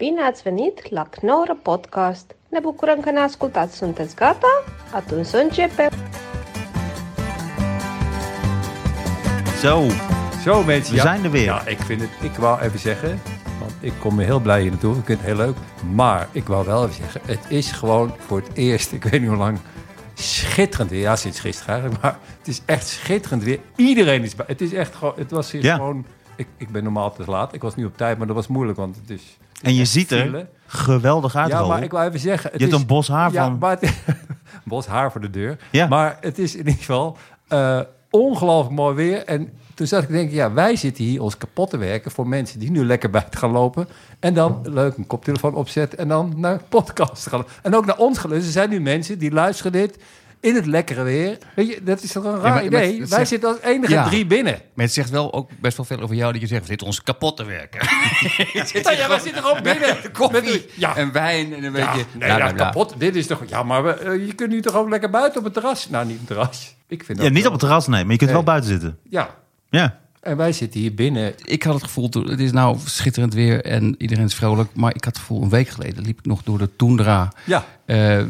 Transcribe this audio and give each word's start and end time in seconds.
Bine 0.00 0.20
ați 0.22 0.42
venit 0.42 0.90
la 0.90 1.02
Knorr 1.10 1.50
Podcast! 1.62 2.34
Ne 2.48 2.58
bucurăm 2.60 3.00
că 3.00 3.10
ne 3.10 3.18
ascultați! 3.20 3.76
Sunteți 3.76 4.14
gata? 4.14 4.62
Atunci 4.94 5.26
să 5.26 5.36
începem! 5.36 5.90
Zo, 9.60 9.80
Zo 10.44 10.62
mensen, 10.62 10.94
We 10.94 10.96
ja. 10.96 11.02
zijn 11.02 11.24
er 11.24 11.30
weer. 11.30 11.44
Ja, 11.44 11.66
ik 11.68 11.78
vind 11.78 12.00
het, 12.00 12.10
ik 12.22 12.34
wou 12.36 12.60
even 12.62 12.78
zeggen, 12.78 13.20
want 13.58 13.72
ik 13.80 13.92
kom 14.00 14.18
er 14.18 14.24
heel 14.24 14.40
blij 14.40 14.60
hier 14.60 14.70
naartoe. 14.70 14.96
Ik 14.96 15.04
vind 15.04 15.18
het 15.18 15.26
heel 15.26 15.36
leuk. 15.46 15.56
Maar 15.94 16.28
ik 16.32 16.46
wou 16.46 16.66
wel 16.66 16.82
even 16.82 16.94
zeggen, 16.94 17.20
het 17.24 17.44
is 17.48 17.72
gewoon 17.72 18.14
voor 18.18 18.38
het 18.38 18.50
eerst, 18.54 18.92
ik 18.98 19.02
weet 19.04 19.20
niet 19.20 19.28
hoe 19.28 19.38
lang, 19.38 19.58
schitterend 20.14 20.90
weer. 20.90 21.00
Ja, 21.00 21.16
sinds 21.16 21.40
gisteren 21.40 21.72
eigenlijk, 21.74 22.02
maar 22.02 22.18
het 22.38 22.48
is 22.48 22.60
echt 22.64 22.86
schitterend 22.86 23.42
weer. 23.42 23.58
Iedereen 23.76 24.22
is 24.22 24.34
bij. 24.34 24.44
Het 24.48 24.60
is 24.60 24.72
echt 24.72 24.94
gewoon, 24.94 25.14
het 25.16 25.30
was 25.30 25.50
hier 25.50 25.62
Ja. 25.62 25.74
gewoon, 25.74 26.04
ik, 26.40 26.46
ik 26.56 26.68
ben 26.68 26.82
normaal 26.82 27.12
te 27.12 27.22
laat. 27.26 27.54
Ik 27.54 27.62
was 27.62 27.76
nu 27.76 27.84
op 27.84 27.96
tijd, 27.96 28.18
maar 28.18 28.26
dat 28.26 28.36
was 28.36 28.46
moeilijk, 28.46 28.78
want 28.78 28.96
het 28.96 29.10
is... 29.10 29.36
het 29.52 29.62
en 29.62 29.74
je 29.74 29.84
ziet 29.84 30.10
er 30.10 30.22
file. 30.22 30.46
geweldig 30.66 31.36
uit, 31.36 31.48
Ja, 31.48 31.66
maar 31.66 31.82
ik 31.82 31.90
wou 31.90 32.08
even 32.08 32.20
zeggen... 32.20 32.50
Het 32.50 32.60
Je 32.60 32.66
hebt 32.66 32.76
is, 32.76 32.80
een 32.80 32.86
bos 32.86 33.08
haar 33.08 33.32
ja, 33.32 33.44
van... 33.44 33.58
maar 33.58 33.76
het, 33.80 33.94
bos 34.64 34.86
haar 34.86 35.12
voor 35.12 35.20
de 35.20 35.30
deur. 35.30 35.58
Ja. 35.70 35.86
Maar 35.86 36.16
het 36.20 36.38
is 36.38 36.52
in 36.52 36.58
ieder 36.58 36.74
geval 36.74 37.16
eh, 37.48 37.80
ongelooflijk 38.10 38.76
mooi 38.76 38.94
weer. 38.94 39.24
En 39.24 39.52
toen 39.74 39.86
zat 39.86 40.02
ik 40.02 40.08
te 40.08 40.12
denken, 40.12 40.34
ja, 40.34 40.52
wij 40.52 40.76
zitten 40.76 41.04
hier 41.04 41.22
ons 41.22 41.36
kapot 41.36 41.70
te 41.70 41.76
werken... 41.76 42.10
voor 42.10 42.28
mensen 42.28 42.58
die 42.58 42.70
nu 42.70 42.84
lekker 42.84 43.10
buiten 43.10 43.38
gaan 43.38 43.50
lopen. 43.50 43.88
En 44.20 44.34
dan 44.34 44.60
leuk 44.62 44.96
een 44.96 45.06
koptelefoon 45.06 45.54
opzetten 45.54 45.98
en 45.98 46.08
dan 46.08 46.32
naar 46.36 46.60
podcast 46.68 47.26
gaan. 47.26 47.44
En 47.62 47.74
ook 47.74 47.86
naar 47.86 47.98
ons 47.98 48.18
geluisterd. 48.18 48.54
Er 48.54 48.60
zijn 48.60 48.70
nu 48.70 48.80
mensen 48.80 49.18
die 49.18 49.32
luisteren 49.32 49.72
dit 49.72 49.98
in 50.40 50.54
het 50.54 50.66
lekkere 50.66 51.02
weer. 51.02 51.38
Weet 51.56 51.68
je, 51.68 51.82
dat 51.82 52.02
is 52.02 52.12
toch 52.12 52.24
een 52.24 52.40
raar 52.40 52.54
maar 52.54 52.64
idee? 52.64 52.98
wij 52.98 53.06
zegt- 53.06 53.28
zitten 53.28 53.48
als 53.48 53.60
enige 53.60 53.92
Ja. 53.92 54.08
drie 54.08 54.26
binnen. 54.26 54.60
Maar 54.74 54.84
het 54.84 54.94
zegt 54.94 55.10
wel 55.10 55.32
ook 55.32 55.50
best 55.60 55.76
wel 55.76 55.86
veel 55.86 56.00
over 56.00 56.16
jou 56.16 56.32
dat 56.32 56.40
je 56.40 56.46
zegt, 56.46 56.60
we 56.62 56.66
zitten 56.66 56.86
ons 56.86 57.02
kapot 57.02 57.36
te 57.36 57.44
werken. 57.44 57.80
Nou 58.82 58.96
ja, 58.96 59.08
wij 59.08 59.18
zitten 59.18 59.42
gewoon 59.42 59.62
binnen. 59.62 59.96
Koffie 60.12 60.42
Met- 60.42 60.66
ja. 60.76 60.96
en 60.96 61.12
wijn 61.12 61.54
en 61.54 61.64
een 61.64 61.72
Ja, 61.74 61.92
beetje... 61.92 62.06
nee, 62.12 62.18
bla, 62.18 62.26
ja, 62.28 62.36
bla, 62.36 62.52
bla. 62.52 62.64
kapot. 62.64 62.94
Dit 62.98 63.16
is 63.16 63.26
toch... 63.26 63.42
Ja, 63.46 63.62
maar 63.62 63.84
we, 63.84 63.92
eh, 63.92 64.26
je 64.26 64.34
kunt 64.34 64.50
nu 64.50 64.60
toch 64.60 64.74
ook 64.74 64.88
lekker 64.88 65.10
buiten 65.10 65.38
op 65.38 65.44
het 65.44 65.54
terras? 65.54 65.88
Nou, 65.88 66.04
niet 66.06 66.12
op 66.14 66.18
het 66.18 66.28
terras. 66.28 66.76
Ik 66.88 67.04
vind 67.04 67.18
Ja, 67.18 67.24
dat 67.24 67.32
niet 67.32 67.42
wel- 67.42 67.52
op 67.52 67.58
het 67.60 67.66
terras, 67.68 67.86
nee, 67.86 68.02
maar 68.02 68.12
je 68.12 68.18
kunt 68.18 68.30
Nee. 68.30 68.38
wel 68.42 68.42
buiten 68.42 68.70
zitten. 68.70 68.98
Ja, 69.08 69.28
Ja. 69.70 69.98
En 70.20 70.36
wij 70.36 70.52
zitten 70.52 70.80
hier 70.80 70.94
binnen. 70.94 71.34
Ik 71.44 71.62
had 71.62 71.74
het 71.74 71.82
gevoel, 71.82 72.08
het 72.10 72.40
is 72.40 72.52
nou 72.52 72.78
schitterend 72.84 73.34
weer 73.34 73.64
en 73.64 73.94
iedereen 73.98 74.24
is 74.24 74.34
vrolijk. 74.34 74.70
Maar 74.74 74.94
ik 74.94 75.04
had 75.04 75.12
het 75.12 75.22
gevoel, 75.22 75.42
een 75.42 75.48
week 75.48 75.68
geleden 75.68 76.04
liep 76.04 76.18
ik 76.18 76.26
nog 76.26 76.42
door 76.42 76.58
de 76.58 76.76
toendra. 76.76 77.32
Ja. 77.44 77.64
eh, 77.86 78.24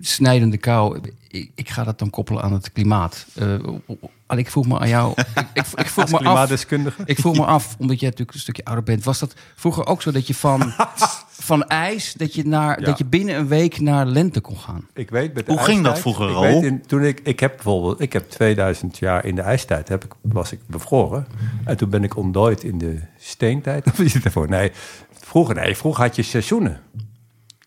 snijdende 0.00 0.56
kou. 0.56 1.00
Ik, 1.28 1.50
ik 1.54 1.70
ga 1.70 1.84
dat 1.84 1.98
dan 1.98 2.10
koppelen 2.10 2.42
aan 2.42 2.52
het 2.52 2.72
klimaat. 2.72 3.26
Eh, 3.34 4.38
ik 4.38 4.50
vroeg 4.50 4.66
me 4.66 4.78
aan 4.78 4.88
jou... 4.88 5.12
Ik, 5.16 5.46
ik, 5.52 5.66
ik 5.76 5.86
vroeg 5.86 6.10
me 6.10 6.28
af... 6.28 6.62
Ik 7.04 7.18
vroeg 7.18 7.36
me 7.36 7.44
af, 7.44 7.76
omdat 7.78 8.00
jij 8.00 8.08
natuurlijk 8.08 8.36
een 8.36 8.42
stukje 8.42 8.64
ouder 8.64 8.84
bent, 8.84 9.04
was 9.04 9.18
dat 9.18 9.34
vroeger 9.54 9.86
ook 9.86 10.02
zo 10.02 10.10
dat 10.10 10.26
je 10.26 10.34
van, 10.34 10.72
van 11.48 11.64
ijs, 11.66 12.12
dat 12.12 12.34
je, 12.34 12.46
naar, 12.46 12.80
Ja. 12.80 12.86
dat 12.86 12.98
je 12.98 13.04
binnen 13.04 13.36
een 13.36 13.48
week 13.48 13.80
naar 13.80 14.06
lente 14.06 14.40
kon 14.40 14.56
gaan? 14.56 14.86
Ik 14.94 15.10
weet 15.10 15.34
met 15.34 15.46
de 15.46 15.52
Hoe 15.52 15.60
ging 15.60 15.84
dat 15.84 15.98
vroeger, 15.98 16.28
ik 16.28 16.34
Raoul? 16.34 16.60
weet 16.60 16.70
in, 16.70 16.86
toen 16.86 17.04
ik, 17.04 17.20
ik 17.22 17.40
heb 17.40 17.52
bijvoorbeeld, 17.54 18.00
ik 18.00 18.12
heb 18.12 18.30
2000 18.30 18.98
jaar 18.98 19.24
in 19.24 19.34
de 19.34 19.40
ijstijd, 19.42 19.88
heb 19.88 20.04
ik, 20.04 20.12
was 20.20 20.52
ik 20.52 20.60
bevroren. 20.66 21.26
En 21.64 21.76
toen 21.76 21.90
ben 21.90 22.04
ik 22.04 22.16
ontdooid 22.16 22.62
in 22.64 22.78
de 22.78 23.00
steentijd. 23.18 23.86
Of 23.90 23.98
is 23.98 24.14
het 24.14 24.24
ervoor? 24.24 24.48
Nee, 24.48 24.70
vroeger, 25.12 25.54
nee, 25.54 25.76
vroeger 25.76 26.04
had 26.04 26.16
je 26.16 26.22
seizoenen. 26.22 26.80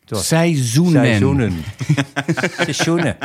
Seizoenen. 0.06 1.06
Seizoenen. 1.06 1.54
Seizoenen. 2.58 3.18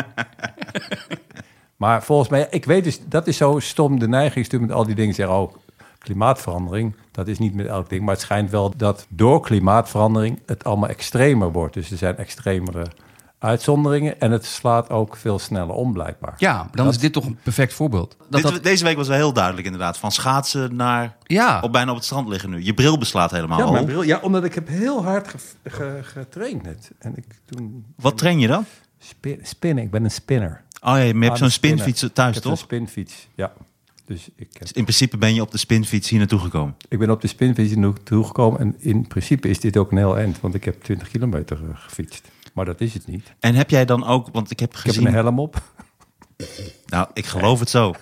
Maar 1.76 2.02
volgens 2.02 2.28
mij, 2.28 2.46
ik 2.50 2.64
weet 2.64 2.84
dus, 2.84 3.00
dat 3.08 3.26
is 3.26 3.36
zo 3.36 3.58
stom. 3.58 3.98
De 3.98 4.08
neiging 4.08 4.36
is 4.44 4.50
natuurlijk 4.50 4.70
met 4.70 4.80
al 4.80 4.86
die 4.86 4.94
dingen 4.94 5.14
zeggen, 5.14 5.36
oh, 5.36 5.54
klimaatverandering, 6.06 6.94
dat 7.10 7.28
is 7.28 7.38
niet 7.38 7.54
met 7.54 7.66
elk 7.66 7.88
ding. 7.88 8.02
Maar 8.04 8.14
het 8.14 8.22
schijnt 8.22 8.50
wel 8.50 8.72
dat 8.76 9.06
door 9.08 9.40
klimaatverandering 9.40 10.38
het 10.46 10.64
allemaal 10.64 10.88
extremer 10.88 11.52
wordt. 11.52 11.74
Dus 11.74 11.90
er 11.90 11.96
zijn 11.96 12.16
extremere 12.16 12.86
uitzonderingen 13.38 14.20
en 14.20 14.30
het 14.30 14.44
slaat 14.44 14.90
ook 14.90 15.16
veel 15.16 15.38
sneller 15.38 15.74
om 15.74 15.92
blijkbaar. 15.92 16.34
Ja, 16.36 16.68
dan 16.72 16.88
is 16.88 16.98
dit 16.98 17.12
toch 17.12 17.24
een 17.24 17.38
perfect 17.42 17.72
voorbeeld. 17.74 18.16
Dat 18.30 18.42
Dit- 18.42 18.52
dat, 18.52 18.62
Deze 18.62 18.84
week 18.84 18.96
was 18.96 19.08
wel 19.08 19.16
heel 19.16 19.32
duidelijk 19.32 19.64
inderdaad. 19.66 19.98
Van 19.98 20.12
schaatsen 20.12 20.76
naar 20.76 21.16
ja, 21.22 21.60
op, 21.60 21.72
bijna 21.72 21.90
op 21.90 21.96
het 21.96 22.04
strand 22.04 22.28
liggen 22.28 22.50
nu. 22.50 22.64
Je 22.64 22.74
bril 22.74 22.98
beslaat 22.98 23.30
helemaal. 23.30 23.58
Ja, 23.58 23.70
mijn 23.70 23.84
bril, 23.84 24.02
ja, 24.02 24.18
omdat 24.22 24.44
ik 24.44 24.54
heb 24.54 24.68
heel 24.68 25.04
hard 25.04 25.28
ge- 25.28 25.38
ge- 25.70 26.00
getraind 26.02 26.62
net. 26.62 26.90
En 26.98 27.12
ik 27.16 27.24
toen 27.44 27.84
Wat 27.96 28.18
train 28.18 28.38
je 28.38 28.46
dan? 28.46 28.64
spin, 28.98 29.38
spinnen, 29.42 29.84
ik 29.84 29.90
ben 29.90 30.04
een 30.04 30.10
spinner. 30.10 30.64
Oh 30.82 30.90
ja, 30.92 30.96
je 30.96 31.12
hebt 31.12 31.30
Aan 31.30 31.36
zo'n 31.36 31.50
spinfiets 31.50 32.00
thuis, 32.12 32.28
ik 32.28 32.34
heb 32.34 32.44
een 32.44 32.50
toch? 32.50 32.58
spinfiets, 32.58 33.28
ja. 33.34 33.52
Dus 34.06 34.28
ik, 34.36 34.48
heb- 34.52 34.60
Dus 34.62 34.72
in 34.72 34.82
principe 34.82 35.16
ben 35.16 35.34
je 35.34 35.40
op 35.40 35.50
de 35.50 35.58
spinfiets 35.58 36.08
hier 36.08 36.18
naartoe 36.18 36.38
gekomen. 36.38 36.76
ik 36.88 36.98
ben 36.98 37.10
op 37.10 37.20
de 37.20 37.26
spinfiets 37.26 37.74
naartoe 37.74 38.24
gekomen. 38.24 38.60
En 38.60 38.74
in 38.78 39.06
principe 39.06 39.48
is 39.48 39.60
dit 39.60 39.76
ook 39.76 39.90
een 39.90 39.98
heel 39.98 40.16
eind, 40.18 40.40
want 40.40 40.54
ik 40.54 40.64
heb 40.64 40.82
20 40.82 41.08
kilometer 41.08 41.56
eh, 41.62 41.68
gefietst. 41.74 42.30
Maar 42.54 42.64
dat 42.64 42.80
is 42.80 42.94
het 42.94 43.06
niet. 43.06 43.34
En 43.40 43.54
heb 43.54 43.70
jij 43.70 43.84
dan 43.84 44.04
ook, 44.06 44.28
want 44.32 44.50
ik 44.50 44.60
heb 44.60 44.70
Ik 44.70 44.76
heb 44.76 44.84
gezien... 44.86 45.06
een 45.06 45.12
helm 45.12 45.38
op. 45.38 45.62
nou, 46.86 47.08
ik 47.14 47.26
geloof 47.26 47.60
het 47.60 47.70
zo. 47.70 47.88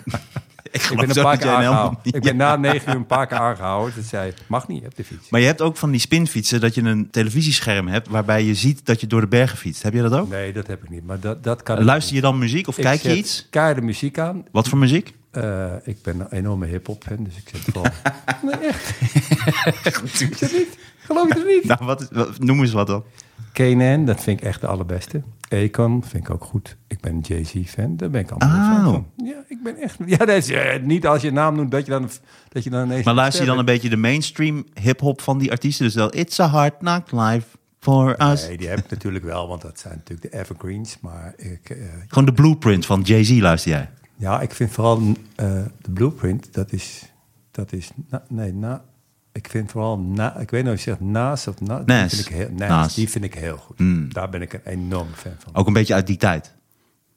ik 0.72 0.88
ben 0.96 1.08
een 1.16 1.22
paar 1.22 1.36
keer 1.38 1.48
aangehouden. 1.50 1.98
Ik 2.02 2.22
ben 2.22 2.36
na 2.36 2.56
negen 2.56 2.88
uur 2.90 2.96
een 2.96 3.06
paar 3.06 3.26
keer 3.26 3.38
aangehouden. 3.38 3.94
Dat 3.96 4.04
zei, 4.04 4.32
mag 4.46 4.68
niet 4.68 4.84
op 4.86 4.94
de 4.96 5.04
fiets. 5.04 5.28
Maar 5.30 5.40
je 5.40 5.46
hebt 5.46 5.60
ook 5.60 5.76
van 5.76 5.90
die 5.90 6.00
spinfietsen 6.00 6.60
dat 6.60 6.74
je 6.74 6.82
een 6.82 7.10
televisiescherm 7.10 7.88
hebt... 7.88 8.08
waarbij 8.08 8.44
je 8.44 8.54
ziet 8.54 8.86
dat 8.86 9.00
je 9.00 9.06
door 9.06 9.20
de 9.20 9.26
bergen 9.26 9.58
fietst. 9.58 9.82
Heb 9.82 9.92
je 9.92 10.02
dat 10.02 10.12
ook? 10.12 10.28
Nee, 10.28 10.52
dat 10.52 10.66
heb 10.66 10.82
ik 10.82 10.90
niet. 10.90 11.06
Maar 11.06 11.20
dat, 11.20 11.42
dat 11.44 11.62
kan 11.62 11.84
Luister 11.84 12.14
je 12.14 12.20
dan 12.20 12.38
muziek 12.38 12.68
of 12.68 12.76
Ik 12.78 12.84
kijk 12.84 13.00
je 13.00 13.16
iets? 13.16 13.46
keiharde 13.50 13.80
muziek 13.80 14.18
aan. 14.18 14.44
Wat 14.52 14.68
voor 14.68 14.78
muziek? 14.78 15.14
Eh, 15.34 15.72
ik 15.82 16.02
ben 16.02 16.20
een 16.20 16.30
enorme 16.30 16.66
hip-hop 16.66 17.04
fan, 17.04 17.24
dus 17.24 17.36
ik 17.36 17.48
zet 17.48 17.60
vooral. 17.60 17.92
nee, 18.42 18.54
echt. 18.54 20.20
Niet? 20.52 20.78
Geloof 20.98 21.28
je 21.28 21.34
het 21.38 21.46
niet? 21.46 21.64
Nou, 21.64 21.84
wat, 21.84 22.38
noem 22.38 22.60
eens 22.60 22.72
wat 22.72 22.86
dan. 22.86 23.04
Kanan, 23.52 24.04
dat 24.04 24.22
vind 24.22 24.40
ik 24.40 24.46
echt 24.46 24.60
de 24.60 24.66
allerbeste. 24.66 25.22
Akon 25.48 26.04
vind 26.04 26.28
ik 26.28 26.30
ook 26.34 26.44
goed. 26.44 26.76
Ik 26.86 27.00
ben 27.00 27.12
een 27.14 27.20
Jay-Z-fan, 27.20 27.96
daar 27.96 28.10
ben 28.10 28.20
ik 28.20 28.30
allemaal 28.30 28.78
Oh. 28.86 28.92
van. 28.92 29.06
Ja, 29.16 29.44
ik 29.48 29.62
ben 29.62 29.76
echt... 29.76 29.96
Ja, 30.06 30.16
dat 30.16 30.28
is 30.28 30.50
eh, 30.50 30.82
niet 30.82 31.06
als 31.06 31.22
je 31.22 31.30
naam 31.32 31.54
noemt 31.56 31.70
dat 31.70 31.84
je 31.84 31.90
dan, 31.90 32.08
dat 32.48 32.64
je 32.64 32.70
dan 32.70 32.84
ineens... 32.84 33.04
Maar 33.04 33.14
luister 33.14 33.42
je 33.42 33.48
dan 33.48 33.58
een 33.58 33.64
beetje 33.64 33.88
de 33.88 33.96
mainstream 33.96 34.66
hip-hop 34.80 35.20
van 35.20 35.38
die 35.38 35.50
artiesten? 35.50 35.84
Dus 35.84 35.94
wel, 35.94 36.14
it's 36.16 36.40
a 36.40 36.46
hard 36.46 36.76
knock 36.78 37.12
life 37.12 37.46
for 37.80 38.30
us. 38.30 38.46
Nee, 38.46 38.56
die 38.56 38.68
heb 38.68 38.78
ik 38.78 38.90
natuurlijk 38.90 39.24
wel, 39.24 39.48
want 39.48 39.62
dat 39.62 39.78
zijn 39.78 39.94
natuurlijk 39.96 40.32
de 40.32 40.38
evergreens. 40.38 40.96
Maar 41.00 41.34
ik, 41.36 41.70
eh, 41.70 41.76
Gewoon 42.08 42.24
de 42.24 42.32
blueprint 42.32 42.86
van 42.86 43.00
Jay-Z 43.00 43.38
luister 43.40 43.70
jij. 43.70 43.90
Ja, 44.16 44.40
ik 44.40 44.52
vind 44.52 44.70
vooral 44.70 44.98
eh, 45.36 45.62
de 45.80 45.90
blueprint, 45.90 46.54
dat 46.54 46.72
is... 46.72 47.12
Dat 47.50 47.72
is 47.72 47.90
na- 48.10 48.24
nee, 48.28 48.52
na, 48.54 48.84
ik 49.32 49.48
vind 49.48 49.70
vooral... 49.70 49.98
Na, 49.98 50.38
ik 50.38 50.50
weet 50.50 50.64
niet 50.64 50.72
of 50.72 50.78
je 50.78 50.84
zegt 50.90 51.00
Naas 51.00 51.46
of 51.46 51.60
Na. 51.60 51.78
Die 51.78 52.08
vind 52.08 52.26
ik 52.26 52.32
heel, 52.34 52.48
Nas. 52.68 52.94
Die 52.94 53.08
vind 53.08 53.24
ik 53.24 53.34
heel 53.34 53.56
goed. 53.56 53.78
Mm. 53.78 54.12
Daar 54.12 54.28
ben 54.28 54.42
ik 54.42 54.52
een 54.52 54.60
enorm 54.64 55.08
fan 55.14 55.32
van. 55.38 55.54
Ook 55.54 55.66
een 55.66 55.72
beetje 55.72 55.94
uit 55.94 56.06
die 56.06 56.16
tijd. 56.16 56.54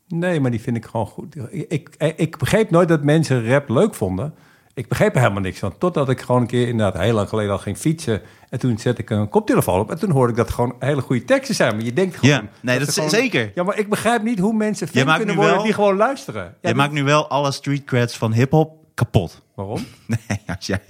Nee, 0.08 0.40
maar 0.40 0.52
die 0.52 0.62
vind 0.62 0.78
ik 0.78 0.86
gewoon 0.86 1.06
goed. 1.08 1.36
Ik, 1.50 1.66
ik, 1.70 2.14
ik 2.16 2.38
begreep 2.38 2.70
nooit 2.70 2.88
dat 2.88 3.04
mensen 3.04 3.48
rap 3.48 3.70
leuk 3.70 3.96
vonden. 3.96 4.34
Ik 4.74 4.88
begreep 4.88 5.14
er 5.16 5.22
helemaal 5.22 5.42
niks 5.42 5.60
van. 5.60 5.78
Totdat 5.78 6.10
ik 6.10 6.22
gewoon 6.22 6.42
een 6.42 6.48
keer 6.48 6.68
inderdaad 6.68 7.02
heel 7.04 7.14
lang 7.14 7.30
geleden 7.30 7.52
al 7.52 7.58
ging 7.58 7.78
fietsen. 7.78 8.22
En 8.50 8.60
toen 8.60 8.78
zette 8.78 9.02
ik 9.02 9.10
een 9.10 9.30
koptelefoon 9.30 9.80
op. 9.80 9.92
En 9.92 10.00
toen 10.00 10.12
hoorde 10.12 10.32
ik 10.32 10.38
dat 10.38 10.52
gewoon 10.52 10.76
hele 10.80 11.02
goede 11.02 11.26
teksten 11.26 11.56
zijn. 11.56 11.76
Maar 11.76 11.86
je 11.86 11.94
denkt 11.94 12.16
gewoon... 12.16 12.36
Ja, 12.36 12.44
nee, 12.62 12.80
dat 12.80 12.88
is 12.88 12.94
gewoon- 12.94 13.10
zeker. 13.10 13.52
Ja, 13.56 13.64
maar 13.64 13.78
ik 13.80 13.90
begrijp 13.90 14.22
niet 14.24 14.40
hoe 14.40 14.54
mensen 14.54 14.88
fan 14.88 15.16
kunnen 15.18 15.36
worden 15.36 15.54
wel- 15.54 15.64
die 15.64 15.74
gewoon 15.74 15.96
luisteren. 15.96 16.44
Ja, 16.44 16.54
dat- 16.62 16.76
maakt 16.76 16.92
nu 16.94 17.04
wel 17.04 17.28
alle 17.30 17.52
street 17.52 17.84
creds 17.84 18.18
van 18.18 18.34
hip-hop 18.34 18.72
kapot. 18.94 19.42
Waarom? 19.58 19.86
Nee, 20.06 20.40
als 20.58 20.66
jij 20.66 20.82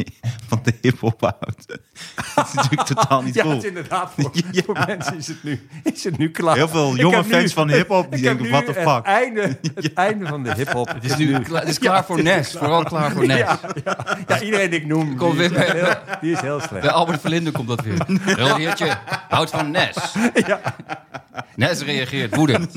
van 0.47 0.59
de 0.63 0.73
hip-hop 0.81 1.21
houdt. 1.21 1.65
Dat 2.35 2.47
is 2.47 2.53
natuurlijk 2.53 2.83
totaal 2.87 3.21
niet 3.21 3.33
Ja, 3.33 3.41
cool. 3.41 3.53
het 3.53 3.63
is 3.63 3.69
inderdaad 3.69 4.11
voor, 4.17 4.31
Ja. 4.51 4.61
voor 4.65 4.83
mensen 4.87 5.17
is 5.17 5.27
het, 5.27 5.43
nu, 5.43 5.67
is 5.83 6.03
het 6.03 6.17
nu 6.17 6.31
klaar. 6.31 6.55
Heel 6.55 6.67
veel 6.67 6.95
jonge 6.95 7.15
heb 7.15 7.25
nu- 7.25 7.31
fans 7.31 7.53
van 7.53 7.69
hiphop 7.69 8.11
die 8.11 8.19
ik 8.19 8.25
heb 8.25 8.37
denken, 8.37 8.43
nu 8.45 8.49
what 8.51 8.65
the 8.65 8.79
Het 8.79 8.89
fuck? 8.89 9.05
einde, 9.05 9.57
het 9.75 9.93
einde 9.93 10.25
van 10.27 10.43
de 10.43 10.53
hiphop. 10.53 10.87
het 10.87 11.03
is 11.03 11.15
nu 11.17 11.39
kla- 11.39 11.59
het 11.59 11.67
is 11.69 11.79
klaar 11.79 12.05
voor 12.05 12.23
Nes, 12.23 12.51
vooral 12.51 12.83
klaar 12.83 13.11
voor 13.11 13.25
Nes. 13.25 13.37
Ja, 13.37 13.59
ja, 13.85 13.97
ja, 14.27 14.41
iedereen 14.41 14.69
die 14.69 14.79
ik 14.79 14.85
noem, 14.85 15.15
Kom 15.17 15.31
die, 15.37 15.43
is 15.43 15.49
weer 15.49 15.59
bij- 15.59 15.71
heel, 15.81 16.17
die 16.21 16.31
is 16.31 16.41
heel 16.41 16.59
slecht. 16.59 16.81
Bij 16.81 16.91
Albert 16.91 17.21
Verlinde 17.21 17.51
komt 17.51 17.67
dat 17.67 17.81
weer. 17.81 17.97
Rolheertje, 18.25 18.97
houdt 19.29 19.49
van 19.51 19.71
Nes. 19.71 19.95
Nes 21.55 21.81
reageert 21.81 22.35
woedend. 22.35 22.73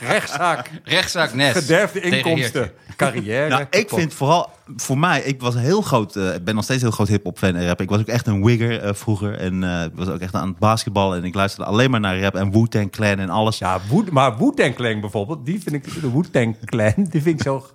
Rechtszaak, 0.00 0.70
Rechtszaak 0.84 1.32
Nes. 1.34 1.52
gederfde 1.52 2.00
inkomsten, 2.00 2.72
carrière. 2.96 3.48
Nou, 3.48 3.64
ik 3.70 3.88
vind 3.88 4.14
vooral, 4.14 4.37
voor 4.76 4.98
mij, 4.98 5.20
ik 5.20 5.40
was 5.40 5.54
heel 5.54 5.82
groot, 5.82 6.16
eh, 6.16 6.34
ik 6.34 6.44
ben 6.44 6.54
nog 6.54 6.64
steeds 6.64 6.82
heel 6.82 6.90
groot 6.90 7.08
hip-hop 7.08 7.38
fan 7.38 7.54
en 7.54 7.66
rap. 7.66 7.80
Ik 7.80 7.88
was 7.88 8.00
ook 8.00 8.06
echt 8.06 8.26
een 8.26 8.44
wigger 8.44 8.80
eh, 8.80 8.94
vroeger 8.94 9.38
en 9.38 9.64
eh, 9.64 9.84
ik 9.84 9.92
was 9.94 10.08
ook 10.08 10.20
echt 10.20 10.34
aan 10.34 10.48
het 10.48 10.58
basketballen 10.58 11.18
en 11.18 11.24
ik 11.24 11.34
luisterde 11.34 11.70
alleen 11.70 11.90
maar 11.90 12.00
naar 12.00 12.20
rap 12.20 12.34
en 12.34 12.50
Wu-Tang 12.50 12.90
Clan 12.90 13.18
en 13.18 13.30
alles. 13.30 13.58
Ja, 13.58 13.80
Wu, 13.90 14.04
maar 14.10 14.38
Wu-Tang 14.38 14.74
Clan 14.74 15.00
bijvoorbeeld, 15.00 15.46
die 15.46 15.62
vind 15.62 15.74
ik, 15.74 16.00
de 16.00 16.12
Wu-Tang 16.12 16.56
Clan, 16.64 16.94
die 17.10 17.22
vind 17.22 17.38
ik 17.38 17.42
zo... 17.42 17.66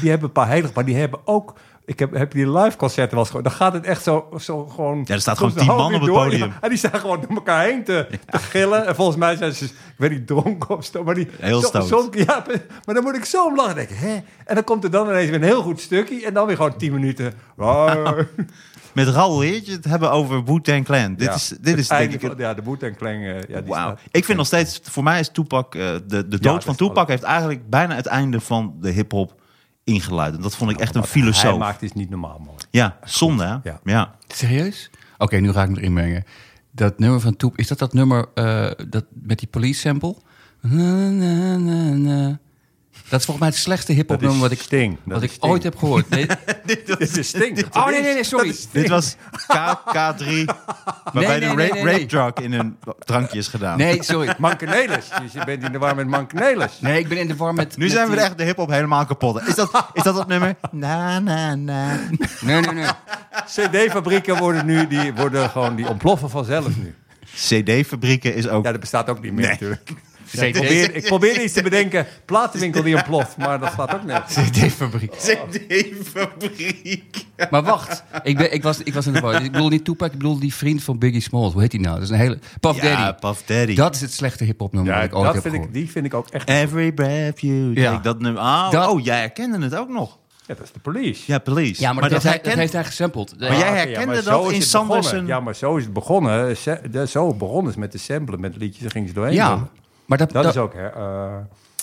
Die 0.00 0.10
hebben 0.10 0.26
een 0.26 0.34
paar 0.34 0.46
heilig, 0.46 0.72
maar 0.72 0.84
die 0.84 0.96
hebben 0.96 1.20
ook... 1.24 1.54
Ik 1.84 1.98
heb, 1.98 2.14
heb 2.14 2.32
die 2.32 2.50
live 2.58 2.76
concerten 2.76 3.10
wel 3.10 3.18
eens 3.18 3.28
gewoon. 3.28 3.42
Dan 3.42 3.52
gaat 3.52 3.72
het 3.72 3.84
echt 3.84 4.02
zo, 4.02 4.28
zo 4.40 4.66
gewoon... 4.66 5.06
er 5.06 5.20
staat 5.20 5.36
gewoon 5.38 5.52
tien 5.52 5.60
een 5.62 5.66
half 5.68 5.78
man 5.80 5.94
op 5.94 6.00
het 6.00 6.10
door. 6.10 6.22
podium. 6.24 6.48
Ja, 6.48 6.58
en 6.60 6.68
die 6.68 6.78
staan 6.78 7.00
gewoon 7.00 7.20
door 7.20 7.36
elkaar 7.36 7.64
heen 7.64 7.84
te, 7.84 8.06
te 8.30 8.38
gillen. 8.38 8.86
En 8.86 8.94
volgens 8.94 9.16
mij 9.16 9.36
zijn 9.36 9.52
ze, 9.54 9.64
ik 9.64 9.72
weet 9.96 10.10
niet, 10.10 10.26
dronken 10.26 10.76
of 10.76 10.84
zo. 10.84 11.04
Maar 11.04 11.14
die, 11.14 11.28
Heel 11.40 11.60
zo- 11.60 12.08
ja, 12.12 12.44
maar 12.84 12.94
dan 12.94 13.02
moet 13.04 13.16
ik 13.16 13.24
zo 13.24 13.44
om 13.46 13.56
lachen. 13.56 13.74
Dan 13.76 13.84
denk 13.86 13.88
ik, 14.00 14.06
hè? 14.08 14.14
En 14.44 14.54
dan 14.54 14.64
komt 14.64 14.84
er 14.84 14.90
dan 14.90 15.06
ineens 15.08 15.26
weer 15.30 15.38
een 15.38 15.42
heel 15.46 15.62
goed 15.62 15.80
stukje. 15.80 16.26
En 16.26 16.34
dan 16.34 16.46
weer 16.46 16.56
gewoon 16.56 16.76
tien 16.76 16.92
minuten. 16.92 17.32
met 18.94 19.08
Raoul 19.08 19.40
Heertje 19.40 19.72
het 19.72 19.84
hebben 19.84 20.10
over 20.10 20.44
Wu-Tang 20.44 20.84
Clan. 20.84 21.14
Dit 21.14 21.26
Ja. 21.28 21.34
is, 21.34 21.48
dit 21.60 21.78
is 21.78 21.88
denk 21.88 22.00
einde 22.00 22.14
ik... 22.14 22.20
van- 22.20 22.34
Ja, 22.38 22.54
de 22.54 22.62
Boet 22.62 22.82
en 22.82 22.96
Kleng. 22.96 23.24
eh, 23.24 23.34
ja, 23.48 23.60
die 23.60 23.70
Wauw. 23.72 23.86
staat- 23.86 24.00
Ik 24.10 24.24
vind 24.24 24.38
nog 24.38 24.46
steeds, 24.46 24.80
voor 24.82 25.02
mij 25.02 25.20
is 25.20 25.28
Tupac, 25.28 25.74
eh, 25.74 25.80
de, 26.06 26.28
de 26.28 26.40
dood 26.40 26.64
van 26.64 26.74
wel- 26.78 27.04
heeft 27.06 27.22
eigenlijk 27.22 27.70
bijna 27.70 27.94
het 27.94 28.06
einde 28.06 28.40
van 28.40 28.74
de 28.80 28.90
hip-hop 28.90 29.38
ingeluid. 29.84 30.34
En 30.34 30.40
dat 30.42 30.56
vond 30.56 30.70
ik 30.70 30.78
echt 30.78 30.94
een 30.94 31.00
Wat 31.00 31.10
Hij 31.12 31.20
filosoof. 31.20 31.58
maakt 31.58 31.82
is 31.82 31.92
niet 31.92 32.10
normaal 32.10 32.38
mooi. 32.38 32.58
Ja, 32.70 32.98
zonde 33.04 33.44
hè? 33.44 33.56
Ja. 33.70 33.80
ja. 33.84 34.14
Serieus? 34.28 34.90
Oké, 35.18 35.36
nu 35.36 35.52
ga 35.52 35.62
ik 35.62 35.68
me 35.70 35.76
erin 35.76 35.92
mengen. 35.92 36.24
Dat 36.70 36.98
nummer 36.98 37.20
van 37.20 37.36
Toep, 37.36 37.56
is 37.58 37.68
dat 37.68 37.78
dat 37.78 37.92
nummer 37.92 38.26
eh, 38.34 38.70
dat, 38.88 39.04
met 39.12 39.38
die 39.38 39.48
police 39.48 39.80
sample? 39.80 40.16
Na, 40.60 41.08
na, 41.08 41.56
na, 41.56 41.82
na. 41.94 42.38
Dat 43.10 43.18
is 43.20 43.24
volgens 43.26 43.38
mij 43.38 43.48
het 43.48 43.56
slechtste 43.64 43.92
hip-hop 43.92 44.20
Dat 44.20 44.28
is 44.30 44.34
nummer 44.34 44.48
wat 44.48 44.58
ik, 44.58 44.64
Sting. 44.64 44.96
Wat 45.04 45.22
ik 45.22 45.30
Sting. 45.30 45.52
ooit 45.52 45.62
heb 45.62 45.76
gehoord. 45.78 46.08
Nee, 46.08 46.26
Dit 46.66 47.16
is 47.16 47.28
Sting. 47.28 47.64
oh 47.72 47.86
nee, 47.86 48.02
nee, 48.02 48.14
nee, 48.14 48.24
sorry. 48.24 48.54
Dit 48.72 48.88
was 48.88 49.16
K, 49.46 49.54
K3, 49.86 49.94
waarbij 49.94 51.38
nee, 51.38 51.40
de 51.40 51.46
nee, 51.46 51.46
rape, 51.46 51.54
nee, 51.54 51.82
nee. 51.84 51.92
rape 51.92 52.06
drug 52.06 52.32
in 52.44 52.52
hun 52.52 52.76
drankje 52.98 53.38
is 53.38 53.48
gedaan. 53.48 53.78
Nee, 53.78 54.02
sorry. 54.02 54.34
Mankenelis. 54.38 55.08
Dus 55.22 55.32
je 55.32 55.44
bent 55.44 55.62
in 55.64 55.72
de 55.72 55.78
war 55.78 55.94
met 55.94 56.06
Mankenelis. 56.06 56.80
Nee, 56.80 56.98
ik 56.98 57.08
ben 57.08 57.18
in 57.18 57.28
de 57.28 57.36
war 57.36 57.54
met... 57.54 57.76
Nu 57.76 57.84
met 57.84 57.92
zijn 57.92 58.08
we 58.08 58.12
die- 58.14 58.24
echt 58.24 58.38
de 58.38 58.44
hip-hop 58.44 58.68
helemaal 58.70 59.06
kapot. 59.06 59.48
Is 59.48 59.54
dat, 59.54 59.86
is 59.92 60.02
dat 60.02 60.14
dat 60.14 60.26
nummer? 60.28 60.54
Na, 60.70 61.18
na, 61.18 61.54
na. 61.54 61.98
Nee, 62.40 62.60
nee, 62.60 62.72
nee. 62.74 62.86
CD-fabrieken 63.46 64.36
worden 64.36 64.66
nu, 64.66 64.86
die 64.86 65.12
worden 65.14 65.50
gewoon, 65.50 65.76
die 65.76 65.88
ontploffen 65.88 66.30
vanzelf 66.30 66.66
nu. 66.76 66.94
CD-fabrieken 67.36 68.34
is 68.34 68.48
ook... 68.48 68.64
Ja, 68.64 68.70
dat 68.70 68.80
bestaat 68.80 69.08
ook 69.08 69.22
niet 69.22 69.32
meer 69.32 69.40
Nee. 69.42 69.50
natuurlijk. 69.50 69.90
Ik 70.32 70.52
probeer, 70.52 70.94
ik 70.94 71.04
probeer 71.04 71.42
iets 71.42 71.52
te 71.52 71.62
bedenken. 71.62 72.06
Platenwinkel 72.24 72.82
die 72.82 72.94
ontploft, 72.94 73.36
maar 73.36 73.60
dat 73.60 73.72
staat 73.72 73.94
ook 73.94 74.04
net. 74.04 74.22
CD-fabriek. 74.26 75.12
CD-fabriek. 76.14 77.24
Maar 77.50 77.62
wacht, 77.62 78.02
ik, 78.22 78.36
ben, 78.36 78.52
ik, 78.52 78.62
was, 78.62 78.78
ik 78.82 78.94
was 78.94 79.06
in 79.06 79.12
de 79.12 79.20
war. 79.20 79.42
Ik 79.44 79.52
bedoel 79.52 79.68
niet 79.68 79.84
Tupac, 79.84 80.12
ik 80.12 80.18
bedoel 80.18 80.38
die 80.38 80.54
vriend 80.54 80.82
van 80.82 80.98
Biggie 80.98 81.20
Smalls. 81.20 81.52
Hoe 81.52 81.62
heet 81.62 81.70
die 81.70 81.80
nou? 81.80 81.94
Dat 81.94 82.02
is 82.04 82.10
een 82.10 82.16
hele... 82.16 82.38
Puff 82.60 82.82
Ja, 82.82 82.96
Daddy. 82.96 83.18
Puff 83.20 83.42
Daddy. 83.46 83.74
Dat 83.74 83.94
is 83.94 84.00
het 84.00 84.12
slechte 84.12 84.44
hip-hop 84.44 84.72
nummer 84.72 84.92
Ja, 84.92 85.00
dat 85.00 85.08
ik 85.08 85.14
ooit 85.16 85.24
dat 85.24 85.34
heb 85.34 85.52
vind 85.52 85.64
ik, 85.64 85.72
die 85.72 85.90
vind 85.90 86.06
ik 86.06 86.14
ook 86.14 86.28
echt... 86.28 86.48
Every 86.48 86.92
breath 86.92 87.40
you 87.40 87.74
Ja. 87.74 87.90
take. 87.90 88.02
Dat 88.02 88.20
nummer. 88.20 88.42
Oh, 88.42 88.70
Dat- 88.70 88.88
oh, 88.88 89.04
jij 89.04 89.18
herkende 89.18 89.58
het 89.64 89.76
ook 89.76 89.88
nog. 89.88 90.18
Ja, 90.46 90.54
dat 90.56 90.64
is 90.64 90.72
de 90.72 90.80
police. 90.80 91.22
Ja, 91.26 91.38
police. 91.38 91.80
Ja, 91.82 91.92
maar, 91.92 92.02
dat, 92.02 92.10
heeft 92.12 92.24
hij, 92.24 92.40
dat 92.42 92.54
heeft 92.54 92.72
hij 92.72 92.84
gesampled. 92.84 93.34
Maar 93.38 93.56
jij 93.58 93.68
herkende 93.76 94.06
maar 94.06 94.22
dat 94.24 94.50
in 94.50 94.58
het 94.58 94.68
Sanders 94.68 94.98
begonnen. 95.00 95.22
een- 95.22 95.26
Ja, 95.26 95.40
maar 95.40 95.54
zo 95.54 95.76
is 95.76 95.84
het 95.84 95.92
begonnen. 95.92 96.56
Zo 97.08 97.34
begonnen 97.34 97.70
is 97.72 97.78
met 97.78 97.92
de 97.92 97.98
samplen, 97.98 98.40
met 98.40 98.56
liedjes. 98.56 98.82
Daar 98.82 98.90
gingen 98.90 99.08
ze 99.08 99.14
doorheen. 99.14 99.34
Ja. 99.34 99.68
Maar 100.10 100.18
dat, 100.18 100.32
Dat 100.32 100.42
dat- 100.42 100.54
is 100.54 100.60
ook... 100.60 100.74
Hè, 100.74 100.86
eh, 100.88 101.36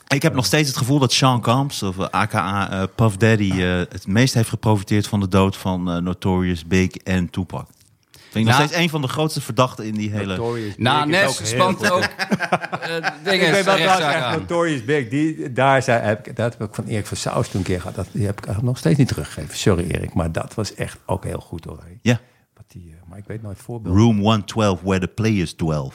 Ik 0.07 0.21
heb 0.21 0.33
nog 0.33 0.45
steeds 0.45 0.67
het 0.67 0.77
gevoel 0.77 0.99
dat 0.99 1.11
Sean 1.11 1.41
Combs, 1.41 1.83
of 1.83 1.99
eh, 1.99 2.05
aka 2.09 2.71
eh, 2.71 2.83
Puff 2.95 3.17
Daddy, 3.17 3.51
eh, 3.51 3.77
het 3.77 4.07
meest 4.07 4.33
heeft 4.33 4.49
geprofiteerd 4.49 5.07
van 5.07 5.19
de 5.19 5.27
dood 5.27 5.57
van 5.57 5.89
eh, 5.91 5.97
Notorious 5.97 6.65
Big 6.65 6.89
en 6.95 7.29
Tupac. 7.29 7.67
Vind 8.11 8.35
ik 8.35 8.43
nog 8.43 8.53
Nou- 8.53 8.67
steeds 8.67 8.81
een 8.83 8.89
van 8.89 9.01
de 9.01 9.07
grootste 9.07 9.41
verdachten 9.41 9.85
in 9.85 9.93
die 9.93 10.11
hele... 10.11 10.25
Notorious 10.37 10.69
is 10.69 10.77
Nes 11.05 11.49
spant 11.49 11.91
ook 11.91 12.01
eh 12.01 13.07
dingen 13.23 13.47
Ik 13.47 13.53
weet 13.53 13.65
wel 13.65 13.75
trouwens. 13.75 14.37
Notorious 14.37 14.85
Big. 14.85 15.09
Die, 15.09 15.51
daar 15.53 15.81
zei, 15.83 16.01
heb 16.01 16.27
ik, 16.27 16.35
dat 16.35 16.57
heb 16.57 16.67
ik 16.69 16.75
van 16.75 16.85
Erik 16.85 17.05
van 17.05 17.17
Saus 17.17 17.47
toen 17.49 17.59
een 17.59 17.65
keer 17.65 17.79
gehad. 17.81 17.95
Dat, 17.95 18.07
die 18.11 18.25
heb 18.25 18.37
ik 18.37 18.45
eigenlijk 18.45 18.67
nog 18.67 18.77
steeds 18.77 18.97
niet 18.97 19.07
teruggegeven. 19.07 19.57
Sorry 19.57 19.89
Erik, 19.89 20.13
maar 20.13 20.31
dat 20.31 20.53
was 20.53 20.73
echt 20.73 20.97
ook 21.05 21.23
heel 21.23 21.39
goed 21.39 21.65
hoor. 21.65 21.83
Ja, 22.01 22.19
Wat 22.55 22.65
die, 22.67 22.91
eh, 23.01 23.09
maar 23.09 23.17
ik 23.17 23.25
weet 23.27 23.41
nooit 23.41 23.57
voorbeelden. 23.57 24.01
Room 24.01 24.17
112, 24.19 24.81
where 24.81 24.99
the 24.99 25.07
players 25.07 25.53
dwell. 25.53 25.89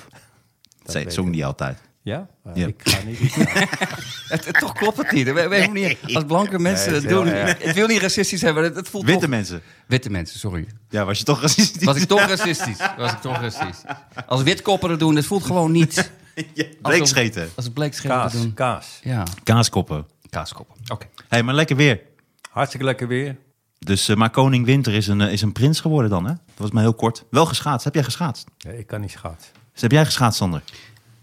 Dat 0.82 0.94
weet 0.94 1.12
zong 1.12 1.32
die 1.32 1.46
altijd. 1.46 1.78
Ja? 2.02 2.28
Eh, 2.44 2.52
Ja. 2.54 2.66
Ik 2.66 2.81
ga 2.84 2.99
niet... 3.06 3.19
Het, 4.32 4.44
het- 4.46 4.58
toch 4.58 4.72
klopt 4.72 4.96
het 4.96 5.12
niet. 5.12 5.26
We, 5.26 5.32
we 5.32 5.43
hoeven 5.56 5.72
niet 5.72 5.99
als 6.14 6.25
blanke 6.25 6.58
mensen 6.58 6.93
het 6.94 7.02
het 7.02 7.10
is 7.12 7.16
doen. 7.19 7.26
heel 7.26 7.34
erg. 7.34 7.62
Het 7.62 7.75
wil 7.75 7.87
niet 7.87 8.00
racistisch 8.00 8.40
hebben. 8.40 8.64
Het, 8.64 8.75
het 8.76 8.88
voelt 8.88 9.04
Witte 9.04 9.20
toch- 9.20 9.31
mensen. 9.31 9.62
Witte 9.87 10.10
mensen, 10.10 10.38
sorry. 10.38 10.66
Ja, 10.88 11.04
was 11.04 11.19
je 11.19 11.25
toch 11.25 11.40
racistisch? 11.40 11.84
Was 11.84 11.96
ik 11.96 12.08
toch 12.08 12.20
racistisch? 12.20 12.78
Was 12.96 13.12
ik 13.12 13.19
toch 13.20 13.40
racistisch? 13.40 13.82
Als 14.26 14.43
witkoppen 14.43 14.90
het 14.90 14.99
doen, 14.99 15.14
dat 15.14 15.25
voelt 15.25 15.44
gewoon 15.44 15.70
niet. 15.72 16.10
Ja, 16.54 16.64
bleekscheten. 16.82 17.50
Als 17.54 17.64
het 17.64 17.75
bleek 17.75 17.94
scheten 17.94 18.16
Kaas, 18.19 18.32
doen. 18.32 18.54
kaas. 18.54 18.99
Ja, 19.02 19.25
Kaaskoppen. 19.43 20.06
kaaskoppen. 20.31 20.76
Oké. 20.93 21.06
hey, 21.28 21.43
maar 21.43 21.54
lekker 21.54 21.76
weer. 21.76 22.00
Hartstikke 22.50 22.87
lekker 22.87 23.08
weer. 23.08 23.37
Dus, 23.78 24.08
eh, 24.08 24.16
maar 24.16 24.31
Koning 24.31 24.64
Winter 24.64 24.94
is 24.94 25.06
een, 25.06 25.20
eh, 25.20 25.32
is 25.32 25.43
een 25.43 25.52
prins 25.52 25.81
geworden 25.81 26.10
dan, 26.10 26.25
hè? 26.25 26.31
Dat 26.32 26.40
was 26.56 26.70
maar 26.70 26.82
heel 26.82 26.94
kort. 26.94 27.25
Wel 27.31 27.46
geschaatst. 27.46 27.84
Heb 27.84 27.94
jij 27.94 28.02
geschaatst? 28.02 28.46
Nee, 28.66 28.78
ik 28.78 28.87
kan 28.87 29.00
niet 29.00 29.10
schaatsen. 29.10 29.52
Dus 29.72 29.82
heb 29.82 29.90
jij 29.93 30.04
geschaatst, 30.04 30.38
Sander? 30.38 30.62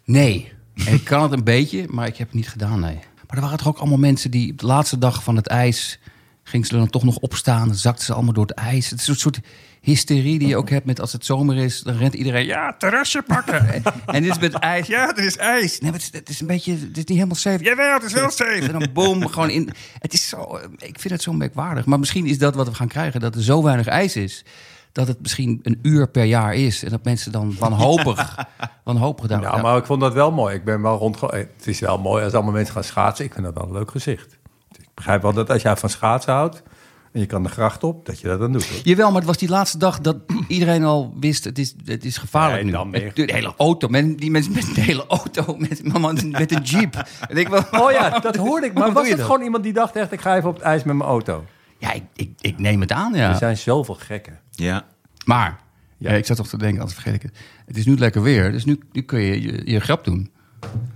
Nee, 0.06 0.52
ik 0.86 1.04
kan 1.04 1.22
het 1.22 1.32
een 1.32 1.44
beetje, 1.44 1.86
maar 1.90 2.08
ik 2.08 2.18
heb 2.18 2.28
het 2.28 2.36
niet 2.36 2.50
gedaan, 2.50 2.80
nee. 2.80 3.00
Maar 3.28 3.38
er 3.38 3.42
waren 3.42 3.58
toch 3.58 3.68
ook 3.68 3.78
allemaal 3.78 3.98
mensen 3.98 4.32
die 4.32 4.52
op 4.52 4.58
de 4.58 4.66
laatste 4.66 4.98
dag 4.98 5.24
van 5.24 5.36
het 5.36 5.48
ijs... 5.48 6.00
gingen 6.44 6.68
ze 6.68 6.76
dan 6.76 6.90
toch 6.90 7.04
nog 7.04 7.18
opstaan, 7.18 7.76
zakten 7.76 8.06
ze 8.06 8.14
allemaal 8.14 8.34
door 8.34 8.46
het 8.46 8.56
ijs. 8.58 8.90
Het 8.90 9.00
is 9.00 9.08
een 9.08 9.16
soort 9.16 9.40
hysterie 9.82 10.40
die 10.40 10.48
je 10.48 10.58
ook 10.58 10.70
hebt 10.70 10.86
met 10.86 11.02
als 11.02 11.12
het 11.12 11.26
zomer 11.26 11.58
is... 11.58 11.82
dan 11.82 11.98
rent 11.98 12.14
iedereen, 12.14 12.46
ja, 12.46 12.74
terrasje 12.78 13.22
pakken. 13.22 13.74
en, 13.74 13.84
en 14.06 14.24
dit 14.24 14.32
is 14.32 14.40
met 14.40 14.54
ijs, 14.54 14.88
ja, 14.88 15.16
er 15.16 15.24
is 15.24 15.38
ijs. 15.38 15.80
Nee, 15.80 15.92
maar 15.92 16.00
het 16.00 16.10
is, 16.14 16.20
het 16.20 16.30
is 16.30 16.40
een 16.40 16.48
beetje, 16.48 16.72
het 16.72 16.82
is 16.98 17.04
niet 17.04 17.08
helemaal 17.08 17.36
safe. 17.36 17.64
Jawel, 17.64 17.94
het 17.94 18.04
is 18.04 18.14
wel 18.14 18.30
safe. 18.44 18.62
En 18.62 18.80
dan 18.80 18.88
boom, 18.94 19.28
gewoon 19.28 19.50
in... 19.50 19.70
Het 20.00 20.14
is 20.14 20.28
zo, 20.28 20.60
ik 20.78 21.00
vind 21.00 21.14
het 21.14 21.22
zo 21.22 21.34
merkwaardig. 21.34 21.86
Maar 21.86 22.00
misschien 22.00 22.26
is 22.26 22.38
dat 22.38 22.56
wat 22.56 22.68
we 22.68 22.76
gaan 22.76 22.88
krijgen, 22.88 23.20
dat 23.20 23.36
er 23.36 23.44
zo 23.44 23.64
weinig 23.64 23.88
ijs 23.88 24.16
is... 24.16 24.44
dat 24.92 25.08
het 25.08 25.22
misschien 25.22 25.60
een 25.64 25.80
uur 25.82 26.08
per 26.10 26.24
jaar 26.24 26.54
is. 26.56 26.84
En 26.84 26.90
dat 26.90 27.04
mensen 27.04 27.32
dan 27.32 27.56
wanhopig, 27.60 28.36
wanhopig 28.84 29.28
daar... 29.28 29.42
Nou, 29.42 29.62
maar 29.62 29.78
ik 29.78 29.86
vond 29.86 30.02
dat 30.02 30.14
wel 30.14 30.32
mooi. 30.32 30.56
Ik 30.56 30.64
ben 30.64 30.82
wel 30.82 30.98
rond. 30.98 31.22
Het 31.22 31.50
is 31.64 31.80
wel 31.80 31.98
mooi 31.98 32.24
als 32.24 32.34
allemaal 32.34 32.54
mensen 32.54 32.74
gaan 32.74 32.84
schaatsen. 32.84 33.26
Ik 33.26 33.34
vind 33.34 33.46
dat 33.46 33.54
wel 33.56 33.64
een 33.64 33.72
leuk 33.74 33.92
gezicht. 33.92 34.38
Ik 34.78 34.90
begrijp 34.94 35.22
wel 35.22 35.34
dat 35.34 35.50
als 35.50 35.62
jij 35.62 35.78
van 35.78 35.90
schaatsen 35.90 36.34
houdt 36.34 36.64
en 37.12 37.20
je 37.20 37.26
kan 37.26 37.44
de 37.44 37.50
gracht 37.50 37.84
op, 37.84 38.06
dat 38.06 38.20
je 38.20 38.28
dat 38.28 38.40
dan 38.40 38.52
doet. 38.52 38.66
hoor. 38.70 38.80
Jawel, 38.84 39.08
maar 39.08 39.16
het 39.18 39.26
was 39.26 39.38
die 39.38 39.50
laatste 39.50 39.78
dag 39.78 40.00
dat 40.00 40.18
iedereen 40.48 40.84
al 40.84 41.14
wist... 41.20 41.44
het 41.44 41.60
is, 41.60 41.76
het 41.86 42.06
is 42.06 42.18
gevaarlijk 42.18 42.64
Nee, 42.64 42.86
nu. 42.86 43.00
Het- 43.00 43.16
De 43.16 43.34
hele 43.34 43.54
auto, 43.58 43.88
met, 43.88 44.18
die 44.18 44.32
mensen 44.32 44.54
met 44.54 44.68
een 44.68 44.84
hele 44.84 45.06
auto, 45.08 45.56
met, 45.58 45.84
mama, 45.84 46.12
met 46.32 46.52
een 46.52 46.62
jeep. 46.62 46.96
En 47.30 47.38
ik, 47.38 47.48
wel, 47.48 47.64
Oh 47.72 47.92
ja, 47.92 48.20
dat 48.20 48.36
hoorde 48.36 48.66
ik. 48.66 48.74
Maar 48.74 48.92
was 48.92 49.08
het 49.08 49.18
dat? 49.18 49.26
gewoon 49.26 49.42
iemand 49.42 49.64
die 49.64 49.74
dacht 49.74 49.96
echt, 49.96 50.12
ik 50.12 50.22
ga 50.22 50.36
even 50.38 50.50
op 50.50 50.56
het 50.56 50.64
ijs 50.64 50.84
met 50.84 50.96
mijn 50.96 51.10
auto? 51.10 51.44
Ja, 51.80 51.92
ik, 51.94 52.04
ik, 52.16 52.32
ik 52.42 52.60
neem 52.60 52.82
het 52.82 52.92
aan, 52.92 53.14
Er 53.14 53.20
ja. 53.20 53.38
zijn 53.38 53.58
zoveel 53.58 53.96
gekken. 53.96 54.40
Ja. 54.52 54.86
Maar, 55.26 55.60
Ja. 55.98 56.12
ja. 56.12 56.18
ik 56.18 56.26
zat 56.26 56.38
toch 56.38 56.48
te 56.48 56.58
denken, 56.58 56.80
anders 56.80 57.00
vergeet 57.00 57.16
ik 57.16 57.22
het. 57.22 57.38
Het 57.66 57.78
is 57.78 57.86
nu 57.86 57.98
lekker 57.98 58.22
weer, 58.22 58.52
dus 58.52 58.66
nu, 58.66 58.80
nu 58.92 59.02
kun 59.02 59.20
je, 59.20 59.42
je 59.42 59.72
je 59.72 59.80
grap 59.80 60.04
doen. 60.04 60.32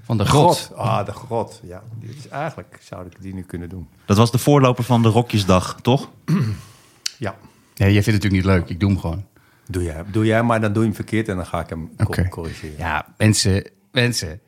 Van 0.03 0.17
de 0.17 0.25
grot. 0.25 0.71
Ah, 0.75 1.05
de 1.05 1.11
grot. 1.11 1.61
Ja, 1.63 1.83
is 1.99 2.27
eigenlijk 2.27 2.77
zou 2.81 3.05
ik 3.05 3.21
die 3.21 3.33
nu 3.33 3.41
kunnen 3.41 3.69
doen. 3.69 3.87
Dat 4.05 4.17
was 4.17 4.31
de 4.31 4.37
voorloper 4.37 4.83
van 4.83 5.01
de 5.01 5.09
Rokjesdag, 5.09 5.77
toch? 5.81 6.09
Ja. 7.17 7.35
Nee, 7.75 7.93
jij 7.93 8.03
vindt 8.03 8.23
het 8.23 8.31
natuurlijk 8.31 8.33
niet 8.33 8.45
leuk, 8.45 8.69
ik 8.69 8.79
doe 8.79 8.89
hem 8.89 8.99
gewoon. 8.99 9.25
Doe 9.67 9.83
jij, 9.83 10.03
doe 10.11 10.25
jij 10.25 10.43
maar, 10.43 10.61
dan 10.61 10.73
doe 10.73 10.81
je 10.81 10.87
hem 10.87 10.95
verkeerd 10.95 11.27
en 11.27 11.35
dan 11.35 11.45
ga 11.45 11.59
ik 11.59 11.69
hem 11.69 11.89
corrigeren. 12.29 12.77
Ja, 12.77 13.05
mensen, 13.17 13.69
mensen. 13.91 14.39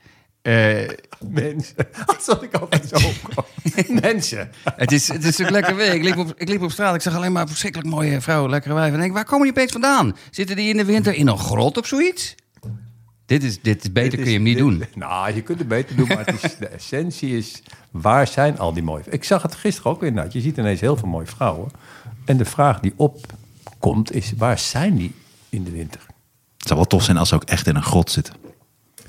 Eh, 0.45 0.89
Mensen. 1.29 1.75
Alsof 2.15 2.41
ik 2.41 2.53
altijd 2.53 2.87
zo 2.93 3.07
opkom. 3.07 3.43
Mensen. 4.01 4.49
Het 4.75 4.91
is, 4.91 5.07
het 5.07 5.23
is 5.23 5.41
ook 5.41 5.49
lekker 5.49 5.75
weer. 5.75 5.93
Ik 5.93 6.03
liep, 6.03 6.17
op, 6.17 6.33
ik 6.37 6.47
liep 6.49 6.61
op 6.61 6.71
straat. 6.71 6.95
Ik 6.95 7.01
zag 7.01 7.15
alleen 7.15 7.31
maar 7.31 7.47
verschrikkelijk 7.47 7.89
mooie 7.89 8.21
vrouwen, 8.21 8.49
lekkere 8.49 8.73
wijven. 8.73 8.91
En 8.93 8.97
ik 8.97 9.03
denk, 9.03 9.13
waar 9.15 9.25
komen 9.25 9.43
die 9.43 9.51
opeens 9.51 9.71
vandaan? 9.71 10.15
Zitten 10.31 10.55
die 10.55 10.69
in 10.69 10.77
de 10.77 10.85
winter 10.85 11.13
in 11.13 11.27
een 11.27 11.37
grot 11.37 11.77
of 11.77 11.87
zoiets? 11.87 12.35
Dit 13.25 13.43
is, 13.43 13.61
dit 13.61 13.83
is 13.83 13.91
beter, 13.91 14.09
Dit 14.09 14.19
kun 14.19 14.19
je 14.19 14.25
is- 14.29 14.33
hem 14.35 14.43
niet 14.43 14.57
dit- 14.57 14.63
doen. 14.65 14.85
Nou, 15.09 15.33
je 15.35 15.41
kunt 15.41 15.59
het 15.59 15.67
beter 15.67 15.95
doen, 15.95 16.07
maar 16.07 16.25
het 16.25 16.43
is, 16.43 16.55
de 16.57 16.67
essentie 16.67 17.37
is... 17.37 17.61
waar 17.91 18.27
zijn 18.27 18.59
al 18.59 18.73
die 18.73 18.83
mooie... 18.83 19.03
Ik 19.09 19.23
zag 19.23 19.41
het 19.41 19.55
gisteren 19.55 19.91
ook 19.91 20.01
weer. 20.01 20.11
Nou, 20.11 20.27
je 20.31 20.41
ziet 20.41 20.57
ineens 20.57 20.79
heel 20.81 20.97
veel 20.97 21.07
mooie 21.07 21.25
vrouwen. 21.25 21.69
En 22.25 22.37
de 22.37 22.45
vraag 22.45 22.79
die 22.79 22.93
opkomt 22.95 24.11
is... 24.13 24.33
waar 24.37 24.59
zijn 24.59 24.95
die 24.95 25.13
in 25.49 25.63
de 25.63 25.71
winter? 25.71 25.99
Het 26.57 26.67
zou 26.67 26.79
wel 26.79 26.87
tof 26.89 27.03
zijn 27.03 27.17
als 27.17 27.29
ze 27.29 27.35
ook 27.35 27.43
echt 27.43 27.67
in 27.67 27.75
een 27.75 27.83
grot 27.83 28.11
zitten. 28.11 28.33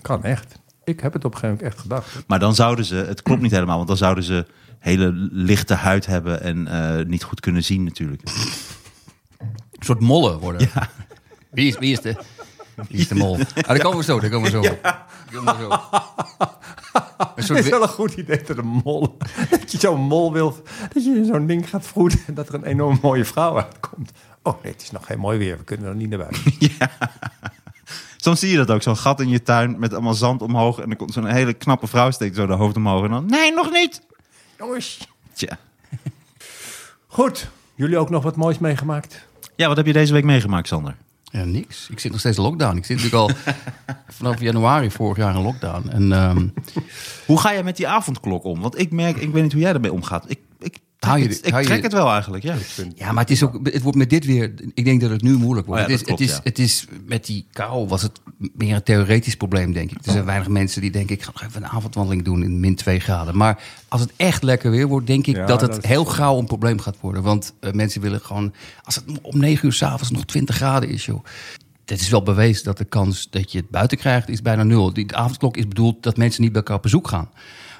Kan 0.03 0.25
echt. 0.25 0.55
Ik 0.87 1.01
heb 1.01 1.13
het 1.13 1.25
op 1.25 1.33
een 1.33 1.39
gegeven 1.39 1.57
moment 1.57 1.75
echt 1.75 1.83
gedacht. 1.83 2.25
Maar 2.27 2.39
dan 2.39 2.55
zouden 2.55 2.85
ze, 2.85 2.95
het 2.95 3.23
klopt 3.23 3.43
niet 3.43 3.51
helemaal, 3.51 3.77
want 3.77 3.89
dan 3.89 3.97
zouden 3.97 4.25
ze 4.25 4.47
hele 4.79 5.11
lichte 5.31 5.75
huid 5.75 6.07
hebben 6.07 6.43
en 6.43 6.67
eh, 6.67 7.07
niet 7.07 7.23
goed 7.23 7.41
kunnen 7.41 7.65
zien 7.65 7.85
natuurlijk. 7.85 8.23
Een 9.39 9.49
soort 9.79 10.01
mollen 10.01 10.39
worden. 10.39 10.69
Wie, 11.51 11.69
is, 11.69 11.79
wie, 11.79 11.93
is 11.93 12.01
de, 12.01 12.17
wie 12.89 13.01
is 13.01 13.09
de 13.09 13.15
mol? 13.15 13.39
Ah, 13.39 13.67
daar 13.67 13.79
komen 13.79 13.99
we 13.99 14.05
zo, 14.05 14.21
daar 14.21 14.31
komen 14.31 14.53
we 14.53 14.63
zo. 14.63 14.77
komen 15.33 15.57
we 15.57 15.63
zo. 15.63 15.81
Het 17.35 17.51
is 17.51 17.69
wel 17.69 17.83
een 17.83 17.89
goed 17.89 18.15
idee 18.15 18.43
dat 18.43 18.57
een 18.57 18.81
mol... 18.85 19.17
dat 19.51 19.73
je 19.73 19.79
zo'n 19.79 20.01
mol 20.01 20.33
wilt... 20.33 20.69
dat 20.93 21.05
je 21.05 21.15
in 21.15 21.25
zo'n 21.25 21.47
ding 21.47 21.69
gaat 21.69 21.87
vroeten... 21.87 22.21
en 22.27 22.35
dat 22.35 22.49
er 22.49 22.55
een 22.55 22.65
enorm 22.65 22.99
mooie 23.03 23.25
vrouw 23.25 23.57
uitkomt. 23.57 24.11
Oh 24.43 24.63
nee, 24.63 24.73
het 24.73 24.83
is 24.83 24.91
nog 24.91 25.07
geen 25.07 25.19
mooi 25.19 25.39
weer. 25.39 25.59
We 25.59 25.65
kunnen 25.65 25.89
er 25.89 25.95
niet 25.95 26.09
naar 26.09 26.19
buiten. 26.19 26.43
Soms 28.27 28.41
zie 28.41 28.51
je 28.51 28.57
dat 28.57 28.71
ook, 28.71 28.83
zo'n 28.83 28.97
gat 28.97 29.21
in 29.21 29.29
je 29.29 29.43
tuin 29.43 29.79
met 29.79 29.93
allemaal 29.93 30.15
zand 30.15 30.43
omhoog 30.43 30.79
en 30.79 30.89
dan 30.89 30.97
komt 30.97 31.13
zo'n 31.13 31.27
hele 31.27 31.53
knappe 31.53 31.87
vrouw 31.87 32.11
steekt 32.11 32.37
zo 32.37 32.47
de 32.47 32.53
hoofd 32.53 32.77
omhoog 32.77 33.05
en 33.05 33.11
dan, 33.11 33.27
nee, 33.27 33.53
nog 33.53 33.71
niet. 33.73 34.03
Jongens. 34.59 35.09
Tja. 35.33 35.59
Goed. 37.07 37.51
Jullie 37.75 37.99
ook 37.99 38.11
nog 38.11 38.23
wat 38.23 38.37
moois 38.37 38.59
meegemaakt? 38.59 39.27
Ja, 39.57 39.69
wat 39.69 39.77
heb 39.77 39.87
je 39.87 39.93
deze 39.93 40.13
week 40.13 40.25
meegemaakt, 40.25 40.69
Sander? 40.69 40.97
Ja, 41.25 41.45
niks. 41.45 41.89
Ik 41.91 41.99
zit 41.99 42.11
nog 42.11 42.21
steeds 42.21 42.37
in 42.37 42.43
lockdown. 42.43 42.77
Ik 42.77 42.85
zit 42.85 42.97
natuurlijk 42.97 43.23
al 43.23 43.55
vanaf 44.19 44.41
januari 44.41 44.91
vorig 44.91 45.17
jaar 45.17 45.35
in 45.35 45.43
lockdown. 45.43 45.89
En 45.89 46.13
ehm, 46.13 46.49
Hoe 47.27 47.41
ga 47.41 47.53
jij 47.53 47.63
met 47.63 47.77
die 47.77 47.89
avondklok 47.89 48.45
om? 48.45 48.61
Want 48.61 48.79
ik 48.79 48.93
merk, 48.93 49.17
ik 49.17 49.33
weet 49.33 49.43
niet 49.43 49.53
hoe 49.53 49.63
jij 49.63 49.73
ermee 49.73 49.93
omgaat. 49.93 50.25
Ik, 50.31 50.39
ik 50.39 50.46
hou 51.07 51.19
je, 51.19 51.29
Ik 51.43 51.51
hou 51.51 51.63
je- 51.63 51.69
trek 51.69 51.83
het 51.83 51.93
wel 51.93 52.11
eigenlijk, 52.11 52.43
ja. 52.45 52.55
Ja, 52.95 53.13
maar 53.13 53.23
het 53.23 53.33
is 53.33 53.43
ook, 53.43 53.59
het 53.63 53.83
wordt 53.83 53.99
met 53.99 54.11
dit 54.11 54.25
weer, 54.25 54.53
ik 54.75 54.85
denk 54.85 55.01
dat 55.01 55.11
het 55.11 55.23
nu 55.23 55.37
moeilijk 55.37 55.67
wordt. 55.67 55.83
Oh 55.83 55.89
ja, 55.89 55.95
het, 55.95 56.03
is, 56.03 56.11
het, 56.11 56.21
is, 56.21 56.41
het 56.43 56.59
is, 56.59 56.87
met 57.07 57.27
die 57.27 57.47
kou 57.53 57.89
was 57.89 58.03
het 58.03 58.21
meer 58.55 58.75
een 58.75 58.83
theoretisch 58.83 59.37
probleem, 59.37 59.73
denk 59.73 59.91
ik. 59.91 60.07
Er 60.07 60.13
zijn 60.13 60.25
weinig 60.25 60.49
mensen 60.49 60.81
die 60.81 60.91
denken, 60.91 61.15
ik 61.15 61.23
ga 61.23 61.31
nog 61.33 61.43
even 61.43 61.63
een 61.63 61.69
avondwandeling 61.69 62.25
doen 62.25 62.43
in 62.43 62.61
min 62.61 62.75
2 62.75 63.01
graden. 63.01 63.37
Maar 63.37 63.63
als 63.89 64.01
het 64.01 64.13
echt 64.17 64.43
lekker 64.43 64.71
weer 64.71 64.87
wordt, 64.87 65.07
denk 65.07 65.27
ik 65.27 65.37
Ja, 65.37 65.47
dat 65.47 65.61
het 65.61 65.73
dat 65.73 65.87
heel 65.87 66.05
gauw 66.05 66.39
een 66.39 66.47
probleem 66.47 66.81
gaat 66.81 66.97
worden. 67.01 67.23
Want 67.23 67.55
eh, 67.61 67.73
mensen 67.73 68.01
willen 68.01 68.21
gewoon, 68.21 68.53
als 68.83 68.95
het 68.95 69.05
om 69.23 69.39
9 69.39 69.67
uur 69.67 69.73
s'avonds 69.73 70.11
nog 70.11 70.25
20 70.25 70.57
graden 70.57 70.89
is, 70.89 71.07
joh. 71.07 71.25
Het 71.85 72.01
is 72.01 72.09
wel 72.09 72.23
bewezen 72.23 72.65
dat 72.65 72.79
de 72.79 72.85
kans 72.85 73.31
dat 73.31 73.53
je 73.53 73.59
het 73.59 73.71
buiten 73.71 73.99
krijgt 73.99 74.29
is 74.29 74.43
bijna 74.43 74.63
nul. 74.63 74.93
Die 74.93 75.17
avondklok 75.17 75.57
is 75.57 75.69
bedoeld 75.69 76.03
dat 76.03 76.17
mensen 76.17 76.43
niet 76.43 76.53
bij 76.53 76.61
elkaar 76.61 76.77
op 76.77 76.83
bezoek 76.83 77.09
gaan. 77.09 77.29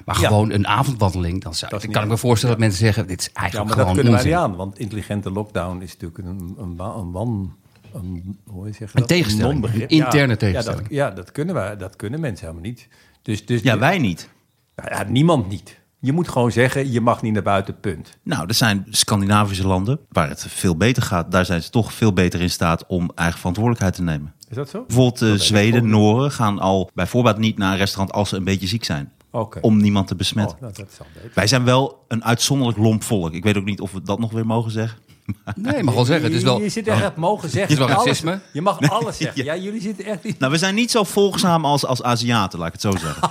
Maar 0.07 0.19
Ja. 0.21 0.27
gewoon 0.27 0.51
een 0.51 0.67
avondwandeling, 0.67 1.41
dan, 1.43 1.53
zou, 1.53 1.71
dan 1.71 1.79
niet 1.83 1.91
kan 1.91 2.03
ik 2.03 2.09
me 2.09 2.17
voorstellen 2.17 2.55
dat 2.55 2.63
mensen 2.65 2.85
zeggen, 2.85 3.07
dit 3.07 3.19
is 3.19 3.25
Ja, 3.25 3.33
eigenlijk 3.33 3.67
maar 3.69 3.77
dat 3.77 3.87
gewoon 3.87 4.03
kunnen 4.03 4.23
wij 4.23 4.31
niet 4.31 4.41
aan. 4.41 4.55
Want 4.55 4.79
intelligente 4.79 5.31
lockdown 5.31 5.81
is 5.81 5.91
natuurlijk 5.97 6.17
een, 6.17 6.55
een, 6.57 6.79
een 6.79 7.11
wan... 7.11 7.55
Een, 7.93 8.37
hoe 8.45 8.65
zeg 8.71 8.93
Een 8.93 8.99
dat? 8.99 9.07
tegenstelling, 9.07 9.63
een 9.73 9.87
interne 9.87 10.31
Ja, 10.31 10.37
tegenstelling. 10.37 10.87
Ja, 10.89 11.05
dat, 11.05 11.15
ja, 11.15 11.21
dat 11.23 11.31
kunnen 11.31 11.55
wij. 11.55 11.77
Dat 11.77 11.95
kunnen 11.95 12.19
mensen 12.19 12.47
helemaal 12.47 12.69
niet. 12.69 12.87
Dus, 13.21 13.45
dus 13.45 13.61
Ja, 13.61 13.77
wij 13.77 13.97
niet. 13.97 14.29
Nou 14.75 14.89
ja, 14.89 15.03
niemand 15.09 15.49
niet. 15.49 15.79
Je 15.99 16.11
moet 16.13 16.27
gewoon 16.29 16.51
zeggen, 16.51 16.91
je 16.91 17.01
mag 17.01 17.21
niet 17.21 17.33
naar 17.33 17.41
buiten, 17.43 17.79
punt. 17.79 18.17
Nou, 18.23 18.47
er 18.47 18.53
zijn 18.53 18.85
Scandinavische 18.89 19.67
landen 19.67 19.99
waar 20.09 20.29
het 20.29 20.45
veel 20.49 20.77
beter 20.77 21.03
gaat. 21.03 21.31
Daar 21.31 21.45
zijn 21.45 21.63
ze 21.63 21.69
toch 21.69 21.93
veel 21.93 22.13
beter 22.13 22.41
in 22.41 22.49
staat 22.49 22.85
om 22.87 23.11
eigen 23.15 23.37
verantwoordelijkheid 23.37 23.95
te 23.95 24.01
nemen. 24.03 24.33
Is 24.49 24.55
dat 24.55 24.69
zo? 24.69 24.83
Bijvoorbeeld 24.87 25.21
eh, 25.21 25.33
ik 25.33 25.41
Zweden. 25.41 25.89
Noren 25.89 26.31
gaan 26.31 26.59
al 26.59 26.89
bijvoorbeeld 26.93 27.37
niet 27.37 27.57
naar 27.57 27.71
een 27.71 27.77
restaurant 27.77 28.11
als 28.11 28.29
ze 28.29 28.35
een 28.35 28.43
beetje 28.43 28.67
ziek 28.67 28.83
zijn. 28.83 29.11
Oké. 29.31 29.59
Om 29.61 29.77
niemand 29.77 30.07
te 30.07 30.15
besmetten. 30.15 30.55
Oh, 30.55 30.61
nou, 30.61 30.73
dat 30.73 30.87
is 30.91 30.99
al 30.99 31.05
beter. 31.13 31.31
Wij 31.33 31.47
zijn 31.47 31.63
wel 31.63 32.03
een 32.07 32.23
uitzonderlijk 32.23 32.77
lomp 32.77 33.03
volk. 33.03 33.33
Ik 33.33 33.43
weet 33.43 33.57
ook 33.57 33.65
niet 33.65 33.81
of 33.81 33.91
we 33.91 34.01
dat 34.01 34.19
nog 34.19 34.31
weer 34.31 34.45
mogen 34.45 34.71
zeggen. 34.71 34.97
Nee, 35.55 35.77
je 35.77 35.83
mag 35.83 35.93
wel 35.93 36.05
zeggen. 36.05 36.25
Het 36.25 36.33
is 36.37 36.43
wel, 36.43 36.57
Je, 36.57 36.63
je 36.63 36.69
zit 36.69 36.87
echt 36.87 37.15
mogen 37.15 37.49
zeggen. 37.49 37.71
Is 37.71 37.77
wel 37.77 37.87
alles- 37.89 38.05
racisme? 38.05 38.39
Je 38.53 38.61
mag 38.61 38.89
alles 38.89 39.17
zeggen. 39.17 39.43
Ja, 39.43 39.55
jullie 39.55 39.81
zitten 39.81 40.05
echt 40.05 40.23
niet... 40.23 40.39
Nou, 40.39 40.51
we 40.51 40.57
zijn 40.57 40.75
niet 40.75 40.91
zo 40.91 41.03
volgzaam 41.03 41.65
als, 41.65 41.85
als 41.85 42.03
Aziaten, 42.03 42.59
laat 42.59 42.67
ik 42.67 42.73
het 42.73 42.81
zo 42.81 42.91
zeggen. 42.91 43.29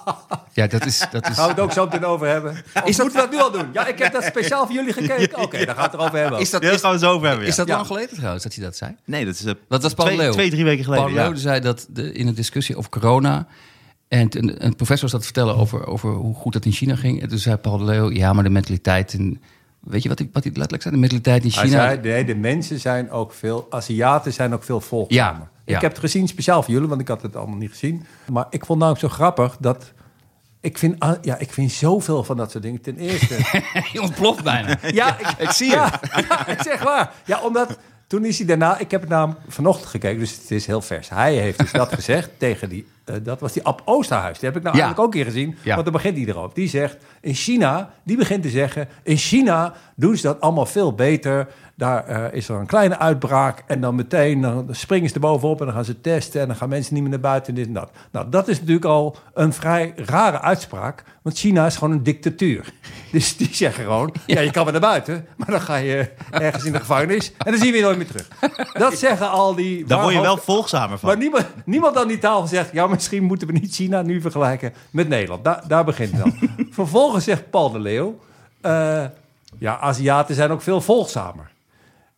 ja, 0.52 0.66
dat 0.66 0.86
is, 0.86 1.06
dat 1.10 1.28
is, 1.28 1.34
Gaan 1.36 1.44
we 1.44 1.50
het 1.50 1.60
ook 1.60 1.72
zo 1.72 1.84
meteen 1.84 2.04
over 2.04 2.26
hebben? 2.28 2.50
Of 2.74 2.84
moeten 2.84 3.04
we 3.06 3.12
dat 3.12 3.30
nu 3.30 3.38
al 3.40 3.50
doen? 3.50 3.66
Ja, 3.72 3.86
ik 3.86 3.98
heb 3.98 4.12
dat 4.12 4.24
speciaal 4.24 4.66
voor 4.66 4.74
jullie 4.74 4.92
gekeken. 4.92 5.38
Oké, 5.44 5.56
dan 5.64 5.66
gaan 5.66 5.76
we 5.76 5.82
het 5.82 5.92
erover 5.94 6.18
hebben. 6.18 6.40
is 6.40 6.50
dat, 6.50 6.60
Ja, 6.60 6.66
daar 6.66 6.76
is, 6.76 6.82
gaan 6.82 6.90
we 6.90 6.96
het 6.96 7.06
zo 7.06 7.12
over 7.14 7.28
hebben. 7.28 7.46
is 7.46 7.56
dat 7.56 7.66
Ja. 7.66 7.74
lang 7.74 7.86
geleden 7.86 8.16
trouwens 8.16 8.42
dat 8.42 8.54
hij 8.54 8.64
dat 8.64 8.76
zei? 8.76 8.94
Nee, 9.04 9.24
dat 9.24 9.34
is 9.34 9.44
eh, 9.44 9.52
Dat 9.68 9.82
was 9.82 9.94
Paul 9.94 10.06
twee, 10.08 10.18
Leeuw. 10.18 10.32
twee, 10.32 10.50
drie 10.50 10.64
weken 10.64 10.84
geleden. 10.84 11.04
Paul 11.04 11.16
ja. 11.16 11.28
Leeuw 11.28 11.36
zei 11.38 11.60
dat 11.60 11.86
de, 11.90 12.12
in 12.12 12.26
een 12.26 12.34
discussie 12.34 12.76
over 12.76 12.90
corona... 12.90 13.46
En 14.08 14.28
een, 14.64 14.76
professor 14.76 15.08
zat 15.08 15.20
te 15.20 15.26
vertellen 15.26 15.56
over, 15.56 15.86
over 15.86 16.10
hoe 16.10 16.34
goed 16.34 16.52
dat 16.52 16.64
in 16.64 16.72
China 16.72 16.96
ging. 16.96 17.22
En 17.22 17.28
toen 17.28 17.38
zei 17.38 17.56
Paul 17.56 17.78
de 17.78 17.84
Leeuw, 17.84 18.10
ja, 18.10 18.32
maar 18.32 18.44
de 18.44 18.50
mentaliteit... 18.50 19.12
In, 19.12 19.42
weet 19.80 20.02
je 20.02 20.08
wat 20.08 20.18
hij, 20.18 20.28
wat 20.32 20.42
hij 20.42 20.52
letterlijk 20.52 20.82
zei? 20.82 20.94
De 20.94 21.00
mentaliteit 21.00 21.44
in 21.44 21.50
Hij 21.50 21.62
China... 21.64 21.86
zei, 21.86 22.00
nee, 22.00 22.24
de 22.24 22.34
mensen 22.34 22.80
zijn 22.80 23.10
ook 23.10 23.32
veel... 23.32 23.66
Aziaten 23.70 24.32
zijn 24.32 24.54
ook 24.54 24.62
veel 24.62 24.80
volgzamer. 24.80 25.40
Ja, 25.40 25.50
ja. 25.64 25.74
Ik 25.74 25.80
heb 25.80 25.90
het 25.90 26.00
gezien 26.00 26.28
speciaal 26.28 26.62
voor 26.62 26.72
jullie, 26.72 26.88
want 26.88 27.00
ik 27.00 27.08
had 27.08 27.22
het 27.22 27.36
allemaal 27.36 27.56
niet 27.56 27.70
gezien. 27.70 28.06
Maar 28.32 28.46
ik 28.50 28.64
vond 28.64 28.78
nou 28.78 28.98
zo 28.98 29.08
grappig 29.08 29.56
dat... 29.60 29.92
Ik 30.60 30.78
vind, 30.78 31.04
ja, 31.22 31.38
ik 31.38 31.52
vind 31.52 31.72
zoveel 31.72 32.24
van 32.24 32.36
dat 32.36 32.50
soort 32.50 32.62
dingen. 32.62 32.80
Ten 32.80 32.96
eerste... 32.96 33.34
Je 33.92 34.02
ontploft 34.02 34.44
bijna. 34.44 34.78
Ja, 34.92 35.18
ik, 35.18 35.34
Ik 35.38 35.50
zie 35.50 35.70
ja, 35.70 35.84
ja, 36.28 36.42
het 36.46 36.60
is 36.60 36.72
echt 36.72 36.82
waar. 36.82 37.12
Ja, 37.24 37.40
omdat 37.42 37.78
toen 38.06 38.24
is 38.24 38.38
hij 38.38 38.46
daarna... 38.46 38.78
Ik 38.78 38.90
heb 38.90 39.00
het 39.00 39.10
naar 39.10 39.26
hem 39.26 39.36
vanochtend 39.48 39.88
gekeken, 39.88 40.18
dus 40.18 40.32
het 40.32 40.50
is 40.50 40.66
heel 40.66 40.80
vers. 40.82 41.08
Hij 41.08 41.34
heeft 41.34 41.58
dus 41.58 41.72
dat 41.72 41.92
gezegd 42.00 42.30
tegen 42.38 42.68
die... 42.68 42.86
eh, 43.04 43.14
dat 43.22 43.40
was 43.40 43.52
die 43.52 43.62
Ab 43.64 43.82
Oosterhuis. 43.84 44.38
Die 44.38 44.48
heb 44.48 44.58
ik 44.58 44.62
nou 44.64 44.76
Ja. 44.76 44.82
eigenlijk 44.82 45.08
ook 45.08 45.14
een 45.14 45.22
keer 45.24 45.32
gezien. 45.32 45.56
Ja. 45.62 45.72
Want 45.72 45.84
dan 45.84 45.92
begint 45.92 46.16
hij 46.16 46.26
erop. 46.26 46.54
Die 46.54 46.68
zegt, 46.68 46.96
in 47.20 47.34
China... 47.34 47.90
Die 48.02 48.16
begint 48.16 48.42
te 48.42 48.50
zeggen, 48.50 48.88
in 49.02 49.16
China 49.16 49.74
doen 49.94 50.16
ze 50.16 50.22
dat 50.22 50.40
allemaal 50.40 50.66
veel 50.66 50.92
beter. 50.94 51.48
Daar 51.78 52.06
eh, 52.06 52.32
is 52.32 52.48
er 52.48 52.56
een 52.56 52.66
kleine 52.66 52.98
uitbraak. 52.98 53.62
En 53.66 53.80
dan 53.80 53.94
meteen 53.94 54.40
dan 54.40 54.68
springen 54.70 55.08
ze 55.08 55.14
er 55.14 55.20
bovenop 55.20 55.60
en 55.60 55.66
dan 55.66 55.74
gaan 55.74 55.84
ze 55.84 56.00
testen. 56.00 56.40
En 56.40 56.46
dan 56.46 56.56
gaan 56.56 56.68
mensen 56.68 56.94
niet 56.94 57.02
meer 57.02 57.12
naar 57.12 57.20
buiten 57.20 57.48
en 57.48 57.54
dit 57.54 57.66
en 57.66 57.72
dat. 57.72 57.90
Nou, 58.10 58.30
dat 58.30 58.48
is 58.48 58.58
natuurlijk 58.58 58.84
al 58.84 59.16
een 59.34 59.52
vrij 59.52 59.92
rare 59.96 60.40
uitspraak. 60.40 61.04
Want 61.22 61.38
China 61.38 61.66
is 61.66 61.76
gewoon 61.76 61.92
een 61.94 62.02
dictatuur. 62.02 62.72
Dus 63.12 63.36
die 63.36 63.48
zeggen 63.54 63.84
gewoon, 63.84 64.14
ja, 64.26 64.40
je 64.40 64.50
kan 64.50 64.62
wel 64.62 64.72
naar 64.72 64.80
buiten. 64.80 65.26
Maar 65.36 65.50
dan 65.50 65.60
ga 65.60 65.76
je 65.76 66.10
ergens 66.30 66.64
in 66.64 66.72
de 66.72 66.78
gevangenis. 66.78 67.32
En 67.38 67.52
dan 67.52 67.60
zien 67.60 67.70
we 67.70 67.76
je 67.76 67.82
nooit 67.82 67.96
meer 67.96 68.06
terug. 68.06 68.28
Dat 68.72 68.98
zeggen 68.98 69.30
al 69.30 69.54
die... 69.54 69.84
Daar 69.84 70.02
word 70.02 70.14
je 70.14 70.20
wel 70.20 70.36
volgzamer 70.36 70.98
van. 70.98 71.08
maar 71.08 71.18
niemand, 71.18 71.46
niemand 71.64 71.96
aan 71.96 72.08
die 72.08 72.18
tafel 72.18 72.46
zegt... 72.46 72.72
ja, 72.72 72.86
misschien 72.86 73.24
moeten 73.24 73.46
we 73.46 73.52
niet 73.52 73.74
China 73.74 74.02
nu 74.02 74.20
vergelijken 74.20 74.72
met 74.90 75.08
Nederland. 75.08 75.44
Da- 75.44 75.62
daar 75.68 75.84
begint 75.84 76.12
het 76.12 76.20
dan. 76.20 76.50
Vervolgens 76.70 77.24
zegt 77.24 77.50
Paul 77.50 77.70
de 77.70 77.78
Leeuw... 77.80 78.18
eh, 78.60 79.04
ja, 79.58 79.78
Aziaten 79.78 80.34
zijn 80.34 80.50
ook 80.50 80.62
veel 80.62 80.80
volgzamer. 80.80 81.54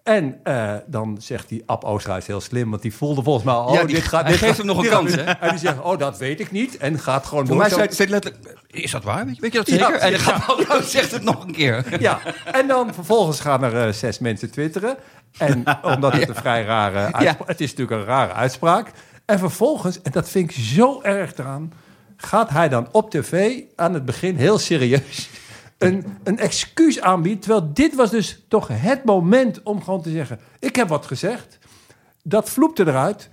En 0.09 0.41
eh, 0.43 0.75
dan 0.87 1.17
zegt 1.21 1.49
die 1.49 1.62
Ab 1.67 1.85
Oosterhuis 1.85 2.27
heel 2.27 2.41
slim... 2.41 2.71
want 2.71 2.83
die 2.83 2.95
voelde 2.95 3.23
volgens 3.23 3.45
mij 3.45 3.55
al... 3.55 3.73
Ja, 3.73 3.81
oh, 3.81 3.87
die- 3.87 3.95
dit 3.95 4.05
gaat, 4.05 4.27
dit 4.27 4.37
geeft 4.37 4.45
gaat- 4.47 4.57
hem 4.57 4.67
nog 4.67 4.79
een 4.85 4.91
kans, 4.97 5.15
hè? 5.15 5.23
En 5.23 5.50
die 5.50 5.59
zegt, 5.59 5.81
oh, 5.81 5.99
dat 5.99 6.19
weet 6.19 6.41
ik 6.41 6.50
niet. 6.50 6.77
En 6.77 6.99
gaat 6.99 7.27
gewoon 7.27 7.47
Voor 7.47 7.57
mij 7.57 7.69
zei 7.69 7.93
zei 7.93 8.09
letterlijk, 8.11 8.59
is 8.67 8.91
dat 8.91 9.03
waar? 9.05 9.27
Weet 9.27 9.35
je, 9.35 9.41
weet 9.41 9.53
je 9.53 9.59
dat 9.59 9.69
Ja, 9.69 9.75
zeker? 9.77 9.95
en 9.95 10.11
dan 10.11 10.21
ja. 10.21 10.27
gaat 10.27 10.47
Paul 10.47 10.59
Leeuw 10.69 10.83
zegt 10.88 11.11
het 11.11 11.23
nog 11.23 11.45
een 11.45 11.53
keer. 11.53 12.00
Ja, 12.00 12.19
en 12.53 12.67
dan 12.69 12.95
vervolgens 12.95 13.41
gaan 13.41 13.62
er 13.65 13.87
eh, 13.87 13.93
zes 13.93 14.19
mensen 14.19 14.50
twitteren. 14.50 14.97
En 15.38 15.62
omdat 15.95 16.12
het 16.12 16.29
een 16.29 16.35
vrij 16.35 16.65
rare 16.65 16.99
uitspraak... 17.12 17.49
Het 17.49 17.61
is 17.61 17.71
natuurlijk 17.71 18.00
een 18.00 18.07
rare 18.07 18.33
uitspraak. 18.33 18.91
En 19.25 19.38
vervolgens, 19.38 20.03
en 20.03 20.12
dat 20.12 20.29
vind 20.29 20.50
ik 20.50 20.57
zo 20.65 21.03
erg 21.03 21.37
eraan... 21.37 21.73
gaat 22.17 22.50
hij 22.50 22.69
dan 22.69 22.88
op 22.93 23.11
tv 23.11 23.61
aan 23.77 23.95
het 23.95 24.05
begin 24.05 24.37
heel 24.37 24.59
serieus... 24.59 25.29
Een, 25.79 26.05
een 26.25 26.39
excuus 26.39 27.01
aanbieden. 27.01 27.41
Terwijl 27.41 27.71
dit 27.73 27.95
was 27.95 28.11
dus 28.11 28.45
toch 28.49 28.69
het 28.73 29.05
moment 29.05 29.63
om 29.63 29.83
gewoon 29.83 30.03
te 30.03 30.11
zeggen... 30.11 30.41
ik 30.59 30.77
heb 30.77 30.89
wat 30.89 31.07
gezegd. 31.07 31.59
Dat 32.23 32.51
vloepte 32.51 32.87
eruit. 32.87 33.31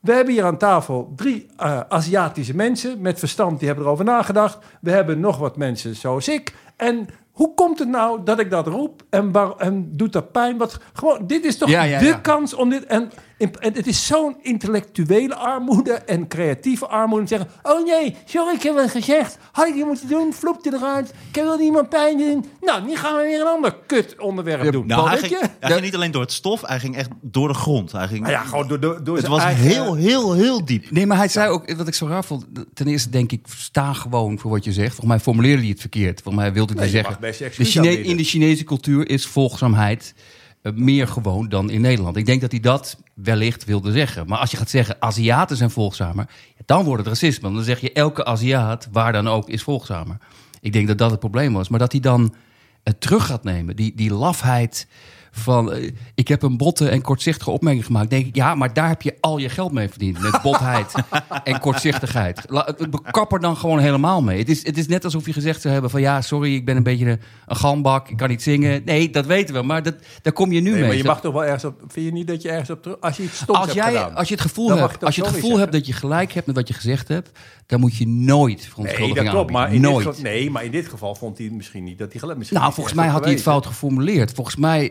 We 0.00 0.12
hebben 0.12 0.34
hier 0.34 0.44
aan 0.44 0.58
tafel 0.58 1.12
drie 1.16 1.46
eh, 1.56 1.80
Aziatische 1.88 2.56
mensen 2.56 3.00
met 3.00 3.18
verstand, 3.18 3.58
die 3.58 3.68
hebben 3.68 3.84
erover 3.84 4.04
nagedacht. 4.04 4.58
We 4.80 4.90
hebben 4.90 5.20
nog 5.20 5.38
wat 5.38 5.56
mensen 5.56 5.96
zoals 5.96 6.28
ik. 6.28 6.54
En 6.76 7.08
hoe 7.32 7.54
komt 7.54 7.78
het 7.78 7.88
nou 7.88 8.22
dat 8.24 8.38
ik 8.38 8.50
dat 8.50 8.66
roep 8.66 9.02
en, 9.10 9.32
waar, 9.32 9.56
en 9.56 9.96
doet 9.96 10.12
dat 10.12 10.32
pijn? 10.32 10.58
Wat, 10.58 10.78
gewoon, 10.92 11.26
dit 11.26 11.44
is 11.44 11.58
toch 11.58 11.68
Ja, 11.68 11.82
ja, 11.82 11.98
de 11.98 12.04
ja. 12.04 12.18
kans 12.18 12.54
om 12.54 12.70
dit... 12.70 12.84
En, 12.84 13.10
en 13.50 13.74
het 13.74 13.86
is 13.86 14.06
zo'n 14.06 14.36
intellectuele 14.42 15.34
armoede 15.34 15.92
en 15.92 16.28
creatieve 16.28 16.86
armoede. 16.86 17.20
Om 17.22 17.26
te 17.28 17.36
zeggen, 17.36 17.50
oh 17.62 17.86
nee, 17.86 18.16
sorry, 18.24 18.54
ik 18.54 18.62
heb 18.62 18.76
het 18.76 18.90
gezegd. 18.90 19.38
Had 19.52 19.66
ik 19.66 19.74
niet 19.74 19.84
moeten 19.86 20.08
doen, 20.08 20.32
vloepte 20.32 20.72
eruit. 20.74 21.12
Ik 21.32 21.42
wil 21.42 21.56
niemand 21.58 21.88
pijn 21.88 22.18
doen. 22.18 22.44
Nou, 22.60 22.86
nu 22.86 22.96
gaan 22.96 23.16
we 23.16 23.22
weer 23.22 23.40
een 23.40 23.46
ander 23.46 23.76
kut 23.86 24.14
onderwerp 24.18 24.72
doen. 24.72 24.86
Nou, 24.86 25.08
hij 25.08 25.18
ging, 25.18 25.40
hij 25.60 25.70
ging 25.70 25.82
niet 25.84 25.94
alleen 25.94 26.10
door 26.10 26.22
het 26.22 26.32
stof, 26.32 26.60
hij 26.66 26.78
ging 26.80 26.96
echt 26.96 27.10
door 27.20 27.48
de 27.48 27.54
grond. 27.54 27.92
Hij 27.92 28.06
ging, 28.08 28.20
Nou 28.20 28.32
ja, 28.32 28.42
gewoon 28.42 28.68
door, 28.68 28.80
door, 28.80 29.04
door 29.04 29.16
het 29.16 29.26
was 29.26 29.42
eigen- 29.42 29.64
heel, 29.64 29.94
heel, 29.94 30.32
heel 30.32 30.64
diep. 30.64 30.90
Nee, 30.90 31.06
maar 31.06 31.16
hij 31.16 31.28
zei 31.28 31.48
ook, 31.50 31.74
wat 31.76 31.88
ik 31.88 31.94
zo 31.94 32.06
raar 32.06 32.24
vond... 32.24 32.44
Ten 32.74 32.86
eerste 32.86 33.10
denk 33.10 33.32
ik, 33.32 33.46
sta 33.56 33.92
gewoon 33.92 34.38
voor 34.38 34.50
wat 34.50 34.64
je 34.64 34.72
zegt. 34.72 34.88
Volgens 34.88 35.08
mij 35.08 35.20
formuleerde 35.20 35.60
hij 35.60 35.70
het 35.70 35.80
verkeerd. 35.80 36.20
Volgens 36.22 36.44
mij 36.44 36.52
wilde 36.52 36.72
hij 36.72 36.82
Nee, 36.82 36.90
zeggen... 36.90 37.10
mag 37.10 37.20
best 37.20 37.38
je 37.38 37.50
de 37.56 37.64
Chine- 37.64 37.86
aanbieden. 37.88 38.10
in 38.10 38.16
de 38.16 38.24
Chinese 38.24 38.64
cultuur 38.64 39.08
is 39.08 39.26
volgzaamheid 39.26 40.14
eh, 40.62 40.72
meer 40.72 41.08
gewoon 41.08 41.48
dan 41.48 41.70
in 41.70 41.80
Nederland. 41.80 42.16
Ik 42.16 42.26
denk 42.26 42.40
dat 42.40 42.50
hij 42.50 42.60
dat 42.60 42.96
wellicht 43.14 43.64
wilde 43.64 43.92
zeggen. 43.92 44.26
Maar 44.26 44.38
als 44.38 44.50
je 44.50 44.56
gaat 44.56 44.70
zeggen, 44.70 44.96
Aziaten 44.98 45.56
zijn 45.56 45.70
volgzamer... 45.70 46.26
dan 46.64 46.84
wordt 46.84 46.98
het 46.98 47.08
racisme. 47.08 47.52
Dan 47.52 47.62
zeg 47.62 47.80
je, 47.80 47.92
elke 47.92 48.24
Aziat, 48.24 48.88
waar 48.92 49.12
dan 49.12 49.28
ook, 49.28 49.48
is 49.48 49.62
volgzamer. 49.62 50.16
Ik 50.60 50.72
denk 50.72 50.88
dat 50.88 50.98
dat 50.98 51.10
het 51.10 51.20
probleem 51.20 51.52
was. 51.52 51.68
Maar 51.68 51.78
dat 51.78 51.92
hij 51.92 52.00
dan 52.00 52.34
het 52.82 53.00
terug 53.00 53.26
gaat 53.26 53.44
nemen, 53.44 53.76
die, 53.76 53.94
die 53.94 54.12
lafheid 54.12 54.86
van... 55.32 55.72
eh, 55.72 55.90
ik 56.14 56.28
heb 56.28 56.42
een 56.42 56.56
botte 56.56 56.88
en 56.88 57.02
kortzichtige 57.02 57.50
opmerking 57.50 57.86
gemaakt. 57.86 58.10
Denk 58.10 58.26
ik, 58.26 58.34
ja, 58.36 58.54
maar 58.54 58.72
daar 58.74 58.88
heb 58.88 59.02
je 59.02 59.16
al 59.20 59.38
je 59.38 59.48
geld 59.48 59.72
mee 59.72 59.88
verdiend. 59.88 60.20
Met 60.20 60.42
botheid 60.42 60.94
en 61.44 61.60
kortzichtigheid. 61.60 62.44
La, 62.48 62.74
kap 63.10 63.32
er 63.32 63.40
dan 63.40 63.56
gewoon 63.56 63.78
helemaal 63.78 64.22
mee. 64.22 64.38
Het 64.38 64.48
is, 64.48 64.66
het 64.66 64.78
is 64.78 64.86
net 64.86 65.04
alsof 65.04 65.26
je 65.26 65.32
gezegd 65.32 65.60
zou 65.60 65.72
hebben 65.72 65.90
van... 65.90 66.00
ja, 66.00 66.20
sorry, 66.20 66.54
ik 66.54 66.64
ben 66.64 66.76
een 66.76 66.82
beetje 66.82 67.06
een, 67.06 67.20
een 67.46 67.56
galmbak, 67.56 68.08
ik 68.08 68.16
kan 68.16 68.28
niet 68.28 68.42
zingen. 68.42 68.82
Nee, 68.84 69.10
dat 69.10 69.26
weten 69.26 69.54
we, 69.54 69.62
maar 69.62 69.82
dat, 69.82 69.94
daar 70.22 70.32
kom 70.32 70.52
je 70.52 70.60
nu 70.60 70.70
Nee, 70.70 70.78
mee. 70.78 70.88
maar 70.88 70.96
je 70.96 71.04
mag 71.04 71.20
toch 71.20 71.32
wel 71.32 71.44
ergens 71.44 71.64
op... 71.64 71.80
Vind 71.88 72.06
je 72.06 72.12
niet 72.12 72.26
dat 72.26 72.42
je 72.42 72.50
ergens 72.50 72.70
op 72.70 72.82
terug... 72.82 73.00
Als 73.00 73.16
je 73.16 73.22
iets 73.22 73.36
stoms 73.36 73.58
als, 73.58 73.66
hebt 73.66 73.78
jij, 73.78 73.92
gedaan. 73.92 74.14
als 74.14 74.28
je 74.28 74.34
het 74.34 74.42
gevoel 74.42 74.70
hebt, 74.76 75.04
als 75.04 75.16
je 75.16 75.22
het 75.22 75.30
gevoel 75.34 75.58
hebt 75.58 75.72
dat 75.72 75.86
je 75.86 75.92
gelijk 75.92 76.32
hebt 76.32 76.46
met 76.46 76.56
wat 76.56 76.68
je 76.68 76.74
gezegd 76.74 77.08
hebt... 77.08 77.30
dan 77.66 77.80
moet 77.80 77.96
je 77.96 78.06
nooit 78.08 78.58
Nee, 78.58 78.68
verontschuldiging 78.68 79.24
dat 79.24 79.34
klopt. 79.34 79.50
Maar 79.50 79.66
in 79.66 79.82
dit 79.82 79.90
nooit. 79.90 80.06
geval, 80.06 80.22
nee, 80.22 80.50
maar 80.50 80.64
in 80.64 80.70
dit 80.70 80.88
geval 80.88 81.14
vond 81.14 81.38
hij 81.38 81.50
misschien 81.50 81.84
niet 81.84 81.98
dat 81.98 82.10
hij 82.10 82.20
gelijk... 82.20 82.38
misschien 82.38 82.60
Nou, 82.60 82.72
volgens 82.72 82.94
mij 82.94 83.06
had 83.08 83.24
hij 83.24 83.32
het 83.32 83.42
fout 83.42 83.66
geformuleerd. 83.66 84.32
Volgens 84.32 84.56
mij, 84.56 84.84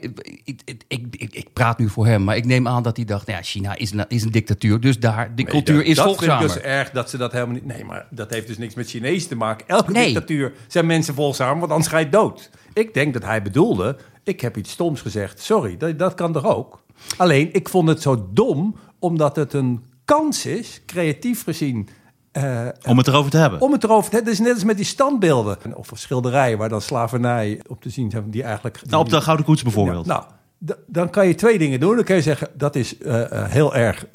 ik, 0.44 0.62
ik, 0.88 1.16
ik, 1.16 1.54
praat 1.54 1.80
nu 1.80 1.90
voor 1.90 2.06
hem, 2.06 2.24
maar 2.24 2.36
ik 2.36 2.46
neem 2.46 2.68
aan 2.68 2.84
dat 2.84 2.96
hij 2.96 3.06
dacht: 3.06 3.28
nou 3.28 3.38
ja, 3.38 3.44
China 3.44 3.76
is 3.78 3.92
een, 3.92 4.06
is 4.08 4.24
een 4.24 4.32
dictatuur, 4.32 4.80
dus 4.80 5.00
daar, 5.00 5.36
de 5.36 5.44
Nee, 5.44 5.52
cultuur 5.52 5.78
dat, 5.78 5.86
is 5.86 5.96
dat 5.96 6.06
volgzamer. 6.06 6.38
vind 6.40 6.56
ik 6.56 6.62
dus 6.64 6.72
erg 6.72 6.90
dat 6.92 7.10
ze 7.10 7.18
dat 7.18 7.32
helemaal 7.32 7.54
niet... 7.54 7.66
Nee, 7.66 7.86
maar 7.86 8.08
dat 8.10 8.30
heeft 8.30 8.48
dus 8.48 8.58
niks 8.58 8.74
met 8.76 8.90
Chinees 8.90 9.28
te 9.28 9.36
maken. 9.36 9.68
Elke 9.68 9.92
Nee. 9.92 10.06
dictatuur 10.06 10.54
zijn 10.68 10.86
mensen 10.86 11.14
volgzaam, 11.14 11.60
want 11.60 11.72
anders 11.72 11.90
ga 11.90 11.98
je 11.98 12.10
dood. 12.10 12.50
Ik 12.74 12.94
denk 12.94 13.14
dat 13.14 13.24
hij 13.24 13.42
bedoelde, 13.42 13.98
ik 14.24 14.42
heb 14.42 14.58
iets 14.58 14.72
stoms 14.72 15.02
gezegd. 15.02 15.40
Sorry, 15.42 15.78
dat, 15.78 16.00
dat 16.00 16.14
kan 16.14 16.34
toch 16.34 16.46
ook? 16.46 16.84
Alleen, 17.18 17.50
ik 17.54 17.70
vond 17.70 17.88
het 17.88 18.02
zo 18.02 18.30
dom, 18.34 18.76
omdat 19.00 19.36
het 19.36 19.54
een 19.54 19.84
kans 20.06 20.46
is, 20.46 20.82
creatief 20.86 21.44
gezien... 21.44 21.88
Eh, 22.32 22.68
Om 22.88 22.98
het 22.98 23.08
erover 23.08 23.32
te 23.32 23.38
hebben. 23.38 23.62
om 23.62 23.72
het 23.72 23.84
erover 23.84 24.10
te 24.10 24.16
hebben. 24.16 24.34
Dat 24.34 24.42
is 24.42 24.48
net 24.48 24.56
als 24.56 24.64
met 24.64 24.76
die 24.76 24.86
standbeelden. 24.86 25.58
Of 25.76 25.90
schilderijen 25.94 26.58
waar 26.58 26.70
dan 26.70 26.82
slavernij 26.82 27.62
op 27.68 27.82
te 27.82 27.90
zien 27.90 28.10
zijn. 28.10 28.30
Die 28.30 28.44
eigenlijk... 28.44 28.82
Nou, 28.90 29.04
op 29.04 29.10
de 29.10 29.22
Gouden 29.22 29.46
Koets 29.46 29.64
bijvoorbeeld. 29.64 30.06
Ja, 30.06 30.28
nou, 30.60 30.80
dan 30.86 31.10
kan 31.10 31.28
je 31.28 31.36
twee 31.36 31.58
dingen 31.58 31.80
doen. 31.80 31.96
Dan 31.96 32.04
kun 32.04 32.16
je 32.16 32.22
zeggen, 32.22 32.48
dat 32.54 32.76
is 32.76 32.98
eh, 32.98 33.32
eh, 33.32 33.50
heel 33.50 33.76
erg, 33.76 34.06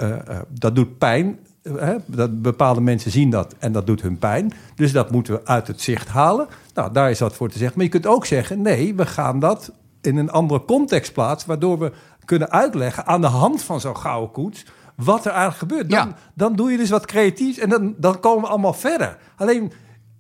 dat 0.49 0.75
doet 0.75 0.99
pijn. 0.99 1.39
Hè? 1.63 1.97
Dat 2.07 2.43
bepaalde 2.43 2.81
mensen 2.81 3.11
zien 3.11 3.31
dat 3.31 3.55
en 3.59 3.73
dat 3.73 3.87
doet 3.87 4.03
hun 4.03 4.19
pijn. 4.19 4.53
Dus 4.75 4.93
dat 4.93 5.11
moeten 5.11 5.35
we 5.35 5.47
uit 5.47 5.67
het 5.67 5.81
zicht 5.81 6.09
halen. 6.09 6.47
Nou, 6.75 6.93
daar 6.93 7.11
is 7.11 7.21
wat 7.21 7.35
voor 7.35 7.49
te 7.49 7.59
zeggen. 7.59 7.77
Maar 7.77 7.87
je 7.87 7.93
kunt 7.93 8.07
ook 8.07 8.27
zeggen, 8.27 8.63
nee, 8.63 8.95
we 8.95 9.07
gaan 9.07 9.39
dat 9.39 9.73
in 10.01 10.17
een 10.17 10.31
andere 10.31 10.65
context 10.65 11.13
plaatsen... 11.13 11.49
waardoor 11.49 11.79
we 11.79 11.93
kunnen 12.25 12.51
uitleggen 12.51 13.07
aan 13.07 13.21
de 13.21 13.27
hand 13.27 13.63
van 13.63 13.81
zo'n 13.81 13.97
gouden 13.97 14.31
koets... 14.31 14.65
wat 14.97 15.25
er 15.25 15.31
eigenlijk 15.33 15.59
gebeurt. 15.59 15.91
Dan, 15.91 16.09
Ja. 16.09 16.17
dan 16.35 16.57
doe 16.57 16.71
je 16.71 16.77
dus 16.77 16.91
wat 16.91 17.07
creatiefs 17.07 17.59
en 17.59 17.69
dan, 17.69 17.95
dan 17.99 18.21
komen 18.21 18.43
we 18.43 18.49
allemaal 18.49 18.73
verder. 18.73 19.19
Alleen, 19.37 19.73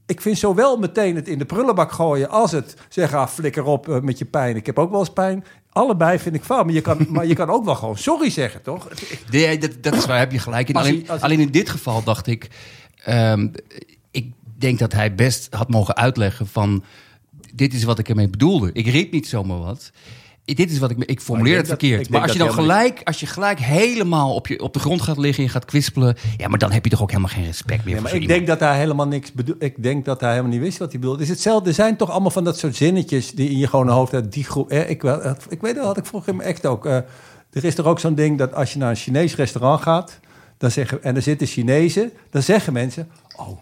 ik 0.06 0.20
vind 0.20 0.38
zowel 0.38 0.76
meteen 0.78 1.16
het 1.16 1.28
in 1.28 1.38
de 1.38 1.44
prullenbak 1.44 1.92
gooien... 1.92 2.28
als 2.30 2.52
het 2.52 2.74
zeggen, 2.88 3.18
ah, 3.18 3.28
flikker 3.28 3.64
op 3.64 3.88
eh, 3.88 4.00
met 4.00 4.18
je 4.18 4.24
pijn. 4.24 4.56
Ik 4.56 4.66
heb 4.66 4.78
ook 4.78 4.90
wel 4.90 5.00
eens 5.00 5.12
pijn. 5.12 5.44
Allebei 5.70 6.18
vind 6.18 6.34
ik 6.34 6.42
fout. 6.44 6.64
Maar 6.64 6.74
je 6.74 6.80
kan, 6.80 7.06
maar 7.08 7.26
je 7.26 7.34
kan 7.34 7.48
ook 7.50 7.64
wel 7.64 7.74
gewoon 7.74 7.96
sorry 7.98 8.30
zeggen, 8.30 8.62
toch? 8.62 8.88
Nee, 9.30 9.58
dat, 9.58 9.70
dat 9.80 9.94
is 9.94 10.06
waar, 10.06 10.18
heb 10.18 10.32
je 10.32 10.38
gelijk 10.38 10.68
in. 10.68 10.74
Alleen, 10.76 11.08
alleen 11.20 11.40
in 11.40 11.50
dit 11.50 11.70
geval 11.70 12.02
dacht 12.02 12.26
ik... 12.26 12.48
ehm, 13.04 13.48
ik 14.10 14.32
denk 14.58 14.78
dat 14.78 14.92
hij 14.92 15.14
best 15.14 15.54
had 15.54 15.68
mogen 15.68 15.96
uitleggen 15.96 16.46
van... 16.46 16.84
dit 17.54 17.74
is 17.74 17.84
wat 17.84 17.98
ik 17.98 18.08
ermee 18.08 18.28
bedoelde. 18.28 18.70
Ik 18.72 18.86
riep 18.86 19.12
niet 19.12 19.28
zomaar 19.28 19.58
wat. 19.58 19.90
Dit 20.54 20.70
is 20.70 20.78
wat 20.78 20.90
ik... 20.90 20.96
Ik 21.04 21.20
formuleer 21.20 21.56
het 21.56 21.66
dat- 21.66 21.78
verkeerd. 21.78 22.08
maar 22.08 22.20
als 22.22 22.32
je 22.32 22.38
dan 22.38 22.52
gelijk, 22.52 23.00
als 23.04 23.20
je 23.20 23.26
gelijk 23.26 23.58
helemaal 23.60 24.34
op, 24.34 24.46
je, 24.46 24.60
op 24.62 24.72
de 24.72 24.78
grond 24.78 25.02
gaat 25.02 25.16
liggen... 25.18 25.44
en 25.44 25.50
gaat 25.50 25.64
kwispelen... 25.64 26.16
ja, 26.36 26.48
maar 26.48 26.58
dan 26.58 26.72
heb 26.72 26.84
je 26.84 26.90
toch 26.90 27.02
ook 27.02 27.10
helemaal 27.10 27.30
geen 27.30 27.44
respect 27.44 27.68
meer 27.68 27.84
Nee, 27.84 27.94
voor 27.94 28.02
maar 28.02 28.10
zo 28.10 28.16
ik 28.16 28.28
denk 28.28 28.46
dat 28.46 28.60
hij 28.60 28.78
helemaal 28.78 29.06
niks 29.06 29.32
bedoelt. 29.32 29.62
Ik 29.62 29.82
denk 29.82 30.04
dat 30.04 30.20
hij 30.20 30.30
helemaal 30.30 30.50
niet 30.50 30.60
wist 30.60 30.78
wat 30.78 30.90
hij 30.90 31.00
bedoelde. 31.00 31.20
Het 31.20 31.28
is 31.30 31.34
hetzelfde. 31.34 31.68
Er 31.68 31.74
zijn 31.74 31.96
toch 31.96 32.10
allemaal 32.10 32.30
van 32.30 32.44
dat 32.44 32.58
soort 32.58 32.76
zinnetjes 32.76 33.32
die 33.32 33.50
in 33.50 33.58
je 33.58 33.66
gewone 33.66 33.90
hoofd 33.92 34.12
hebt. 34.12 34.32
Die 34.32 34.44
groep. 34.44 34.70
Eh, 34.70 34.90
ik, 34.90 35.02
wel, 35.02 35.36
ik 35.48 35.60
weet 35.60 35.74
dat 35.74 35.84
had 35.84 35.96
ik 35.96 36.06
vroeger 36.06 36.28
in 36.30 36.36
mijn 36.36 36.48
act 36.48 36.66
ook. 36.66 36.86
eh, 36.86 36.96
er 37.52 37.64
is 37.64 37.74
toch 37.74 37.86
ook 37.86 38.00
zo'n 38.00 38.14
ding 38.14 38.38
dat 38.38 38.54
als 38.54 38.72
je 38.72 38.78
naar 38.78 38.90
een 38.90 38.96
Chinees 38.96 39.34
restaurant 39.36 39.82
gaat. 39.82 40.18
Dan 40.58 40.70
zeggen, 40.70 41.02
en 41.02 41.16
er 41.16 41.22
zitten 41.22 41.46
Chinezen. 41.46 42.10
Dan 42.30 42.42
zeggen 42.42 42.72
mensen. 42.72 43.08
Oh, 43.36 43.58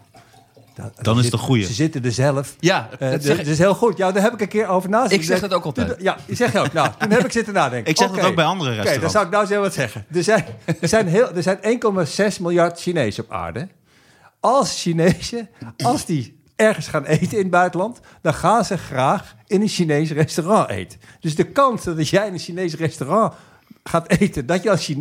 Dan 1.01 1.17
is 1.17 1.23
het 1.23 1.33
een 1.33 1.39
goeie. 1.39 1.65
Ze 1.65 1.73
zitten 1.73 2.03
er 2.05 2.11
zelf. 2.11 2.55
Ja, 2.59 2.89
Eh, 2.99 3.11
dat 3.11 3.23
zeg 3.23 3.39
is 3.41 3.57
heel 3.57 3.75
goed. 3.75 3.97
Ja, 3.97 4.11
daar 4.11 4.23
heb 4.23 4.33
ik 4.33 4.41
een 4.41 4.47
keer 4.47 4.67
over 4.67 4.89
nagedacht. 4.89 5.13
Ik 5.15 5.23
zeg 5.23 5.39
dat 5.39 5.53
ook 5.53 5.63
altijd. 5.65 6.01
Ja, 6.01 6.17
je 6.25 6.35
zeg 6.35 6.51
je 6.51 6.59
ook. 6.59 6.73
Nou, 6.73 6.89
toen 6.99 7.11
heb 7.11 7.25
ik 7.25 7.31
zitten 7.31 7.53
nadenken. 7.53 7.89
Ik 7.91 7.97
zeg 7.97 8.07
dat 8.07 8.17
Oké. 8.17 8.27
ook 8.27 8.35
bij 8.35 8.45
andere 8.45 8.69
Oké, 8.69 8.75
dan 8.83 8.85
restaurants. 8.85 9.13
zou 9.13 9.25
ik 9.25 9.31
nou 9.31 9.43
eens 9.43 9.51
even 9.51 9.63
wat 9.63 9.73
zeggen. 9.73 10.05
Er 10.11 10.23
zijn, 10.23 10.45
er 10.81 10.87
zijn, 10.87 11.07
heel, 11.07 11.31
er 11.35 11.43
zijn 11.43 11.57
1,6 12.35 12.41
miljard 12.41 12.79
Chinezen 12.81 13.23
op 13.23 13.31
aarde. 13.31 13.67
Als 14.39 14.81
Chinezen, 14.81 15.49
als 15.77 16.05
die 16.05 16.39
ergens 16.55 16.87
gaan 16.87 17.05
eten 17.05 17.31
in 17.31 17.37
het 17.37 17.49
buitenland... 17.49 17.99
dan 18.21 18.33
gaan 18.33 18.65
ze 18.65 18.77
graag 18.77 19.35
in 19.47 19.61
een 19.61 19.67
Chinees 19.67 20.11
restaurant 20.11 20.69
eten. 20.69 20.99
Dus 21.19 21.35
de 21.35 21.43
kans 21.43 21.83
dat 21.83 22.09
jij 22.09 22.27
in 22.27 22.33
een 22.33 22.39
Chinees 22.39 22.75
restaurant 22.75 23.33
gaat 23.83 24.09
eten... 24.09 24.45
dat 24.45 24.63
je 24.63 24.69
als 24.69 24.93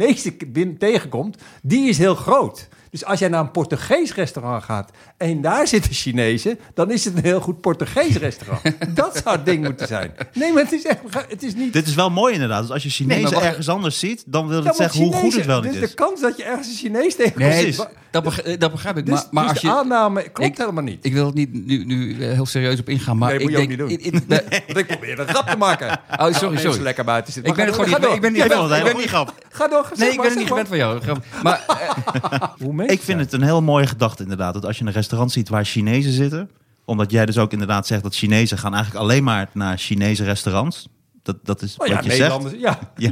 binnen 0.46 0.78
tegenkomt, 0.78 1.36
die 1.62 1.88
is 1.88 1.98
heel 1.98 2.14
groot. 2.14 2.68
Dus 2.94 3.04
als 3.04 3.18
jij 3.18 3.28
naar 3.28 3.40
een 3.40 3.50
Portugees 3.50 4.14
restaurant 4.14 4.62
gaat 4.64 4.90
en 5.16 5.40
daar 5.40 5.66
zitten 5.66 5.92
Chinezen... 5.92 6.58
dan 6.74 6.90
is 6.90 7.04
het 7.04 7.16
een 7.16 7.22
heel 7.22 7.40
goed 7.40 7.60
Portugees 7.60 8.16
restaurant. 8.16 8.62
Dat 8.96 9.20
zou 9.24 9.36
het 9.36 9.44
ding 9.46 9.64
moeten 9.64 9.86
zijn. 9.86 10.14
Nee, 10.34 10.52
maar 10.52 10.62
het 10.62 10.72
is, 10.72 10.84
echt, 10.86 10.98
het 11.28 11.42
is 11.42 11.54
niet... 11.54 11.72
Dit 11.72 11.86
is 11.86 11.94
wel 11.94 12.10
mooi 12.10 12.32
inderdaad. 12.34 12.60
Dus 12.62 12.70
als 12.70 12.82
je 12.82 12.88
Chinezen 12.90 13.42
ergens 13.42 13.68
anders 13.68 13.98
ziet, 13.98 14.22
dan 14.26 14.48
wil 14.48 14.58
Ja, 14.58 14.64
maar 14.64 14.74
zeggen 14.74 15.00
hoe 15.00 15.12
goed 15.12 15.34
het 15.34 15.46
wel 15.46 15.60
niet 15.60 15.72
dus 15.72 15.82
is. 15.82 15.88
de 15.88 15.94
kans 15.94 16.20
dat 16.20 16.36
je 16.36 16.44
ergens 16.44 16.68
een 16.68 16.74
Chinees 16.74 17.16
tegenkomt... 17.16 17.44
Nee, 17.44 17.66
is- 17.66 17.86
dat, 18.10 18.22
beg- 18.22 18.56
dat 18.56 18.70
begrijp 18.72 18.96
ik. 18.96 19.06
Dus, 19.06 19.14
maar 19.14 19.28
maar 19.30 19.42
dus 19.42 19.52
als 19.52 19.60
de 19.60 19.66
je, 19.66 19.72
aanname 19.74 20.22
klopt 20.30 20.50
ik- 20.50 20.58
helemaal 20.58 20.82
niet. 20.82 21.04
Ik 21.04 21.12
wil 21.12 21.26
het 21.26 21.34
niet 21.34 21.52
nu, 21.66 21.84
nu 21.84 22.24
heel 22.24 22.46
serieus 22.46 22.78
op 22.80 22.88
ingaan, 22.88 23.18
maar 23.18 23.28
Nee, 23.28 23.38
ik 23.38 23.44
moet 23.44 23.52
je 23.56 23.62
ook 23.62 23.68
niet 23.68 23.78
doen. 23.78 23.88
in- 23.90 24.00
in- 24.00 24.24
nee, 24.26 24.40
Want 24.66 24.78
ik 24.78 24.86
probeer 24.86 25.18
een 25.20 25.28
grap 25.28 25.48
te 25.48 25.56
maken. 25.56 26.00
Oh, 26.20 26.32
sorry, 26.34 26.58
sorry. 26.58 26.80
lekker 26.82 27.04
buiten 27.04 27.32
zitten. 27.32 27.50
Ik 27.52 27.56
ben 27.58 27.66
het 27.66 27.74
gewoon 27.74 28.00
niet- 28.00 28.14
ik 28.14 28.20
ben 28.20 28.32
niet- 28.32 28.42
het 28.42 28.52
ga 28.52 28.58
door. 28.92 29.00
grap. 29.00 29.34
Ga 29.50 29.68
door. 29.68 29.90
nee, 29.96 30.10
ik 30.10 30.20
ben 30.20 30.30
er 30.30 30.36
niet 30.36 30.46
gewend 30.46 30.68
van 30.68 30.76
jou. 30.76 31.00
Maar 31.42 31.64
eh, 31.68 32.42
Hoe 32.62 32.74
Ik 32.90 33.00
vind 33.02 33.20
het 33.20 33.32
een 33.32 33.42
heel 33.42 33.62
mooie 33.62 33.86
gedachte 33.86 34.22
inderdaad. 34.22 34.54
Dat 34.54 34.64
als 34.66 34.78
je 34.78 34.84
een 34.84 34.92
restaurant 34.92 35.32
ziet 35.32 35.48
waar 35.48 35.64
Chinezen 35.64 36.12
zitten... 36.12 36.50
omdat 36.84 37.10
jij 37.10 37.26
dus 37.26 37.38
ook 37.38 37.52
inderdaad 37.52 37.86
zegt 37.86 38.02
dat 38.02 38.14
Chinezen 38.14 38.58
gaan 38.58 38.74
eigenlijk 38.74 39.04
alleen 39.04 39.24
maar 39.24 39.48
naar 39.52 39.78
Chinese 39.78 40.24
restaurants. 40.24 40.88
Dat, 41.22 41.36
dat 41.42 41.62
is 41.62 41.76
Oh 41.78 41.86
ja, 41.86 41.94
wat 41.94 42.04
je 42.04 42.12
zegt. 42.12 42.40
Ja. 42.58 42.78
Ja. 42.96 43.10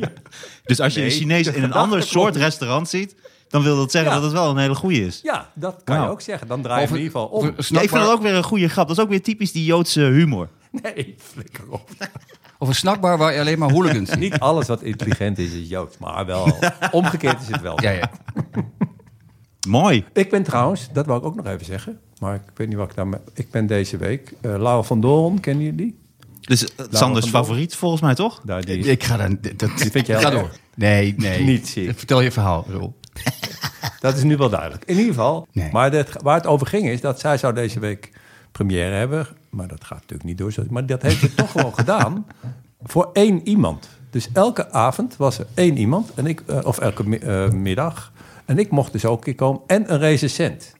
Dus 0.65 0.81
als 0.81 0.95
je 0.95 1.01
Nee, 1.01 1.09
een 1.11 1.17
Chinees 1.17 1.47
in 1.47 1.63
een 1.63 1.73
ander 1.83 1.99
klopt. 1.99 2.13
soort 2.13 2.37
restaurant 2.37 2.89
ziet... 2.89 3.15
dan 3.49 3.63
wil 3.63 3.77
dat 3.77 3.91
zeggen 3.91 4.11
Ja. 4.11 4.17
dat 4.17 4.25
het 4.31 4.33
wel 4.41 4.51
een 4.51 4.57
hele 4.57 4.75
goeie 4.75 5.07
is. 5.07 5.21
ja, 5.23 5.51
dat 5.55 5.81
kan 5.85 5.95
Nou. 5.97 6.07
je 6.07 6.13
ook 6.13 6.21
zeggen. 6.21 6.49
Dan 6.49 6.63
draai 6.63 6.81
je 6.81 6.87
in 6.89 6.95
ieder 6.95 7.07
geval 7.11 7.27
om. 7.27 7.47
ik 7.47 7.65
vind 7.65 7.91
dat 7.91 8.11
ook 8.11 8.23
weer 8.23 8.35
een 8.35 8.43
goede 8.43 8.69
grap. 8.69 8.89
Dat 8.89 8.97
is 8.97 9.03
ook 9.03 9.09
weer 9.11 9.23
typisch 9.23 9.53
die 9.53 9.65
Joodse 9.65 10.01
humor. 10.01 10.49
Nee, 10.83 11.15
flikker 11.19 11.65
op. 11.71 11.91
Of 12.59 12.69
een 12.69 12.75
snackbar 12.75 13.19
waar 13.19 13.33
je 13.33 13.41
alleen 13.41 13.59
maar 13.59 13.71
hooligans 13.71 14.11
ziet. 14.11 14.19
Niet 14.19 14.39
alles 14.39 14.67
wat 14.67 14.83
intelligent 14.83 15.39
is, 15.39 15.53
is 15.53 15.69
Joods. 15.69 15.99
Maar 15.99 16.27
wel, 16.27 16.59
omgekeerd 16.91 17.41
is 17.41 17.49
het 17.49 17.61
wel. 17.61 17.83
Ja, 17.83 17.91
ja. 17.91 18.11
Mooi. 19.69 20.05
Ik 20.13 20.31
ben 20.31 20.43
trouwens, 20.43 20.89
dat 20.93 21.07
wou 21.07 21.19
ik 21.19 21.25
ook 21.27 21.35
nog 21.35 21.47
even 21.47 21.65
zeggen. 21.67 21.99
Maar 22.19 22.35
ik 22.35 22.41
weet 22.55 22.69
niet 22.69 22.77
wat 22.77 22.91
ik 22.91 22.97
daarmee... 22.97 23.21
Ik 23.35 23.51
ben 23.51 23.67
deze 23.67 23.97
week... 23.97 24.33
eh 24.41 24.51
Laura 24.51 24.83
van 24.83 25.01
Doorn, 25.01 25.41
kennen 25.41 25.65
jullie 25.65 25.79
die? 25.79 25.99
Dus 26.41 26.63
uh, 26.63 26.69
Sanders 26.91 27.29
favoriet 27.29 27.75
volgens 27.77 28.01
mij, 28.03 28.15
toch? 28.15 28.41
Die 28.61 28.79
is- 28.79 28.87
Ik 28.87 29.05
ga 29.05 29.17
dan... 29.17 29.39
Dat, 29.57 29.71
vind 29.77 30.07
je 30.07 30.13
heel 30.13 30.21
ga 30.23 30.31
door. 30.31 30.51
Nee, 30.75 31.15
nee. 31.17 31.43
Niet 31.45 31.69
ziek. 31.69 31.99
Vertel 31.99 32.21
je 32.21 32.31
verhaal, 32.31 32.65
Roel. 32.69 32.95
Dat 34.01 34.17
is 34.17 34.23
nu 34.23 34.37
wel 34.37 34.49
duidelijk. 34.51 34.85
In 34.85 34.97
ieder 34.97 35.13
geval. 35.15 35.47
Nee. 35.53 35.69
Maar 35.73 35.91
dit, 35.91 36.23
waar 36.23 36.37
het 36.37 36.47
over 36.47 36.67
ging 36.67 36.89
is 36.89 37.01
dat 37.01 37.21
zij 37.21 37.39
zou 37.39 37.55
deze 37.55 37.81
week 37.81 38.11
première 38.53 38.95
hebben. 38.95 39.27
Maar 39.51 39.69
dat 39.69 39.85
gaat 39.85 40.01
natuurlijk 40.01 40.25
niet 40.25 40.39
door. 40.39 40.53
Maar 40.71 40.87
dat 40.87 41.03
heeft 41.03 41.19
ze 41.21 41.35
toch 41.43 41.51
gewoon 41.51 41.75
gedaan. 41.75 42.27
Voor 42.83 43.11
één 43.13 43.49
iemand. 43.49 43.89
Dus 44.11 44.29
elke 44.33 44.71
avond 44.71 45.17
was 45.17 45.39
er 45.39 45.47
één 45.55 45.77
iemand. 45.77 46.15
En 46.15 46.27
ik, 46.27 46.41
eh, 46.47 46.59
of 46.65 46.79
elke 46.79 47.09
mi- 47.09 47.17
eh, 47.17 47.51
middag. 47.51 48.13
En 48.45 48.59
ik 48.59 48.71
mocht 48.71 48.93
dus 48.93 49.05
ook 49.05 49.17
een 49.19 49.25
keer 49.25 49.35
komen. 49.35 49.61
En 49.67 49.93
een 49.93 49.99
recensent. 49.99 50.73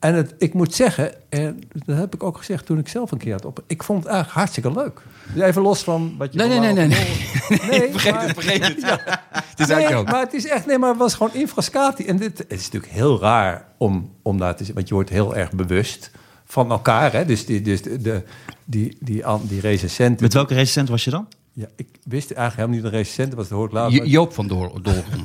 En 0.00 0.14
het, 0.14 0.34
ik 0.38 0.54
moet 0.54 0.74
zeggen, 0.74 1.12
en 1.28 1.60
dat 1.72 1.96
heb 1.96 2.14
ik 2.14 2.22
ook 2.22 2.36
gezegd 2.38 2.66
toen 2.66 2.78
ik 2.78 2.88
zelf 2.88 3.10
een 3.10 3.18
keer 3.18 3.32
had 3.32 3.44
op. 3.44 3.62
Ik 3.66 3.82
vond 3.82 3.98
het 4.02 4.12
eigenlijk 4.12 4.38
hartstikke 4.38 4.72
leuk. 4.72 5.00
Dus 5.34 5.42
even 5.42 5.62
los 5.62 5.82
van 5.82 6.14
wat 6.18 6.32
je. 6.32 6.38
Nee, 6.38 6.48
nee, 6.48 6.58
nee, 6.58 6.72
nee, 6.72 6.88
Doorn- 6.88 7.68
nee. 7.70 7.90
Vergeet 7.92 8.12
maar- 8.12 8.26
het, 8.26 8.32
vergeet 8.40 8.62
het. 8.66 8.76
Het 8.80 9.60
is 9.60 9.66
Nee, 9.66 9.76
eigenlijk 9.76 9.96
ook. 10.08 10.10
maar 10.14 10.24
het 10.24 10.34
is 10.34 10.46
echt, 10.46 10.66
nee, 10.66 10.78
maar 10.78 10.88
het 10.88 10.98
was 10.98 11.14
gewoon 11.14 11.34
infrascati. 11.34 12.04
En 12.06 12.16
dit 12.16 12.38
het 12.38 12.52
is 12.52 12.64
natuurlijk 12.64 12.92
heel 12.92 13.20
raar 13.20 13.64
om, 13.78 14.10
om 14.22 14.38
daar 14.38 14.56
te 14.56 14.64
zien, 14.64 14.74
want 14.74 14.88
je 14.88 14.94
wordt 14.94 15.10
heel 15.10 15.36
erg 15.36 15.52
bewust 15.52 16.10
van 16.44 16.70
elkaar. 16.70 17.12
Hè? 17.12 17.24
Dus 17.24 17.46
die, 17.46 17.60
dus 17.62 17.82
de, 17.82 18.00
de, 18.00 18.22
die, 18.64 18.96
die, 19.00 19.22
die 19.42 19.60
recensenten. 19.60 20.22
Met 20.22 20.32
welke 20.32 20.54
recensent 20.54 20.88
was 20.88 21.04
je 21.04 21.10
dan? 21.10 21.28
Ja, 21.58 21.66
ik 21.76 21.86
wist 22.04 22.30
eigenlijk 22.30 22.54
helemaal 22.56 22.74
niet 22.74 22.82
dat 22.82 22.92
een 22.92 22.98
recensent 22.98 23.34
was, 23.34 23.48
dat 23.48 23.58
hoor 23.58 23.66
ik 23.66 23.72
later. 23.72 23.96
Jo- 23.96 24.04
Joop 24.04 24.32
van 24.32 24.46
Door, 24.46 24.82
Doorn. 24.82 25.04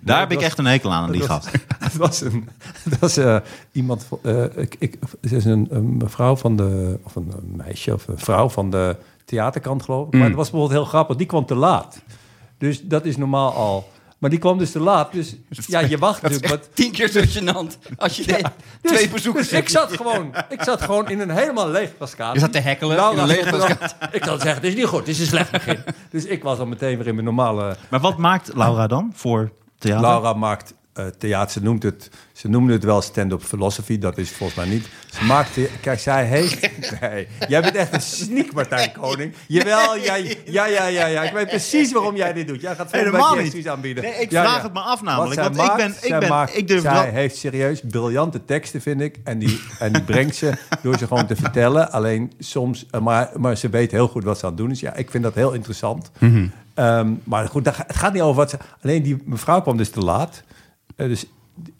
Daar 0.00 0.18
heb 0.18 0.28
dat 0.28 0.30
ik 0.30 0.34
was- 0.34 0.44
echt 0.44 0.58
een 0.58 0.64
hekel 0.66 0.92
aan, 0.92 1.02
aan 1.04 1.10
die 1.12 1.20
dat 1.20 1.30
gast. 1.30 1.50
was- 1.50 1.60
Het 1.84 1.96
was, 1.96 2.20
een, 2.20 2.48
het 2.82 2.98
was 2.98 3.16
eh, 3.16 3.36
iemand 3.72 4.08
eh, 4.22 4.44
ik, 4.56 4.76
ik, 4.78 4.98
ze 5.22 5.36
is 5.36 5.44
een, 5.44 5.66
een 5.70 5.96
mevrouw 5.96 6.36
van 6.36 6.56
de. 6.56 6.98
Of 7.02 7.14
een 7.16 7.32
meisje 7.56 7.92
of 7.94 8.08
een 8.08 8.18
vrouw 8.18 8.48
van 8.48 8.70
de 8.70 8.96
theaterkant, 9.24 9.82
geloof 9.82 10.06
ik. 10.06 10.12
Maar 10.12 10.26
het 10.26 10.34
was 10.34 10.50
bijvoorbeeld 10.50 10.80
heel 10.80 10.88
grappig. 10.90 11.16
Die 11.16 11.26
kwam 11.26 11.46
te 11.46 11.54
laat. 11.54 12.00
Dus 12.58 12.82
dat 12.82 13.04
is 13.04 13.16
normaal 13.16 13.52
al. 13.52 13.88
Maar 14.24 14.32
die 14.32 14.42
kwam 14.42 14.58
dus 14.58 14.70
te 14.70 14.80
laat. 14.80 15.12
Dus 15.12 15.36
ja, 15.66 15.78
je 15.80 15.98
wacht 15.98 16.22
Dat 16.22 16.30
is 16.30 16.36
natuurlijk. 16.40 16.62
echt 16.62 16.66
wat- 16.66 16.76
tien 16.76 16.92
keer 16.92 17.08
zo 17.08 17.20
gênant. 17.20 17.96
Als 17.96 18.16
je 18.16 18.26
de- 18.26 18.42
Dus- 18.80 18.92
twee 18.92 19.08
bezoekers 19.08 19.48
dus 19.48 19.58
ik 19.58 19.68
zat 19.68 19.92
gewoon, 19.92 20.34
ik 20.48 20.62
zat 20.62 20.82
gewoon 20.82 21.08
in 21.08 21.20
een 21.20 21.30
helemaal 21.30 21.68
leeg 21.70 21.96
Pascal. 21.96 22.32
Je 22.32 22.38
zat 22.38 22.52
te 22.52 22.58
hekkelen 22.58 22.96
Nou, 22.96 23.14
in 23.14 23.20
een 23.20 23.26
leeg 23.26 23.50
nou, 23.50 23.70
Ik 24.12 24.24
zou 24.24 24.38
zeggen, 24.40 24.54
het 24.54 24.64
is 24.64 24.74
niet 24.74 24.86
goed, 24.86 24.98
het 24.98 25.08
is 25.08 25.20
een 25.20 25.26
slecht 25.26 25.50
begin. 25.50 25.78
Dus 26.10 26.24
ik 26.24 26.42
was 26.42 26.58
al 26.58 26.66
meteen 26.66 26.96
weer 26.98 27.06
in 27.06 27.14
mijn 27.14 27.26
normale... 27.26 27.76
Maar 27.88 28.00
wat 28.00 28.16
maakt 28.18 28.54
Laura 28.54 28.86
dan 28.86 29.12
voor 29.14 29.50
theater? 29.78 30.02
Laura 30.06 30.32
maakt 30.32 30.74
eh, 30.94 31.06
theater, 31.18 31.50
ze 31.52 31.62
noemt 31.62 31.82
het, 31.82 32.10
ze 32.32 32.48
noemde 32.48 32.72
het 32.72 32.84
wel 32.84 33.00
stand-up 33.02 33.42
philosophy, 33.42 33.98
dat 33.98 34.18
is 34.18 34.30
volgens 34.30 34.58
mij 34.58 34.68
niet. 34.68 34.86
Ze 35.18 35.24
maakt, 35.24 35.52
the- 35.54 35.70
kijk, 35.80 35.98
zij 36.00 36.24
heeft, 36.24 36.60
nee, 37.00 37.28
jij 37.48 37.60
bent 37.62 37.74
echt 37.74 37.92
een 37.94 38.00
sneak 38.00 38.52
Martijn 38.52 38.92
Koning. 38.92 39.34
Jawel, 39.48 39.98
jij, 39.98 40.36
ja, 40.44 40.66
ja, 40.66 40.86
ja, 40.86 41.06
ja, 41.06 41.22
ik 41.22 41.32
weet 41.32 41.48
precies 41.48 41.92
waarom 41.92 42.16
jij 42.16 42.32
dit 42.32 42.48
doet. 42.48 42.60
Jij 42.60 42.74
gaat 42.74 42.92
Helemaal 42.92 43.34
niet. 43.34 43.68
aanbieden. 43.68 44.02
Nee, 44.04 44.14
ik 44.14 44.30
Ja, 44.30 44.42
vraag 44.42 44.56
ja. 44.56 44.62
het 44.62 44.72
me 44.72 44.80
af 44.80 45.02
namelijk. 45.02 45.40
Want 45.40 45.56
zij 45.56 45.64
ik 45.64 45.76
ben, 45.76 45.88
ik 45.90 45.96
zij 46.08 46.18
ben, 46.18 46.28
maakt- 46.28 46.56
ik 46.56 46.68
durf 46.68 46.80
zij 46.82 46.92
wel... 46.92 47.02
heeft 47.02 47.36
serieus 47.36 47.80
briljante 47.90 48.44
teksten, 48.44 48.80
vind 48.80 49.00
ik. 49.00 49.18
En 49.24 49.38
die, 49.38 49.60
en 49.78 49.92
die 49.92 50.02
brengt 50.02 50.36
ze 50.36 50.52
door 50.82 50.98
ze 50.98 51.06
gewoon 51.06 51.26
te 51.26 51.36
vertellen. 51.36 51.92
Alleen 51.92 52.32
soms, 52.38 52.86
eh, 52.90 53.00
maar, 53.00 53.30
maar 53.36 53.56
ze 53.56 53.68
weet 53.68 53.90
heel 53.90 54.08
goed 54.08 54.24
wat 54.24 54.38
ze 54.38 54.44
aan 54.44 54.50
het 54.50 54.60
doen 54.60 54.70
is. 54.70 54.80
Ja, 54.80 54.94
ik 54.94 55.10
vind 55.10 55.22
dat 55.24 55.34
heel 55.34 55.52
interessant. 55.52 56.10
Mhm. 56.18 56.46
Ehm, 56.74 57.12
maar 57.24 57.48
goed, 57.48 57.66
het 57.66 57.96
gaat 57.96 58.12
niet 58.12 58.22
over 58.22 58.36
wat 58.36 58.50
ze... 58.50 58.56
Alleen 58.82 59.02
die 59.02 59.22
mevrouw 59.24 59.60
kwam 59.62 59.76
dus 59.76 59.90
te 59.90 60.00
laat. 60.00 60.42
Eh, 60.96 61.06
dus, 61.08 61.24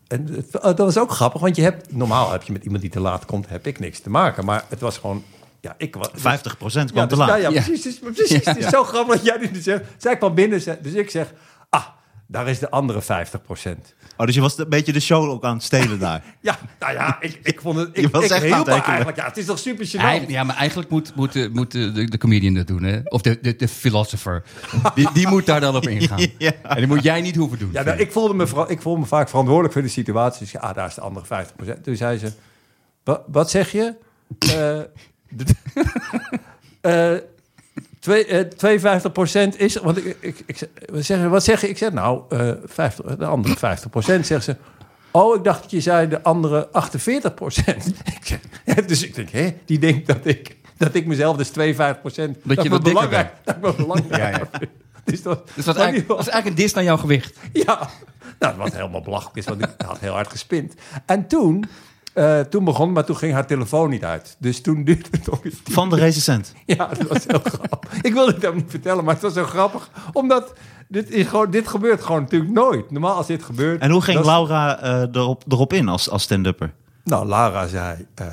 en 0.08 0.26
het- 0.32 0.52
dat 0.52 0.78
was 0.78 0.98
ook 0.98 1.10
grappig, 1.10 1.40
want 1.40 1.56
je 1.56 1.62
hebt... 1.62 1.92
Normaal 1.92 2.30
heb 2.32 2.42
je 2.42 2.52
met 2.52 2.64
iemand 2.64 2.80
die 2.82 2.90
te 2.90 3.00
laat 3.00 3.24
komt, 3.24 3.48
heb 3.48 3.66
ik 3.66 3.78
niks 3.78 4.00
te 4.00 4.10
maken. 4.10 4.44
Maar 4.44 4.64
het 4.68 4.80
was 4.80 4.98
gewoon... 4.98 5.24
Ja, 5.60 5.74
ik 5.78 5.94
was, 5.96 6.08
50% 6.08 6.12
kwam 6.16 6.86
ja, 6.94 7.02
te 7.02 7.06
dus- 7.06 7.18
laat. 7.18 7.40
Ja, 7.40 7.50
precies. 7.50 7.82
Dus, 7.82 7.98
precies. 7.98 8.44
Het 8.44 8.56
is 8.56 8.68
zo 8.68 8.84
grappig 8.84 9.14
dat 9.16 9.24
jij 9.24 9.38
dit 9.38 9.52
nu 9.52 9.60
zegt. 9.60 9.84
Zij 9.96 10.16
kwam 10.18 10.34
binnen, 10.34 10.62
dus 10.82 10.92
ik 10.92 11.10
zeg... 11.10 11.32
Daar 12.34 12.48
is 12.48 12.58
de 12.58 12.70
andere 12.70 13.02
50% 13.02 13.06
Oh, 14.16 14.26
dus 14.26 14.34
je 14.34 14.40
was 14.40 14.58
een 14.58 14.68
beetje 14.68 14.92
de 14.92 15.00
show 15.00 15.30
ook 15.30 15.44
aan 15.44 15.54
het 15.54 15.62
stelen 15.62 15.98
daar. 15.98 16.22
Ja, 16.40 16.58
nou 16.78 16.92
ja, 16.92 17.16
ik, 17.20 17.38
ik 17.42 17.60
vond 17.60 17.78
het... 17.78 17.88
Je 17.96 18.02
Ik, 18.02 18.08
was 18.12 18.24
ik 18.24 18.30
echt 18.30 18.40
aan 18.40 18.46
hielp 18.46 18.56
het 18.58 18.66
me 18.66 18.72
tekenen. 18.72 18.86
eigenlijk. 18.88 19.16
Ja, 19.16 19.24
het 19.26 19.36
is 19.36 19.44
toch 19.46 19.58
super 19.58 19.86
gênant? 19.86 20.26
Ja, 20.30 20.44
maar 20.44 20.56
eigenlijk 20.56 20.90
moet, 20.90 21.14
moet, 21.14 21.32
de- 21.32 21.50
moet 21.52 21.70
de, 21.72 21.92
de, 21.92 22.04
de 22.04 22.18
comedian 22.18 22.54
dat 22.54 22.66
doen, 22.66 22.82
hè? 22.82 23.00
Of 23.04 23.20
de, 23.22 23.38
de, 23.42 23.56
de 23.56 23.68
philosopher. 23.68 24.42
Die, 24.94 25.08
die 25.12 25.28
moet 25.28 25.46
daar 25.46 25.60
dan 25.60 25.76
op 25.76 25.88
ingaan. 25.88 26.18
Ja. 26.38 26.52
En 26.62 26.80
dat 26.80 26.88
moet 26.88 27.02
jij 27.02 27.20
niet 27.20 27.36
hoeven 27.36 27.58
doen. 27.58 27.70
Ja, 27.72 27.82
nou, 27.82 27.98
ik, 27.98 28.12
voelde 28.12 28.34
me 28.34 28.46
vooral- 28.46 28.70
ik 28.70 28.80
voelde 28.82 29.00
me 29.00 29.06
vaak 29.06 29.28
verantwoordelijk 29.28 29.72
voor 29.74 29.82
de 29.82 29.88
situatie. 29.88 30.40
Dus 30.40 30.50
ja, 30.52 30.60
ah, 30.60 30.74
daar 30.74 30.86
is 30.88 30.94
de 30.94 31.00
andere 31.00 31.26
50%. 31.26 31.80
Toen 31.82 31.96
zei 31.96 32.18
ze, 32.18 32.32
"Wa- 33.04 33.22
wat 33.26 33.50
zeg 33.50 33.72
je? 33.72 33.94
Eh, 34.38 34.48
de- 35.28 35.54
eh, 36.80 37.14
twee, 38.04 38.26
eh, 38.26 39.50
52% 39.52 39.56
is... 39.56 39.76
Want 39.76 39.96
ik, 39.96 40.16
ik, 40.20 40.42
ik, 40.46 40.58
wat 40.92 41.04
zeg, 41.04 41.20
je- 41.20 41.28
wat 41.28 41.44
zeg 41.44 41.60
je? 41.60 41.68
Ik 41.68 41.78
zeg, 41.78 41.92
nou, 41.92 42.22
eh 42.28 42.50
50, 42.64 43.16
de 43.16 43.24
andere 43.26 43.56
50% 43.56 44.20
zegt 44.20 44.44
ze... 44.44 44.56
Oh, 45.10 45.36
ik 45.36 45.44
dacht 45.44 45.62
dat 45.62 45.70
je 45.70 45.80
zei 45.80 46.08
de 46.08 46.22
andere 46.22 46.68
48 46.72 47.34
procent. 47.34 47.92
dus 48.86 49.02
ik 49.02 49.14
denk, 49.14 49.30
hè, 49.30 49.54
die 49.64 49.78
denkt 49.78 50.06
dat 50.06 50.18
ik, 50.26 50.56
dat 50.76 50.94
ik 50.94 51.06
mezelf 51.06 51.36
dus 51.36 51.48
52 51.48 52.00
procent... 52.00 52.36
Dat 52.42 52.62
je 52.62 52.68
wat 52.68 52.82
belangrijk, 52.82 53.32
dat 53.44 53.56
ik 53.56 53.62
me 53.62 53.74
belangrijk 53.74 54.16
Ja, 54.16 54.28
ja. 54.28 54.48
Dus 55.04 55.22
dat, 55.22 55.50
Dus 55.54 55.64
dat, 55.64 55.74
is 55.74 55.80
eigenlijk, 55.80 56.08
dat 56.08 56.18
is 56.20 56.28
eigenlijk 56.28 56.46
een 56.58 56.64
dis 56.64 56.74
naar 56.74 56.84
jouw 56.84 56.96
gewicht. 56.96 57.36
ja, 57.52 57.88
nou, 58.38 58.56
wat 58.56 58.72
helemaal 58.72 59.00
belachelijk 59.02 59.36
is, 59.36 59.44
want 59.44 59.62
ik 59.62 59.68
had 59.86 59.98
heel 59.98 60.12
hard 60.12 60.28
gespind. 60.30 60.74
En 61.06 61.26
toen, 61.26 61.64
eh, 62.14 62.40
toen 62.40 62.64
begon, 62.64 62.92
maar 62.92 63.04
toen 63.04 63.16
ging 63.16 63.32
haar 63.32 63.46
telefoon 63.46 63.90
niet 63.90 64.04
uit. 64.04 64.36
Dus 64.38 64.60
toen 64.60 64.84
duurde 64.84 65.08
het 65.10 65.24
tien 65.64 65.74
Van 65.74 65.90
de 65.90 65.96
recensent. 65.96 66.52
Ja, 66.66 66.86
dat 66.86 67.08
was 67.08 67.24
heel 67.26 67.40
grappig. 67.58 68.02
Ik 68.02 68.12
wilde 68.12 68.32
het 68.32 68.42
hem 68.42 68.54
niet 68.56 68.70
vertellen, 68.70 69.04
maar 69.04 69.14
het 69.14 69.22
was 69.22 69.32
zo 69.32 69.44
grappig. 69.44 69.90
Omdat 70.12 70.52
dit, 70.88 71.10
is 71.10 71.26
gewoon, 71.26 71.50
dit 71.50 71.68
gebeurt 71.68 72.02
gewoon 72.02 72.20
natuurlijk 72.22 72.52
nooit. 72.52 72.90
Normaal 72.90 73.14
als 73.16 73.26
dit 73.26 73.42
gebeurt... 73.42 73.80
En 73.80 73.90
hoe 73.90 74.02
ging 74.02 74.16
dat 74.16 74.26
Laura 74.26 74.80
eh, 74.80 75.00
erop, 75.12 75.44
erop 75.48 75.72
in 75.72 75.88
als, 75.88 76.10
als 76.10 76.22
stand-upper? 76.22 76.72
Nou, 77.04 77.26
Lara 77.26 77.66
zei, 77.66 78.06
eh, 78.14 78.26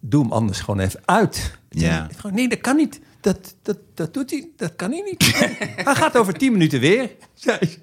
doe 0.00 0.22
hem 0.22 0.32
anders 0.32 0.60
gewoon 0.60 0.80
even 0.80 1.00
uit. 1.04 1.58
Zei, 1.70 1.84
Ja. 1.92 2.08
nee, 2.30 2.48
dat 2.48 2.60
kan 2.60 2.76
niet. 2.76 3.00
Dat, 3.20 3.54
dat, 3.62 3.78
dat 3.94 4.14
doet 4.14 4.30
hij, 4.30 4.48
dat 4.56 4.76
kan 4.76 4.90
hij 4.90 5.02
niet. 5.10 5.36
hij 5.84 5.94
gaat 5.94 6.16
over 6.16 6.32
tien 6.32 6.52
minuten 6.52 6.80
weer, 6.80 7.10
zei 7.34 7.58
ze. 7.60 7.78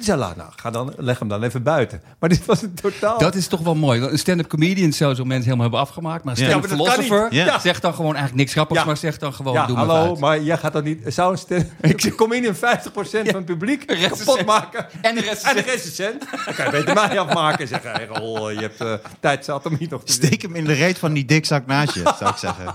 En 0.00 0.06
zei 0.06 0.32
nou, 0.36 0.50
ga 0.56 0.70
dan, 0.70 0.92
leg 0.96 1.18
hem 1.18 1.28
dan 1.28 1.42
even 1.42 1.62
buiten. 1.62 2.02
Maar 2.18 2.28
dit 2.28 2.44
was 2.44 2.62
een 2.62 2.74
totaal... 2.74 3.18
Dat 3.18 3.34
is 3.34 3.46
toch 3.46 3.60
wel 3.60 3.74
mooi. 3.74 4.00
Een 4.00 4.18
stand-up 4.18 4.48
comedian 4.48 4.92
zou 4.92 5.14
zo 5.14 5.24
mensen 5.24 5.44
helemaal 5.44 5.62
hebben 5.62 5.80
afgemaakt. 5.80 6.24
Maar 6.24 6.38
een 6.38 6.44
stand-up 6.44 6.70
Ja, 6.70 6.76
maar 6.76 6.86
dat 6.86 6.94
kan 6.94 7.04
philosopher 7.04 7.38
niet. 7.38 7.46
Ja. 7.46 7.58
zegt 7.58 7.82
dan 7.82 7.94
gewoon 7.94 8.14
eigenlijk 8.14 8.36
niks 8.36 8.52
grappigs, 8.52 8.80
Ja. 8.80 8.86
maar 8.86 8.96
zegt 8.96 9.20
dan 9.20 9.34
gewoon 9.34 9.52
ja, 9.52 9.66
doe 9.66 9.76
maar 9.76 9.86
hallo, 9.86 10.16
maar 10.16 10.40
jij 10.42 10.58
gaat 10.58 10.72
dan 10.72 10.84
niet... 10.84 11.02
Zou 11.06 11.36
een 11.80 12.14
kom 12.14 12.32
in 12.32 12.54
50% 12.54 12.58
van 12.58 13.20
het 13.22 13.44
publiek 13.44 13.86
kapot 13.86 14.44
maken. 14.44 14.86
En 15.00 15.14
de 15.14 15.20
En 15.20 15.26
recensent. 15.26 15.54
de 15.54 15.70
recensent. 15.70 16.24
Dan 16.44 16.54
kan 16.54 16.64
je 16.64 16.70
beter 16.70 16.94
mij 16.94 17.18
afmaken 17.18 17.60
en 17.60 17.68
zeggen... 17.68 17.90
Hey, 17.90 18.06
rol, 18.06 18.50
je 18.50 18.60
hebt 18.60 18.80
eh, 18.80 18.92
tijd 19.20 19.44
zat 19.44 19.66
om 19.66 19.76
hier 19.78 19.88
nog 19.90 20.04
te 20.04 20.12
Steek 20.12 20.42
hem 20.42 20.54
in 20.54 20.64
de 20.64 20.72
reet 20.72 20.98
van 20.98 21.12
die 21.12 21.24
dikzak 21.24 21.66
naast 21.66 21.94
je, 21.94 22.02
zou 22.18 22.30
ik 22.30 22.36
zeggen. 22.36 22.72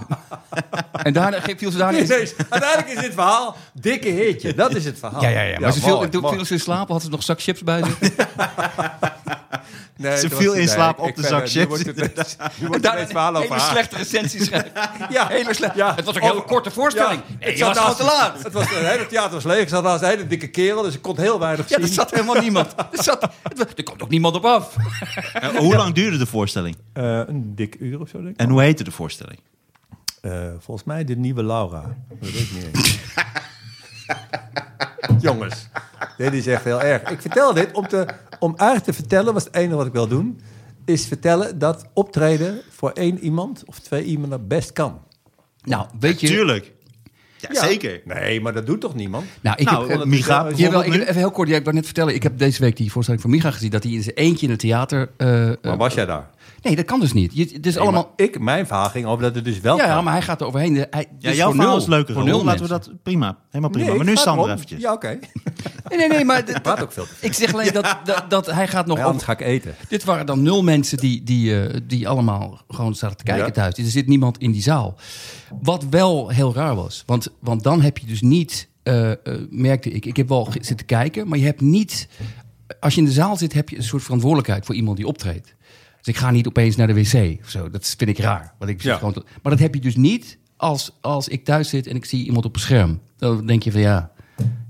En 1.03 1.13
daarna 1.13 1.39
viel 1.57 1.71
ze 1.71 1.77
daarna... 1.77 1.97
Nee, 1.97 2.07
nee, 2.07 2.33
uiteindelijk 2.49 2.89
is 2.97 3.01
dit 3.01 3.13
verhaal 3.13 3.55
dikke 3.73 4.09
hitje. 4.09 4.53
Dat 4.53 4.75
is 4.75 4.85
het 4.85 4.99
verhaal. 4.99 5.21
Ja, 5.21 5.29
ja, 5.29 5.41
ja. 5.41 5.59
Maar 5.59 5.71
ze 5.73 5.79
viel, 5.81 5.95
mooi, 5.95 6.09
toen 6.09 6.21
mooi. 6.21 6.35
viel 6.35 6.45
ze 6.45 6.53
in 6.53 6.59
slaap, 6.59 6.89
had 6.89 7.01
ze 7.01 7.09
nog 7.15 7.23
zak 7.23 7.41
chips 7.41 7.63
bij 7.63 7.83
zich. 7.83 7.97
Nee, 9.97 10.17
Ze 10.17 10.29
viel 10.29 10.53
in 10.53 10.67
slaap 10.67 10.97
nee, 10.97 11.05
op 11.05 11.09
ik 11.17 11.21
de 11.23 11.27
zak 11.27 11.41
Nu 11.41 11.47
chips, 11.47 11.65
wordt 11.67 11.85
het, 11.85 11.95
inderdaad. 11.97 12.37
nu 12.59 12.67
wordt 12.67 12.73
het 12.73 12.83
Daarna 12.83 12.97
ineens 12.99 13.11
verhaal 13.11 13.35
over 13.35 13.41
hele 13.41 13.59
haar. 13.61 13.69
slechte 13.71 13.95
recensies 13.97 14.45
schrijven. 14.45 14.71
Ja. 15.09 15.27
Hele 15.27 15.53
slecht. 15.53 15.75
Ja. 15.75 15.95
Het 15.95 16.05
was 16.05 16.15
ook 16.15 16.21
een 16.21 16.29
hele 16.29 16.43
korte 16.43 16.71
voorstelling. 16.71 17.21
Ja. 17.27 17.35
Nee, 17.45 17.63
Het 17.63 17.77
was 17.77 17.97
te 17.97 18.03
laat. 18.03 18.43
Het, 18.43 18.53
was, 18.53 18.63
het 18.69 18.85
hele 18.87 19.05
theater 19.05 19.33
was 19.33 19.43
leeg. 19.43 19.61
Ik 19.61 19.69
zat 19.69 19.83
naast 19.83 20.01
een 20.03 20.09
hele 20.09 20.27
dikke 20.27 20.47
kerel, 20.47 20.81
dus 20.81 20.93
ik 20.93 21.01
kon 21.01 21.19
heel 21.19 21.39
weinig 21.39 21.69
Ja, 21.69 21.75
zien. 21.75 21.85
er 21.87 21.93
zat 21.93 22.11
helemaal 22.11 22.41
niemand. 22.41 22.73
Er, 22.91 23.03
zat, 23.03 23.23
er 23.75 23.83
komt 23.83 24.01
ook 24.03 24.09
niemand 24.09 24.35
op 24.35 24.45
af. 24.45 24.75
En 25.33 25.55
hoe 25.55 25.75
lang 25.75 25.93
duurde 25.93 26.17
de 26.17 26.25
voorstelling? 26.25 26.75
Eh, 26.93 27.03
een 27.27 27.55
dik 27.55 27.75
uur 27.79 27.99
of 27.99 28.09
zo, 28.09 28.17
denk 28.17 28.29
ik. 28.33 28.39
En 28.39 28.49
hoe 28.49 28.61
heette 28.61 28.83
de 28.83 28.91
voorstelling? 28.91 29.39
Eh, 30.21 30.31
volgens 30.59 30.87
mij 30.87 31.03
de 31.03 31.15
nieuwe 31.15 31.43
Laura. 31.43 31.81
Dat 32.09 32.17
weet 32.19 32.39
ik 32.39 32.51
niet 32.51 32.65
eens. 32.73 32.97
Jongens, 35.19 35.67
dit 36.17 36.33
is 36.33 36.47
echt 36.47 36.63
heel 36.63 36.81
erg. 36.81 37.09
Ik 37.09 37.21
vertel 37.21 37.53
dit 37.53 37.71
om, 37.71 37.87
te, 37.87 38.05
om 38.39 38.49
eigenlijk 38.57 38.89
te 38.89 38.93
vertellen, 38.93 39.33
was 39.33 39.43
het 39.43 39.55
enige 39.55 39.75
wat 39.75 39.85
ik 39.85 39.93
wil 39.93 40.07
doen, 40.07 40.39
is 40.85 41.05
vertellen 41.07 41.59
dat 41.59 41.85
optreden 41.93 42.61
voor 42.69 42.91
één 42.91 43.19
iemand 43.19 43.63
of 43.65 43.79
twee 43.79 44.03
iemanden 44.03 44.47
best 44.47 44.71
kan. 44.73 45.01
Nou, 45.63 45.85
weet 45.99 46.19
je... 46.19 46.27
Tuurlijk. 46.27 46.73
Ja, 47.37 47.49
Ja. 47.51 47.67
zeker. 47.67 48.01
Nee, 48.05 48.41
maar 48.41 48.53
dat 48.53 48.65
doet 48.65 48.81
toch 48.81 48.95
niemand? 48.95 49.25
Nou, 49.41 49.55
ik 49.59 49.65
Nou, 49.65 49.91
heb... 49.91 50.53
Jawel, 50.55 50.83
ik, 50.83 50.93
even 50.93 51.15
heel 51.15 51.31
kort. 51.31 51.47
Ja, 51.49 51.55
ik 51.55 51.63
wou 51.63 51.75
net 51.75 51.85
vertellen. 51.85 52.13
Ik 52.13 52.23
heb 52.23 52.37
deze 52.37 52.61
week 52.61 52.77
die 52.77 52.91
voorstelling 52.91 53.23
van 53.23 53.31
Micha 53.31 53.51
gezien. 53.51 53.69
Dat 53.69 53.83
hij 53.83 53.91
in 53.91 54.03
zijn 54.03 54.15
eentje 54.15 54.45
in 54.45 54.51
het 54.51 54.59
theater... 54.59 55.09
eh, 55.17 55.51
eh, 55.51 55.55
Maar 55.61 55.77
was 55.77 55.93
jij 55.93 56.05
daar? 56.05 56.29
Nee, 56.65 56.75
dat 56.75 56.85
kan 56.85 56.99
dus 56.99 57.13
niet. 57.13 57.31
Je, 57.35 57.49
het 57.53 57.65
is 57.65 57.77
allemaal... 57.77 58.13
Nee, 58.15 58.27
ik, 58.27 58.39
mijn 58.39 58.67
verhaal 58.67 58.89
ging 58.89 59.05
over 59.05 59.23
dat 59.23 59.35
het 59.35 59.45
dus 59.45 59.59
wel 59.59 59.77
Ja, 59.77 59.85
ja, 59.85 59.93
kan. 59.93 60.03
maar 60.03 60.13
hij 60.13 60.21
gaat 60.21 60.41
er 60.41 60.47
overheen. 60.47 60.75
Hij, 60.75 60.87
Ja, 61.19 61.29
dus 61.29 61.35
jouw 61.37 61.45
voor 61.45 61.55
verhaal 61.55 61.71
nul. 61.73 61.81
is 61.81 61.87
leuker. 61.87 62.13
Voor 62.13 62.23
nul 62.23 62.43
Laten 62.43 62.61
we 62.61 62.67
dat 62.67 62.91
prima. 63.03 63.37
Helemaal 63.49 63.69
prima. 63.69 63.87
Nee, 63.87 63.97
maar 63.97 64.05
nu 64.05 64.15
Sander 64.15 64.51
eventjes. 64.51 64.81
Ja, 64.81 64.93
oké. 64.93 65.19
Nee, 65.89 65.97
nee, 65.97 66.07
nee, 66.07 66.25
maar... 66.25 66.43
praat 66.61 66.81
ook 66.81 66.91
veel 66.91 67.05
ik 67.19 67.33
zeg 67.33 67.53
alleen 67.53 67.73
dat, 67.81 67.97
dat, 68.03 68.25
dat 68.29 68.45
hij 68.45 68.67
gaat 68.67 68.85
nog 68.85 68.97
Ja, 68.97 69.03
anders 69.03 69.23
ga 69.23 69.31
ik 69.31 69.41
eten. 69.41 69.75
Dit 69.89 70.03
waren 70.03 70.25
dan 70.25 70.41
nul 70.41 70.63
mensen 70.63 70.97
die, 70.97 71.23
die, 71.23 71.61
eh, 71.67 71.79
die 71.83 72.07
allemaal 72.07 72.61
gewoon 72.69 72.95
zaten 72.95 73.17
te 73.17 73.23
kijken 73.23 73.45
Ja. 73.45 73.51
thuis. 73.51 73.77
Er 73.77 73.83
zit 73.85 74.07
niemand 74.07 74.37
in 74.37 74.51
die 74.51 74.61
zaal. 74.61 74.95
Wat 75.61 75.85
wel 75.89 76.29
heel 76.29 76.53
raar 76.53 76.75
was. 76.75 77.03
Want, 77.05 77.27
want 77.39 77.63
dan 77.63 77.81
heb 77.81 77.97
je 77.97 78.05
dus 78.07 78.21
niet, 78.21 78.67
eh, 78.83 79.11
eh, 79.11 79.17
merkte 79.49 79.89
ik, 79.89 80.05
ik 80.05 80.17
heb 80.17 80.29
wel 80.29 80.47
zitten 80.61 80.85
kijken, 80.85 81.27
maar 81.27 81.37
je 81.37 81.45
hebt 81.45 81.61
niet, 81.61 82.07
als 82.79 82.93
je 82.93 82.99
in 83.01 83.05
de 83.07 83.13
zaal 83.13 83.37
zit, 83.37 83.53
heb 83.53 83.69
je 83.69 83.77
een 83.77 83.83
soort 83.83 84.03
verantwoordelijkheid 84.03 84.65
voor 84.65 84.75
iemand 84.75 84.97
die 84.97 85.07
optreedt. 85.07 85.54
Dus 86.05 86.13
ik 86.13 86.19
ga 86.19 86.31
niet 86.31 86.47
opeens 86.47 86.75
naar 86.75 86.87
de 86.87 86.93
wc 86.93 87.39
of 87.43 87.49
zo. 87.49 87.69
Dat 87.69 87.93
vind 87.97 88.09
ik 88.09 88.17
raar. 88.17 88.53
Want 88.59 88.71
ik 88.71 88.81
Ja. 88.81 88.97
gewoon 88.97 89.13
te- 89.13 89.23
maar 89.41 89.51
dat 89.51 89.61
heb 89.61 89.73
je 89.73 89.79
dus 89.81 89.95
niet 89.95 90.37
als, 90.57 90.97
als 91.01 91.27
ik 91.27 91.43
thuis 91.45 91.69
zit 91.69 91.87
en 91.87 91.95
ik 91.95 92.05
zie 92.05 92.25
iemand 92.25 92.45
op 92.45 92.55
een 92.55 92.61
scherm. 92.61 92.99
Dan 93.17 93.45
denk 93.45 93.63
je 93.63 93.71
van 93.71 93.81
ja, 93.81 94.11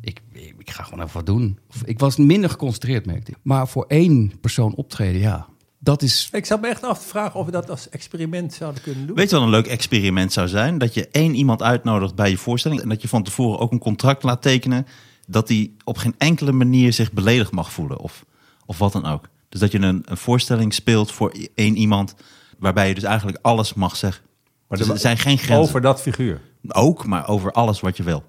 ik, 0.02 0.22
ik 0.58 0.70
ga 0.70 0.84
gewoon 0.84 1.02
even 1.02 1.14
wat 1.14 1.26
doen. 1.26 1.60
Of, 1.70 1.84
ik 1.84 2.00
was 2.00 2.16
minder 2.18 2.50
geconcentreerd, 2.50 3.06
merkte 3.06 3.32
ik. 3.32 3.38
Maar 3.42 3.68
voor 3.68 3.86
één 3.88 4.32
persoon 4.42 4.76
optreden, 4.76 5.22
ja, 5.22 5.48
dat 5.80 6.02
is... 6.02 6.30
Ik 6.32 6.46
zat 6.46 6.62
me 6.62 6.68
echt 6.68 6.84
af 6.84 7.00
te 7.02 7.08
vragen 7.08 7.40
of 7.40 7.46
we 7.46 7.52
dat 7.52 7.70
als 7.70 7.90
experiment 7.90 8.54
zouden 8.54 8.82
kunnen 8.82 9.08
doen. 9.08 9.16
Weet 9.16 9.30
je 9.30 9.36
wat 9.36 9.44
een 9.46 9.50
leuk 9.52 9.68
experiment 9.68 10.34
zou 10.34 10.48
zijn? 10.48 10.78
Dat 10.78 10.94
je 10.94 11.08
één 11.08 11.36
iemand 11.36 11.62
uitnodigt 11.62 12.16
bij 12.16 12.30
je 12.30 12.38
voorstelling... 12.38 12.82
en 12.82 12.90
dat 12.90 13.02
je 13.02 13.08
van 13.08 13.24
tevoren 13.24 13.60
ook 13.60 13.72
een 13.72 13.80
contract 13.80 14.24
laat 14.24 14.42
tekenen... 14.42 14.86
dat 15.28 15.48
die 15.48 15.76
op 15.84 15.98
geen 15.98 16.16
enkele 16.18 16.52
manier 16.52 16.94
zich 16.94 17.12
beledigd 17.14 17.52
mag 17.52 17.72
voelen. 17.72 17.98
Of, 18.00 18.26
of 18.66 18.78
wat 18.78 18.92
dan 18.92 19.06
ook. 19.06 19.30
Dus 19.56 19.64
dat 19.64 19.82
je 19.82 19.88
een, 19.88 20.04
een 20.06 20.18
voorstelling 20.18 20.74
speelt 20.74 21.12
voor 21.12 21.36
één 21.56 21.76
iemand... 21.76 22.16
waarbij 22.60 22.88
je 22.88 22.94
dus 22.94 23.04
eigenlijk 23.04 23.38
alles 23.42 23.74
mag 23.74 23.96
zeggen. 23.96 24.24
Maar 24.68 24.80
er 24.80 24.92
er 24.92 24.98
zijn 24.98 25.18
geen 25.18 25.38
grenzen. 25.38 25.64
Over 25.64 25.82
dat 25.82 26.02
figuur. 26.02 26.42
Ook, 26.68 27.06
maar 27.06 27.28
over 27.28 27.52
alles 27.52 27.80
wat 27.80 27.98
je 27.98 28.04
wil. 28.04 28.24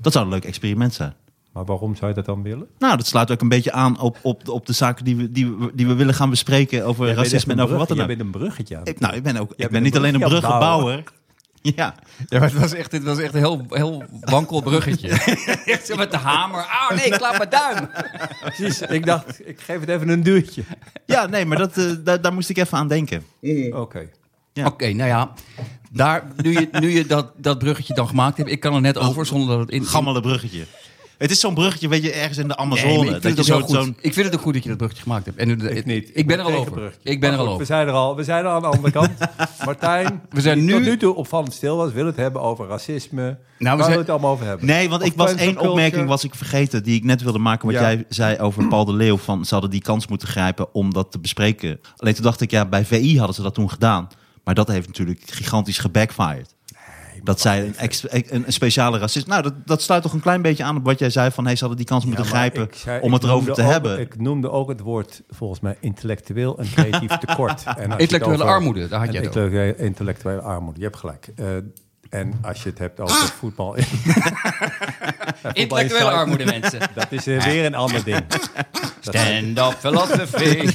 Dat 0.00 0.12
zou 0.12 0.24
een 0.24 0.30
leuk 0.30 0.44
experiment 0.44 0.94
zijn. 0.94 1.14
Maar 1.52 1.64
waarom 1.64 1.94
zou 1.96 2.08
je 2.08 2.14
dat 2.14 2.24
dan 2.24 2.42
willen? 2.42 2.66
Nou, 2.78 2.96
dat 2.96 3.06
sluit 3.06 3.30
ook 3.30 3.40
een 3.40 3.48
beetje 3.48 3.72
aan 3.72 4.00
op, 4.00 4.18
op, 4.22 4.48
op 4.48 4.66
de 4.66 4.72
zaken 4.72 5.04
die 5.04 5.16
we, 5.16 5.30
die, 5.30 5.50
we, 5.50 5.70
die 5.74 5.86
we 5.86 5.94
willen 5.94 6.14
gaan 6.14 6.30
bespreken... 6.30 6.84
over 6.86 7.14
racisme 7.14 7.52
en 7.52 7.60
over 7.60 7.76
wat 7.76 7.88
dan 7.88 7.96
Je 7.96 8.02
ook. 8.02 8.08
bent 8.08 8.20
een 8.20 8.30
bruggetje 8.30 8.76
aan. 8.76 8.86
Ik, 8.86 9.00
nou, 9.00 9.14
ik 9.14 9.22
ben, 9.22 9.36
ook, 9.36 9.52
ik 9.56 9.70
ben 9.70 9.82
niet 9.82 9.96
alleen 9.96 10.14
een 10.14 10.20
bruggenbouwer. 10.20 11.02
Ja, 11.76 11.94
Ja, 12.28 12.38
maar 12.38 12.50
het 12.50 12.60
was 12.60 12.72
echt, 12.72 12.92
het 12.92 13.02
was 13.02 13.18
echt 13.18 13.34
een 13.34 13.38
heel, 13.40 13.66
heel 13.68 14.04
wankel 14.20 14.60
bruggetje. 14.62 15.08
Echt 15.64 15.86
zo 15.86 15.96
met 15.96 16.10
de 16.10 16.16
hamer. 16.16 16.60
Ah, 16.60 16.96
nee, 16.96 17.06
ik 17.06 17.20
laat 17.20 17.38
mijn 17.38 17.50
duim. 17.50 17.88
Precies. 18.44 18.80
Ik 18.80 19.06
dacht, 19.06 19.48
ik 19.48 19.60
geef 19.60 19.80
het 19.80 19.88
even 19.88 20.08
een 20.08 20.22
duwtje. 20.22 20.62
ja 21.06 21.26
nee, 21.26 21.44
maar 21.44 21.58
dat, 21.58 21.76
eh, 21.76 21.90
daar, 22.04 22.20
daar 22.20 22.32
moest 22.32 22.48
ik 22.48 22.56
even 22.58 22.78
aan 22.78 22.88
denken. 22.88 23.24
Oké. 23.72 24.08
Ja. 24.52 24.66
Oké, 24.66 24.92
nou 24.92 25.08
ja. 25.08 25.32
Daar, 25.90 26.24
nu 26.36 26.52
je, 26.52 26.68
nu 26.80 26.90
je 26.90 27.06
dat, 27.06 27.32
dat 27.36 27.58
bruggetje 27.58 27.94
dan 27.94 28.08
gemaakt 28.08 28.36
hebt, 28.36 28.50
ik 28.50 28.60
kan 28.60 28.74
er 28.74 28.80
net 28.80 28.98
over 28.98 29.26
zonder 29.26 29.48
dat 29.48 29.58
het 29.58 29.70
in... 29.70 29.84
Gammele 29.84 30.20
bruggetje. 30.20 30.64
Het 31.18 31.30
is 31.30 31.40
zo'n 31.40 31.54
bruggetje, 31.54 31.88
weet 31.88 32.02
je, 32.02 32.12
ergens 32.12 32.38
in 32.38 32.48
de 32.48 32.56
Amazone. 32.56 32.92
ik, 32.92 32.98
vind 33.10 33.22
dat 33.22 33.22
het 33.22 33.46
je 33.46 33.52
ook 33.54 33.60
zo, 33.60 33.72
wel 33.72 33.82
goed. 33.82 33.86
zo'n... 33.86 33.96
ik 34.00 34.12
vind 34.12 34.26
het 34.26 34.34
ook 34.34 34.40
goed 34.40 34.52
dat 34.52 34.62
je 34.62 34.68
dat 34.68 34.78
bruggetje 34.78 35.02
gemaakt 35.02 35.24
hebt. 35.26 35.38
En, 35.38 35.48
nu- 35.48 35.68
Ik 35.68 35.84
niet. 35.84 36.10
Ik 36.14 36.26
ben 36.26 36.38
er 36.38 36.44
al 36.44 36.52
over. 36.54 36.72
bruggetje. 36.72 37.10
Ik 37.10 37.20
ben 37.20 37.32
er 37.32 37.36
al 37.38 37.42
goed, 37.44 37.52
over. 37.52 37.60
We 37.60 37.66
zijn 37.72 37.86
er 37.86 37.92
al. 37.92 38.16
We 38.16 38.24
zijn 38.24 38.44
er 38.44 38.50
aan 38.50 38.60
de 38.60 38.66
andere 38.66 38.90
kant. 38.92 39.10
Martijn, 39.64 40.22
We 40.30 40.40
zijn 40.40 40.58
die 40.58 40.66
nu- 40.66 40.72
tot 40.72 40.82
nu 40.82 40.96
toe 40.96 41.14
opvallend 41.14 41.54
stil 41.54 41.76
was, 41.76 41.92
wil 41.92 42.06
het 42.06 42.16
hebben 42.16 42.42
over 42.42 42.66
racisme. 42.68 43.22
Nou, 43.22 43.36
we 43.58 43.64
Waar 43.64 43.76
zijn- 43.78 43.90
we 43.92 43.98
het 43.98 44.10
allemaal 44.10 44.30
over 44.30 44.46
hebben? 44.46 44.66
Nee, 44.66 44.88
want 44.88 45.02
Of 45.02 45.08
ik 45.08 45.14
was 45.16 45.34
één 45.34 45.58
opmerking 45.58 46.08
was 46.08 46.24
ik 46.24 46.34
vergeten 46.34 46.82
die 46.82 46.94
ik 46.96 47.04
net 47.04 47.22
wilde 47.22 47.38
maken. 47.38 47.66
Wat 47.66 47.74
Ja. 47.76 47.82
jij 47.82 48.04
zei 48.08 48.38
over 48.38 48.68
Paul 48.68 48.84
de 48.84 48.92
Leeuw. 48.92 49.16
Van 49.16 49.44
ze 49.44 49.52
hadden 49.52 49.70
die 49.70 49.82
kans 49.82 50.06
moeten 50.06 50.28
grijpen 50.28 50.74
om 50.74 50.92
dat 50.92 51.12
te 51.12 51.18
bespreken. 51.18 51.80
Alleen 51.96 52.14
toen 52.14 52.22
dacht 52.24 52.40
ik, 52.40 52.50
ja, 52.50 52.66
bij 52.66 52.84
VI 52.84 53.16
hadden 53.18 53.34
ze 53.36 53.42
dat 53.42 53.54
toen 53.54 53.70
gedaan. 53.70 54.08
Maar 54.44 54.54
dat 54.54 54.68
heeft 54.68 54.86
natuurlijk 54.86 55.20
gigantisch 55.26 55.78
gebackfired. 55.78 56.54
Dat 57.26 57.40
zij 57.40 57.60
een, 57.66 57.76
ex- 57.76 58.04
een, 58.12 58.24
een 58.46 58.52
speciale 58.52 58.98
racist. 58.98 59.26
Nou, 59.26 59.42
dat, 59.42 59.52
dat 59.64 59.82
sluit 59.82 60.02
toch 60.02 60.12
een 60.12 60.20
klein 60.20 60.42
beetje 60.42 60.64
aan 60.64 60.76
op 60.76 60.84
wat 60.84 60.98
jij 60.98 61.10
zei 61.10 61.30
van 61.30 61.44
hey, 61.44 61.52
ze 61.54 61.60
hadden 61.60 61.76
die 61.78 61.86
kans 61.86 62.04
moeten 62.04 62.24
Ja, 62.24 62.30
grijpen 62.30 62.62
ik 62.62 62.74
zei- 62.74 63.00
om 63.00 63.12
het 63.12 63.24
erover 63.24 63.52
te 63.52 63.62
ook- 63.62 63.70
hebben. 63.70 64.00
Ik 64.00 64.20
noemde 64.20 64.50
ook 64.50 64.68
het 64.68 64.80
woord, 64.80 65.22
volgens 65.30 65.60
mij, 65.60 65.76
intellectueel 65.80 66.58
en 66.58 66.66
creatief 66.74 67.16
tekort. 67.18 67.62
En 67.64 67.90
je 67.90 67.96
Intellectuele 67.96 68.42
over- 68.42 68.54
armoede, 68.54 68.88
daar 68.88 69.00
had 69.00 69.12
jij 69.12 69.22
het 69.22 69.34
intellectuele, 69.34 69.76
intellectuele 69.76 70.40
armoede, 70.40 70.78
je 70.78 70.84
hebt 70.86 70.96
gelijk. 70.98 71.28
Eh, 71.36 71.46
En 72.10 72.32
als 72.42 72.62
je 72.62 72.68
het 72.68 72.78
hebt 72.78 73.00
over 73.00 73.14
voetbal... 73.38 73.76
Intellectuele 75.52 76.10
armoede, 76.10 76.44
mensen. 76.44 76.80
dat 76.94 77.06
is 77.10 77.24
weer 77.24 77.64
een 77.64 77.74
ander 77.74 78.04
ding. 78.04 78.24
Stand 79.00 79.58
up 79.58 79.74
philosophy. 79.78 80.56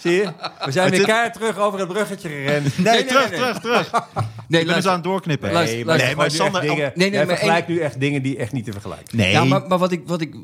Zie 0.00 0.12
je? 0.12 0.32
We 0.64 0.70
zijn 0.72 0.90
weer 0.90 1.04
keihard 1.04 1.32
terug 1.32 1.58
over 1.58 1.78
het 1.78 1.88
bruggetje 1.88 2.28
gerend. 2.28 2.78
Nee, 2.78 2.94
nee, 2.94 3.04
terug, 3.04 3.30
nee. 3.30 3.38
terug, 3.38 3.60
terug. 3.60 3.90
Nee, 3.92 4.00
Ik 4.00 4.48
ben 4.48 4.60
dus 4.60 4.66
luister. 4.66 4.90
aan 4.90 4.96
het 4.96 5.04
doorknippen. 5.04 5.52
Luister, 5.52 5.76
Nee, 5.76 5.84
luister. 5.84 6.08
Nee, 6.08 6.16
maar 6.16 6.30
Sander, 6.30 6.60
dingen, 6.60 6.76
Nee, 6.76 6.92
nee, 6.94 7.10
jij 7.10 7.18
maar 7.26 7.36
vergelijkt 7.36 7.68
nu 7.68 7.78
echt 7.78 8.00
dingen 8.00 8.22
die 8.22 8.36
echt 8.36 8.52
niet 8.52 8.64
te 8.64 8.72
vergelijken. 8.72 9.16
Nee, 9.16 9.30
Ja, 9.32 9.44
maar, 9.44 9.66
maar 9.66 9.78
wat 9.78 9.92
ik... 9.92 10.02
Wat 10.06 10.20
ik 10.20 10.34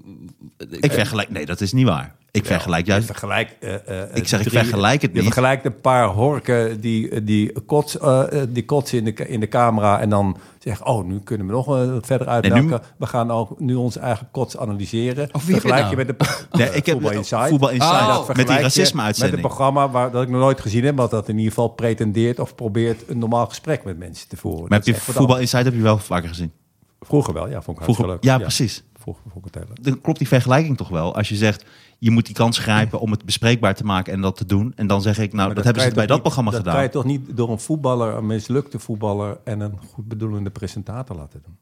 ik 0.81 0.92
vergelijk... 0.92 1.31
Nee, 1.31 1.47
dat 1.47 1.61
is 1.61 1.73
niet 1.73 1.87
waar. 1.87 2.16
Ik 2.31 2.47
vergelijk 2.47 2.85
Je 2.87 2.90
juist... 2.90 3.07
vergelijkt, 3.07 3.55
eh, 3.64 4.03
eh, 4.03 4.16
Ik 4.16 4.29
zeg, 4.29 4.40
ik 4.40 4.51
vergelijk 4.51 5.03
het 5.03 5.11
Je 5.11 5.16
niet. 5.16 5.25
vergelijkt 5.25 5.64
een 5.64 5.81
paar 5.81 6.07
horken 6.07 6.81
die, 6.81 7.25
die, 7.25 7.61
kots, 7.66 7.99
eh, 7.99 8.42
eh, 8.42 8.49
die 8.49 8.64
kotsen 8.64 8.99
in 8.99 9.05
de, 9.05 9.29
in 9.29 9.40
de 9.40 9.49
camera 9.49 10.01
en 10.01 10.11
dan 10.11 10.37
zeggen, 10.59 10.87
oh, 10.87 11.05
nu 11.05 11.21
kunnen 11.21 11.47
we 11.47 11.53
nog 11.53 11.77
eh, 11.77 11.92
verder 12.01 12.27
uitmelken. 12.27 12.81
We 12.97 13.07
gaan 13.07 13.31
ook 13.31 13.61
nu 13.61 13.75
onze 13.75 14.01
eigen 14.01 14.29
kots 14.31 14.57
analyseren. 14.57 15.29
Oh, 15.33 15.42
wie 15.42 15.55
heb 15.55 15.62
je 15.62 15.68
Vergelijk 15.68 15.81
nou? 15.81 15.90
je 15.90 15.97
met 15.97 16.18
de 16.18 16.47
Nee, 16.59 16.68
ik 16.71 16.87
heb 16.87 16.94
Voetbal 16.94 17.12
Inside. 17.12 17.49
Voetbal 17.49 17.71
Inside 17.71 17.94
Oh. 17.94 18.07
Dat 18.16 18.27
met 18.27 18.37
die 18.37 18.44
vergelijk 18.47 18.75
je 18.75 18.81
racisme-uitzending. 18.81 19.37
Met 19.37 19.44
een 19.44 19.57
programma 19.57 19.90
waar, 19.90 20.11
dat 20.11 20.23
ik 20.23 20.29
nog 20.29 20.40
nooit 20.40 20.61
gezien 20.61 20.85
heb, 20.85 20.94
maar 20.94 21.09
dat 21.09 21.29
in 21.29 21.37
ieder 21.37 21.53
geval 21.53 21.68
pretendeert 21.68 22.38
of 22.38 22.55
probeert 22.55 23.09
een 23.09 23.18
normaal 23.18 23.47
gesprek 23.47 23.85
met 23.85 23.99
mensen 23.99 24.29
te 24.29 24.37
voeren. 24.37 24.61
Maar 24.68 24.79
Dat 24.79 24.87
heb 24.87 24.97
je 24.97 25.03
wat 25.07 25.14
Voetbal. 25.14 25.38
Inside 25.38 25.62
heb 25.64 25.75
je 25.75 25.81
wel 25.83 25.99
vaker 25.99 26.29
gezien? 26.29 26.53
Vroeger 27.01 27.35
wel, 27.35 27.49
ja, 27.49 27.62
vond 27.62 27.77
ik 27.79 27.83
Vroeger, 27.85 28.05
hartstikke 28.05 28.27
ja, 28.27 28.37
leuk. 28.44 28.57
precies. 28.57 28.85
Ik. 29.16 29.85
Dan 29.85 30.01
klopt 30.01 30.18
die 30.18 30.29
vergelijking 30.29 30.77
toch 30.77 30.88
wel. 30.88 31.14
Als 31.16 31.29
je 31.29 31.37
zegt, 31.37 31.64
je 31.99 32.11
moet 32.11 32.27
die 32.27 32.35
kans 32.35 32.59
grijpen 32.59 33.01
om 33.01 33.11
het 33.11 33.25
bespreekbaar 33.25 33.75
te 33.75 33.85
maken 33.85 34.12
en 34.12 34.21
dat 34.21 34.37
te 34.37 34.44
doen. 34.47 34.73
En 34.77 34.87
dan 34.87 35.03
zeg 35.03 35.18
ik, 35.18 35.33
nou, 35.33 35.55
dat, 35.55 35.64
hebben 35.64 35.83
ze 35.83 35.90
bij 35.94 36.03
dat 36.07 36.12
niet- 36.14 36.23
programma 36.23 36.51
dat 36.51 36.61
gedaan. 36.61 36.75
kan 36.75 36.83
je 36.83 36.88
toch 36.90 37.05
niet 37.05 37.37
door 37.37 37.51
een 37.51 37.59
voetballer, 37.59 38.14
een 38.14 38.27
mislukte 38.27 38.79
voetballer 38.79 39.38
en 39.44 39.61
een 39.61 39.79
goed 39.92 40.09
bedoelende 40.09 40.51
presentator 40.51 41.16
laten 41.16 41.42
doen. 41.44 41.57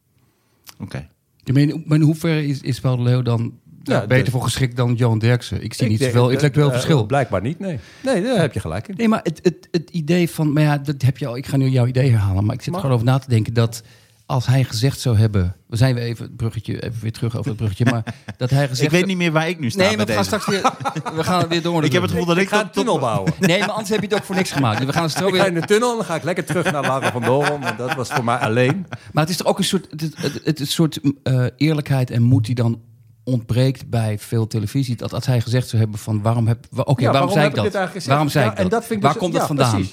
Oké. 0.81 1.09
Maar 1.53 1.63
in, 1.63 1.83
maar 1.87 1.99
in 1.99 2.05
hoeverre 2.05 2.47
is, 2.47 2.61
is 2.61 2.81
de 2.81 3.03
Leeuw 3.03 3.23
dan 3.23 3.53
Ja, 3.83 4.01
beter 4.07 4.25
dus- 4.25 4.33
voor 4.33 4.43
geschikt 4.43 4.77
dan 4.77 4.95
Johan 4.95 5.19
Derksen? 5.19 5.63
Ik 5.63 5.75
zie 5.75 5.85
Ik 5.85 5.91
niet 5.91 6.01
denk- 6.01 6.13
zoveel 6.13 6.31
intellectueel 6.31 6.67
eh, 6.67 6.73
verschil. 6.73 7.07
Blijkbaar 7.07 7.43
niet, 7.43 7.59
nee. 7.59 7.79
Nee, 8.05 8.23
daar 8.23 8.41
heb 8.41 8.53
je 8.53 8.61
gelijk 8.61 8.89
in. 8.89 8.95
Nee, 8.97 9.09
maar 9.09 9.21
het, 9.23 9.41
het, 9.43 9.69
het 9.71 9.91
idee 9.91 10.31
van, 10.31 10.53
maar 10.53 10.63
ja, 10.63 10.79
dat 10.79 11.03
heb 11.03 11.19
je 11.19 11.27
al. 11.27 11.37
Ik 11.37 11.47
ga 11.47 11.57
nu 11.57 11.69
jouw 11.69 11.87
idee 11.87 12.11
herhalen, 12.11 12.45
maar 12.45 12.55
ik 12.55 12.63
zit 12.63 12.71
Mag. 12.73 12.81
gewoon 12.81 12.95
over 12.97 13.07
na 13.09 13.19
te 13.19 13.29
denken 13.29 13.55
dat 13.55 13.83
als 14.27 14.47
hij 14.47 14.65
gezegd 14.65 15.01
zou 15.01 15.17
hebben, 15.19 15.57
we 15.67 15.77
zijn 15.77 15.95
weer 15.95 16.05
even 16.05 16.25
het 16.25 16.37
bruggetje, 16.37 16.83
even 16.83 17.01
weer 17.03 17.13
terug 17.13 17.37
over 17.37 17.49
het 17.49 17.57
bruggetje, 17.57 17.85
maar 17.85 18.03
dat 18.37 18.51
hij 18.51 18.69
gezegd. 18.69 18.93
Ik 18.93 18.99
weet 18.99 19.07
niet 19.07 19.17
meer 19.17 19.33
waar 19.33 19.49
ik 19.49 19.59
nu 19.59 19.71
sta 19.71 19.79
Nee, 19.83 19.97
maar 19.97 20.07
bij 20.07 20.17
we 20.17 20.23
gaan 20.25 20.41
deze. 20.41 20.51
straks 20.53 20.63
weer, 21.05 21.15
we 21.17 21.25
gaan 21.25 21.49
weer 21.49 21.63
door. 21.63 21.85
Ik 21.85 21.93
heb 21.93 22.03
het 22.03 22.11
gevoel 22.11 22.27
dat 22.27 22.37
Ik 22.37 22.43
ik... 22.43 22.49
ga 22.49 22.61
een 22.61 22.71
tunnel 22.71 22.99
bouwen. 22.99 23.33
Nee, 23.41 23.59
maar 23.59 23.71
anders 23.71 23.89
heb 23.89 24.01
je 24.01 24.07
het 24.07 24.15
ook 24.17 24.25
voor 24.25 24.35
niks 24.35 24.53
gemaakt. 24.53 24.85
We 24.85 24.93
gaan 24.93 25.11
straks 25.11 25.27
ga 25.33 25.33
weer. 25.37 25.47
in 25.47 25.55
de 25.61 25.67
tunnel 25.67 25.91
en 25.91 25.97
dan 25.97 26.05
ga 26.07 26.15
ik 26.15 26.23
lekker 26.23 26.45
terug 26.45 26.71
naar 26.73 26.83
Lara 26.83 27.13
van 27.13 27.23
Doren, 27.23 27.61
want 27.61 27.79
dat 27.79 27.95
was 27.95 28.09
voor 28.09 28.25
mij 28.25 28.37
alleen. 28.37 28.87
Maar 29.13 29.23
het 29.23 29.33
is 29.33 29.37
toch 29.37 29.47
ook 29.47 29.59
een 29.59 29.65
soort, 29.65 29.87
het, 29.91 30.01
het, 30.01 30.17
het, 30.23 30.41
het- 30.45 30.61
een 30.61 30.67
soort 30.67 31.01
eh, 31.23 31.45
eerlijkheid 31.57 32.11
en 32.11 32.23
moed 32.23 32.45
die 32.45 32.55
dan 32.55 32.81
ontbreekt 33.27 33.91
bij 33.91 34.19
veel 34.19 34.47
televisie. 34.47 34.97
Dat 34.97 35.15
als 35.15 35.27
hij 35.27 35.41
gezegd 35.41 35.69
zou 35.69 35.83
hebben 35.83 36.01
van 36.01 36.23
waarom 36.23 36.47
heb, 36.47 36.67
oké, 36.71 36.81
Ja, 36.81 36.85
waarom, 36.85 37.13
waarom 37.13 37.31
zei 37.31 37.47
ik 37.47 37.55
dat? 37.55 38.05
waarom 38.07 38.29
zei 38.29 38.45
Ja, 38.45 38.51
ik 38.51 38.57
dat? 38.57 38.65
en 38.65 38.71
dat 38.71 38.81
vind 38.85 38.93
ik 38.99 39.03
Waar 39.03 39.13
dus- 39.13 39.23
komt 39.23 39.35
dat 39.35 39.47
vandaan? 39.47 39.87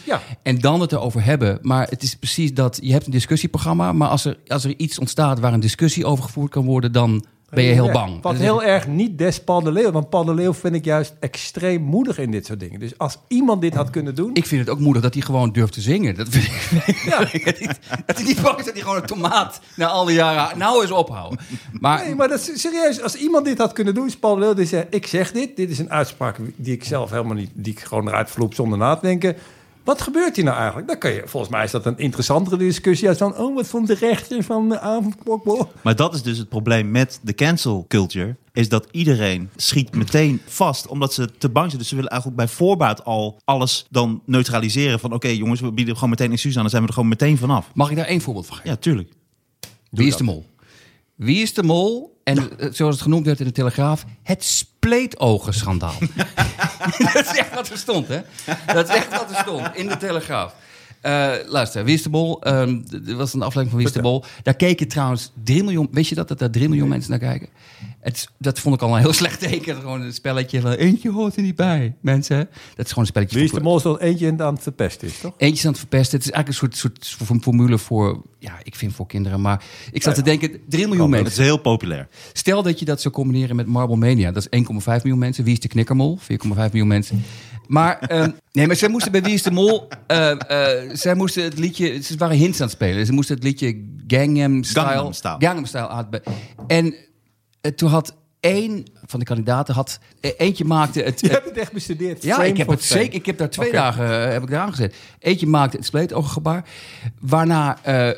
En 0.44 0.60
dan 0.60 0.82
het 0.82 0.92
erover 0.92 1.24
hebben. 1.24 1.60
Maar 1.62 1.88
het 1.90 2.04
is 2.04 2.16
precies 2.16 2.54
dat 2.54 2.80
je 2.82 2.92
hebt 2.92 3.06
een 3.06 3.12
discussieprogramma, 3.12 3.94
maar 3.94 4.08
als 4.10 4.26
er, 4.26 4.38
als 4.48 4.64
er 4.64 4.74
iets 4.78 5.00
ontstaat 5.00 5.40
waar 5.40 5.54
een 5.54 5.60
discussie 5.60 6.06
over 6.06 6.24
gevoerd 6.24 6.52
kan 6.52 6.66
worden, 6.66 6.92
dan 6.92 7.26
ben 7.54 7.64
je 7.64 7.72
heel 7.74 7.92
bang. 7.92 8.22
Wat 8.22 8.36
heel 8.36 8.64
erg 8.64 8.88
niet 8.88 9.18
des 9.18 9.44
Paul 9.44 9.62
de 9.62 9.72
Leeuw. 9.72 9.92
Want 9.92 10.10
Paul 10.10 10.24
de 10.26 10.34
Leeuw 10.34 10.54
vind 10.54 10.76
ik 10.76 10.86
juist 10.86 11.14
extreem 11.20 11.82
moedig 11.82 12.18
in 12.18 12.32
dit 12.32 12.46
soort 12.46 12.60
dingen. 12.60 12.80
Dus 12.80 12.98
als 12.98 13.18
iemand 13.28 13.62
dit 13.62 13.74
had 13.74 13.90
kunnen 13.90 14.16
doen... 14.16 14.30
Ik 14.34 14.46
vind 14.46 14.62
het 14.62 14.70
ook 14.70 14.80
moedig 14.80 15.02
dat 15.02 15.14
hij 15.14 15.24
gewoon 15.24 15.52
durft 15.52 15.74
te 15.74 15.82
zingen. 15.82 16.16
Dat 16.16 16.28
vind 16.30 16.46
ik, 16.46 16.96
Ja. 17.10 17.20
dat 18.06 18.18
hij 18.18 18.26
niet 18.26 18.42
bang 18.42 18.58
is 18.60 18.66
dat 18.66 18.74
hij 18.74 18.82
gewoon 18.82 18.98
een 18.98 19.06
tomaat 19.06 19.60
na 19.76 19.88
al 19.88 20.06
die 20.06 20.16
jaren... 20.16 20.58
Nou 20.58 20.82
eens 20.82 20.92
ophouden. 20.92 21.40
Maar, 21.80 22.06
Nee, 22.06 22.16
maar 22.16 22.28
dat 22.28 22.40
is 22.40 22.62
serieus. 22.62 23.02
Als 23.02 23.16
iemand 23.16 23.46
dit 23.46 23.58
had 23.58 23.74
kunnen 23.74 23.94
doen, 23.94 24.08
is 24.08 24.18
Paul 24.18 24.34
de 24.36 24.40
Leeuw 24.40 24.54
die 24.54 24.66
zegt: 24.66 24.88
Ik 24.90 25.08
zeg 25.08 25.32
dit. 25.32 25.56
Dit 25.56 25.70
is 25.70 25.80
een 25.80 25.92
uitspraak 25.92 26.38
die 26.56 26.74
ik 26.74 26.84
zelf 26.84 27.10
helemaal 27.10 27.36
niet, 27.36 27.52
die 27.54 27.74
ik 27.74 27.80
gewoon 27.80 28.08
eruit 28.08 28.30
vloep 28.30 28.54
zonder 28.54 28.78
na 28.78 28.96
te 28.96 29.06
denken. 29.06 29.36
Wat 29.84 30.02
gebeurt 30.02 30.36
hier 30.36 30.46
nou 30.46 30.58
eigenlijk? 30.58 30.88
Dan 30.88 30.98
kan 30.98 31.12
je, 31.12 31.22
volgens 31.26 31.52
mij 31.52 31.64
is 31.64 31.72
dat 31.72 31.86
een 31.86 31.98
interessantere 31.98 32.58
discussie 32.58 33.10
als 33.10 33.18
van: 33.18 33.38
Oh, 33.38 33.56
wat 33.56 33.68
vond 33.68 33.88
de 33.88 33.94
rechter 33.94 34.44
van 34.44 34.70
de? 34.70 34.80
Maar 35.82 35.96
dat 35.96 36.14
is 36.14 36.22
dus 36.22 36.38
het 36.38 36.50
probleem 36.50 36.92
met 36.92 37.20
de 37.22 37.34
cancel 37.34 37.86
culture. 37.88 38.36
Is 38.54 38.70
dat 38.70 38.88
iedereen 38.92 39.50
schiet 39.56 39.96
meteen 39.96 40.42
vast. 40.46 40.88
Omdat 40.88 41.14
ze 41.14 41.38
te 41.38 41.50
bang 41.50 41.68
zijn. 41.68 41.80
Dus 41.80 41.90
ze 41.90 41.96
willen 41.96 42.10
eigenlijk 42.10 42.42
bij 42.42 42.56
voorbaat 42.56 43.06
al 43.06 43.42
alles 43.46 43.86
dan 43.90 44.22
neutraliseren. 44.26 45.00
Van 45.00 45.14
oké 45.14 45.28
jongens, 45.28 45.62
we 45.62 45.72
bieden 45.72 45.94
gewoon 45.94 46.10
meteen 46.10 46.32
excuus 46.32 46.56
aan. 46.56 46.62
Dan 46.62 46.70
zijn 46.70 46.82
we 46.82 46.88
er 46.88 46.94
gewoon 46.94 47.10
meteen 47.10 47.38
vanaf. 47.38 47.70
mag 47.74 47.90
ik 47.90 47.96
daar 47.96 48.06
één 48.06 48.22
voorbeeld 48.22 48.46
van 48.46 48.56
geven? 48.56 48.72
Ja, 48.72 48.78
tuurlijk. 48.78 49.10
Wie 49.90 50.08
is 50.08 50.18
de 50.18 50.24
mol? 50.24 50.46
Wie 51.24 51.42
is 51.42 51.54
de 51.54 51.64
mol? 51.64 52.22
En 52.24 52.60
eh, 52.60 52.68
zoals 52.72 52.94
het 52.94 53.04
genoemd 53.04 53.26
werd 53.26 53.40
in 53.40 53.46
de 53.46 53.52
Telegraaf, 53.52 54.06
het 54.24 54.44
spleetogenschandaal. 54.44 55.96
dat 57.14 57.16
is 57.16 57.38
echt 57.38 57.54
wat 57.54 57.70
er 57.70 57.78
stond, 57.78 58.08
hè? 58.08 58.22
Dat 58.74 58.90
is 58.90 58.96
echt 58.96 59.10
wat 59.10 59.30
er 59.30 59.36
stond 59.36 59.76
in 59.76 59.88
de 59.88 59.98
Telegraaf. 59.98 60.56
Eh, 61.04 61.32
luister, 61.48 61.84
Wie 61.86 61.94
is 61.94 62.04
de 62.04 62.10
Mol? 62.10 62.40
d- 62.40 62.46
er 63.08 63.16
was 63.16 63.34
een 63.34 63.42
aflevering 63.42 63.70
van 63.70 63.78
Wie 63.78 63.88
is 63.88 63.94
de 63.94 64.02
Mol. 64.02 64.24
Daar 64.44 64.54
keken 64.54 64.88
trouwens 64.88 65.32
3 65.44 65.64
miljoen... 65.64 65.88
Weet 65.92 66.08
je 66.08 66.16
dat, 66.16 66.28
dat 66.28 66.40
daar 66.40 66.50
3 66.52 66.70
miljoen 66.70 66.88
mensen 66.88 67.10
naar 67.10 67.20
kijken? 67.20 67.48
Het, 68.00 68.28
dat 68.38 68.60
vond 68.60 68.76
ik 68.76 68.82
al 68.82 68.96
een 68.96 69.02
heel 69.02 69.14
slecht 69.24 69.40
teken. 69.40 69.76
Gewoon 69.76 70.02
een 70.02 70.14
spelletje 70.14 70.62
van... 70.62 70.72
Eentje 70.72 71.12
hoort 71.12 71.36
er 71.36 71.42
niet 71.42 71.56
bij, 71.56 71.96
mensen. 72.02 72.38
Dat 72.76 72.86
is 72.86 72.88
gewoon 72.88 73.04
een 73.04 73.06
spelletje 73.10 73.36
Wie 73.36 73.46
is 73.46 73.52
de 73.52 73.60
mol 73.62 73.82
dat 73.82 74.00
eentje 74.00 74.34
aan 74.38 74.54
het 74.54 74.64
verpesten 74.64 75.08
is, 75.08 75.20
toch? 75.20 75.34
Eentje 75.38 75.64
aan 75.66 75.72
het 75.72 75.80
verpesten. 75.80 76.18
Het 76.18 76.28
is 76.28 76.32
eigenlijk 76.34 76.64
een 76.74 76.78
soort, 76.80 77.06
soort 77.06 77.42
formule 77.44 77.78
voor... 77.78 78.22
Ja, 78.40 78.54
ik 78.64 78.76
vind 78.76 78.94
voor 78.94 79.08
kinderen. 79.08 79.42
Maar 79.42 79.64
ik 79.92 80.04
zat 80.04 80.16
te 80.16 80.22
denken, 80.22 80.60
3 80.70 80.88
miljoen 80.88 81.10
mensen. 81.10 81.28
is 81.32 81.38
heel 81.38 81.58
populair. 81.58 82.08
Stel 82.34 82.64
dat 82.64 82.80
je 82.80 82.86
dat 82.86 83.02
zou 83.02 83.14
combineren 83.14 83.56
met 83.56 83.68
Marble 83.68 83.96
Mania. 83.96 84.32
Dat 84.32 84.48
is 84.50 84.64
1,5 84.64 84.68
miljoen 84.86 85.18
mensen. 85.18 85.44
Wie 85.44 85.54
is 85.54 85.60
de 85.60 85.68
knikkermol? 85.68 86.20
4,5 86.22 86.28
miljoen 86.56 86.88
mensen. 86.88 87.24
Maar, 87.68 88.00
ehm, 88.00 88.32
nee, 88.52 88.68
maar 88.68 88.76
zij 88.76 88.90
moesten 88.90 89.12
bij 89.12 89.22
Wie 89.22 89.34
is 89.34 89.44
de 89.44 89.52
Mol... 89.52 89.88
eh, 90.08 90.32
eh, 90.32 90.90
zij 90.94 91.16
moesten 91.16 91.44
het 91.44 91.60
liedje... 91.60 92.02
Ze 92.02 92.18
waren 92.18 92.38
hints 92.38 92.60
aan 92.60 92.66
het 92.66 92.76
spelen. 92.76 93.06
Ze 93.06 93.12
moesten 93.12 93.36
het 93.36 93.44
liedje 93.44 93.86
Gangnam 94.08 94.64
Style... 94.64 94.86
Gangnam 94.86 95.14
Style. 95.14 95.36
Gangnam 95.40 95.66
Style 95.66 96.22
En 96.68 96.96
eh, 97.62 97.72
toen 97.72 97.90
had 97.90 98.16
één 98.40 98.84
van 99.06 99.20
de 99.20 99.26
kandidaten... 99.26 99.74
Had, 99.74 100.00
eh, 100.20 100.32
eentje 100.38 100.66
maakte 100.66 101.02
het... 101.02 101.20
Je 101.22 101.30
hebt 101.30 101.46
het 101.46 101.58
echt 101.58 101.72
bestudeerd. 101.74 102.24
ja, 102.24 102.44
ik 102.44 102.58
heb 102.58 102.68
het 102.68 102.86
frame. 102.86 103.02
zeker. 103.02 103.16
Ik 103.20 103.26
heb 103.26 103.38
daar 103.38 103.50
twee 103.50 103.72
dagen 103.72 104.32
heb 104.32 104.44
ik 104.44 104.50
daar 104.50 104.62
aangezet. 104.62 104.96
Eentje 105.20 105.48
maakte 105.48 105.78
het 105.78 105.86
spleetogengebaar. 105.86 106.66
Waarna 107.20 107.78
eh 107.84 108.10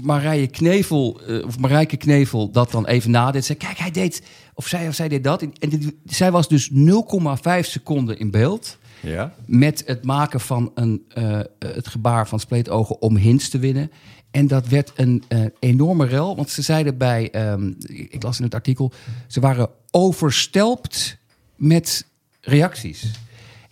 Marije 0.00 0.46
Knevel, 0.46 1.20
eh, 1.26 1.44
of 1.46 1.58
Marijke 1.58 1.96
Knevel, 1.96 2.50
dat 2.50 2.70
dan 2.70 2.86
even 2.86 3.10
nadeed. 3.10 3.44
Zei, 3.44 3.58
kijk, 3.58 3.78
hij 3.78 3.90
deed, 3.90 4.22
of 4.54 4.66
zij, 4.66 4.88
of 4.88 4.94
zij 4.94 5.08
deed 5.08 5.24
dat. 5.24 5.42
En, 5.42 5.52
en 5.60 5.68
dit- 5.68 5.94
zij 6.04 6.30
was 6.30 6.48
dus 6.48 6.70
0,5 6.70 7.66
seconden 7.66 8.18
in 8.18 8.30
beeld 8.30 8.78
Ja. 9.00 9.34
met 9.46 9.82
het 9.86 10.04
maken 10.04 10.40
van 10.40 10.70
een, 10.74 11.02
eh, 11.08 11.40
het 11.58 11.88
gebaar 11.88 12.28
van 12.28 12.40
spleetogen 12.40 13.00
om 13.02 13.16
hints 13.16 13.48
te 13.48 13.58
winnen. 13.58 13.90
En 14.30 14.46
dat 14.46 14.68
werd 14.68 14.92
een 14.94 15.22
eh, 15.28 15.40
enorme 15.58 16.06
rel. 16.06 16.36
Want 16.36 16.50
ze 16.50 16.62
zeiden 16.62 16.98
bij, 16.98 17.30
ehm, 17.30 17.72
ik 17.86 18.22
las 18.22 18.38
in 18.38 18.44
het 18.44 18.54
artikel, 18.54 18.92
ze 19.26 19.40
waren 19.40 19.70
overstelpt 19.90 21.18
met 21.56 22.06
reacties. 22.40 23.10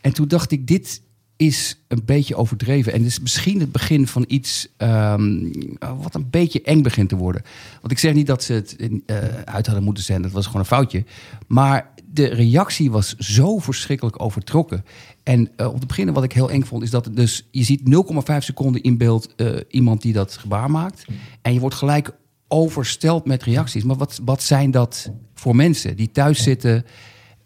En 0.00 0.12
toen 0.12 0.28
dacht 0.28 0.50
ik, 0.50 0.66
dit 0.66 1.02
is 1.40 1.76
een 1.88 2.02
beetje 2.04 2.36
overdreven. 2.36 2.92
En 2.92 3.04
is 3.04 3.20
misschien 3.20 3.60
het 3.60 3.72
begin 3.72 4.06
van 4.06 4.24
iets 4.28 4.68
ehm, 4.76 5.52
wat 5.78 6.14
een 6.14 6.30
beetje 6.30 6.62
eng 6.62 6.82
begint 6.82 7.08
te 7.08 7.16
worden. 7.16 7.42
Want 7.80 7.92
ik 7.92 7.98
zeg 7.98 8.14
niet 8.14 8.26
dat 8.26 8.42
ze 8.42 8.52
het 8.52 8.76
eh, 9.06 9.16
uit 9.44 9.66
hadden 9.66 9.84
moeten 9.84 10.02
zenden. 10.02 10.24
Dat 10.24 10.32
was 10.32 10.46
gewoon 10.46 10.60
een 10.60 10.66
foutje. 10.66 11.04
Maar 11.46 11.90
de 12.12 12.26
reactie 12.26 12.90
was 12.90 13.14
zo 13.16 13.58
verschrikkelijk 13.58 14.22
overtrokken. 14.22 14.84
En 15.22 15.50
eh, 15.56 15.72
om 15.72 15.80
te 15.80 15.86
beginnen, 15.86 16.14
wat 16.14 16.24
ik 16.24 16.32
heel 16.32 16.50
eng 16.50 16.62
vond, 16.62 16.82
is 16.82 16.90
dat 16.90 17.04
het 17.04 17.16
dus 17.16 17.48
je 17.50 17.62
ziet 17.62 17.80
0,5 17.80 18.36
seconden 18.38 18.82
in 18.82 18.96
beeld 18.96 19.34
eh, 19.34 19.48
iemand 19.68 20.02
die 20.02 20.12
dat 20.12 20.36
gebaar 20.36 20.70
maakt. 20.70 21.04
En 21.42 21.52
je 21.52 21.60
wordt 21.60 21.74
gelijk 21.74 22.12
oversteld 22.48 23.26
met 23.26 23.42
reacties. 23.42 23.84
Maar 23.84 23.96
wat, 23.96 24.20
wat 24.24 24.42
zijn 24.42 24.70
dat 24.70 25.10
voor 25.34 25.56
mensen 25.56 25.96
die 25.96 26.10
thuis 26.10 26.42
zitten 26.42 26.84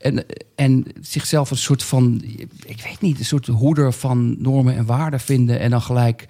en, 0.05 0.25
en 0.55 0.85
zichzelf 1.01 1.51
een 1.51 1.57
soort 1.57 1.83
van, 1.83 2.23
ik 2.67 2.83
weet 2.83 3.01
niet, 3.01 3.19
een 3.19 3.25
soort 3.25 3.47
hoeder 3.47 3.93
van 3.93 4.37
normen 4.39 4.77
en 4.77 4.87
waarden 4.87 5.21
vinden 5.21 5.61
en 5.61 5.71
dan 5.71 5.83
gelijk. 5.83 6.27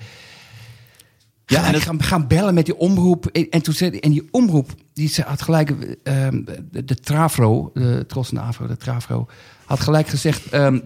Ja, 1.46 1.72
en 1.72 1.80
gaan, 1.80 2.02
gaan 2.02 2.26
bellen 2.26 2.54
met 2.54 2.64
die 2.64 2.76
omroep. 2.76 3.26
En, 3.26 3.50
en 3.50 3.62
toen 3.62 3.74
zei, 3.74 3.98
en 3.98 4.10
die 4.10 4.28
omroep, 4.30 4.70
die 4.92 5.08
ze 5.08 5.22
had 5.22 5.42
gelijk, 5.42 5.70
ehm, 6.02 6.44
de, 6.70 6.84
de 6.84 6.94
Travro, 6.94 7.70
de 7.74 8.04
Tros 8.08 8.28
en 8.28 8.34
de 8.34 8.40
Avro, 8.40 8.66
de 8.66 8.76
Travro, 8.76 9.26
had 9.64 9.80
gelijk 9.80 10.08
gezegd, 10.08 10.48
ehm, 10.50 10.80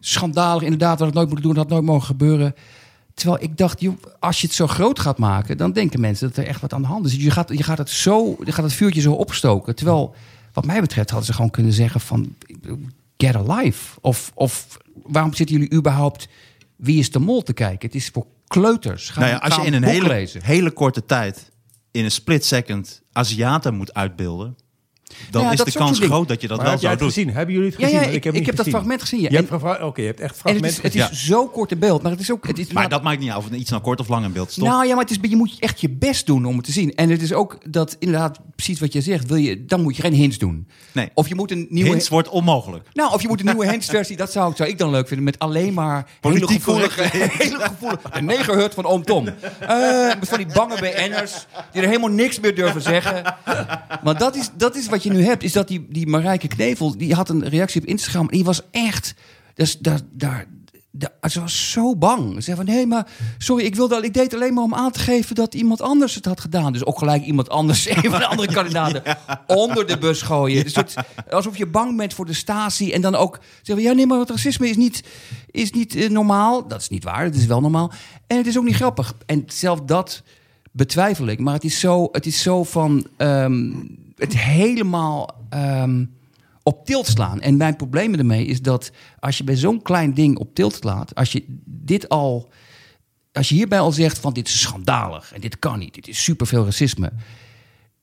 schandalig 0.00 0.62
inderdaad, 0.62 0.98
wat 0.98 1.06
het 1.06 1.16
nooit 1.16 1.28
moeten 1.28 1.46
doen, 1.46 1.54
dat 1.54 1.64
had 1.64 1.72
nooit 1.72 1.84
mogen 1.84 2.06
gebeuren. 2.06 2.54
Terwijl 3.14 3.42
ik 3.42 3.56
dacht, 3.56 3.80
joh, 3.80 3.96
als 4.18 4.40
je 4.40 4.46
het 4.46 4.56
zo 4.56 4.66
groot 4.66 4.98
gaat 4.98 5.18
maken, 5.18 5.56
dan 5.56 5.72
denken 5.72 6.00
mensen 6.00 6.28
dat 6.28 6.36
er 6.36 6.46
echt 6.46 6.60
wat 6.60 6.72
aan 6.72 6.82
de 6.82 6.88
hand 6.88 7.06
is. 7.06 7.14
Je 7.14 7.30
gaat, 7.30 7.48
je 7.48 7.62
gaat, 7.62 7.78
het, 7.78 7.90
zo, 7.90 8.36
je 8.44 8.52
gaat 8.52 8.64
het 8.64 8.72
vuurtje 8.72 9.00
zo 9.00 9.12
opstoken. 9.12 9.74
Terwijl, 9.74 10.14
wat 10.58 10.66
mij 10.66 10.80
betreft, 10.80 11.10
hadden 11.10 11.26
ze 11.26 11.34
gewoon 11.34 11.50
kunnen 11.50 11.72
zeggen 11.72 12.00
van, 12.00 12.36
get 13.16 13.34
a 13.34 13.54
life. 13.54 13.98
Of, 14.00 14.32
of 14.34 14.76
waarom 15.02 15.34
zitten 15.34 15.56
jullie 15.56 15.72
überhaupt 15.72 16.28
Wie 16.76 16.98
is 16.98 17.10
de 17.10 17.18
Mol 17.18 17.42
te 17.42 17.52
kijken? 17.52 17.86
Het 17.86 17.96
is 17.96 18.08
voor 18.08 18.26
kleuters 18.46 19.10
gaan, 19.10 19.22
Nou 19.22 19.34
ja, 19.34 19.40
als 19.40 19.56
je 19.56 19.62
in 19.62 19.72
een 19.72 19.84
hele, 19.84 20.28
hele 20.42 20.70
korte 20.70 21.04
tijd, 21.04 21.50
in 21.90 22.04
een 22.04 22.10
split 22.10 22.44
second, 22.44 23.02
Aziaten 23.12 23.74
moet 23.74 23.94
uitbeelden, 23.94 24.56
dan 25.30 25.42
Ja, 25.42 25.50
is 25.50 25.56
dat 25.56 25.66
de 25.66 25.72
kans 25.72 25.98
groot 25.98 26.28
dat 26.28 26.40
je 26.40 26.48
dat 26.48 26.56
Maar 26.56 26.66
wel 26.66 26.74
heb 26.74 26.82
jij 26.82 26.90
zo 26.90 26.96
het 26.96 27.04
doet. 27.04 27.14
gezien? 27.14 27.34
Hebben 27.34 27.54
jullie 27.54 27.70
het 27.70 27.78
Ja, 27.80 27.84
gezien? 27.84 27.98
ja, 28.00 28.04
Want 28.04 28.16
ik, 28.16 28.24
heb 28.24 28.34
ik 28.34 28.46
heb 28.46 28.56
dat 28.56 28.68
fragment 28.68 29.00
gezien. 29.00 29.20
Ja. 29.20 29.28
Je 29.30 29.36
hebt 29.36 29.82
Oké, 29.82 30.00
je 30.00 30.06
hebt 30.06 30.20
echt 30.20 30.40
en 30.44 30.54
het 30.54 30.64
is, 30.64 30.82
het 30.82 30.94
is 30.94 31.24
zo 31.26 31.46
kort 31.46 31.70
in 31.70 31.78
beeld, 31.78 32.02
maar 32.02 32.10
het 32.10 32.20
is 32.20 32.30
ook... 32.32 32.46
Het 32.48 32.58
is, 32.58 32.72
Maar 32.72 32.88
dat 32.88 33.02
maakt 33.02 33.20
niet 33.20 33.28
uit 33.28 33.38
of 33.38 33.44
het 33.44 33.54
iets 33.54 33.70
nou 33.70 33.82
kort 33.82 34.00
of 34.00 34.08
lang 34.08 34.24
in 34.24 34.32
beeld 34.32 34.50
stond. 34.50 34.66
Nou 34.66 34.86
ja, 34.86 34.94
maar 34.94 35.04
het 35.04 35.10
is, 35.10 35.30
je 35.30 35.36
moet 35.36 35.56
echt 35.58 35.80
je 35.80 35.90
best 35.90 36.26
doen 36.26 36.44
om 36.44 36.56
het 36.56 36.64
te 36.64 36.72
zien. 36.72 36.94
En 36.94 37.10
het 37.10 37.22
is 37.22 37.32
ook 37.32 37.58
dat, 37.72 37.96
inderdaad, 37.98 38.38
precies 38.54 38.80
wat 38.80 38.92
je 38.92 39.00
zegt, 39.00 39.26
wil 39.26 39.36
je, 39.36 39.64
dan 39.64 39.82
moet 39.82 39.96
je 39.96 40.02
geen 40.02 40.12
hints 40.12 40.38
doen. 40.38 40.68
Nee. 40.92 41.10
Of 41.14 41.28
je 41.28 41.34
moet 41.34 41.50
een 41.50 41.66
nieuwe... 41.70 41.90
Hints 41.90 42.08
wordt 42.08 42.28
onmogelijk. 42.28 42.88
Nou, 42.92 43.12
of 43.12 43.22
je 43.22 43.28
moet 43.28 43.40
een 43.40 43.46
nieuwe 43.46 43.68
hints-versie, 43.72 44.16
dat 44.16 44.32
zou, 44.32 44.52
zou 44.56 44.68
ik 44.68 44.78
dan 44.78 44.90
leuk 44.90 45.06
vinden, 45.06 45.24
met 45.24 45.38
alleen 45.38 45.74
maar 45.74 46.06
Politiek 46.20 46.48
hele 46.48 46.60
gevoelige, 46.90 47.02
hele 47.12 47.58
gevoelige... 47.60 48.10
De 48.12 48.22
negerhut 48.22 48.74
van 48.74 48.84
oom 48.84 49.04
Tom. 49.04 49.26
Eh, 49.28 50.06
met 50.18 50.28
van 50.28 50.38
die 50.38 50.46
bange 50.46 50.74
BN'ers 50.74 51.46
die 51.72 51.82
er 51.82 51.88
helemaal 51.88 52.10
niks 52.10 52.40
meer 52.40 52.54
durven 52.54 52.82
zeggen. 52.82 53.22
Want 54.02 54.18
dat 54.18 54.36
is, 54.36 54.50
dat 54.56 54.76
is 54.76 54.88
wat 54.88 55.02
je 55.02 55.07
nu 55.12 55.24
hebt, 55.24 55.42
is 55.42 55.52
dat 55.52 55.68
die, 55.68 55.86
die 55.90 56.06
Marijke 56.06 56.48
Knevel, 56.48 56.98
die 56.98 57.14
had 57.14 57.28
een 57.28 57.48
reactie 57.48 57.80
op 57.80 57.86
Instagram 57.86 58.28
en 58.28 58.36
die 58.36 58.44
was 58.44 58.62
echt... 58.70 59.14
Dus 59.54 59.78
daar, 59.78 60.00
daar, 60.12 60.46
daar, 60.90 61.30
ze 61.30 61.40
was 61.40 61.70
zo 61.70 61.96
bang. 61.96 62.34
Ze 62.34 62.40
zei 62.40 62.56
van, 62.56 62.64
nee, 62.64 62.86
maar 62.86 63.06
sorry, 63.38 63.64
ik, 63.64 63.74
wilde, 63.74 64.02
ik 64.02 64.14
deed 64.14 64.34
alleen 64.34 64.54
maar 64.54 64.64
om 64.64 64.74
aan 64.74 64.90
te 64.90 64.98
geven 64.98 65.34
dat 65.34 65.54
iemand 65.54 65.80
anders 65.80 66.14
het 66.14 66.24
had 66.24 66.40
gedaan. 66.40 66.72
Dus 66.72 66.84
ook 66.84 66.98
gelijk 66.98 67.24
iemand 67.24 67.48
anders, 67.48 67.88
een 67.90 68.10
van 68.10 68.18
de 68.18 68.26
andere 68.26 68.52
kandidaten, 68.52 69.02
onder 69.46 69.86
de 69.86 69.98
bus 69.98 70.22
gooien. 70.22 70.64
Dus 70.64 70.74
het, 70.74 70.94
alsof 71.30 71.56
je 71.56 71.66
bang 71.66 71.96
bent 71.96 72.14
voor 72.14 72.26
de 72.26 72.32
statie 72.32 72.92
en 72.92 73.00
dan 73.00 73.14
ook 73.14 73.38
zeggen, 73.62 73.84
ja, 73.84 73.92
nee, 73.92 74.06
maar 74.06 74.18
het 74.18 74.30
racisme 74.30 74.68
is 74.68 74.76
niet, 74.76 75.04
is 75.50 75.70
niet 75.70 75.94
eh, 75.96 76.10
normaal. 76.10 76.68
Dat 76.68 76.80
is 76.80 76.88
niet 76.88 77.04
waar, 77.04 77.24
het 77.24 77.36
is 77.36 77.46
wel 77.46 77.60
normaal. 77.60 77.92
En 78.26 78.36
het 78.36 78.46
is 78.46 78.58
ook 78.58 78.64
niet 78.64 78.74
grappig. 78.74 79.14
En 79.26 79.42
zelf 79.46 79.80
dat 79.80 80.22
betwijfel 80.72 81.26
ik. 81.26 81.40
Maar 81.40 81.54
het 81.54 81.64
is 81.64 81.80
zo, 81.80 82.08
het 82.12 82.26
is 82.26 82.42
zo 82.42 82.64
van 82.64 83.06
ehm, 83.16 83.72
het 84.18 84.36
helemaal 84.38 85.46
ehm, 85.48 86.04
op 86.62 86.86
tilt 86.86 87.06
slaan. 87.06 87.40
En 87.40 87.56
mijn 87.56 87.76
probleem 87.76 88.14
ermee 88.14 88.44
is 88.44 88.62
dat 88.62 88.90
als 89.18 89.38
je 89.38 89.44
bij 89.44 89.56
zo'n 89.56 89.82
klein 89.82 90.14
ding 90.14 90.38
op 90.38 90.54
tilt 90.54 90.74
slaat, 90.74 91.14
als 91.14 91.32
je 91.32 91.44
dit 91.64 92.08
al, 92.08 92.50
als 93.32 93.48
je 93.48 93.54
hierbij 93.54 93.80
al 93.80 93.92
zegt 93.92 94.18
van 94.18 94.32
dit 94.32 94.48
is 94.48 94.60
schandalig 94.60 95.32
en 95.32 95.40
dit 95.40 95.58
kan 95.58 95.78
niet, 95.78 95.94
dit 95.94 96.08
is 96.08 96.22
superveel 96.24 96.64
racisme. 96.64 97.12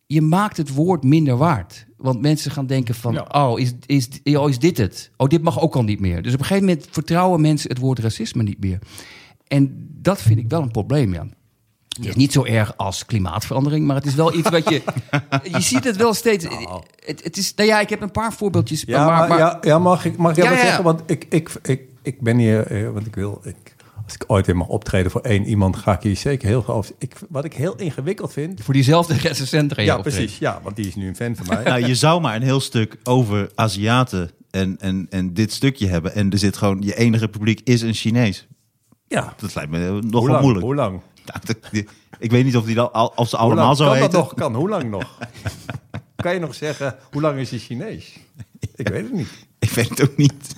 Je 0.08 0.22
maakt 0.22 0.58
het 0.58 0.74
woord 0.74 1.04
minder 1.04 1.38
waard. 1.38 1.86
Want 1.98 2.22
mensen 2.22 2.52
gaan 2.52 2.66
denken 2.68 2.96
van, 2.96 3.14
Ja. 3.14 3.26
oh, 3.32 3.60
is, 3.60 3.74
is, 3.86 4.10
oh, 4.24 4.50
is 4.50 4.60
dit 4.60 4.78
het? 4.78 5.12
Oh, 5.18 5.28
dit 5.28 5.42
mag 5.42 5.60
ook 5.60 5.76
al 5.76 5.84
niet 5.84 6.00
meer. 6.00 6.22
Dus 6.22 6.34
op 6.34 6.40
een 6.40 6.46
gegeven 6.46 6.68
moment 6.68 6.88
vertrouwen 6.92 7.42
mensen 7.42 7.70
het 7.70 7.80
woord 7.80 8.00
racisme 8.00 8.44
niet 8.44 8.60
meer. 8.60 8.80
En 9.48 9.88
dat 10.02 10.22
vind 10.22 10.40
ik 10.40 10.50
wel 10.50 10.62
een 10.62 10.72
probleem, 10.72 11.14
ja. 11.14 11.28
Het 11.96 12.06
is 12.06 12.16
niet 12.16 12.32
zo 12.32 12.44
erg 12.46 12.78
als 12.78 13.06
klimaatverandering, 13.06 13.86
maar 13.86 13.96
het 13.96 14.06
is 14.06 14.16
wel 14.16 14.34
iets 14.36 14.50
wat 14.50 14.70
je... 14.70 14.82
je 15.52 15.62
ziet 15.62 15.84
het 15.84 15.96
wel 15.96 16.14
steeds... 16.14 16.46
Het, 17.06 17.24
het 17.24 17.38
is, 17.38 17.54
nou 17.56 17.70
ja, 17.70 17.80
ik 17.80 17.90
heb 17.90 18.02
een 18.02 18.12
paar 18.12 18.34
voorbeeldjes. 18.34 18.84
Ja, 18.86 19.06
maar, 19.06 19.18
maar, 19.18 19.28
maar- 19.30 19.38
ja, 19.38 19.58
ja, 19.62 19.80
mag 19.80 20.06
ik, 20.06 20.18
mag 20.18 20.38
ik 20.38 20.44
Ja, 20.44 20.50
wat 20.50 20.60
zeggen? 20.60 20.84
Want 20.84 21.02
ik, 21.06 21.26
ik, 21.30 21.52
ik, 21.62 21.82
ik 22.02 22.22
ben 22.22 22.38
hier, 22.38 22.68
eh, 22.68 22.92
want 22.92 23.06
ik 23.08 23.16
wil, 23.16 23.42
ik, 23.44 23.76
als 24.06 24.14
ik 24.14 24.24
ooit 24.28 24.46
weer 24.46 24.58
mag 24.58 24.68
optreden 24.68 25.12
voor 25.12 25.22
één 25.22 25.44
iemand, 25.46 25.76
ga 25.76 25.94
ik 25.94 26.02
hier 26.02 26.16
zeker 26.16 26.48
heel 26.48 26.62
graag. 26.62 26.92
Ik, 26.98 27.16
wat 27.30 27.46
ik 27.46 27.54
heel 27.54 27.76
ingewikkeld 27.76 28.34
vind. 28.34 28.62
Voor 28.64 28.74
diezelfde 28.74 29.14
recensent 29.14 29.76
Ja, 29.76 29.96
optreden. 29.96 30.02
precies. 30.02 30.38
Ja, 30.38 30.60
want 30.64 30.76
die 30.76 30.88
is 30.88 30.96
nu 30.96 31.08
een 31.08 31.16
fan 31.16 31.36
van 31.36 31.46
mij. 31.50 31.64
Nou, 31.64 31.86
je 31.88 31.96
zou 31.96 32.22
maar 32.22 32.36
een 32.36 32.42
heel 32.42 32.60
stuk 32.60 32.96
over 33.04 33.50
Aziaten 33.56 34.32
en, 34.52 34.76
en, 34.80 35.08
en 35.10 35.34
dit 35.34 35.54
stukje 35.54 35.88
hebben. 35.88 36.16
En 36.16 36.32
er 36.32 36.38
zit 36.38 36.58
gewoon, 36.58 36.82
je 36.82 36.96
enige 36.96 37.28
publiek 37.28 37.62
is 37.64 37.82
een 37.82 37.94
Chinees. 37.94 38.48
Ja, 39.08 39.34
Dat 39.38 39.56
lijkt 39.56 39.72
me 39.72 39.88
hoe 40.12 40.28
lang? 40.30 40.42
moeilijk. 40.42 40.66
Hoe 40.66 40.76
lang? 40.76 41.02
Ik 42.20 42.32
weet 42.32 42.46
niet 42.46 42.58
of, 42.58 42.66
die 42.66 42.76
dan, 42.76 42.92
of 43.16 43.30
ze 43.30 43.38
allemaal 43.38 43.66
lang 43.66 43.78
zo 43.78 43.86
kan 43.86 43.94
heten. 43.94 44.12
dat 44.12 44.22
nog? 44.22 44.34
Kan, 44.34 44.56
hoe 44.56 44.70
lang 44.70 44.90
nog? 44.90 45.18
kan 46.16 46.34
je 46.34 46.40
nog 46.40 46.56
zeggen, 46.56 46.96
hoe 47.12 47.22
lang 47.22 47.40
is 47.40 47.50
hij 47.50 47.60
Chinees? 47.60 48.18
Ik 48.76 48.88
weet 48.88 49.04
het 49.04 49.14
niet. 49.14 49.48
Ik 49.60 49.70
weet 49.70 49.90
het 49.90 50.02
ook 50.04 50.18
niet. 50.18 50.56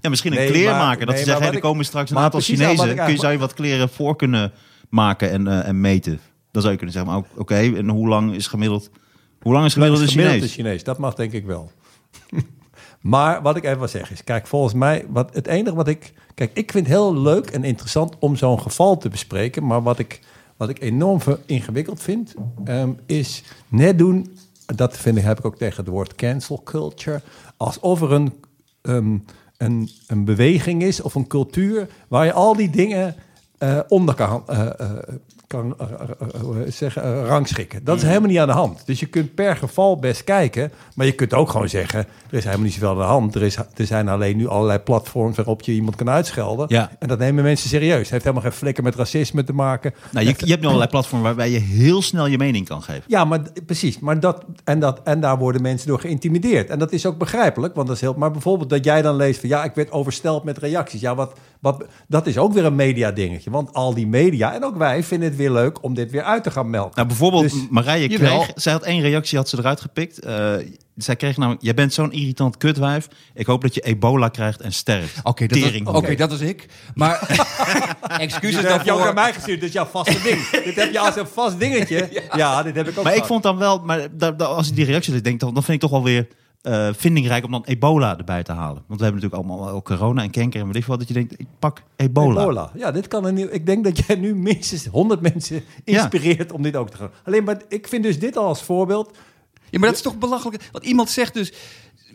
Ja, 0.00 0.08
misschien 0.10 0.32
een 0.32 0.38
Nee, 0.38 0.50
kleermaker. 0.50 0.86
maar- 0.86 0.98
dat 0.98 1.08
nee, 1.08 1.16
ze 1.18 1.24
zeggen, 1.24 1.44
hey, 1.44 1.54
er 1.54 1.60
komen 1.60 1.84
straks 1.84 2.10
een 2.10 2.18
aantal 2.18 2.40
Chinezen. 2.40 2.94
Kun 2.96 3.10
je, 3.10 3.16
zou 3.18 3.32
je 3.32 3.38
wat 3.38 3.54
kleren 3.54 3.88
voor 3.88 4.16
kunnen 4.16 4.52
maken 4.88 5.30
en, 5.30 5.46
eh, 5.46 5.68
en 5.68 5.80
meten? 5.80 6.20
Dan 6.50 6.62
zou 6.62 6.72
je 6.74 6.78
kunnen 6.78 6.96
zeggen, 6.96 7.14
ook- 7.14 7.26
oké, 7.40 7.54
en 7.54 7.88
hoe 7.88 8.08
lang 8.08 8.34
is 8.34 8.46
gemiddeld... 8.46 8.90
Hoe 9.40 9.52
lang 9.52 9.64
is 9.66 9.72
gemiddeld 9.72 10.00
een 10.00 10.08
Chinees? 10.08 10.52
Chinees, 10.52 10.84
dat 10.84 10.98
mag 10.98 11.14
denk 11.14 11.32
ik 11.32 11.44
wel. 11.46 11.72
maar 13.04 13.42
wat 13.42 13.56
ik 13.56 13.64
even 13.64 13.78
wil 13.78 13.88
zeggen 13.88 14.14
is, 14.14 14.24
kijk, 14.24 14.46
volgens 14.46 14.74
mij, 14.74 15.06
wat, 15.08 15.34
het 15.34 15.46
enige 15.46 15.74
wat 15.74 15.88
ik... 15.88 16.12
Kijk, 16.34 16.50
ik 16.54 16.70
vind 16.72 16.86
het 16.86 16.96
heel 16.96 17.16
leuk 17.16 17.50
en 17.50 17.64
interessant 17.64 18.18
om 18.18 18.36
zo'n 18.36 18.60
geval 18.60 18.98
te 18.98 19.08
bespreken. 19.08 19.66
Maar 19.66 19.82
wat 19.82 19.98
ik, 19.98 20.20
wat 20.56 20.68
ik 20.68 20.80
enorm 20.80 21.20
ingewikkeld 21.46 22.02
vind, 22.02 22.34
ehm, 22.64 22.92
is 23.06 23.42
net 23.68 23.98
doen... 23.98 24.36
Dat 24.66 24.96
vind 24.96 25.16
ik, 25.16 25.24
heb 25.24 25.38
ik 25.38 25.44
ook 25.44 25.56
tegen 25.56 25.84
het 25.84 25.92
woord 25.92 26.14
cancel 26.14 26.62
culture. 26.62 27.20
Alsof 27.56 28.00
er 28.02 28.12
een, 28.12 28.32
ehm, 28.82 29.18
een, 29.56 29.88
een 30.06 30.24
beweging 30.24 30.82
is 30.82 31.00
of 31.00 31.14
een 31.14 31.26
cultuur... 31.26 31.88
waar 32.08 32.24
je 32.24 32.32
al 32.32 32.56
die 32.56 32.70
dingen 32.70 33.14
eh, 33.58 33.78
onder 33.88 34.14
kan, 34.14 34.42
eh, 34.46 34.70
kan 35.46 35.74
eh, 35.78 35.86
eh, 35.90 36.40
eh, 36.40 36.72
zeggen, 36.72 37.24
rangschikken. 37.24 37.84
Dat 37.84 37.96
is 37.96 38.02
helemaal 38.02 38.28
niet 38.28 38.38
aan 38.38 38.46
de 38.46 38.52
hand. 38.52 38.86
Dus 38.86 39.00
je 39.00 39.06
kunt 39.06 39.34
per 39.34 39.56
geval 39.56 39.98
best 39.98 40.24
kijken, 40.24 40.72
maar 40.94 41.06
je 41.06 41.12
kunt 41.12 41.34
ook 41.34 41.50
gewoon 41.50 41.68
zeggen: 41.68 41.98
er 42.30 42.36
is 42.36 42.44
helemaal 42.44 42.64
niet 42.64 42.74
zoveel 42.74 42.90
aan 42.90 42.96
de 42.96 43.02
hand. 43.02 43.34
Er, 43.34 43.42
is, 43.42 43.56
er 43.56 43.86
zijn 43.86 44.08
alleen 44.08 44.36
nu 44.36 44.48
allerlei 44.48 44.78
platforms 44.78 45.36
waarop 45.36 45.62
je 45.62 45.72
iemand 45.72 45.96
kan 45.96 46.10
uitschelden. 46.10 46.66
Ja. 46.68 46.90
En 46.98 47.08
dat 47.08 47.18
nemen 47.18 47.44
mensen 47.44 47.68
serieus. 47.68 47.98
Het 47.98 48.10
heeft 48.10 48.24
helemaal 48.24 48.42
geen 48.42 48.58
flikker 48.58 48.84
met 48.84 48.94
racisme 48.94 49.44
te 49.44 49.52
maken. 49.52 49.94
Nou, 50.10 50.26
je, 50.26 50.34
je 50.38 50.50
hebt 50.50 50.60
nu 50.60 50.66
allerlei 50.66 50.90
platformen 50.90 51.26
waarbij 51.26 51.50
je 51.50 51.58
heel 51.58 52.02
snel 52.02 52.26
je 52.26 52.38
mening 52.38 52.66
kan 52.66 52.82
geven. 52.82 53.04
Ja, 53.06 53.24
maar 53.24 53.40
precies. 53.66 53.98
Maar 53.98 54.20
dat, 54.20 54.44
en, 54.64 54.80
dat, 54.80 55.00
en 55.04 55.20
daar 55.20 55.38
worden 55.38 55.62
mensen 55.62 55.88
door 55.88 56.00
geïntimideerd. 56.00 56.70
En 56.70 56.78
dat 56.78 56.92
is 56.92 57.06
ook 57.06 57.18
begrijpelijk, 57.18 57.74
want 57.74 57.86
dat 57.86 57.96
is 57.96 58.02
heel. 58.02 58.14
Maar 58.16 58.30
bijvoorbeeld 58.30 58.70
dat 58.70 58.84
jij 58.84 59.02
dan 59.02 59.16
leest 59.16 59.40
van 59.40 59.48
ja, 59.48 59.64
ik 59.64 59.74
werd 59.74 59.90
oversteld 59.90 60.44
met 60.44 60.58
reacties. 60.58 61.00
Ja, 61.00 61.14
wat, 61.14 61.32
wat, 61.60 61.84
dat 62.08 62.26
is 62.26 62.38
ook 62.38 62.52
weer 62.52 62.64
een 62.64 62.74
media 62.74 63.12
dingetje. 63.12 63.50
Want 63.50 63.72
al 63.72 63.94
die 63.94 64.06
media 64.06 64.54
en 64.54 64.64
ook 64.64 64.76
wij 64.76 65.02
vinden 65.02 65.33
het 65.34 65.42
weer 65.42 65.52
leuk 65.52 65.82
om 65.82 65.94
dit 65.94 66.10
weer 66.10 66.22
uit 66.22 66.42
te 66.42 66.50
gaan 66.50 66.70
melken. 66.70 66.92
Nou, 66.94 67.06
bijvoorbeeld 67.08 67.42
Dus- 67.42 67.66
Marije 67.70 68.08
Jawel. 68.08 68.38
kreeg... 68.42 68.52
Zij 68.54 68.72
had 68.72 68.82
één 68.82 69.00
reactie, 69.00 69.38
had 69.38 69.48
ze 69.48 69.58
eruit 69.58 69.80
gepikt. 69.80 70.18
Eh, 70.18 70.54
zij 70.96 71.16
kreeg 71.16 71.36
namelijk... 71.36 71.62
Jij 71.62 71.74
bent 71.74 71.92
zo'n 71.92 72.12
irritant 72.12 72.56
kutwijf. 72.56 73.08
Ik 73.34 73.46
hoop 73.46 73.62
dat 73.62 73.74
je 73.74 73.80
ebola 73.80 74.28
krijgt 74.28 74.60
en 74.60 74.72
sterft. 74.72 75.20
Oké, 75.22 75.46
dat, 75.46 75.58
was- 75.58 75.68
Tering. 75.68 75.86
oké, 75.88 76.14
dat 76.14 76.30
was 76.30 76.40
ik. 76.40 76.66
Maar 76.94 77.18
excuses 78.18 78.60
Dit 78.60 78.70
heb 78.70 78.82
je 78.84 78.92
ook 78.92 78.98
daarvoor. 78.98 79.06
aan 79.08 79.14
mij 79.14 79.32
gestuurd, 79.32 79.60
dit 79.60 79.68
is 79.68 79.74
jouw 79.74 79.86
vaste 79.86 80.22
ding. 80.22 80.48
dit 80.64 80.76
heb 80.76 80.92
je 80.92 80.98
als 80.98 81.16
een 81.16 81.26
vast 81.26 81.58
dingetje. 81.58 82.22
Ja, 82.36 82.62
dit 82.62 82.74
heb 82.74 82.88
ik 82.88 82.98
ook 82.98 83.04
Maar 83.04 83.16
ik 83.16 83.24
vond 83.24 83.42
dan 83.42 83.56
wel... 83.58 83.78
Maar 83.78 84.08
als 84.38 84.68
ik 84.68 84.74
die 84.76 84.84
reactie 84.84 85.20
denk 85.20 85.40
dan, 85.40 85.54
dan 85.54 85.62
vind 85.62 85.74
ik 85.74 85.80
toch 85.80 85.90
wel 85.90 86.04
weer... 86.04 86.26
eh, 86.64 86.88
vindingrijk 86.92 87.44
om 87.44 87.50
dan 87.50 87.64
ebola 87.64 88.18
erbij 88.18 88.42
te 88.42 88.52
halen. 88.52 88.82
Want 88.86 89.00
we 89.00 89.04
hebben 89.04 89.22
natuurlijk 89.22 89.50
allemaal 89.50 89.72
wel 89.72 89.82
corona 89.82 90.22
en 90.22 90.30
kanker 90.30 90.60
en 90.60 90.66
weet 90.66 90.76
ik 90.76 90.84
wat. 90.84 90.98
Dat 90.98 91.08
je 91.08 91.14
denkt, 91.14 91.40
ik 91.40 91.46
pak 91.58 91.82
ebola. 91.96 92.40
Ebola. 92.40 92.70
Ja, 92.74 92.90
dit 92.90 93.08
kan 93.08 93.24
een 93.24 93.34
nieuw. 93.34 93.48
Ik 93.50 93.66
denk 93.66 93.84
dat 93.84 94.06
jij 94.06 94.16
nu 94.16 94.34
minstens 94.34 94.86
100 94.86 95.20
mensen 95.20 95.62
inspireert 95.84 96.52
om 96.52 96.62
dit 96.62 96.76
ook 96.76 96.90
te 96.90 96.96
gaan. 96.96 97.10
Alleen 97.24 97.44
maar 97.44 97.62
ik 97.68 97.88
vind 97.88 98.02
dus 98.02 98.18
dit 98.18 98.36
al 98.36 98.46
als 98.46 98.62
voorbeeld. 98.62 99.16
Ja, 99.70 99.78
maar 99.78 99.88
dat 99.88 99.96
is 99.96 100.02
toch 100.02 100.18
belachelijk? 100.18 100.68
Want 100.72 100.84
iemand 100.84 101.10
zegt 101.10 101.34
dus, 101.34 101.52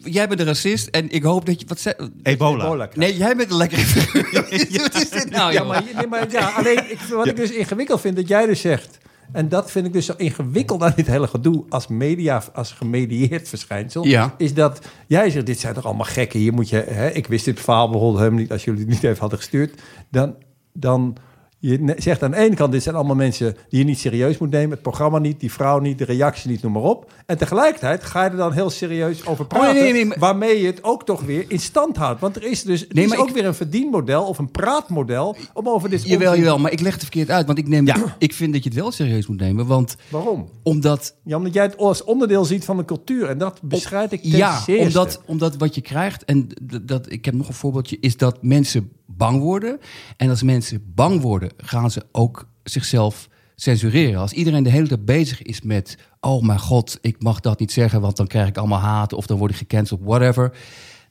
jij 0.03 0.27
bent 0.27 0.39
een 0.39 0.45
racist 0.45 0.87
en 0.87 1.09
ik 1.09 1.23
hoop 1.23 1.45
dat 1.45 1.59
je... 1.59 1.65
Wat 1.67 1.79
ze, 1.79 2.09
Ebola. 2.23 2.89
Nee, 2.93 3.17
jij 3.17 3.35
bent 3.35 3.51
een 3.51 3.57
lekkere 3.57 3.81
figuur. 3.81 4.31
Wat 4.81 4.95
is 4.95 5.09
dit 5.09 5.29
nou, 5.29 5.53
Ja, 5.53 5.63
maar, 5.63 5.83
nee, 5.95 6.07
maar 6.07 6.31
ja, 6.31 6.49
alleen 6.49 6.91
ik, 6.91 6.99
wat 6.99 7.27
ik 7.27 7.35
dus 7.35 7.51
ingewikkeld 7.51 8.01
vind 8.01 8.15
dat 8.15 8.27
jij 8.27 8.45
dus 8.45 8.61
zegt. 8.61 8.97
En 9.31 9.49
dat 9.49 9.71
vind 9.71 9.85
ik 9.85 9.93
dus 9.93 10.05
zo 10.05 10.13
ingewikkeld 10.17 10.83
aan 10.83 10.93
dit 10.95 11.07
hele 11.07 11.27
gedoe 11.27 11.65
als 11.69 11.87
media, 11.87 12.43
als 12.53 12.71
gemedieerd 12.71 13.49
verschijnsel. 13.49 14.05
Ja. 14.05 14.33
Is 14.37 14.53
dat 14.53 14.79
jij 15.07 15.29
zegt, 15.29 15.45
dit 15.45 15.59
zijn 15.59 15.73
toch 15.73 15.85
allemaal 15.85 16.05
gekken. 16.05 16.39
Hier 16.39 16.53
moet 16.53 16.69
je, 16.69 16.77
hè, 16.77 17.09
ik 17.09 17.27
wist 17.27 17.45
dit 17.45 17.59
verhaal 17.59 17.89
bijvoorbeeld 17.89 18.19
helemaal 18.19 18.41
niet 18.41 18.51
als 18.51 18.63
jullie 18.63 18.79
het 18.79 18.89
niet 18.89 19.03
even 19.03 19.19
hadden 19.19 19.39
gestuurd. 19.39 19.81
Dan, 20.09 20.35
dan 20.73 21.17
je 21.61 21.95
zegt 21.97 22.23
aan 22.23 22.31
de 22.31 22.37
ene 22.37 22.55
kant, 22.55 22.71
dit 22.71 22.83
zijn 22.83 22.95
allemaal 22.95 23.15
mensen 23.15 23.55
die 23.69 23.79
je 23.79 23.85
niet 23.85 23.99
serieus 23.99 24.37
moet 24.37 24.49
nemen. 24.49 24.69
Het 24.69 24.81
programma 24.81 25.17
niet, 25.17 25.39
die 25.39 25.51
vrouw 25.51 25.79
niet, 25.79 25.97
de 25.97 26.03
reactie 26.05 26.49
niet, 26.49 26.61
noem 26.61 26.71
maar 26.71 26.81
op. 26.81 27.11
En 27.25 27.37
tegelijkertijd 27.37 28.03
ga 28.03 28.23
je 28.23 28.29
er 28.29 28.35
dan 28.37 28.51
heel 28.53 28.69
serieus 28.69 29.25
over 29.25 29.45
praten. 29.45 29.67
Oh, 29.67 29.73
nee, 29.73 29.83
nee, 29.83 29.93
nee, 29.93 30.05
maar- 30.05 30.19
Waarmee 30.19 30.61
je 30.61 30.65
het 30.67 30.83
ook 30.83 31.05
toch 31.05 31.21
weer 31.21 31.45
in 31.47 31.59
stand 31.59 31.97
houdt. 31.97 32.19
Want 32.21 32.35
er 32.35 32.43
is 32.43 32.63
dus 32.63 32.87
er 32.87 32.97
is 32.97 33.17
ook 33.17 33.27
ik- 33.27 33.33
weer 33.33 33.45
een 33.45 33.53
verdienmodel 33.55 34.23
of 34.23 34.37
een 34.37 34.51
praatmodel 34.51 35.35
om 35.53 35.69
over 35.69 35.89
dit 35.89 36.03
Jawel, 36.03 36.27
onzin- 36.29 36.43
jawel, 36.43 36.59
maar 36.59 36.71
ik 36.71 36.79
leg 36.79 36.91
het 36.93 37.01
verkeerd 37.01 37.29
uit. 37.29 37.45
Want 37.45 37.57
ik, 37.57 37.67
neem, 37.67 37.87
ik 38.17 38.33
vind 38.33 38.53
dat 38.53 38.63
je 38.63 38.69
het 38.69 38.77
wel 38.79 38.91
serieus 38.91 39.27
moet 39.27 39.39
nemen. 39.39 39.65
Want 39.65 39.95
Waarom? 40.09 40.49
omdat 40.63 41.15
Ja, 41.23 41.37
omdat 41.37 41.53
jij 41.53 41.63
het 41.63 41.77
als 41.77 42.03
onderdeel 42.03 42.45
ziet 42.45 42.65
van 42.65 42.77
de 42.77 42.85
cultuur. 42.85 43.29
En 43.29 43.37
dat 43.37 43.59
beschrijf 43.63 44.11
ik 44.11 44.21
ten 44.21 44.29
Ja, 44.37 44.59
zeerste. 44.59 44.87
omdat, 44.99 45.21
omdat 45.25 45.55
wat 45.57 45.75
je 45.75 45.81
krijgt, 45.81 46.25
en 46.25 46.47
dat, 46.81 47.11
ik 47.11 47.25
heb 47.25 47.33
nog 47.33 47.47
een 47.47 47.53
voorbeeldje, 47.53 47.97
is 47.99 48.17
dat 48.17 48.37
mensen 48.43 48.91
bang 49.17 49.41
worden. 49.41 49.79
En 50.17 50.29
als 50.29 50.43
mensen 50.43 50.91
bang 50.95 51.21
worden, 51.21 51.49
gaan 51.57 51.91
ze 51.91 52.05
ook 52.11 52.47
zichzelf 52.63 53.27
censureren. 53.55 54.19
Als 54.21 54.31
iedereen 54.33 54.63
de 54.63 54.69
hele 54.69 54.87
tijd 54.87 55.05
bezig 55.05 55.41
is 55.41 55.61
met, 55.61 55.97
oh 56.21 56.43
mijn 56.43 56.59
god, 56.59 56.97
ik 57.01 57.23
mag 57.23 57.39
dat 57.39 57.59
niet 57.59 57.71
zeggen, 57.71 58.01
want 58.01 58.17
dan 58.17 58.27
krijg 58.27 58.47
ik 58.47 58.57
allemaal 58.57 58.79
haat 58.79 59.13
of 59.13 59.25
dan 59.25 59.37
word 59.37 59.51
ik 59.51 59.57
gecanceld, 59.57 59.99
whatever. 60.03 60.51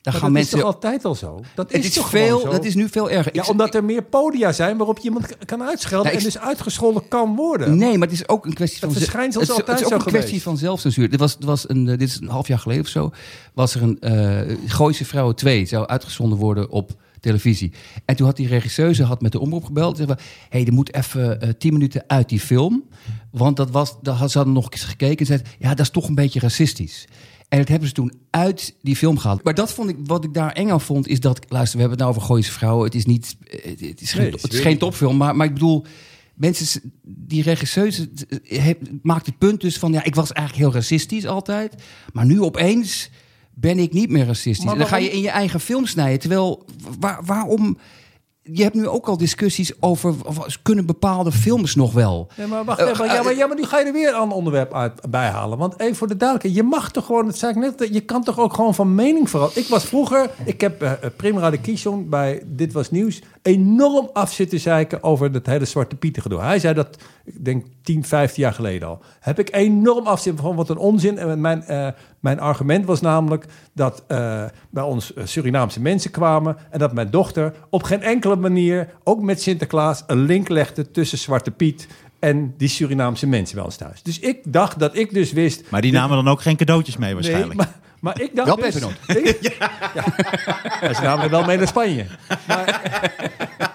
Maar 0.02 0.12
gaan 0.16 0.22
dat 0.22 0.32
mensen. 0.32 0.58
is 0.58 0.64
toch 0.64 0.74
altijd 0.74 1.04
al 1.04 1.14
zo? 1.14 1.40
Dat 1.54 1.72
is, 1.72 1.84
is 1.84 1.92
toch 1.94 2.08
veel, 2.08 2.40
zo? 2.40 2.50
dat 2.50 2.64
is 2.64 2.74
nu 2.74 2.88
veel 2.88 3.10
erger. 3.10 3.34
Ja, 3.34 3.42
Ik- 3.42 3.48
omdat 3.48 3.74
er 3.74 3.84
meer 3.84 4.02
podia 4.02 4.52
zijn 4.52 4.76
waarop 4.76 4.98
je 4.98 5.04
iemand 5.04 5.44
kan 5.44 5.62
uitschelden 5.62 6.06
Ja, 6.06 6.12
ik- 6.12 6.18
en 6.18 6.24
dus 6.24 6.38
uitgescholden 6.38 7.08
kan 7.08 7.34
worden. 7.36 7.76
Nee, 7.78 7.98
maar 7.98 8.08
het 8.08 8.16
is 8.20 8.28
ook 8.28 8.46
een 8.46 8.52
kwestie 8.54 8.80
Het 8.80 8.90
van... 8.92 9.00
verschijnsel 9.00 9.40
is 9.40 9.48
het, 9.48 9.56
altijd 9.56 9.78
het 9.78 9.86
is 9.86 9.92
ook 9.94 10.00
zo 10.00 10.06
een 10.06 10.12
kwestie 10.12 10.42
van 10.42 10.56
zelfcensuur. 10.56 11.10
Dit 11.10 11.20
was, 11.20 11.36
was 11.40 11.68
een, 11.68 11.88
eh, 11.88 11.98
dit 11.98 12.08
is 12.08 12.20
een 12.20 12.28
half 12.28 12.48
jaar 12.48 12.58
geleden 12.58 12.82
of 12.82 12.88
zo. 12.88 13.10
Was 13.54 13.74
er 13.74 13.82
een 13.82 14.00
eh 14.00 14.56
Gooise 14.66 15.04
Vrouwen 15.04 15.34
2 15.36 15.66
zou 15.66 15.86
uitgezonden 15.86 16.38
worden 16.38 16.70
op 16.70 16.90
televisie. 17.20 17.72
En 18.04 18.16
toen 18.16 18.26
had 18.26 18.36
die 18.36 18.48
regisseuse 18.48 19.04
had 19.04 19.20
met 19.20 19.32
de 19.32 19.40
omroep 19.40 19.64
gebeld. 19.64 19.98
En 19.98 20.06
zei, 20.06 20.18
hey, 20.48 20.66
er 20.66 20.72
moet 20.72 20.94
even 20.94 21.40
eh, 21.40 21.48
tien 21.58 21.72
minuten 21.72 22.04
uit 22.06 22.28
die 22.28 22.40
film. 22.40 22.84
Want 23.30 23.56
dat 23.56 23.70
was, 23.70 23.96
dat 24.02 24.16
had, 24.16 24.30
ze 24.30 24.36
hadden 24.36 24.56
nog 24.56 24.70
eens 24.70 24.84
gekeken 24.84 25.18
en 25.18 25.26
zei, 25.26 25.40
ja, 25.58 25.68
dat 25.68 25.80
is 25.80 25.90
toch 25.90 26.08
een 26.08 26.14
beetje 26.14 26.40
racistisch. 26.40 27.06
En 27.48 27.58
dat 27.58 27.68
hebben 27.68 27.88
ze 27.88 27.94
toen 27.94 28.12
uit 28.30 28.74
die 28.82 28.96
film 28.96 29.18
gehaald. 29.18 29.44
Maar 29.44 29.54
dat 29.54 29.72
vond 29.72 29.90
ik, 29.90 29.96
wat 30.04 30.24
ik 30.24 30.34
daar 30.34 30.52
eng 30.52 30.70
aan 30.70 30.80
vond, 30.80 31.08
is 31.08 31.20
dat, 31.20 31.46
luister, 31.48 31.76
we 31.76 31.80
hebben 31.80 31.98
het 31.98 32.06
nou 32.06 32.10
over 32.10 32.22
Gooise 32.22 32.52
Vrouwen. 32.52 32.84
Het 32.84 32.94
is 32.94 33.06
niet, 33.06 33.36
het 33.78 34.00
is 34.00 34.12
geen, 34.12 34.22
Nee, 34.22 34.32
het 34.32 34.52
is 34.52 34.60
geen 34.60 34.78
topfilm, 34.78 35.16
maar, 35.16 35.36
maar 35.36 35.46
ik 35.46 35.52
bedoel, 35.52 35.84
mensen, 36.34 36.92
die 37.02 37.42
regisseuse 37.42 38.08
maakt 39.02 39.26
het 39.26 39.38
punt 39.38 39.60
dus 39.60 39.78
van, 39.78 39.92
ja, 39.92 40.04
ik 40.04 40.14
was 40.14 40.32
eigenlijk 40.32 40.66
heel 40.66 40.80
racistisch 40.80 41.26
altijd, 41.26 41.74
maar 42.12 42.26
nu 42.26 42.42
opeens 42.42 43.10
ben 43.60 43.78
ik 43.78 43.92
niet 43.92 44.10
meer 44.10 44.26
racistisch. 44.26 44.70
En 44.70 44.78
dan 44.78 44.86
ga 44.86 44.96
je 44.96 45.10
in 45.10 45.20
je 45.20 45.30
eigen 45.30 45.60
film 45.60 45.86
snijden, 45.86 46.18
terwijl, 46.20 46.64
waar, 47.00 47.20
waarom... 47.24 47.78
Je 48.52 48.62
hebt 48.62 48.74
nu 48.74 48.88
ook 48.88 49.06
al 49.06 49.16
discussies 49.16 49.82
over, 49.82 50.14
kunnen 50.62 50.86
bepaalde 50.86 51.32
films 51.32 51.74
nog 51.74 51.92
wel? 51.92 52.28
Nee, 52.36 52.46
maar 52.46 52.64
wacht 52.64 52.80
Eh, 52.80 52.88
even. 52.88 53.04
Ja, 53.06 53.22
maar, 53.22 53.36
ja, 53.36 53.46
maar 53.46 53.56
nu 53.56 53.64
ga 53.64 53.78
je 53.78 53.84
er 53.84 53.92
weer 53.92 54.14
een 54.14 54.30
onderwerp 54.30 54.74
uit, 54.74 55.10
bij 55.10 55.28
halen. 55.28 55.58
Want 55.58 55.80
even 55.80 55.96
voor 55.96 56.08
de 56.08 56.16
duidelijkheid. 56.16 56.64
Je 56.64 56.70
mag 56.70 56.90
toch 56.90 57.06
gewoon, 57.06 57.26
dat 57.26 57.38
zei 57.38 57.52
ik 57.52 57.58
net, 57.58 57.88
je 57.92 58.00
kan 58.00 58.24
toch 58.24 58.38
ook 58.38 58.54
gewoon 58.54 58.74
van 58.74 58.94
mening 58.94 59.30
veranderen. 59.30 59.62
Ik 59.62 59.68
was 59.68 59.84
vroeger, 59.84 60.30
ik 60.44 60.60
heb 60.60 60.82
eh 60.82 60.92
Prim 61.16 61.38
Radikation 61.38 62.08
bij 62.08 62.42
Dit 62.46 62.72
Was 62.72 62.90
Nieuws 62.90 63.22
enorm 63.42 64.10
af 64.12 64.32
zitten 64.32 64.60
zeiken 64.60 65.02
over 65.02 65.32
dat 65.32 65.46
hele 65.46 65.64
Zwarte 65.64 65.96
Pieten 65.96 66.22
gedoe. 66.22 66.40
Hij 66.40 66.58
zei 66.58 66.74
dat, 66.74 66.96
ik 67.24 67.44
denk 67.44 67.66
10, 67.82 68.04
15 68.04 68.42
jaar 68.42 68.52
geleden 68.52 68.88
al. 68.88 68.98
Heb 69.20 69.38
ik 69.38 69.54
enorm 69.54 70.06
afzitten 70.06 70.44
van 70.44 70.56
wat 70.56 70.68
een 70.68 70.78
onzin. 70.78 71.18
En 71.18 71.40
mijn, 71.40 71.62
eh, 71.62 71.88
mijn 72.20 72.40
argument 72.40 72.84
was 72.84 73.00
namelijk 73.00 73.44
dat 73.74 74.04
eh, 74.08 74.44
bij 74.70 74.82
ons 74.82 75.14
eh, 75.14 75.26
Surinaamse 75.26 75.80
mensen 75.80 76.10
kwamen... 76.10 76.56
en 76.70 76.78
dat 76.78 76.92
mijn 76.92 77.10
dochter 77.10 77.54
op 77.70 77.82
geen 77.82 78.02
enkele 78.02 78.36
manier, 78.36 78.88
ook 79.04 79.22
met 79.22 79.42
Sinterklaas... 79.42 80.04
een 80.06 80.20
link 80.20 80.48
legde 80.48 80.90
tussen 80.90 81.18
Zwarte 81.18 81.50
Piet 81.50 81.88
en 82.18 82.54
die 82.56 82.68
Surinaamse 82.68 83.26
mensen 83.26 83.56
bij 83.56 83.64
ons 83.64 83.76
thuis. 83.76 84.02
Dus 84.02 84.18
ik 84.18 84.52
dacht 84.52 84.78
dat 84.78 84.96
ik 84.96 85.12
dus 85.12 85.32
wist... 85.32 85.70
Maar 85.70 85.80
die 85.80 85.92
namen 85.92 86.16
dan 86.16 86.28
ook 86.28 86.42
geen 86.42 86.56
cadeautjes 86.56 86.96
mee 86.96 87.14
waarschijnlijk. 87.14 87.58
Nee, 87.58 87.66
maar, 87.66 87.80
maar 88.00 88.20
ik 88.20 88.36
dacht 88.36 88.46
Wel 88.48 88.56
dus... 88.56 88.74
Ik- 89.16 89.38
Ja. 89.40 90.94
Ze 90.94 91.02
namen 91.02 91.24
er 91.24 91.30
wel 91.30 91.44
mee 91.44 91.56
naar 91.56 91.66
Spanje. 91.66 92.06
Maar, 92.48 92.80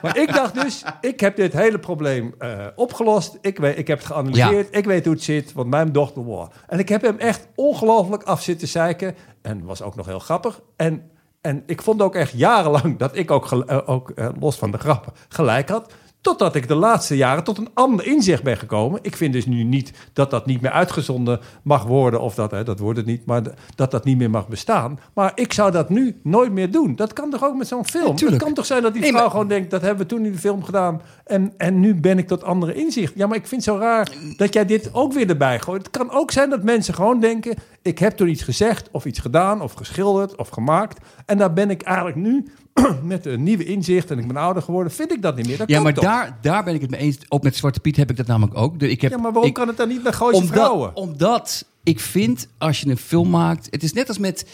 maar 0.01 0.17
ik 0.17 0.33
dacht 0.33 0.53
dus, 0.61 0.83
ik 1.01 1.19
heb 1.19 1.35
dit 1.35 1.53
hele 1.53 1.79
probleem 1.79 2.35
eh, 2.39 2.65
opgelost. 2.75 3.37
Ik, 3.41 3.57
weet, 3.57 3.77
ik 3.77 3.87
heb 3.87 3.97
het 3.97 4.07
geanalyseerd. 4.07 4.75
Ik 4.75 4.85
weet 4.85 5.05
hoe 5.05 5.13
het 5.13 5.23
zit. 5.23 5.53
Want 5.53 5.67
mijn 5.69 5.91
dochter... 5.91 6.23
Wow. 6.23 6.51
En 6.67 6.79
ik 6.79 6.89
heb 6.89 7.01
hem 7.01 7.17
echt 7.17 7.47
ongelooflijk 7.55 8.23
af 8.23 8.41
zitten 8.41 8.67
zeiken. 8.67 9.15
En 9.41 9.65
was 9.65 9.81
ook 9.81 9.95
nog 9.95 10.05
heel 10.05 10.19
grappig. 10.19 10.61
En, 10.75 11.09
en 11.41 11.63
ik 11.65 11.81
vond 11.81 12.01
ook 12.01 12.15
echt 12.15 12.31
jarenlang 12.35 12.97
dat 12.97 13.15
ik 13.17 13.31
ook, 13.31 13.51
eh, 13.67 13.79
ook 13.85 14.09
eh, 14.09 14.27
los 14.39 14.55
van 14.55 14.71
de 14.71 14.77
grappen, 14.77 15.13
gelijk 15.29 15.69
had. 15.69 15.93
Totdat 16.23 16.55
ik 16.55 16.67
de 16.67 16.75
laatste 16.75 17.15
jaren 17.17 17.43
tot 17.43 17.57
een 17.57 17.69
ander 17.73 18.05
inzicht 18.05 18.43
ben 18.43 18.57
gekomen. 18.57 18.99
Ik 19.01 19.15
vind 19.15 19.33
dus 19.33 19.45
nu 19.45 19.63
niet 19.63 19.91
dat 20.13 20.31
dat 20.31 20.45
niet 20.45 20.61
meer 20.61 20.71
uitgezonden 20.71 21.39
mag 21.63 21.83
worden. 21.83 22.21
Of 22.21 22.35
dat, 22.35 22.51
hè, 22.51 22.63
dat 22.63 22.79
wordt 22.79 22.97
het 22.97 23.07
niet, 23.07 23.25
maar 23.25 23.41
dat 23.75 23.91
dat 23.91 24.05
niet 24.05 24.17
meer 24.17 24.29
mag 24.29 24.47
bestaan. 24.47 24.99
Maar 25.13 25.31
ik 25.35 25.53
zou 25.53 25.71
dat 25.71 25.89
nu 25.89 26.19
nooit 26.23 26.51
meer 26.51 26.71
doen. 26.71 26.95
Dat 26.95 27.13
kan 27.13 27.29
toch 27.29 27.43
ook 27.43 27.55
met 27.55 27.67
zo'n 27.67 27.85
film? 27.85 28.15
het 28.15 28.35
kan 28.35 28.53
toch 28.53 28.65
zijn 28.65 28.81
dat 28.81 28.93
die 28.93 29.01
Nee, 29.01 29.09
vrouw 29.09 29.21
maar- 29.21 29.31
gewoon 29.31 29.47
denkt... 29.47 29.71
dat 29.71 29.81
hebben 29.81 30.07
we 30.07 30.13
toen 30.15 30.25
in 30.25 30.31
de 30.31 30.37
film 30.37 30.63
gedaan. 30.63 31.01
En, 31.25 31.53
en 31.57 31.79
nu 31.79 31.95
ben 31.95 32.17
ik 32.17 32.27
tot 32.27 32.43
andere 32.43 32.73
inzicht. 32.73 33.13
Ja, 33.15 33.27
maar 33.27 33.37
ik 33.37 33.47
vind 33.47 33.65
het 33.65 33.75
zo 33.75 33.79
raar 33.81 34.11
dat 34.37 34.53
jij 34.53 34.65
dit 34.65 34.89
ook 34.93 35.13
weer 35.13 35.29
erbij 35.29 35.59
gooit. 35.59 35.81
Het 35.81 35.97
kan 35.97 36.11
ook 36.11 36.31
zijn 36.31 36.49
dat 36.49 36.63
mensen 36.63 36.93
gewoon 36.93 37.19
denken... 37.19 37.55
ik 37.81 37.99
heb 37.99 38.13
toen 38.13 38.27
iets 38.29 38.43
gezegd 38.43 38.89
of 38.91 39.05
iets 39.05 39.19
gedaan 39.19 39.61
of 39.61 39.73
geschilderd 39.73 40.35
of 40.35 40.49
gemaakt. 40.49 41.05
En 41.25 41.37
daar 41.37 41.53
ben 41.53 41.69
ik 41.69 41.81
eigenlijk 41.81 42.17
nu... 42.17 42.45
met 43.03 43.25
een 43.25 43.43
nieuwe 43.43 43.65
inzicht 43.65 44.11
en 44.11 44.19
ik 44.19 44.27
ben 44.27 44.37
ouder 44.37 44.63
geworden, 44.63 44.91
vind 44.91 45.11
ik 45.11 45.21
dat 45.21 45.35
niet 45.35 45.47
meer. 45.47 45.57
Dat 45.57 45.69
Ja, 45.69 45.81
maar 45.81 45.93
toch? 45.93 46.03
daar, 46.03 46.37
daar 46.41 46.63
ben 46.63 46.73
ik 46.73 46.81
het 46.81 46.89
mee 46.89 46.99
eens. 46.99 47.17
Ook 47.29 47.43
met 47.43 47.55
Zwarte 47.55 47.79
Piet 47.79 47.95
heb 47.95 48.09
ik 48.09 48.17
dat 48.17 48.27
namelijk 48.27 48.57
ook. 48.57 48.81
Ik 48.81 49.01
heb, 49.01 49.11
Ja, 49.11 49.17
maar 49.17 49.31
waarom 49.31 49.49
ik, 49.49 49.53
kan 49.53 49.67
het 49.67 49.77
dan 49.77 49.87
niet 49.87 50.03
bij 50.03 50.13
Gooise 50.13 50.45
vrouwen? 50.45 50.95
omdat, 50.95 51.09
omdat 51.09 51.65
ik 51.83 51.99
vind, 51.99 52.47
als 52.57 52.81
je 52.81 52.89
een 52.89 52.97
film 52.97 53.29
maakt... 53.29 53.67
Het 53.69 53.83
is 53.83 53.93
net 53.93 54.07
als 54.07 54.17
met... 54.17 54.45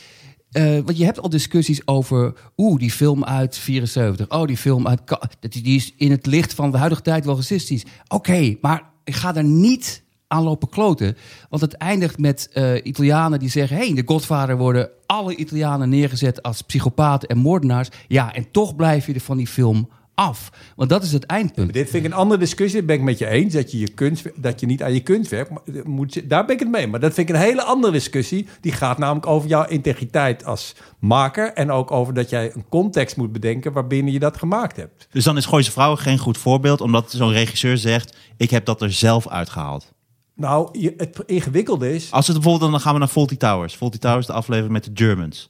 eh, 0.51 0.63
want 0.63 0.97
je 0.97 1.05
hebt 1.05 1.19
al 1.19 1.29
discussies 1.29 1.87
over... 1.87 2.33
Oeh, 2.57 2.79
die 2.79 2.91
film 2.91 3.23
uit 3.25 3.57
74. 3.57 4.29
Oh, 4.29 4.45
die 4.45 4.57
film 4.57 4.87
uit... 4.87 5.01
Die 5.39 5.61
die 5.61 5.75
is 5.75 5.93
in 5.97 6.11
het 6.11 6.25
licht 6.25 6.53
van 6.53 6.71
de 6.71 6.77
huidige 6.77 7.01
tijd 7.01 7.25
wel 7.25 7.35
racistisch. 7.35 7.83
Oké, 8.07 8.55
maar 8.61 8.83
ik 9.03 9.15
ga 9.15 9.31
daar 9.31 9.43
niet 9.43 10.03
aan 10.29 10.43
lopen 10.43 10.69
kloten. 10.69 11.17
Want 11.49 11.61
het 11.61 11.73
eindigt 11.73 12.17
met 12.17 12.49
eh, 12.53 12.85
Italianen 12.85 13.39
die 13.39 13.49
zeggen... 13.49 13.77
hey, 13.77 13.87
in 13.87 13.95
de 13.95 14.03
Godfather 14.05 14.57
worden 14.57 14.89
alle 15.05 15.35
Italianen 15.35 15.89
neergezet 15.89 16.43
als 16.43 16.61
psychopaten 16.61 17.29
en 17.29 17.37
moordenaars. 17.37 17.89
Ja, 18.07 18.33
en 18.33 18.51
toch 18.51 18.75
blijf 18.75 19.05
je 19.05 19.13
er 19.13 19.19
van 19.19 19.37
die 19.37 19.47
film 19.47 19.89
af. 20.19 20.51
Want 20.75 20.89
dat 20.89 21.03
is 21.03 21.11
het 21.11 21.25
eindpunt. 21.25 21.73
Dit 21.73 21.89
vind 21.89 22.05
ik 22.05 22.11
een 22.11 22.17
andere 22.17 22.39
discussie. 22.39 22.77
Dat 22.77 22.87
ben 22.87 22.95
ik 22.95 23.01
met 23.01 23.17
je 23.17 23.27
eens. 23.27 23.53
Dat 23.53 23.71
je, 23.71 23.79
je 23.79 23.89
kunst, 23.89 24.29
dat 24.35 24.59
je 24.59 24.65
niet 24.65 24.83
aan 24.83 24.93
je 24.93 24.99
kunstwerk 24.99 25.49
moet. 25.83 26.29
Daar 26.29 26.45
ben 26.45 26.55
ik 26.55 26.59
het 26.59 26.69
mee. 26.69 26.87
Maar 26.87 26.99
dat 26.99 27.13
vind 27.13 27.29
ik 27.29 27.35
een 27.35 27.41
hele 27.41 27.63
andere 27.63 27.93
discussie. 27.93 28.47
Die 28.61 28.71
gaat 28.71 28.97
namelijk 28.97 29.27
over 29.27 29.49
jouw 29.49 29.65
integriteit 29.65 30.45
als 30.45 30.75
maker. 30.99 31.53
En 31.53 31.71
ook 31.71 31.91
over 31.91 32.13
dat 32.13 32.29
jij 32.29 32.51
een 32.55 32.65
context 32.69 33.17
moet 33.17 33.31
bedenken 33.31 33.71
waarbinnen 33.71 34.13
je 34.13 34.19
dat 34.19 34.37
gemaakt 34.37 34.75
hebt. 34.75 35.07
Dus 35.11 35.23
dan 35.23 35.37
is 35.37 35.45
Gooise 35.45 35.71
Vrouwen 35.71 35.99
geen 35.99 36.17
goed 36.17 36.37
voorbeeld, 36.37 36.81
omdat 36.81 37.11
zo'n 37.11 37.31
regisseur 37.31 37.77
zegt: 37.77 38.17
Ik 38.37 38.49
heb 38.49 38.65
dat 38.65 38.81
er 38.81 38.91
zelf 38.91 39.27
uitgehaald. 39.27 39.97
Nou, 40.39 40.79
je, 40.79 40.93
het 40.97 41.19
ingewikkelde 41.25 41.93
is. 41.93 42.11
Als 42.11 42.27
het 42.27 42.35
bijvoorbeeld, 42.35 42.71
dan 42.71 42.79
gaan 42.79 42.93
we 42.93 42.99
naar 42.99 43.07
Faulty 43.07 43.37
Towers. 43.37 43.75
Faulty 43.75 43.97
Towers, 43.97 44.25
de 44.25 44.33
aflevering 44.33 44.73
met 44.73 44.83
de 44.83 44.91
Germans. 44.93 45.49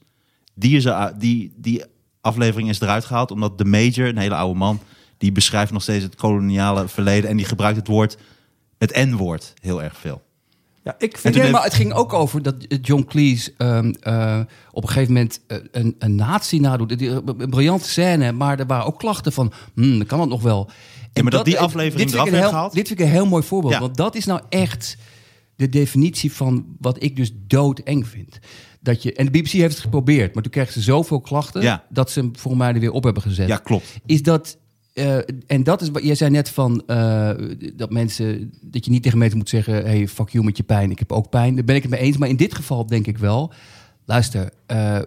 Die, 0.54 0.76
is 0.76 0.86
die, 1.18 1.52
die 1.56 1.84
aflevering 2.20 2.68
is 2.68 2.80
eruit 2.80 3.04
gehaald 3.04 3.30
omdat 3.30 3.58
de 3.58 3.64
Major, 3.64 4.08
een 4.08 4.18
hele 4.18 4.34
oude 4.34 4.58
man, 4.58 4.80
die 5.18 5.32
beschrijft 5.32 5.72
nog 5.72 5.82
steeds 5.82 6.04
het 6.04 6.14
koloniale 6.14 6.88
verleden 6.88 7.30
en 7.30 7.36
die 7.36 7.46
gebruikt 7.46 7.76
het 7.76 7.86
woord, 7.86 8.16
het 8.78 8.96
N-woord, 8.96 9.54
heel 9.60 9.82
erg 9.82 9.96
veel. 9.96 10.22
Ja, 10.98 11.06
ik 11.06 11.18
vind. 11.18 11.34
Nee, 11.34 11.50
maar 11.50 11.62
het 11.62 11.74
ging 11.74 11.92
ook 11.92 12.12
over 12.12 12.42
dat 12.42 12.54
eh, 12.68 12.78
John 12.82 13.04
Cleese 13.08 13.52
ehm, 13.56 13.92
eh, 14.00 14.40
op 14.70 14.82
een 14.82 14.88
gegeven 14.88 15.12
moment 15.12 15.40
eh, 15.46 15.58
een, 15.70 15.96
een 15.98 16.14
nazi 16.14 16.58
nadoet. 16.58 17.02
Een 17.02 17.50
briljante 17.50 17.88
scène, 17.88 18.32
maar 18.32 18.58
er 18.58 18.66
waren 18.66 18.86
ook 18.86 18.98
klachten 18.98 19.32
van, 19.32 19.52
hmm, 19.74 19.98
dan 19.98 20.06
kan 20.06 20.20
het 20.20 20.28
nog 20.28 20.42
wel. 20.42 20.70
En 21.12 21.22
maar 21.22 21.32
dat 21.32 21.44
die 21.44 21.58
aflevering 21.58 22.12
eraf 22.12 22.30
werd 22.30 22.44
gehaald? 22.48 22.72
Dit 22.72 22.86
vind 22.88 23.00
ik 23.00 23.06
een 23.06 23.12
heel 23.12 23.26
mooi 23.26 23.42
voorbeeld, 23.42 23.72
Ja. 23.72 23.80
want 23.80 23.96
dat 23.96 24.14
is 24.14 24.24
nou 24.24 24.40
echt 24.48 24.96
de 25.56 25.68
definitie 25.68 26.32
van 26.32 26.64
wat 26.78 27.02
ik 27.02 27.16
dus 27.16 27.32
doodeng 27.46 28.08
vind. 28.08 28.38
Dat 28.80 29.02
je, 29.02 29.12
en 29.12 29.24
de 29.24 29.30
BBC 29.30 29.48
heeft 29.50 29.74
het 29.74 29.82
geprobeerd, 29.82 30.34
maar 30.34 30.42
toen 30.42 30.52
kregen 30.52 30.72
ze 30.72 30.80
zoveel 30.80 31.20
klachten 31.20 31.62
Ja. 31.62 31.84
dat 31.88 32.10
ze 32.10 32.20
hem 32.20 32.30
voor 32.36 32.56
mij 32.56 32.72
er 32.72 32.80
weer 32.80 32.92
op 32.92 33.04
hebben 33.04 33.22
gezet 33.22 33.48
Ja, 33.48 33.56
klopt. 33.56 33.86
is 34.06 34.22
dat. 34.22 34.58
Eh, 34.92 35.16
en 35.46 35.62
dat 35.62 35.82
is 35.82 35.90
wat 35.90 36.02
jij 36.02 36.14
zei 36.14 36.30
net 36.30 36.50
van 36.50 36.82
eh, 36.86 37.30
dat 37.76 37.90
mensen 37.90 38.52
dat 38.60 38.84
je 38.84 38.90
niet 38.90 39.02
tegen 39.02 39.18
mensen 39.18 39.38
moet 39.38 39.48
zeggen: 39.48 39.74
hey, 39.74 40.08
fuck 40.08 40.28
you 40.28 40.44
met 40.44 40.56
je 40.56 40.62
pijn, 40.62 40.90
ik 40.90 40.98
heb 40.98 41.12
ook 41.12 41.28
pijn. 41.28 41.54
Daar 41.54 41.64
ben 41.64 41.76
ik 41.76 41.82
het 41.82 41.90
mee 41.90 42.00
eens. 42.00 42.16
Maar 42.16 42.28
in 42.28 42.36
dit 42.36 42.54
geval 42.54 42.86
denk 42.86 43.06
ik 43.06 43.18
wel. 43.18 43.52
Luister, 44.04 44.50
eh, 44.66 44.98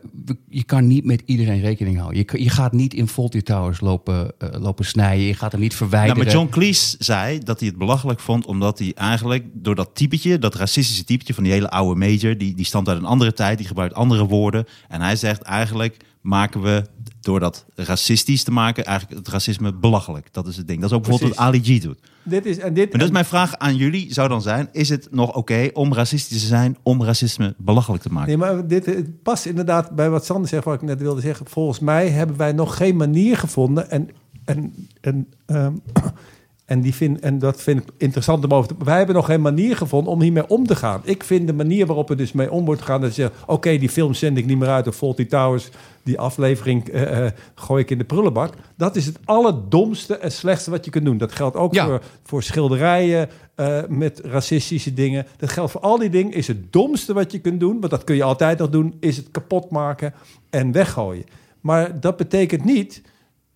je 0.49 0.63
kan 0.63 0.87
niet 0.87 1.05
met 1.05 1.21
iedereen 1.25 1.61
rekening 1.61 1.97
houden. 1.97 2.25
Je, 2.27 2.43
je 2.43 2.49
gaat 2.49 2.71
niet 2.71 2.93
in 2.93 3.07
Faulty 3.07 3.41
Towers 3.41 3.81
lopen, 3.81 4.33
lopen 4.37 4.85
snijden. 4.85 5.25
Je 5.25 5.33
gaat 5.33 5.51
hem 5.51 5.61
niet 5.61 5.69
Nou, 5.69 5.81
verwijderen. 5.81 6.23
maar 6.23 6.33
John 6.33 6.49
Cleese 6.49 6.95
zei 6.99 7.39
dat 7.39 7.59
hij 7.59 7.69
het 7.69 7.77
belachelijk 7.77 8.19
vond, 8.19 8.45
omdat 8.45 8.79
hij 8.79 8.91
eigenlijk 8.95 9.45
door 9.53 9.75
dat 9.75 9.89
typetje, 9.93 10.39
dat 10.39 10.55
racistische 10.55 11.03
typetje 11.03 11.33
van 11.33 11.43
die 11.43 11.51
hele 11.51 11.69
oude 11.69 11.99
major, 11.99 12.37
die, 12.37 12.55
die 12.55 12.65
stamt 12.65 12.87
uit 12.87 12.97
een 12.97 13.05
andere 13.05 13.33
tijd, 13.33 13.57
die 13.57 13.67
gebruikt 13.67 13.93
andere 13.93 14.25
woorden. 14.25 14.65
En 14.87 15.01
hij 15.01 15.15
zegt 15.15 15.41
eigenlijk 15.41 15.97
maken 16.23 16.61
we, 16.61 16.85
door 17.23 17.39
dat 17.39 17.65
racistisch 17.75 18.43
te 18.43 18.51
maken, 18.51 18.85
eigenlijk 18.85 19.19
het 19.19 19.27
racisme 19.27 19.73
belachelijk. 19.73 20.27
Dat 20.31 20.47
is 20.47 20.57
het 20.57 20.67
ding. 20.67 20.81
Dat 20.81 20.89
is 20.89 20.95
ook 20.95 21.03
bijvoorbeeld 21.03 21.35
wat 21.35 21.45
Ali 21.45 21.63
G 21.63 21.81
doet. 21.81 21.99
Dit 22.23 22.45
is, 22.45 22.57
en 22.57 22.73
dit, 22.73 22.91
Maar 22.91 23.01
dus 23.01 23.11
mijn 23.11 23.25
vraag 23.25 23.57
aan 23.57 23.75
jullie 23.75 24.13
zou 24.13 24.29
dan 24.29 24.41
zijn, 24.41 24.69
is 24.71 24.89
het 24.89 25.07
nog 25.11 25.35
oké 25.35 25.69
om 25.73 25.93
racistisch 25.93 26.39
te 26.39 26.47
zijn, 26.47 26.77
om 26.83 27.03
racisme 27.03 27.55
belachelijk 27.57 28.03
te 28.03 28.09
maken? 28.09 28.27
Nee, 28.27 28.37
maar 28.37 28.67
dit 28.67 29.23
past 29.23 29.45
inderdaad 29.45 29.91
bij 29.91 30.09
wat 30.09 30.25
Sander 30.25 30.49
zegt, 30.49 30.63
wat 30.63 30.73
ik 30.73 30.81
net 30.81 31.01
wilde 31.01 31.21
zeggen. 31.21 31.45
Volgens 31.45 31.79
mij 31.79 32.09
hebben 32.09 32.37
wij 32.37 32.51
nog 32.51 32.77
geen 32.77 32.95
manier 32.95 33.37
gevonden. 33.37 33.89
En, 33.89 34.09
en, 34.45 34.73
en 35.01 35.27
ehm, 35.45 35.73
En, 36.65 36.81
die 36.81 36.93
vind, 36.93 37.19
en 37.19 37.39
dat 37.39 37.61
vind 37.61 37.79
ik 37.79 37.89
interessant 37.97 38.43
om 38.43 38.51
over 38.53 38.67
te... 38.67 38.83
Wij 38.83 38.97
hebben 38.97 39.15
nog 39.15 39.25
geen 39.25 39.41
manier 39.41 39.77
gevonden 39.77 40.13
om 40.13 40.21
hiermee 40.21 40.47
om 40.47 40.67
te 40.67 40.75
gaan. 40.75 41.01
Ik 41.03 41.23
vind 41.23 41.47
de 41.47 41.53
manier 41.53 41.85
waarop 41.85 42.09
er 42.09 42.17
dus 42.17 42.31
mee 42.31 42.51
om 42.51 42.65
wordt 42.65 42.81
gegaan... 42.81 43.01
dat 43.01 43.15
je 43.15 43.21
zegt, 43.21 43.33
oké, 43.45 43.77
die 43.77 43.89
film 43.89 44.13
zend 44.13 44.37
ik 44.37 44.45
niet 44.45 44.57
meer 44.57 44.69
uit... 44.69 44.87
of 44.87 44.95
Faulty 44.95 45.25
Towers, 45.25 45.69
die 46.03 46.19
aflevering 46.19 46.89
eh, 46.89 47.25
eh, 47.25 47.31
gooi 47.55 47.83
ik 47.83 47.89
in 47.91 47.97
de 47.97 48.03
prullenbak. 48.03 48.53
Dat 48.77 48.95
is 48.95 49.05
het 49.05 49.19
allerdomste 49.25 50.17
en 50.17 50.31
slechtste 50.31 50.71
wat 50.71 50.85
je 50.85 50.91
kunt 50.91 51.05
doen. 51.05 51.17
Dat 51.17 51.31
geldt 51.31 51.55
ook 51.55 51.73
Ja. 51.73 51.85
voor, 51.85 52.01
voor 52.23 52.43
schilderijen 52.43 53.29
eh, 53.55 53.79
met 53.89 54.21
racistische 54.23 54.93
dingen. 54.93 55.25
Dat 55.37 55.49
geldt 55.49 55.71
voor 55.71 55.81
al 55.81 55.97
die 55.97 56.09
dingen. 56.09 56.33
Is 56.33 56.47
het 56.47 56.73
domste 56.73 57.13
wat 57.13 57.31
je 57.31 57.39
kunt 57.39 57.59
doen... 57.59 57.79
want 57.79 57.91
dat 57.91 58.03
kun 58.03 58.15
je 58.15 58.23
altijd 58.23 58.59
nog 58.59 58.69
doen... 58.69 58.95
is 58.99 59.17
het 59.17 59.31
kapot 59.31 59.69
maken 59.69 60.13
en 60.49 60.71
weggooien. 60.71 61.25
Maar 61.61 61.99
dat 61.99 62.17
betekent 62.17 62.65
niet... 62.65 63.01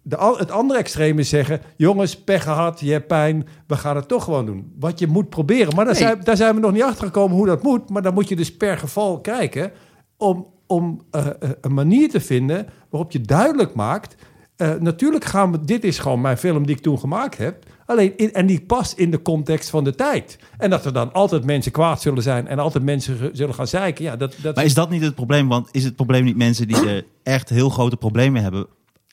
De, 0.09 0.35
het 0.37 0.51
andere 0.51 0.79
extreem 0.79 1.19
is 1.19 1.29
zeggen: 1.29 1.61
jongens, 1.75 2.17
pech 2.23 2.43
gehad, 2.43 2.79
je 2.79 2.91
hebt 2.91 3.07
pijn, 3.07 3.47
we 3.67 3.75
gaan 3.75 3.95
het 3.95 4.07
toch 4.07 4.23
gewoon 4.23 4.45
doen. 4.45 4.71
Wat 4.79 4.99
je 4.99 5.07
moet 5.07 5.29
proberen. 5.29 5.75
Maar 5.75 5.85
daar, 5.85 5.93
Nee. 5.93 6.03
zijn, 6.03 6.19
daar 6.23 6.37
zijn 6.37 6.55
we 6.55 6.61
nog 6.61 6.71
niet 6.71 6.83
achter 6.83 7.05
gekomen 7.05 7.37
hoe 7.37 7.45
dat 7.45 7.63
moet. 7.63 7.89
Maar 7.89 8.01
dan 8.01 8.13
moet 8.13 8.29
je 8.29 8.35
dus 8.35 8.55
per 8.57 8.77
geval 8.77 9.21
kijken 9.21 9.71
om, 10.17 10.47
om 10.67 11.01
eh, 11.11 11.25
eh, 11.27 11.49
een 11.61 11.73
manier 11.73 12.09
te 12.09 12.19
vinden 12.19 12.67
waarop 12.89 13.11
je 13.11 13.21
duidelijk 13.21 13.73
maakt. 13.73 14.15
eh, 14.55 14.73
natuurlijk 14.79 15.25
gaan 15.25 15.51
we, 15.51 15.61
dit 15.61 15.83
is 15.83 15.99
gewoon 15.99 16.21
mijn 16.21 16.37
film 16.37 16.65
die 16.65 16.75
ik 16.75 16.81
toen 16.81 16.99
gemaakt 16.99 17.37
heb. 17.37 17.63
Alleen 17.85 18.17
in, 18.17 18.33
en 18.33 18.45
die 18.45 18.61
past 18.61 18.97
in 18.97 19.11
de 19.11 19.21
context 19.21 19.69
van 19.69 19.83
de 19.83 19.95
tijd. 19.95 20.39
En 20.57 20.69
dat 20.69 20.85
er 20.85 20.93
dan 20.93 21.13
altijd 21.13 21.43
mensen 21.45 21.71
kwaad 21.71 22.01
zullen 22.01 22.23
zijn 22.23 22.47
en 22.47 22.59
altijd 22.59 22.83
mensen 22.83 23.29
zullen 23.33 23.53
gaan 23.55 23.67
zeiken. 23.67 24.03
Ja, 24.03 24.15
dat, 24.15 24.35
dat 24.41 24.55
Maar 24.55 24.65
is 24.65 24.73
dat 24.73 24.89
niet 24.89 25.01
het 25.01 25.15
probleem? 25.15 25.47
Want 25.47 25.69
is 25.71 25.83
het 25.83 25.95
probleem 25.95 26.23
niet 26.23 26.37
mensen 26.37 26.67
die 26.67 26.89
er 26.89 27.05
echt 27.23 27.49
heel 27.49 27.69
grote 27.69 27.97
problemen 27.97 28.41
hebben... 28.43 28.67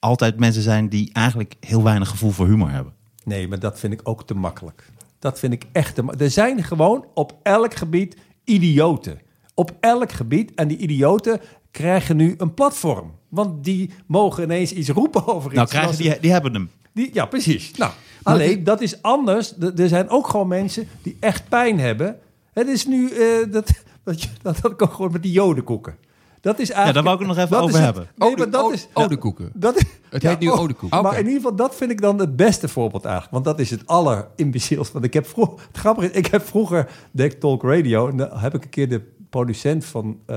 altijd 0.04 0.38
mensen 0.38 0.62
zijn 0.62 0.88
die 0.88 1.10
eigenlijk 1.12 1.54
heel 1.60 1.82
weinig 1.82 2.08
gevoel 2.08 2.30
voor 2.30 2.46
humor 2.46 2.70
hebben? 2.70 2.92
Nee, 3.24 3.48
maar 3.48 3.58
dat 3.58 3.78
vind 3.78 3.92
ik 3.92 4.00
ook 4.02 4.26
te 4.26 4.34
makkelijk. 4.34 4.86
Dat 5.18 5.38
vind 5.38 5.52
ik 5.52 5.64
echt 5.72 5.94
te 5.94 6.02
ma- 6.02 6.14
Er 6.18 6.30
zijn 6.30 6.62
gewoon 6.64 7.04
op 7.14 7.34
elk 7.42 7.74
gebied 7.74 8.16
idioten. 8.44 9.20
Op 9.54 9.72
elk 9.80 10.12
gebied. 10.12 10.54
En 10.54 10.68
die 10.68 10.76
idioten 10.76 11.40
krijgen 11.70 12.16
nu 12.16 12.34
een 12.38 12.54
platform. 12.54 13.12
Want 13.28 13.64
die 13.64 13.90
mogen 14.06 14.42
ineens 14.42 14.72
iets 14.72 14.88
roepen 14.88 15.26
over 15.34 15.46
iets. 15.46 15.54
Nou, 15.56 15.68
krijgen 15.68 15.96
die, 15.96 16.20
die 16.20 16.32
hebben 16.32 16.52
hem. 16.54 16.70
die 16.92 17.10
ja, 17.12 17.26
precies. 17.26 17.70
Nou, 17.76 17.92
alleen, 18.22 18.64
dat 18.64 18.80
is 18.80 19.02
anders. 19.02 19.58
Er 19.58 19.88
zijn 19.88 20.08
ook 20.08 20.28
gewoon 20.28 20.48
mensen 20.48 20.88
die 21.02 21.16
echt 21.20 21.48
pijn 21.48 21.78
hebben. 21.80 22.18
Het 22.52 22.68
is 22.68 22.86
nu... 22.86 23.08
eh, 23.10 23.52
dat, 23.52 23.72
dat, 24.04 24.28
dat 24.42 24.64
ik 24.72 24.82
ook 24.82 24.92
gewoon 24.92 25.12
met 25.12 25.22
die 25.22 25.32
jodenkoeken. 25.32 25.96
Dat 26.44 26.58
is 26.58 26.70
eigenlijk... 26.70 26.94
daar 26.94 27.02
wou 27.02 27.14
ik 27.14 27.26
het 27.26 27.28
nog 27.28 27.38
even 27.38 27.50
dat 27.50 27.62
over 27.62 27.78
is 27.78 27.84
hebben. 27.84 28.08
Nee, 28.16 28.28
Ode- 28.30 28.38
maar 28.38 28.50
dat 28.50 28.72
is... 28.72 28.88
odekoeken. 28.92 29.50
Dat 29.66 29.76
is, 29.76 29.82
Het 30.10 30.22
heet 30.22 30.38
nu 30.38 30.48
oh, 30.48 30.60
odekoek. 30.60 30.90
Maar 30.90 31.12
in 31.12 31.26
ieder 31.26 31.34
geval, 31.34 31.56
dat 31.56 31.74
vind 31.74 31.90
ik 31.90 32.00
dan 32.00 32.18
het 32.18 32.36
beste 32.36 32.68
voorbeeld 32.68 33.04
eigenlijk. 33.04 33.32
Want 33.32 33.44
dat 33.44 33.58
is 33.58 33.70
het 33.70 33.86
allerimbeciels. 33.86 34.92
Want 34.92 35.04
ik 35.04 35.14
heb 35.14 35.26
vroeger... 35.26 35.54
Het 35.68 35.78
grappige 35.78 36.10
is, 36.10 36.16
ik 36.16 36.26
heb 36.26 36.46
vroeger... 36.46 36.88
Deed 37.10 37.32
ik 37.32 37.40
Talk 37.40 37.62
Radio. 37.62 38.08
En 38.08 38.16
dan 38.16 38.28
heb 38.32 38.54
ik 38.54 38.64
een 38.64 38.70
keer 38.70 38.88
de 38.88 39.00
producent 39.30 39.84
van... 39.84 40.18
eh 40.26 40.36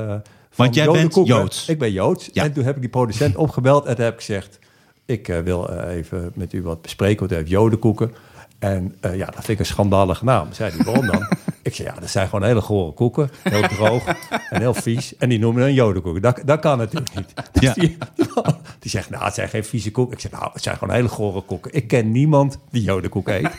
van 0.50 0.66
Want 0.66 0.76
jij 0.76 0.86
Jode 0.86 0.98
bent 1.00 1.14
Koeken- 1.14 1.36
Joods. 1.36 1.70
Ik 1.70 1.80
ben 1.80 1.92
Joods. 1.92 2.30
Ja. 2.34 2.44
En 2.44 2.54
toen 2.54 2.64
heb 2.64 2.76
ik 2.76 2.82
die 2.82 2.90
producent 2.90 3.36
opgebeld. 3.46 3.86
En 3.86 3.96
toen 3.96 4.04
heb 4.04 4.14
ik 4.14 4.20
gezegd... 4.20 4.60
Ik 5.06 5.28
eh, 5.28 5.40
wil 5.40 5.70
eh, 5.70 5.96
even 5.96 6.32
met 6.36 6.54
u 6.54 6.64
wat 6.64 6.82
bespreken. 6.82 7.20
Want 7.20 7.32
u 7.32 7.36
heeft 7.36 7.50
jodenkoeken. 7.50 8.12
En 8.60 8.96
eh, 9.00 9.16
ja, 9.16 9.26
dat 9.26 9.36
vind 9.36 9.48
ik 9.48 9.60
een 9.60 9.66
schandalige 9.66 10.24
naam. 10.24 10.48
Zei 10.52 10.72
hij, 10.72 10.86
waarom 10.86 11.06
dan? 11.06 11.28
ik 11.68 11.76
zei, 11.76 11.88
ja, 11.88 12.00
dat 12.00 12.10
zijn 12.10 12.28
gewoon 12.28 12.48
hele 12.48 12.62
gore 12.62 12.92
koeken. 12.92 13.30
Heel 13.44 13.62
droog 13.78 14.06
en 14.50 14.60
heel 14.62 14.74
vies. 14.74 15.16
En 15.18 15.30
die 15.30 15.40
noemen 15.40 15.64
een 15.64 15.74
jodenkoeken. 15.74 16.22
Dat, 16.22 16.42
dat 16.46 16.60
kan 16.60 16.78
natuurlijk 16.78 17.16
niet. 17.16 17.34
Dus 17.52 17.62
Ja. 17.64 17.74
die, 17.74 17.98
die 18.80 18.92
zegt, 18.92 19.10
nou, 19.10 19.24
het 19.24 19.34
zijn 19.34 19.50
geen 19.50 19.64
vieze 19.66 19.92
koeken. 19.92 20.14
Ik 20.14 20.20
zeg, 20.20 20.32
nou, 20.32 20.50
het 20.54 20.64
zijn 20.64 20.78
gewoon 20.78 20.94
hele 20.96 21.08
gore 21.08 21.42
koeken. 21.42 21.74
Ik 21.74 21.88
ken 21.88 22.12
niemand 22.12 22.60
die 22.72 22.82
jodenkoek 22.82 23.28
eet. 23.28 23.50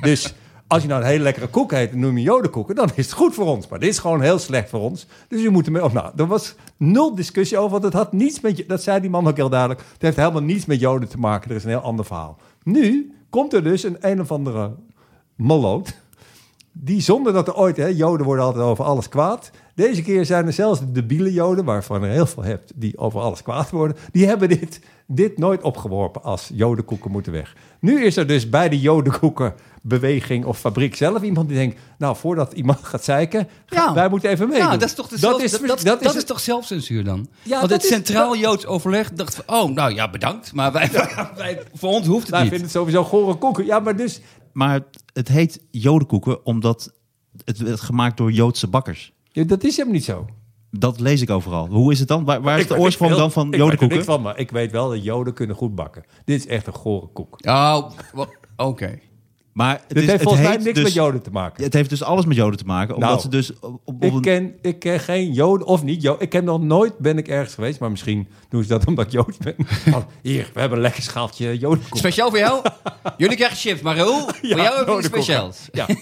dus 0.00 0.34
als 0.66 0.82
je 0.82 0.88
nou 0.88 1.00
een 1.00 1.06
hele 1.06 1.22
lekkere 1.22 1.46
koek 1.48 1.72
eet 1.72 1.90
en 1.90 1.98
noem 1.98 2.16
je 2.18 2.22
jodenkoeken... 2.22 2.74
dan 2.74 2.90
is 2.94 3.04
het 3.04 3.14
goed 3.14 3.34
voor 3.34 3.46
ons. 3.46 3.68
Maar 3.68 3.78
dit 3.78 3.88
is 3.88 3.98
gewoon 3.98 4.20
heel 4.20 4.38
slecht 4.38 4.68
voor 4.70 4.80
ons. 4.80 5.06
Dus 5.28 5.42
je 5.42 5.50
moet 5.50 5.66
ermee... 5.66 5.84
Of, 5.84 5.92
nou, 5.92 6.12
er 6.16 6.26
was 6.26 6.54
nul 6.76 7.14
discussie 7.14 7.58
over, 7.58 7.70
want 7.70 7.82
het 7.84 7.92
had 7.92 8.12
niets 8.12 8.40
met... 8.40 8.56
je- 8.56 8.66
Dat 8.66 8.82
zei 8.82 9.00
die 9.00 9.10
man 9.10 9.28
ook 9.28 9.36
heel 9.36 9.48
duidelijk. 9.48 9.80
Het 9.92 10.02
heeft 10.02 10.16
helemaal 10.16 10.42
niets 10.42 10.66
met 10.66 10.80
joden 10.80 11.08
te 11.08 11.18
maken. 11.18 11.50
Er 11.50 11.56
is 11.56 11.64
een 11.64 11.70
heel 11.70 11.78
ander 11.80 12.04
verhaal. 12.04 12.38
Nu 12.62 13.12
komt 13.30 13.52
er 13.52 13.62
dus 13.64 13.82
een 13.82 13.96
een 14.00 14.20
of 14.20 14.30
andere 14.32 14.70
malloot... 15.36 15.94
Die 16.80 17.00
zonder 17.00 17.32
dat 17.32 17.48
er 17.48 17.54
ooit, 17.56 17.76
hè, 17.76 17.86
joden 17.86 18.26
worden 18.26 18.44
altijd 18.44 18.64
over 18.64 18.84
alles 18.84 19.08
kwaad. 19.08 19.50
Deze 19.74 20.02
keer 20.02 20.24
zijn 20.26 20.46
er 20.46 20.52
zelfs 20.52 20.80
de 20.80 20.92
debiele 20.92 21.32
joden, 21.32 21.64
waarvan 21.64 22.02
er 22.02 22.10
heel 22.10 22.26
veel 22.26 22.42
hebt, 22.42 22.72
die 22.74 22.98
over 22.98 23.20
alles 23.20 23.42
kwaad 23.42 23.70
worden. 23.70 23.96
Die 24.12 24.26
hebben 24.26 24.48
dit, 24.48 24.80
dit 25.06 25.38
nooit 25.38 25.62
opgeworpen 25.62 26.22
als 26.22 26.50
jodenkoeken 26.54 27.10
moeten 27.10 27.32
weg. 27.32 27.54
Nu 27.80 28.04
is 28.04 28.16
er 28.16 28.26
dus 28.26 28.48
bij 28.48 28.68
de 28.68 28.80
jodenkoekenbeweging 28.80 30.44
of 30.44 30.58
fabriek 30.58 30.96
zelf 30.96 31.22
iemand 31.22 31.48
die 31.48 31.56
denkt, 31.56 31.80
nou 31.98 32.16
voordat 32.16 32.52
iemand 32.52 32.78
gaat 32.82 33.04
zeiken, 33.04 33.48
Ja. 33.66 33.94
wij 33.94 34.08
moeten 34.08 34.30
even. 34.30 34.50
Ja, 34.50 34.70
dat 34.76 34.82
is 34.88 34.94
toch, 34.94 35.08
de 35.08 35.18
zelf- 35.18 35.42
is, 35.42 35.50
dat, 35.50 35.60
dat, 35.60 35.68
dat 35.80 36.02
dat 36.02 36.12
is, 36.12 36.18
is 36.18 36.24
toch 36.24 36.40
zelfcensuur 36.40 37.04
dan? 37.04 37.26
Ja, 37.42 37.58
Want 37.58 37.70
het 37.70 37.82
is- 37.82 37.88
Centraal 37.88 38.30
dat- 38.30 38.38
Joods 38.40 38.66
Overleg 38.66 39.12
dacht 39.12 39.34
van... 39.34 39.56
oh, 39.56 39.70
nou 39.74 39.94
ja, 39.94 40.10
bedankt. 40.10 40.52
Maar 40.52 40.72
wij, 40.72 40.90
wij, 41.36 41.62
voor 41.74 41.90
ons 41.90 42.06
hoeft 42.06 42.20
het 42.22 42.30
wij 42.30 42.40
niet. 42.40 42.48
vinden 42.48 42.66
het 42.68 42.76
sowieso 42.76 43.04
gore 43.04 43.34
koeken. 43.34 43.64
Ja, 43.66 43.78
maar 43.78 43.96
dus, 43.96 44.20
Maar 44.52 44.80
het, 45.18 45.28
heet 45.28 45.64
jodenkoeken 45.70 46.46
omdat 46.46 46.92
het 47.44 47.58
werd 47.58 47.80
gemaakt 47.80 48.16
door 48.16 48.32
Joodse 48.32 48.68
bakkers. 48.68 49.12
ja, 49.32 49.44
dat 49.44 49.64
is 49.64 49.76
hem 49.76 49.90
niet 49.90 50.04
zo. 50.04 50.26
Dat 50.70 51.00
lees 51.00 51.20
ik 51.20 51.30
overal. 51.30 51.66
Hoe 51.68 51.92
is 51.92 51.98
het 51.98 52.08
dan? 52.08 52.24
Waar, 52.24 52.40
waar 52.42 52.56
is 52.56 52.62
Ik 52.62 52.68
de 52.68 52.74
weet 52.74 52.82
oorsprong 52.82 53.14
dan 53.14 53.32
van 53.32 53.44
ik 53.46 53.50
weet 53.50 53.60
er 53.60 53.64
jodenkoeken? 53.64 53.96
niks 53.96 54.08
van, 54.08 54.22
maar 54.22 54.38
ik 54.38 54.50
weet 54.50 54.70
wel 54.72 54.88
dat 54.88 55.04
joden 55.04 55.34
kunnen 55.34 55.56
goed 55.56 55.74
bakken. 55.74 56.04
Dit 56.24 56.38
is 56.40 56.46
echt 56.46 56.66
een 56.66 56.72
gore 56.72 57.06
koek. 57.06 57.38
Oh, 57.46 57.90
oké. 58.56 58.98
Maar 59.58 59.72
het, 59.74 59.88
Dit 59.88 60.02
is, 60.02 60.08
heeft 60.08 60.22
volgens 60.22 60.42
mij 60.46 60.56
niks 60.56 60.72
dus- 60.74 60.82
met 60.82 60.92
joden 60.92 61.22
te 61.22 61.30
maken. 61.30 61.64
Het 61.64 61.72
heeft 61.72 61.90
dus 61.90 62.02
alles 62.02 62.24
met 62.24 62.36
joden 62.36 62.58
te 62.58 62.64
maken. 62.64 62.94
Omdat 62.94 63.08
Nou, 63.10 63.20
ze 63.20 63.28
dus 63.28 63.58
op, 63.60 63.80
op 63.84 64.04
Ik 64.04 64.12
een- 64.12 64.20
ken, 64.20 64.54
ik 64.62 64.78
ken 64.78 65.00
geen 65.00 65.32
Joden, 65.32 65.66
of 65.66 65.82
niet 65.82 66.02
Joden. 66.02 66.22
Ik 66.22 66.28
ken 66.28 66.44
nog 66.44 66.62
nooit, 66.62 66.98
ben 66.98 67.18
ik 67.18 67.28
ergens 67.28 67.54
geweest, 67.54 67.80
maar 67.80 67.90
misschien 67.90 68.28
doen 68.48 68.62
ze 68.62 68.68
dat 68.68 68.86
omdat 68.86 69.04
ik 69.06 69.12
Joods 69.12 69.36
ben. 69.38 69.54
Oh, 69.94 69.96
hier, 70.22 70.50
we 70.54 70.60
hebben 70.60 70.78
een 70.78 70.84
lekker 70.84 71.02
schaaltje 71.02 71.58
Jodenkoek. 71.58 71.98
Speciaal 71.98 72.28
voor 72.28 72.38
jou? 72.38 72.62
Jullie 73.16 73.36
krijgen 73.36 73.56
chips, 73.58 73.80
maar 73.80 73.96
Raoul, 73.96 74.20
voor 74.28 74.48
jou 74.48 74.60
hebben 74.76 74.94
we 74.94 74.98
iets 75.00 75.06
speciaals. 75.08 75.68
Ja, 75.72 75.86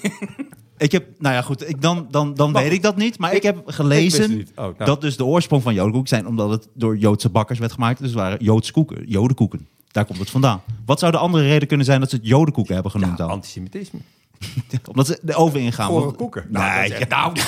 Ik 0.78 0.92
heb, 0.92 1.07
nou 1.18 1.34
ja, 1.34 1.42
goed, 1.42 1.68
ik, 1.68 1.82
dan, 1.82 2.07
dan, 2.11 2.34
dan 2.34 2.50
Maar 2.52 2.62
weet 2.62 2.72
ik 2.72 2.82
dat 2.82 2.96
niet. 2.96 3.18
Maar 3.18 3.30
ik, 3.30 3.36
ik- 3.36 3.42
heb 3.42 3.62
gelezen 3.66 4.38
ik. 4.38 4.48
Oh, 4.54 4.57
nou. 4.64 4.74
dat 4.84 5.00
dus 5.00 5.16
de 5.16 5.24
oorsprong 5.24 5.62
van 5.62 5.74
jodenkoek 5.74 6.09
zijn 6.09 6.26
omdat 6.26 6.50
het 6.50 6.68
door 6.74 6.96
Joodse 6.96 7.28
bakkers 7.28 7.59
werd 7.59 7.72
gemaakt. 7.72 7.98
Dus 7.98 8.09
het 8.09 8.18
waren 8.18 8.44
Joodse 8.44 8.72
koeken, 8.72 9.04
jodenkoeken. 9.09 9.68
Daar 9.97 10.05
komt 10.05 10.18
het 10.18 10.30
vandaan. 10.30 10.61
Wat 10.86 10.99
zou 10.99 11.12
de 11.12 11.18
andere 11.18 11.44
reden 11.49 11.68
kunnen 11.68 11.86
zijn 11.86 12.01
dat 12.01 12.11
ze 12.11 12.16
het 12.16 12.26
jodenkoeken 12.26 12.74
hebben 12.74 12.92
genoemd 12.92 13.16
dan? 13.16 13.30
antisemitisme. 13.30 13.99
Omdat 14.90 15.07
ze 15.07 15.18
de 15.22 15.34
oven 15.34 15.61
ingaan. 15.61 15.86
Gore 15.88 16.05
want- 16.05 16.16
koeken. 16.16 16.47
Nee, 16.51 16.62
Nou, 16.62 16.76
dat 16.82 16.90
is 16.92 16.99
echt- 16.99 17.09
Nou, 17.11 17.32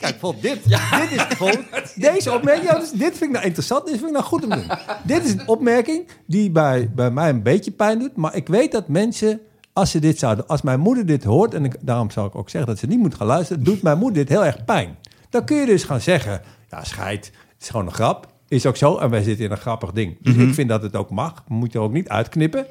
Kijk, 0.00 0.16
vol, 0.18 0.40
dit, 0.40 0.68
dit 0.68 1.10
is 1.10 1.22
vol, 1.36 1.50
deze 2.10 2.32
opmerking, 2.32 2.70
ja, 2.70 2.78
dus 2.78 2.90
dit 2.90 3.08
vind 3.10 3.22
ik 3.22 3.30
nou 3.30 3.44
interessant, 3.44 3.84
dit 3.86 3.94
vind 3.94 4.06
ik 4.06 4.12
nou 4.12 4.24
goed 4.24 4.44
om 4.44 4.50
te 4.50 4.56
doen. 4.56 4.70
Dit 5.04 5.24
is 5.24 5.32
een 5.32 5.48
opmerking 5.48 6.08
die 6.26 6.50
bij, 6.50 6.90
bij 6.94 7.10
mij 7.10 7.28
een 7.28 7.42
beetje 7.42 7.70
pijn 7.70 7.98
doet, 7.98 8.16
maar 8.16 8.34
ik 8.34 8.48
weet 8.48 8.72
dat 8.72 8.88
mensen, 8.88 9.40
als 9.72 9.90
ze 9.90 9.98
dit 9.98 10.18
zouden, 10.18 10.46
als 10.46 10.62
mijn 10.62 10.80
moeder 10.80 11.06
dit 11.06 11.24
hoort, 11.24 11.54
en 11.54 11.64
ik, 11.64 11.76
daarom 11.80 12.10
zou 12.10 12.26
ik 12.26 12.34
ook 12.34 12.50
zeggen 12.50 12.70
dat 12.70 12.78
ze 12.80 12.86
niet 12.86 12.98
moet 12.98 13.14
gaan 13.14 13.26
luisteren, 13.26 13.64
doet 13.64 13.82
mijn 13.82 13.98
moeder 13.98 14.18
dit 14.18 14.28
heel 14.28 14.44
erg 14.44 14.64
pijn. 14.64 14.96
Dan 15.30 15.44
kun 15.44 15.56
je 15.56 15.66
dus 15.66 15.84
gaan 15.84 16.00
zeggen, 16.00 16.42
ja 16.70 16.84
scheid, 16.84 17.26
het 17.26 17.62
is 17.62 17.68
gewoon 17.68 17.86
een 17.86 17.92
grap, 17.94 18.34
is 18.48 18.66
ook 18.66 18.76
zo, 18.76 18.96
en 18.96 19.10
wij 19.10 19.22
zitten 19.22 19.44
in 19.44 19.50
een 19.50 19.56
grappig 19.56 19.92
ding. 19.92 20.16
Dus 20.20 20.34
ik 20.34 20.54
vind 20.54 20.68
dat 20.68 20.82
het 20.82 20.96
ook 20.96 21.10
mag, 21.10 21.44
we 21.48 21.54
moeten 21.54 21.80
er 21.80 21.86
ook 21.86 21.92
niet 21.92 22.08
uitknippen, 22.08 22.66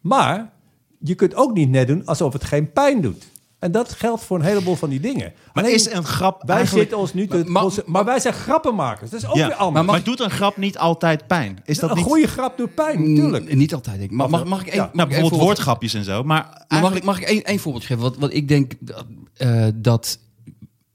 maar 0.00 0.50
je 0.98 1.14
kunt 1.14 1.34
ook 1.34 1.52
niet 1.54 1.68
net 1.70 1.86
doen 1.86 2.06
alsof 2.06 2.32
het 2.32 2.44
geen 2.44 2.72
pijn 2.72 3.00
doet. 3.00 3.28
En 3.58 3.72
dat 3.72 3.92
geldt 3.92 4.22
voor 4.24 4.38
een 4.38 4.44
heleboel 4.44 4.74
van 4.76 4.88
die 4.88 5.00
dingen. 5.00 5.32
Maar 5.54 5.64
Alleen- 5.64 5.74
is 5.76 5.90
een 5.92 6.04
grap 6.04 6.42
wij 6.46 6.56
eigenlijk... 6.56 6.82
zitten 6.88 6.98
ons 6.98 7.14
nu 7.14 7.26
te... 7.26 7.42
Maar- 7.86 8.04
wij 8.04 8.20
zijn 8.20 8.34
grappenmakers. 8.34 9.10
Dat 9.10 9.20
is 9.22 9.28
ook 9.28 9.34
Ja, 9.34 9.46
weer 9.46 9.56
anders. 9.56 9.86
maar, 9.86 10.02
doet 10.02 10.20
een 10.20 10.30
grap 10.30 10.56
niet 10.56 10.78
altijd 10.78 11.26
pijn? 11.26 11.58
Is 11.64 11.78
dat 11.78 11.90
een 11.90 11.96
niet... 11.96 12.04
goede 12.04 12.26
grap 12.26 12.56
doet 12.56 12.74
pijn, 12.74 13.08
natuurlijk. 13.14 13.50
Mm, 13.52 13.58
niet 13.58 13.74
altijd, 13.74 13.98
denk 13.98 14.10
ik. 14.10 14.16
Mag, 14.16 14.44
mag 14.44 14.60
ik 14.60 14.66
één... 14.66 14.76
Ja, 14.76 14.80
mag 14.82 14.88
ik 14.90 14.94
Nou, 14.94 15.08
één 15.08 15.08
bijvoorbeeld 15.08 15.20
voorbeeld- 15.28 15.40
woordgrapjes 15.40 15.94
en 15.94 16.04
zo. 16.04 16.22
Maar 16.24 16.64
Maar 16.68 16.80
mag 16.80 16.94
ik, 16.94 17.04
mag 17.04 17.20
ik 17.20 17.26
één, 17.28 17.42
één 17.44 17.58
voorbeeld 17.58 17.84
geven? 17.84 18.02
Wat, 18.02 18.16
wat 18.16 18.32
ik 18.32 18.48
denk 18.48 18.72
dat, 18.80 19.04
eh, 19.36 19.66
dat, 19.74 20.18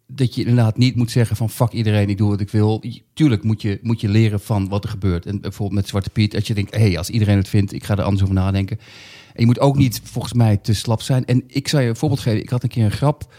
dat 0.07 0.35
je 0.35 0.41
inderdaad 0.41 0.77
niet 0.77 0.95
moet 0.95 1.11
zeggen 1.11 1.35
van 1.35 1.49
fuck 1.49 1.71
iedereen, 1.71 2.09
ik 2.09 2.17
doe 2.17 2.29
wat 2.29 2.39
ik 2.39 2.49
wil. 2.49 2.83
Tuurlijk 3.13 3.43
moet 3.43 3.61
je, 3.61 3.79
moet 3.81 4.01
je 4.01 4.09
leren 4.09 4.39
van 4.39 4.69
wat 4.69 4.83
er 4.83 4.89
gebeurt. 4.89 5.25
En 5.25 5.41
bijvoorbeeld 5.41 5.79
met 5.79 5.87
Zwarte 5.87 6.09
Piet, 6.09 6.35
als 6.35 6.47
je 6.47 6.53
denkt, 6.53 6.75
hé, 6.75 6.81
hey, 6.81 6.97
als 6.97 7.09
iedereen 7.09 7.37
het 7.37 7.49
vindt, 7.49 7.73
ik 7.73 7.83
ga 7.83 7.97
er 7.97 8.03
anders 8.03 8.23
over 8.23 8.35
nadenken. 8.35 8.77
En 9.33 9.41
je 9.41 9.45
moet 9.45 9.59
ook 9.59 9.77
niet 9.77 10.01
volgens 10.03 10.33
mij 10.33 10.57
te 10.57 10.73
slap 10.73 11.01
zijn. 11.01 11.25
En 11.25 11.43
ik 11.47 11.67
zou 11.67 11.83
je 11.83 11.89
een 11.89 11.95
voorbeeld 11.95 12.21
geven. 12.21 12.39
Ik 12.39 12.49
had 12.49 12.63
een 12.63 12.69
keer 12.69 12.85
een 12.85 12.91
grap 12.91 13.33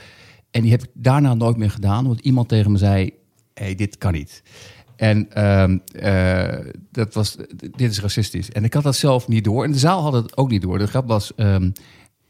en 0.51 0.63
die 0.63 0.71
heb 0.71 0.83
ik 0.83 0.91
daarna 0.95 1.35
nooit 1.35 1.57
meer 1.57 1.71
gedaan. 1.71 2.07
Omdat 2.07 2.25
iemand 2.25 2.49
tegen 2.49 2.73
me 2.73 2.79
zei, 2.79 3.05
hé, 3.55 3.65
hey, 3.65 3.75
dit 3.75 3.99
kan 3.99 4.13
niet. 4.13 4.43
En 4.97 5.33
ehm, 5.33 5.79
eh, 5.93 6.73
dat 6.91 7.15
was, 7.15 7.37
dit 7.77 7.91
is 7.91 8.01
racistisch. 8.01 8.51
En 8.51 8.65
ik 8.65 8.75
had 8.75 8.83
dat 8.83 8.97
zelf 8.97 9.29
niet 9.29 9.45
door. 9.45 9.65
En 9.65 9.73
de 9.73 9.79
zaal 9.79 10.03
had 10.03 10.13
het 10.13 10.37
ook 10.37 10.51
niet 10.51 10.63
door. 10.63 10.79
De 10.79 10.87
grap 10.87 11.09
was, 11.09 11.35
ehm, 11.35 11.71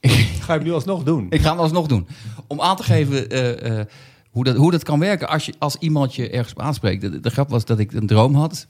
Ga 0.41 0.53
je 0.53 0.59
hem 0.59 0.62
nu 0.62 0.72
alsnog 0.72 1.03
doen? 1.03 1.26
ik 1.30 1.41
ga 1.41 1.51
hem 1.51 1.59
alsnog 1.59 1.87
doen. 1.87 2.07
Om 2.47 2.61
aan 2.61 2.76
te 2.76 2.82
geven 2.82 3.30
eh, 3.30 3.80
eh, 3.80 3.87
hoe, 4.37 4.45
dat, 4.45 4.57
hoe 4.57 4.70
dat 4.70 4.82
kan 4.82 4.99
werken 4.99 5.28
als, 5.28 5.47
je, 5.47 5.55
als 5.59 5.76
iemand 5.76 6.14
je 6.14 6.30
ergens 6.30 6.55
op 6.55 6.61
aanspreekt. 6.61 7.01
De, 7.01 7.20
de 7.20 7.30
grap 7.30 7.49
was 7.49 7.64
dat 7.64 7.78
ik 7.78 7.93
een 7.93 8.07
droom 8.07 8.34
had. 8.34 8.66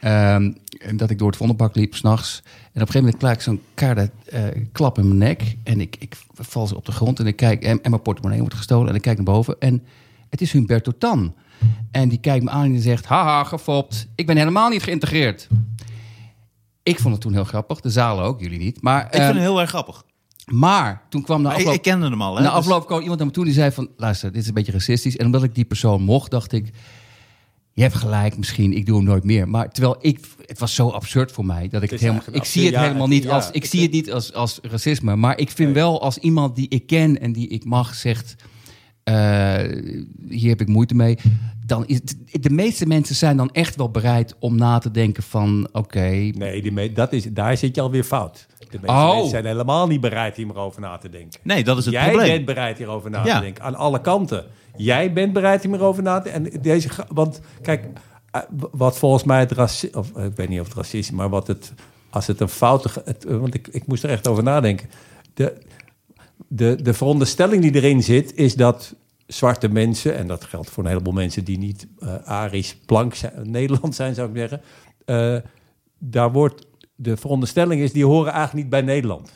Ehm, 0.00 0.52
en 0.78 0.96
dat 0.96 1.10
ik 1.10 1.18
door 1.18 1.28
het 1.28 1.36
Vondelpark 1.36 1.74
liep 1.74 1.94
s'nachts. 1.94 2.42
En 2.44 2.50
op 2.52 2.74
een 2.74 2.80
gegeven 2.80 3.00
moment 3.00 3.16
krijg 3.16 3.34
ik 3.34 3.42
zo'n 3.42 3.62
keiharde 3.74 4.10
eh, 4.24 4.42
klap 4.72 4.98
in 4.98 5.06
mijn 5.06 5.18
nek. 5.18 5.56
En 5.64 5.80
ik, 5.80 5.96
ik 5.98 6.16
val 6.34 6.66
ze 6.66 6.76
op 6.76 6.84
de 6.84 6.92
grond 6.92 7.18
en 7.18 7.26
ik 7.26 7.36
kijk... 7.36 7.62
En, 7.62 7.82
en 7.82 7.90
mijn 7.90 8.02
portemonnee 8.02 8.40
wordt 8.40 8.54
gestolen 8.54 8.88
en 8.88 8.94
ik 8.94 9.02
kijk 9.02 9.16
naar 9.16 9.34
boven. 9.34 9.56
En 9.58 9.82
het 10.28 10.40
is 10.40 10.52
Humberto 10.52 10.92
Tan. 10.98 11.34
En 11.90 12.08
die 12.08 12.18
kijkt 12.18 12.44
me 12.44 12.50
aan 12.50 12.64
en 12.64 12.72
die 12.72 12.80
zegt... 12.80 13.04
Haha, 13.06 13.44
gefopt. 13.44 14.06
Ik 14.14 14.26
ben 14.26 14.36
helemaal 14.36 14.68
niet 14.68 14.82
geïntegreerd. 14.82 15.48
Ik 16.82 16.98
vond 16.98 17.12
het 17.12 17.22
toen 17.22 17.32
heel 17.32 17.44
grappig. 17.44 17.80
De 17.80 17.90
zaal 17.90 18.22
ook, 18.22 18.40
jullie 18.40 18.58
niet. 18.58 18.82
Maar, 18.82 19.04
Ik 19.04 19.10
vind 19.10 19.22
ehm, 19.22 19.32
het 19.32 19.42
heel 19.42 19.60
erg 19.60 19.68
grappig. 19.68 20.04
Maar 20.52 21.02
toen 21.08 21.22
kwam 21.22 21.46
ik, 21.46 21.52
afloop... 21.52 21.74
ik 21.74 21.82
kende 21.82 22.08
hem 22.10 22.22
al. 22.22 22.36
Hè? 22.36 22.42
Na 22.42 22.48
Dus- 22.48 22.58
afloop 22.58 22.86
kwam 22.86 23.00
iemand 23.00 23.18
naar 23.18 23.26
me 23.26 23.32
toe 23.32 23.44
die 23.44 23.52
zei 23.54 23.70
van... 23.70 23.88
luister, 23.96 24.32
dit 24.32 24.42
is 24.42 24.48
een 24.48 24.54
beetje 24.54 24.72
racistisch. 24.72 25.16
En 25.16 25.26
omdat 25.26 25.42
ik 25.42 25.54
die 25.54 25.64
persoon 25.64 26.02
mocht, 26.02 26.30
dacht 26.30 26.52
ik... 26.52 26.70
je 27.72 27.82
hebt 27.82 27.94
gelijk 27.94 28.36
misschien, 28.36 28.72
ik 28.72 28.86
doe 28.86 28.96
hem 28.96 29.04
nooit 29.04 29.24
meer. 29.24 29.48
Maar 29.48 29.70
terwijl 29.72 29.96
ik... 30.00 30.18
het 30.46 30.58
was 30.58 30.74
zo 30.74 30.88
absurd 30.88 31.32
voor 31.32 31.46
mij... 31.46 31.68
dat 31.68 31.82
ik 31.82 31.90
het 31.90 32.00
helemaal... 32.00 32.22
Ik 32.32 32.44
zie 32.44 32.66
het 32.66 32.76
helemaal 32.76 33.06
niet 33.08 33.28
als... 33.28 33.48
ik 33.48 33.54
ik- 33.54 33.64
zie 33.64 33.82
het 33.82 33.92
niet 33.92 34.12
als, 34.12 34.32
als 34.32 34.58
racisme. 34.62 35.16
Maar 35.16 35.38
ik 35.38 35.50
vind 35.50 35.74
wel 35.74 36.02
als 36.02 36.18
iemand 36.18 36.56
die 36.56 36.68
ik 36.68 36.86
ken 36.86 37.20
en 37.20 37.32
die 37.32 37.48
ik 37.48 37.64
mag 37.64 37.94
zegt... 37.94 38.34
eh, 39.10 39.94
hier 40.28 40.48
heb 40.48 40.60
ik 40.60 40.68
moeite 40.68 40.94
mee. 40.94 41.18
Dan 41.66 41.86
is 41.86 41.96
het, 41.96 42.42
de 42.42 42.50
meeste 42.50 42.86
mensen 42.86 43.14
zijn 43.14 43.36
dan 43.36 43.50
echt 43.50 43.76
wel 43.76 43.90
bereid 43.90 44.34
om 44.38 44.56
na 44.56 44.78
te 44.78 44.90
denken 44.90 45.22
van... 45.22 45.68
oké, 45.72 46.00
Nee, 46.34 46.62
die 46.62 46.72
me- 46.72 46.92
dat 46.92 47.12
is, 47.12 47.24
daar 47.24 47.56
zit 47.56 47.74
je 47.74 47.80
alweer 47.80 48.04
fout. 48.04 48.46
De 48.58 48.64
meeste 48.70 48.86
Oh. 48.96 49.10
mensen 49.12 49.30
zijn 49.30 49.44
helemaal 49.46 49.86
niet 49.86 50.00
bereid 50.00 50.36
hierover 50.36 50.80
na 50.80 50.96
te 50.98 51.08
denken. 51.08 51.40
Nee, 51.42 51.64
dat 51.64 51.78
is 51.78 51.84
het 51.84 51.94
Jij 51.94 52.08
probleem. 52.08 52.28
bent 52.30 52.44
bereid 52.44 52.78
hierover 52.78 53.10
na 53.10 53.26
Ja. 53.26 53.34
te 53.36 53.42
denken. 53.44 53.64
Aan 53.64 53.74
alle 53.74 54.00
kanten. 54.00 54.44
Jij 54.76 55.12
bent 55.12 55.32
bereid 55.32 55.62
hierover 55.62 56.02
na 56.02 56.20
te 56.20 56.30
denken. 56.30 56.52
En 56.52 56.62
deze, 56.62 56.88
want 57.08 57.40
kijk, 57.62 57.84
eh, 58.30 58.40
wat 58.72 58.98
volgens 58.98 59.24
mij 59.24 59.38
het 59.38 59.52
racisme... 59.52 59.98
Of 59.98 60.12
eh, 60.16 60.24
ik 60.24 60.36
weet 60.36 60.48
niet 60.48 60.60
of 60.60 60.66
het 60.66 60.76
racisme, 60.76 61.16
maar 61.16 61.28
wat 61.28 61.46
het... 61.46 61.72
Als 62.10 62.26
het 62.26 62.40
een 62.40 62.48
foute... 62.48 62.88
ge- 62.88 63.02
Het, 63.04 63.24
want 63.24 63.54
ik, 63.54 63.68
ik 63.68 63.86
moest 63.86 64.04
er 64.04 64.10
echt 64.10 64.28
over 64.28 64.42
nadenken. 64.42 64.90
De, 65.34 65.56
de, 66.48 66.78
de 66.82 66.94
veronderstelling 66.94 67.62
die 67.62 67.74
erin 67.74 68.02
zit, 68.02 68.34
is 68.34 68.54
dat 68.54 68.94
zwarte 69.32 69.68
mensen... 69.68 70.16
en 70.16 70.26
dat 70.26 70.44
geldt 70.44 70.70
voor 70.70 70.82
een 70.82 70.90
heleboel 70.90 71.12
mensen 71.12 71.44
die 71.44 71.58
niet 71.58 71.86
eh 71.98 72.14
Arisch, 72.24 72.76
blank 72.86 73.14
zijn, 73.14 73.50
Nederland 73.50 73.94
zijn, 73.94 74.14
zou 74.14 74.30
ik 74.30 74.36
zeggen... 74.36 74.60
eh, 75.04 75.36
daar 75.98 76.32
wordt... 76.32 76.68
De 76.94 77.16
veronderstelling 77.16 77.82
is, 77.82 77.92
die 77.92 78.04
horen 78.04 78.32
eigenlijk 78.32 78.54
niet 78.54 78.70
bij 78.70 78.82
Nederland. 78.82 79.32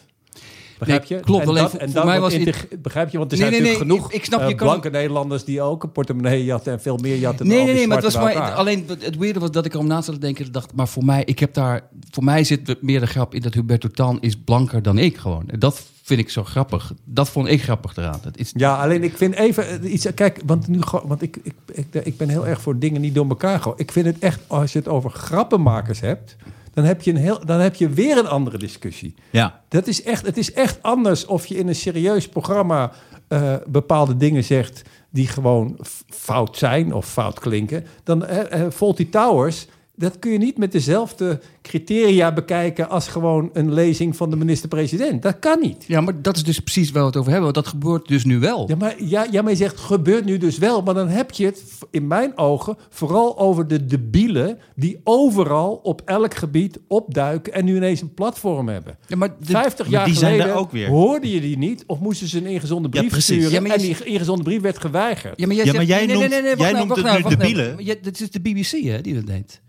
Begrijp 0.78 1.08
Nee, 1.08 1.18
je? 1.18 1.24
klopt. 1.24 1.42
En 1.42 1.48
Alleen 1.48 1.62
dat, 1.62 1.70
voor- 1.70 1.80
en 1.80 1.90
voor 1.90 2.04
mij 2.04 2.20
was 2.20 2.34
het- 2.34 2.82
Begrijp 2.82 3.08
je? 3.10 3.18
Want 3.18 3.30
er 3.32 3.36
zijn 3.38 3.50
nee, 3.50 3.60
natuurlijk 3.60 3.90
genoeg 3.90 4.12
ik- 4.12 4.24
snap, 4.24 4.40
eh, 4.40 4.48
je 4.48 4.54
kan- 4.54 4.66
blanke 4.66 4.90
Nederlanders 4.90 5.44
die 5.44 5.62
ook 5.62 5.82
een 5.82 5.92
portemonnee 5.92 6.44
jatten 6.44 6.72
en 6.72 6.80
veel 6.80 6.96
meer 6.96 7.16
jatten 7.16 7.46
Nee, 7.46 7.64
nee, 7.64 7.74
nee, 7.74 7.86
maar 7.86 7.96
het 8.02 8.12
was 8.12 8.22
maar, 8.22 8.52
alleen 8.52 8.84
het- 8.88 9.16
weirde 9.16 9.40
was 9.40 9.50
dat 9.50 9.64
ik 9.64 9.74
erom 9.74 9.86
na 9.86 10.02
zat 10.02 10.14
te 10.14 10.20
denken. 10.20 10.52
dacht, 10.52 10.74
maar 10.74 10.88
voor 10.88 11.04
mij, 11.04 11.22
ik 11.24 11.38
heb 11.38 11.54
daar, 11.54 11.88
voor 12.10 12.24
mij 12.24 12.44
zit 12.44 12.76
meer 12.82 13.00
de 13.00 13.06
grap 13.06 13.34
in 13.34 13.40
dat 13.40 13.54
Huberto 13.54 13.88
Tan 13.88 14.18
is 14.20 14.36
blanker 14.36 14.82
dan 14.82 14.98
ik 14.98 15.16
gewoon. 15.16 15.44
En 15.46 15.58
dat 15.58 15.82
vind 16.02 16.20
ik 16.20 16.30
zo 16.30 16.44
grappig. 16.44 16.92
Dat 17.04 17.28
vond 17.30 17.48
ik 17.48 17.62
grappig 17.62 17.96
eraan. 17.96 18.18
Dat 18.22 18.36
is, 18.36 18.50
Ja, 18.56 18.76
alleen 18.82 19.02
ik 19.02 19.16
vind 19.16 19.34
even 19.34 19.82
eh, 19.82 19.92
iets. 19.92 20.06
Kijk, 20.14 20.40
want 20.46 20.68
nu 20.68 20.78
want 21.04 21.22
ik, 21.22 21.36
ik, 21.42 21.54
ik, 21.72 22.04
ik 22.04 22.16
ben 22.16 22.28
heel 22.28 22.46
erg 22.46 22.60
voor 22.60 22.78
dingen 22.78 23.00
niet 23.00 23.14
door 23.14 23.28
elkaar 23.28 23.60
gooien. 23.60 23.78
Ik 23.78 23.92
vind 23.92 24.06
het 24.06 24.18
echt, 24.18 24.40
als 24.46 24.72
je 24.72 24.78
het 24.78 24.88
over 24.88 25.10
grappenmakers 25.10 26.00
hebt, 26.00 26.36
dan 26.74 26.84
heb 26.84 27.02
je, 27.02 27.10
een 27.10 27.16
heel, 27.16 27.46
dan 27.46 27.60
heb 27.60 27.74
je 27.74 27.88
weer 27.88 28.18
een 28.18 28.28
andere 28.28 28.58
discussie. 28.58 29.14
Ja. 29.30 29.60
Dat 29.68 29.86
is 29.86 30.02
echt, 30.02 30.26
het 30.26 30.36
is 30.36 30.52
echt 30.52 30.82
anders 30.82 31.26
of 31.26 31.46
je 31.46 31.56
in 31.56 31.68
een 31.68 31.74
serieus 31.74 32.28
programma 32.28 32.92
eh, 33.28 33.54
bepaalde 33.66 34.16
dingen 34.16 34.44
zegt 34.44 34.82
die 35.10 35.28
gewoon 35.28 35.78
fout 36.08 36.56
zijn 36.56 36.92
of 36.92 37.06
fout 37.06 37.40
klinken. 37.40 37.86
Dan 38.02 38.26
Fawlty 38.72 39.10
Towers, 39.10 39.66
dat 39.96 40.18
kun 40.18 40.32
je 40.32 40.38
niet 40.38 40.58
met 40.58 40.72
dezelfde 40.72 41.40
criteria 41.62 42.32
bekijken 42.32 42.88
als 42.88 43.08
gewoon 43.08 43.50
een 43.52 43.72
lezing 43.72 44.16
van 44.16 44.30
de 44.30 44.36
minister-president. 44.36 45.22
Dat 45.22 45.38
kan 45.38 45.60
niet. 45.60 45.84
ja, 45.86 46.00
maar 46.00 46.22
dat 46.22 46.36
is 46.36 46.44
dus 46.44 46.60
precies 46.60 46.90
waar 46.90 47.00
we 47.02 47.08
het 47.08 47.16
over 47.16 47.32
hebben. 47.32 47.52
Want 47.52 47.64
dat 47.64 47.72
gebeurt 47.74 48.08
dus 48.08 48.24
nu 48.24 48.38
wel. 48.38 48.64
Ja, 48.68 48.76
maar, 48.76 48.94
ja, 49.04 49.26
ja, 49.30 49.42
maar 49.42 49.50
je 49.50 49.56
zegt, 49.56 49.78
gebeurt 49.80 50.24
nu 50.24 50.38
dus 50.38 50.58
wel. 50.58 50.82
Maar 50.82 50.94
dan 50.94 51.08
heb 51.08 51.30
je 51.30 51.44
het, 51.44 51.64
in 51.90 52.06
mijn 52.06 52.38
ogen, 52.38 52.76
vooral 52.88 53.38
over 53.38 53.68
de 53.68 53.86
debielen... 53.86 54.58
die 54.76 55.00
overal 55.04 55.80
op 55.82 56.02
elk 56.04 56.34
gebied 56.34 56.78
opduiken 56.88 57.52
en 57.52 57.64
nu 57.64 57.76
ineens 57.76 58.00
een 58.00 58.14
platform 58.14 58.68
hebben. 58.68 58.96
Ja, 59.06 59.16
maar 59.16 59.28
de- 59.38 59.44
50 59.46 59.78
maar 59.86 59.94
jaar 59.94 60.04
die 60.04 60.14
zijn 60.14 60.30
geleden 60.32 60.52
er 60.52 60.58
ook 60.58 60.70
weer. 60.70 60.88
hoorde 60.88 61.30
je 61.30 61.40
die 61.40 61.58
niet... 61.58 61.84
of 61.86 61.98
moesten 61.98 62.28
ze 62.28 62.38
een 62.38 62.46
ingezonde 62.46 62.88
Ja, 62.92 62.98
brief 62.98 63.10
precies. 63.10 63.34
sturen... 63.34 63.50
Ja, 63.52 63.60
maar 63.60 63.80
je 63.80 63.86
en 63.88 63.94
die 64.00 64.04
ingezonde 64.12 64.42
brief 64.42 64.60
werd 64.60 64.78
geweigerd. 64.78 65.38
Ja, 65.40 65.46
maar 65.46 65.56
jij, 65.56 65.64
Ja, 65.64 65.72
maar 65.72 65.84
zegt- 65.86 65.98
jij 65.98 66.06
nee, 66.06 66.16
nee, 66.16 66.28
noemt- 66.28 66.30
nee, 66.42 66.42
nee, 66.54 66.56
jij 66.60 66.72
nou, 66.72 66.86
noemt 66.86 66.96
het 66.96 67.06
nou, 67.06 67.16
nu 67.16 67.22
nou. 67.22 67.36
debielen. 67.36 68.02
Dat 68.02 68.20
is 68.20 68.30
de 68.30 68.40
BBC 68.40 68.70
hè, 68.84 69.00
die 69.00 69.14
dat 69.14 69.26
deed. 69.26 69.62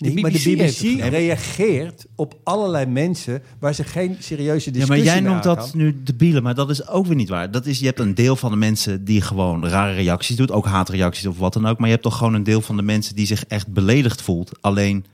Nee, 0.00 0.20
maar 0.20 0.30
de 0.30 0.38
BBC 0.38 1.02
reageert 1.10 2.06
op 2.14 2.34
allerlei 2.44 2.86
mensen... 2.86 3.42
waar 3.58 3.74
ze 3.74 3.84
geen 3.84 4.16
serieuze 4.18 4.66
Ja, 4.72 4.76
discussie 4.78 5.04
maar 5.04 5.14
jij 5.14 5.20
noemt 5.20 5.42
dat 5.42 5.74
nu 5.74 6.02
debielen, 6.02 6.42
maar 6.42 6.54
dat 6.54 6.70
is 6.70 6.88
ook 6.88 7.06
weer 7.06 7.16
niet 7.16 7.28
waar. 7.28 7.50
Dat 7.50 7.66
is, 7.66 7.78
je 7.78 7.86
hebt 7.86 7.98
een 7.98 8.14
deel 8.14 8.36
van 8.36 8.50
de 8.50 8.56
mensen 8.56 9.04
die 9.04 9.20
gewoon 9.20 9.66
rare 9.66 9.94
reacties 9.94 10.36
doet, 10.36 10.52
ook 10.52 10.66
haatreacties 10.66 11.26
of 11.26 11.38
wat 11.38 11.52
dan 11.52 11.66
ook. 11.66 11.78
Maar 11.78 11.86
je 11.86 11.92
hebt 11.92 12.04
toch 12.04 12.16
gewoon 12.16 12.34
een 12.34 12.42
deel 12.42 12.60
van 12.60 12.76
de 12.76 12.82
mensen 12.82 13.14
die 13.14 13.26
zich 13.26 13.44
echt 13.44 13.68
beledigd 13.68 14.22
voelt. 14.22 14.52
Alleen 14.60 15.04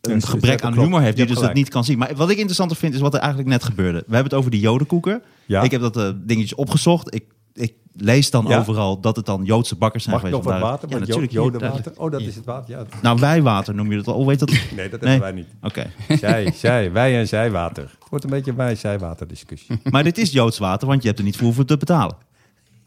een 0.00 0.22
gebrek 0.22 0.62
aan 0.62 0.78
humor 0.78 1.00
heeft, 1.00 1.16
die 1.16 1.26
dus 1.26 1.38
dat 1.38 1.54
niet 1.54 1.68
kan 1.68 1.84
zien. 1.84 1.98
Maar 1.98 2.16
wat 2.16 2.30
ik 2.30 2.36
interessanter 2.36 2.76
vind, 2.76 2.94
is 2.94 3.00
wat 3.00 3.14
er 3.14 3.20
eigenlijk 3.20 3.48
net 3.50 3.64
gebeurde. 3.64 3.98
We 3.98 4.14
hebben 4.14 4.24
het 4.24 4.34
over 4.34 4.50
die 4.50 4.60
jodenkoeker. 4.60 5.22
Ja. 5.46 5.62
Ik 5.62 5.70
heb 5.70 5.80
dat 5.80 5.96
eh, 5.96 6.10
dingetjes 6.16 6.54
opgezocht. 6.54 7.14
Ik, 7.14 7.24
ik 7.54 7.74
lees 7.96 8.30
dan 8.30 8.44
Ja. 8.48 8.58
overal 8.58 9.00
dat 9.00 9.16
het 9.16 9.26
dan 9.26 9.44
Joodse 9.44 9.76
bakkers 9.76 10.04
zijn 10.04 10.16
Mag 10.16 10.24
ik 10.24 10.30
nog 10.30 10.42
geweest. 10.42 10.60
wat 10.60 10.70
water? 10.70 10.88
Ja, 10.90 10.98
natuurlijk. 10.98 11.32
jodenwater? 11.32 11.92
Oh, 11.96 12.10
dat 12.10 12.20
is 12.20 12.34
het 12.34 12.44
water. 12.44 12.76
Ja, 12.76 12.84
Nou, 13.02 13.20
wijwater 13.20 13.74
noem 13.74 13.90
je 13.90 13.96
dat 13.96 14.06
al. 14.06 14.14
Hoe 14.14 14.26
weet 14.26 14.38
dat? 14.38 14.48
nee, 14.76 14.88
dat 14.88 15.00
Nee. 15.00 15.10
hebben 15.10 15.20
wij 15.20 15.32
niet. 15.32 15.48
Oké. 15.62 15.90
Zij, 16.18 16.52
zij, 16.54 16.92
wij 16.92 17.18
en 17.18 17.28
zijwater. 17.28 17.82
Het 17.82 18.08
wordt 18.10 18.24
een 18.24 18.30
beetje 18.30 18.50
een 18.50 18.56
wij-zijwater 18.56 19.26
discussie. 19.28 19.78
Maar 19.90 20.02
dit 20.04 20.18
is 20.18 20.32
Joods 20.32 20.58
water, 20.58 20.88
want 20.88 21.00
je 21.02 21.06
hebt 21.08 21.18
er 21.20 21.24
niet 21.24 21.36
voor 21.36 21.44
hoeven 21.46 21.66
te 21.66 21.76
betalen. 21.76 22.16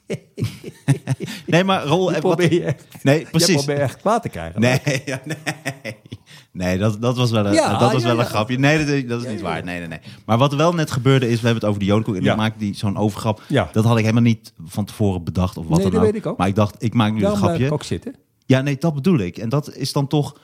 nee, 1.46 1.64
maar 1.64 1.84
Rol... 1.86 2.10
Je 2.10 2.16
eh, 2.16 2.22
wat- 2.22 2.36
probeer 2.36 2.54
je 2.54 2.64
echt, 2.64 2.86
Nee, 3.04 3.20
je 3.20 3.26
precies. 3.26 3.56
probeert 3.56 3.80
echt 3.80 3.98
kwaad 3.98 4.22
te 4.22 4.30
krijgen. 4.30 4.62
Nee, 4.62 4.80
ja, 5.06 5.22
nee. 5.26 5.38
Nee, 6.58 6.78
dat, 6.78 7.02
dat 7.02 7.18
was 7.18 7.32
wel 7.32 7.46
een, 7.46 7.54
Ja, 7.54 7.78
dat 7.78 7.92
was 7.92 8.02
ja, 8.02 8.08
wel 8.08 8.18
ja. 8.18 8.22
een 8.24 8.28
grapje. 8.28 8.58
Nee, 8.60 8.78
dat, 8.78 8.88
is- 8.88 9.08
dat 9.08 9.24
is 9.26 9.32
niet 9.32 9.42
waar. 9.42 9.64
Nee, 9.64 9.80
nee, 9.80 9.88
nee. 9.88 10.00
Maar 10.26 10.38
wat 10.38 10.52
er 10.52 10.58
wel 10.58 10.74
net 10.74 10.92
gebeurde 10.92 11.26
is, 11.30 11.40
we 11.40 11.46
hebben 11.48 11.56
het 11.56 11.66
over 11.66 11.80
de 11.80 11.86
jodenkoek. 11.86 12.16
En 12.16 12.24
Ja. 12.24 12.32
ik 12.32 12.38
maak 12.38 12.60
die 12.60 12.76
zo'n 12.76 12.98
overgrap. 12.98 13.42
Ja. 13.48 13.70
Dat 13.72 13.84
had 13.84 13.96
ik 13.98 14.02
helemaal 14.02 14.24
niet 14.24 14.54
van 14.66 14.86
tevoren 14.86 15.24
bedacht 15.24 15.58
of 15.58 15.68
wat 15.68 15.74
Nee, 15.78 15.82
dan 15.82 15.92
dat 15.92 16.00
ook. 16.00 16.06
weet 16.12 16.22
ik 16.22 16.26
ook. 16.28 16.38
Maar 16.38 16.48
ik 16.48 16.56
dacht, 16.56 16.76
ik 16.84 16.94
maak 16.94 17.14
nu 17.14 17.20
Daarom 17.20 17.40
een 17.42 17.46
grapje. 17.48 17.72
ook 17.72 17.84
zitten. 17.84 18.16
Ja, 18.46 18.62
nee, 18.62 18.76
dat 18.80 18.94
bedoel 18.94 19.18
ik. 19.20 19.38
En 19.38 19.50
dat 19.50 19.76
is 19.76 19.92
dan 19.92 20.08
toch 20.08 20.36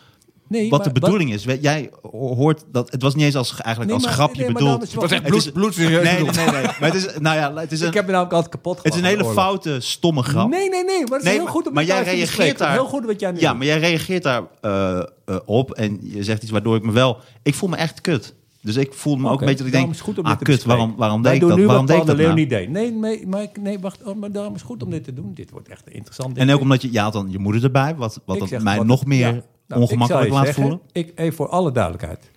Nee, 0.48 0.70
wat 0.70 0.84
maar 0.86 0.94
de 0.94 1.00
bedoeling 1.00 1.34
is. 1.34 1.46
We- 1.46 1.58
Jij 1.62 1.90
hoort 2.12 2.64
dat... 2.72 2.92
Het 2.92 3.02
was 3.02 3.16
niet 3.16 3.24
eens 3.26 3.36
als, 3.36 3.50
eigenlijk 3.52 3.86
Nee, 3.86 3.94
als 3.94 4.04
maar- 4.04 4.14
grapje 4.14 4.42
nee, 4.42 4.52
maar 4.52 4.62
bedoeld. 4.62 4.82
het 4.82 4.94
goed. 4.94 5.12
is- 5.12 5.20
bloed- 5.22 5.54
bloedserieus 5.54 6.04
Nee, 6.04 6.14
nee, 6.24 6.32
nee, 6.32 6.46
nee. 6.52 6.62
Maar 6.64 6.76
het 6.80 6.94
is, 6.94 7.08
nou 7.20 7.38
ja, 7.38 7.54
het 7.56 7.72
is 7.72 7.82
een, 7.82 7.88
Ik 7.88 7.94
heb 7.94 8.06
me 8.06 8.12
namelijk 8.12 8.34
altijd 8.36 8.52
kapot 8.54 8.78
het 8.84 8.94
is 8.94 9.00
een 9.00 9.06
hele 9.06 9.26
foute, 9.26 9.80
stomme 9.80 10.24
grap. 10.24 10.50
Nee, 10.50 10.70
nee, 10.70 10.84
nee. 10.84 11.00
Maar 11.00 11.08
het 11.08 11.18
is 11.18 11.24
Nee, 11.24 11.34
heel 11.34 11.44
maar- 11.44 11.52
goed 11.52 11.68
om 11.68 11.74
maar 11.74 11.84
jij 11.84 12.04
reageert 12.04 12.58
daar. 12.58 12.72
Heel 12.72 12.86
goed 12.86 13.06
wat 13.06 13.20
jij 13.20 13.32
nu 13.32 13.40
Ja, 13.40 13.50
doet. 13.50 13.58
maar 13.58 13.68
jij 13.68 13.80
reageert 13.80 14.24
daar 14.24 14.44
eh, 14.62 15.00
eh, 15.26 15.36
op 15.46 15.72
en 15.72 16.00
je 16.02 16.24
zegt 16.24 16.42
iets 16.44 16.52
waardoor 16.52 16.76
ik 16.76 16.84
me 16.84 16.92
wel... 16.92 17.18
Ik 17.44 17.56
voel 17.56 17.70
me 17.70 17.76
echt 17.76 18.02
kut. 18.02 18.34
Dus 18.62 18.76
ik 18.76 18.94
voel 18.94 19.16
me 19.16 19.30
ook 19.30 19.40
een 19.40 19.46
beetje 19.48 19.58
dat 19.64 19.66
ik 19.68 19.72
daarom 19.74 19.90
denk... 19.92 20.02
is 20.02 20.08
het 20.08 20.16
goed 20.16 20.18
om 20.18 20.24
ah, 20.26 20.30
dit 20.30 20.40
te 20.40 20.46
kut, 20.46 20.54
bespreken. 20.56 20.80
waarom, 20.82 20.98
waarom 21.00 21.22
Wij 21.22 21.32
deed 21.32 21.42
ik 21.42 21.48
dat? 21.48 21.58
nu 21.58 21.66
Waarom 21.66 21.86
deed 21.86 21.98
ik 21.98 22.06
dat 22.06 22.18
nou? 22.18 22.34
niet 22.34 22.50
deed. 22.50 22.70
Nee, 22.70 22.92
nee, 22.92 23.28
maar, 23.28 23.42
ik- 23.42 23.62
nee, 23.62 23.80
wacht. 23.80 24.04
Oh, 24.04 24.16
maar 24.20 24.32
daarom 24.32 24.54
is 24.54 24.60
het 24.60 24.70
goed 24.70 24.84
om 24.84 24.90
dit 24.90 25.04
te 25.04 25.14
doen. 25.14 25.32
Dit 25.34 25.52
wordt 25.52 25.68
echt 25.68 25.90
interessant. 25.90 26.38
En 26.38 26.52
ook 26.52 26.60
omdat 26.62 26.82
je... 26.82 26.92
Je 26.92 27.00
had 27.00 27.14
dan 27.14 27.28
je 27.32 27.40
moeder 27.40 27.64
erbij, 27.64 27.96
wat, 27.96 28.20
wat 28.26 28.36
Ik 28.36 28.42
dat 28.42 28.50
zeg 28.50 28.62
mij 28.62 28.78
wat- 28.78 28.86
nog 28.86 29.06
meer 29.06 29.34
ja. 29.36 29.42
Nou, 29.74 29.86
ongemakkelijk 29.86 30.30
laat 30.30 30.46
zeggen, 30.46 30.64
voelen. 30.64 30.82
Ik, 30.92 31.12
even 31.16 31.34
voor 31.34 31.50
alle 31.50 31.72
duidelijkheid. 31.72 32.32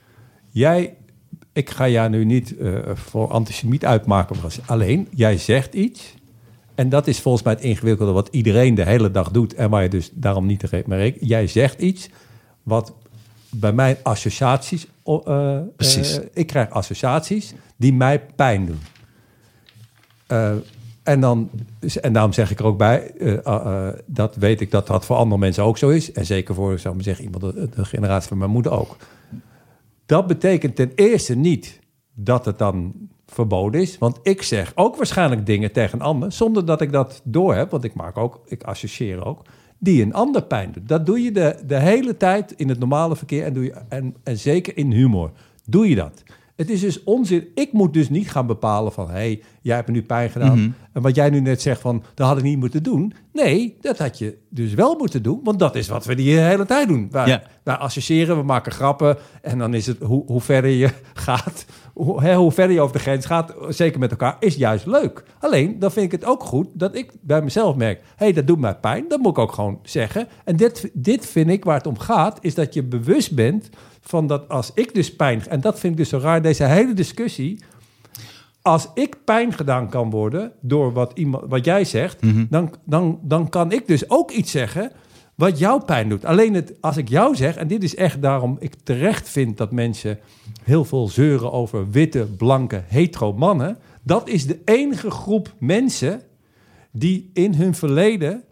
Jij, 0.51 0.95
ik 1.53 1.71
ga 1.71 1.89
jou 1.89 2.09
nu 2.11 2.25
niet 2.25 2.57
eh, 2.57 2.75
voor 2.95 3.29
antisemiet 3.29 3.85
uitmaken. 3.85 4.37
Alleen, 4.67 5.09
jij 5.11 5.39
zegt 5.39 5.75
iets. 5.75 6.15
En 6.75 6.89
dat 6.89 7.07
is 7.07 7.21
volgens 7.21 7.45
mij 7.45 7.53
het 7.53 7.63
ingewikkelde 7.63 8.13
wat 8.13 8.29
iedereen 8.31 8.75
de 8.75 8.85
hele 8.85 9.11
dag 9.11 9.31
doet. 9.31 9.55
En 9.55 9.71
waar 9.71 9.83
je 9.83 9.89
dus 9.89 10.11
daarom 10.13 10.47
niet 10.47 10.59
te 10.59 10.69
mee. 10.87 11.17
Jij 11.21 11.47
zegt 11.47 11.81
iets 11.81 12.09
wat 12.63 12.93
bij 13.51 13.73
mij 13.73 13.99
associaties... 14.03 14.87
eh, 15.05 15.59
Precies. 15.77 16.19
eh, 16.19 16.25
ik 16.33 16.47
krijg 16.47 16.71
associaties 16.71 17.55
die 17.77 17.93
mij 17.93 18.21
pijn 18.37 18.67
doen. 18.67 18.81
En, 21.07 21.21
dan, 21.21 21.51
en 22.01 22.13
daarom 22.13 22.33
zeg 22.33 22.51
ik 22.51 22.59
er 22.59 22.65
ook 22.65 22.79
bij, 22.79 23.11
eh, 23.11 23.33
eh, 23.33 23.39
eh, 23.47 23.95
dat 24.07 24.37
weet 24.37 24.61
ik 24.61 24.71
dat 24.71 24.87
dat 24.87 25.05
voor 25.05 25.17
andere 25.17 25.41
mensen 25.41 25.65
ook 25.65 25.79
zo 25.79 25.89
is. 25.89 26.13
En 26.13 26.27
zeker 26.27 26.55
voor, 26.55 26.79
zou 26.79 26.97
ik 26.97 27.03
zeggen, 27.03 27.25
iemand 27.25 27.43
de, 27.75 27.85
generatie 27.85 28.29
van 28.29 28.39
mijn 28.39 28.51
moeder 28.51 28.73
ook. 28.73 28.97
Dat 30.07 30.27
betekent 30.27 30.77
ten 30.77 30.93
eerste 30.95 31.37
niet 31.37 31.81
dat 32.15 32.45
het 32.45 32.59
dan 32.59 32.93
verboden 33.27 33.81
is. 33.81 33.99
Want 33.99 34.19
ik 34.23 34.43
zeg 34.43 34.73
ook 34.75 34.97
waarschijnlijk 34.97 35.47
dingen 35.47 35.73
tegen 35.73 35.99
een 35.99 36.07
ander, 36.07 36.33
zonder 36.33 36.67
dat 36.67 36.81
ik 36.81 36.93
dat 36.93 37.21
doorheb. 37.25 37.71
Want 37.71 37.85
ik 37.85 37.95
maak 37.95 38.17
ook, 38.17 38.41
ik 38.47 38.63
associeer 38.63 39.25
ook, 39.25 39.43
die 39.79 40.03
een 40.03 40.15
ander 40.15 40.43
pijn 40.43 40.73
doet. 40.73 40.89
Dat 40.89 41.07
doe 41.07 41.23
je 41.23 41.33
de, 41.33 41.57
de 41.67 41.79
hele 41.79 42.17
tijd 42.17 42.53
in 42.53 42.69
het 42.69 42.79
normale 42.79 43.17
verkeer 43.17 43.45
en, 43.45 43.53
doe 43.53 43.65
je, 43.65 43.75
en, 43.89 44.15
en 44.23 44.39
zeker 44.39 44.77
in 44.77 44.93
humor. 44.93 45.31
Doe 45.65 45.89
je 45.89 45.95
dat. 45.95 46.23
Het 46.57 46.71
is 46.71 46.81
dus 46.81 47.03
onzin. 47.05 47.47
Ik 47.55 47.73
moet 47.73 47.93
dus 47.93 48.09
niet 48.09 48.31
gaan 48.31 48.47
bepalen 48.47 48.93
van... 48.93 49.07
hé, 49.07 49.13
hey, 49.13 49.43
jij 49.63 49.75
hebt 49.75 49.89
me 49.89 49.95
nu 49.95 50.03
pijn 50.03 50.31
gedaan. 50.31 50.75
En 50.93 51.03
wat 51.03 51.15
jij 51.15 51.31
nu 51.31 51.41
net 51.41 51.63
zegt 51.63 51.81
van... 51.81 52.03
dat 52.15 52.27
had 52.27 52.37
ik 52.39 52.43
niet 52.43 52.59
moeten 52.59 52.83
doen. 52.83 53.13
Nee, 53.33 53.77
dat 53.81 53.99
had 53.99 54.19
je 54.19 54.39
dus 54.51 54.75
wel 54.75 54.97
moeten 54.99 55.23
doen. 55.23 55.41
Want 55.45 55.59
dat 55.59 55.75
is 55.75 55.89
wat 55.89 56.05
we 56.05 56.15
die 56.15 56.39
hele 56.39 56.67
tijd 56.67 56.89
doen. 56.89 57.09
Wij, 57.11 57.27
Ja. 57.27 57.43
wij 57.63 57.75
associëren, 57.75 58.37
we 58.37 58.43
maken 58.43 58.73
grappen. 58.73 59.17
En 59.43 59.59
dan 59.59 59.75
is 59.75 59.87
het 59.87 59.99
hoe, 60.03 60.23
hoe 60.27 60.41
verder 60.41 60.71
je 60.71 60.91
gaat... 61.15 61.65
Hoe, 61.97 62.23
hè, 62.23 62.35
hoe 62.35 62.53
verder 62.53 62.75
je 62.75 62.81
over 62.81 62.97
de 62.97 63.03
grens 63.03 63.27
gaat, 63.27 63.55
zeker 63.69 63.99
met 63.99 64.11
elkaar, 64.11 64.37
is 64.41 64.55
juist 64.55 64.87
leuk. 64.87 65.23
Alleen, 65.41 65.79
dan 65.79 65.93
vind 65.93 66.07
ik 66.07 66.21
het 66.21 66.31
ook 66.31 66.43
goed 66.43 66.69
dat 66.73 66.97
ik 66.97 67.13
bij 67.21 67.43
mezelf 67.43 67.77
merk... 67.77 68.01
hé, 68.01 68.05
hey, 68.17 68.33
dat 68.33 68.47
doet 68.47 68.59
mij 68.59 68.75
pijn. 68.75 69.05
Dat 69.09 69.21
moet 69.21 69.31
ik 69.31 69.39
ook 69.39 69.53
gewoon 69.53 69.79
zeggen. 69.83 70.29
En 70.45 70.57
dit, 70.57 70.91
dit 70.93 71.27
vind 71.27 71.51
ik 71.51 71.65
waar 71.65 71.77
het 71.77 71.87
om 71.87 71.99
gaat... 71.99 72.39
is 72.41 72.55
dat 72.55 72.75
je 72.75 72.83
bewust 72.83 73.35
bent 73.35 73.71
van 74.01 74.27
dat 74.27 74.49
als 74.49 74.71
ik 74.75 74.95
dus 74.95 75.17
pijn... 75.17 75.49
en 75.49 75.61
dat 75.61 75.79
vind 75.79 75.93
ik 75.93 75.99
dus 75.99 76.09
zo 76.09 76.19
raar, 76.19 76.43
deze 76.43 76.65
hele 76.65 76.95
discussie... 76.95 77.65
als 78.63 78.89
ik 78.95 79.25
pijn 79.25 79.53
gedaan 79.53 79.89
kan 79.89 80.11
worden 80.11 80.53
door 80.61 80.93
wat, 80.93 81.13
iemand, 81.15 81.45
wat 81.49 81.65
jij 81.65 81.85
zegt... 81.85 82.19
dan, 82.51 82.75
dan, 82.85 83.19
dan 83.23 83.49
kan 83.49 83.73
ik 83.73 83.87
dus 83.87 84.11
ook 84.11 84.31
iets 84.31 84.51
zeggen 84.51 84.93
wat 85.37 85.59
jou 85.59 85.85
pijn 85.85 86.09
doet. 86.09 86.25
Alleen 86.25 86.55
het, 86.55 86.73
als 86.81 86.97
ik 86.97 87.09
jou 87.09 87.37
zeg, 87.37 87.57
en 87.57 87.69
dit 87.69 87.83
is 87.83 87.95
echt 87.95 88.23
daarom 88.23 88.57
ik 88.61 88.75
terecht 88.83 89.29
vind 89.29 89.57
dat 89.57 89.73
mensen 89.73 90.19
heel 90.63 90.85
veel 90.85 91.09
zeuren 91.09 91.53
over 91.53 91.91
witte, 91.91 92.25
blanke, 92.37 92.83
hetero 92.87 93.33
mannen. 93.33 93.79
Dat 94.03 94.29
is 94.29 94.47
de 94.47 94.61
enige 94.65 95.11
groep 95.11 95.55
mensen 95.59 96.23
die 96.93 97.31
in 97.33 97.55
hun 97.55 97.75
verleden 97.75 98.45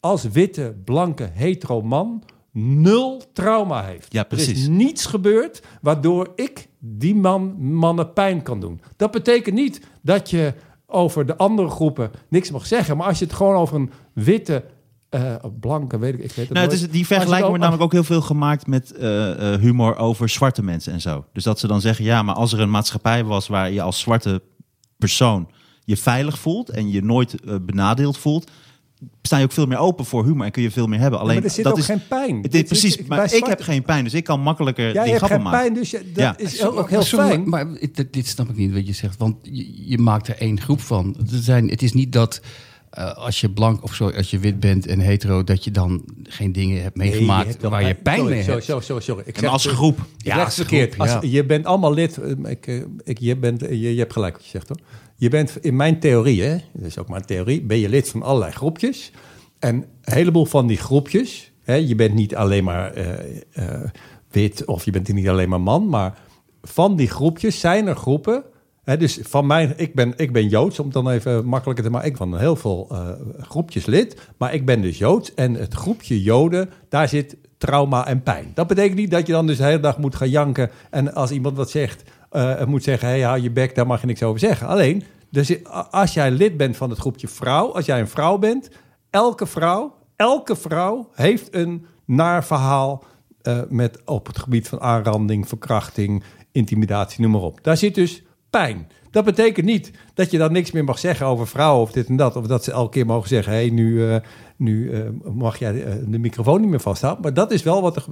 als 0.00 0.24
witte, 0.24 0.74
blanke, 0.84 1.30
hetero 1.32 1.82
man 1.82 2.22
nul 2.50 3.22
trauma 3.32 3.82
heeft. 3.84 4.12
Ja, 4.12 4.20
Er 4.20 4.26
precies. 4.26 4.58
is 4.60 4.68
niets 4.68 5.06
gebeurd 5.06 5.62
waardoor 5.80 6.32
ik 6.34 6.68
die 6.78 7.14
man, 7.14 7.56
mannen 7.62 8.12
pijn 8.12 8.42
kan 8.42 8.60
doen. 8.60 8.80
Dat 8.96 9.10
betekent 9.10 9.54
niet 9.54 9.80
dat 10.02 10.30
je 10.30 10.54
over 10.86 11.26
de 11.26 11.36
andere 11.36 11.68
groepen 11.68 12.10
niks 12.28 12.50
mag 12.50 12.66
zeggen. 12.66 12.96
Maar 12.96 13.06
als 13.06 13.18
je 13.18 13.24
het 13.24 13.34
gewoon 13.34 13.54
over 13.56 13.76
een 13.76 13.90
witte, 14.12 14.64
eh, 15.14 15.34
blanke, 15.60 15.98
weet 15.98 16.14
ik, 16.14 16.20
ik 16.20 16.32
weet 16.32 16.36
het 16.36 16.48
Nou, 16.48 16.60
het 16.68 16.70
nooit. 16.76 16.86
is, 16.86 16.90
die 16.96 17.06
vergelijking 17.06 17.46
wordt 17.48 17.60
namelijk 17.62 17.82
ook 17.84 17.92
heel 17.92 18.04
veel 18.04 18.20
gemaakt 18.20 18.66
met 18.66 18.92
eh, 18.92 19.52
eh, 19.54 19.60
humor 19.60 19.96
over 19.96 20.28
zwarte 20.28 20.62
mensen 20.62 20.92
en 20.92 21.00
zo. 21.00 21.24
Dus 21.32 21.44
dat 21.44 21.58
ze 21.58 21.66
dan 21.66 21.80
zeggen, 21.80 22.04
ja, 22.04 22.22
maar 22.22 22.34
als 22.34 22.52
er 22.52 22.60
een 22.60 22.70
maatschappij 22.70 23.24
was 23.24 23.48
waar 23.48 23.70
je 23.70 23.82
als 23.82 24.00
zwarte 24.00 24.42
persoon 24.98 25.48
je 25.84 25.96
veilig 25.96 26.38
voelt 26.38 26.68
en 26.70 26.90
je 26.90 27.02
nooit 27.02 27.34
benadeeld 27.66 28.18
voelt, 28.18 28.50
sta 29.22 29.36
je 29.38 29.44
ook 29.44 29.52
veel 29.52 29.66
meer 29.66 29.78
open 29.78 30.04
voor 30.04 30.24
humor 30.24 30.44
en 30.46 30.50
kun 30.52 30.62
je 30.62 30.70
veel 30.70 30.86
meer 30.86 30.98
hebben. 30.98 31.18
Alleen 31.20 31.34
maar 31.34 31.44
er 31.44 31.50
zit 31.50 31.64
dat 31.64 31.72
ook 31.72 31.78
is, 31.78 31.84
geen 31.84 32.06
pijn. 32.08 32.36
Het 32.42 32.52
is, 32.54 32.58
zit- 32.58 32.68
precies, 32.68 33.02
maar 33.06 33.34
ik 33.34 33.46
heb 33.46 33.60
geen 33.60 33.82
pijn, 33.82 34.04
dus 34.04 34.14
ik 34.14 34.24
kan 34.24 34.40
makkelijker 34.40 34.92
Jij 34.92 35.02
die 35.04 35.12
hebt 35.12 35.16
grappen 35.24 35.36
geen 35.36 35.42
maken. 35.42 35.60
pijn, 35.60 35.74
dus 35.74 35.90
je, 35.90 35.98
dat 36.12 36.22
Ja. 36.22 36.36
is 36.36 36.64
ook 36.64 36.90
heel 36.90 37.02
sorry, 37.02 37.26
fijn. 37.26 37.48
Maar, 37.48 37.66
maar 37.66 37.78
dit, 37.92 38.12
dit 38.12 38.26
snap 38.26 38.48
ik 38.48 38.56
niet 38.56 38.72
wat 38.72 38.86
je 38.86 38.92
zegt. 38.92 39.16
Want 39.18 39.36
je, 39.42 39.88
je 39.90 39.98
maakt 39.98 40.28
er 40.28 40.36
één 40.38 40.60
groep 40.60 40.80
van. 40.80 41.16
Er 41.32 41.38
zijn, 41.42 41.68
het 41.68 41.82
is 41.82 41.92
niet 41.92 42.12
dat 42.12 42.40
eh, 42.94 43.16
als 43.16 43.40
je 43.40 43.50
blank 43.50 43.82
of 43.82 43.94
zo, 43.94 44.10
als 44.10 44.30
je 44.30 44.38
wit 44.38 44.60
bent 44.60 44.86
en 44.86 44.98
hetero, 45.00 45.44
dat 45.44 45.64
je 45.64 45.70
dan 45.70 46.04
geen 46.22 46.52
dingen 46.52 46.82
hebt 46.82 46.96
Nee, 46.96 47.10
meegemaakt 47.10 47.48
hebt 47.48 47.62
waar 47.62 47.86
je 47.86 47.94
pijn 47.94 48.16
sorry, 48.18 48.32
mee 48.32 48.42
sorry, 48.42 48.52
hebt. 48.54 48.64
Sorry, 48.66 48.82
sorry, 48.84 49.02
sorry. 49.02 49.22
Ik 49.26 49.38
En 49.38 49.48
als 49.48 49.66
groep. 49.66 49.98
Ja, 50.18 50.44
als 50.44 50.54
verkeerd. 50.54 50.94
groep, 50.94 51.00
Als, 51.08 51.10
ja. 51.12 51.20
Je 51.22 51.44
bent 51.44 51.64
allemaal 51.66 51.94
lid. 51.94 52.18
eh, 52.18 52.50
Ik, 52.50 52.66
eh, 52.66 52.82
ik, 53.04 53.18
je, 53.18 53.36
bent, 53.36 53.60
je, 53.60 53.92
je 53.94 53.98
hebt 53.98 54.12
gelijk 54.12 54.34
wat 54.34 54.44
je 54.44 54.50
zegt 54.50 54.68
hoor. 54.68 54.78
Je 55.16 55.28
bent 55.28 55.56
in 55.60 55.76
mijn 55.76 56.00
theorie, 56.00 56.42
hè, 56.42 56.56
dat 56.72 56.86
is 56.86 56.98
ook 56.98 57.08
maar 57.08 57.18
een 57.20 57.26
theorie, 57.26 57.62
ben 57.62 57.78
je 57.78 57.88
lid 57.88 58.08
van 58.08 58.22
allerlei 58.22 58.52
groepjes. 58.52 59.10
En 59.58 59.74
een 59.74 60.12
heleboel 60.14 60.44
van 60.44 60.66
die 60.66 60.76
groepjes, 60.76 61.52
hè, 61.62 61.74
je 61.74 61.94
bent 61.94 62.14
niet 62.14 62.34
alleen 62.36 62.64
maar 62.64 62.92
wit 64.30 64.64
of 64.64 64.84
je 64.84 64.90
bent 64.90 65.12
niet 65.12 65.28
alleen 65.28 65.48
maar 65.48 65.60
man, 65.60 65.88
maar 65.88 66.18
van 66.62 66.96
die 66.96 67.08
groepjes 67.08 67.60
zijn 67.60 67.86
er 67.86 67.96
groepen. 67.96 68.44
Dus 68.84 69.18
van 69.22 69.46
mij, 69.46 69.72
ik 69.76 69.94
ben, 69.94 70.12
ik 70.16 70.32
ben 70.32 70.48
Joods, 70.48 70.78
om 70.78 70.84
het 70.84 70.94
dan 70.94 71.10
even 71.10 71.44
makkelijker 71.44 71.84
te 71.84 71.90
maken. 71.90 72.08
Ik 72.08 72.16
van 72.16 72.38
heel 72.38 72.56
veel 72.56 72.88
eh, 72.90 73.08
groepjes 73.38 73.86
lid, 73.86 74.16
maar 74.36 74.54
ik 74.54 74.66
ben 74.66 74.80
dus 74.80 74.98
Joods. 74.98 75.34
En 75.34 75.54
het 75.54 75.74
groepje 75.74 76.22
Joden, 76.22 76.70
daar 76.88 77.08
zit 77.08 77.36
trauma 77.58 78.06
en 78.06 78.22
pijn. 78.22 78.50
Dat 78.54 78.66
betekent 78.66 78.98
niet 78.98 79.10
dat 79.10 79.26
je 79.26 79.32
dan 79.32 79.46
dus 79.46 79.56
de 79.56 79.64
hele 79.64 79.80
dag 79.80 79.98
moet 79.98 80.14
gaan 80.14 80.28
janken. 80.28 80.70
En 80.90 81.14
als 81.14 81.30
iemand 81.30 81.56
wat 81.56 81.70
zegt, 81.70 82.02
eh, 82.30 82.64
moet 82.64 82.82
zeggen: 82.82 83.08
hé, 83.08 83.14
hey, 83.14 83.22
hou 83.22 83.42
je 83.42 83.50
bek, 83.50 83.74
daar 83.74 83.86
mag 83.86 84.00
je 84.00 84.06
niks 84.06 84.22
over 84.22 84.40
zeggen. 84.40 84.66
Alleen, 84.66 85.02
dus 85.30 85.64
als 85.90 86.14
jij 86.14 86.30
lid 86.30 86.56
bent 86.56 86.76
van 86.76 86.90
het 86.90 86.98
groepje 86.98 87.28
vrouw, 87.28 87.74
als 87.74 87.86
jij 87.86 88.00
een 88.00 88.08
vrouw 88.08 88.38
bent, 88.38 88.70
elke 89.10 89.46
vrouw, 89.46 89.94
elke 90.16 90.56
vrouw 90.56 91.08
heeft 91.12 91.54
een 91.54 91.86
naar 92.04 92.44
verhaal 92.44 93.04
eh, 93.42 93.58
met 93.68 94.02
op 94.04 94.26
het 94.26 94.38
gebied 94.38 94.68
van 94.68 94.80
aanranding, 94.80 95.48
verkrachting, 95.48 96.22
intimidatie, 96.52 97.22
noem 97.22 97.30
maar 97.30 97.40
op. 97.40 97.58
Daar 97.62 97.76
zit 97.76 97.94
dus 97.94 98.22
pijn. 98.58 98.88
Dat 99.10 99.24
betekent 99.24 99.66
niet 99.66 99.90
dat 100.14 100.30
je 100.30 100.38
dan 100.38 100.52
niks 100.52 100.70
meer 100.70 100.84
mag 100.84 100.98
zeggen 100.98 101.26
over 101.26 101.46
vrouwen 101.46 101.82
of 101.82 101.92
dit 101.92 102.08
en 102.08 102.16
dat. 102.16 102.36
Of 102.36 102.46
dat 102.46 102.64
ze 102.64 102.72
elke 102.72 102.90
keer 102.90 103.06
mogen 103.06 103.28
zeggen: 103.28 103.52
hé, 103.52 103.58
hey, 103.58 103.70
nu, 103.70 104.08
eh, 104.08 104.16
nu 104.56 104.90
eh, 104.90 105.00
mag 105.32 105.58
jij 105.58 105.84
eh, 105.84 105.94
de 106.06 106.18
microfoon 106.18 106.60
niet 106.60 106.70
meer 106.70 106.80
vasthouden. 106.80 107.22
Maar 107.22 107.34
dat 107.34 107.50
is 107.50 107.62
wel 107.62 107.82
wat 107.82 107.96
er. 107.96 108.04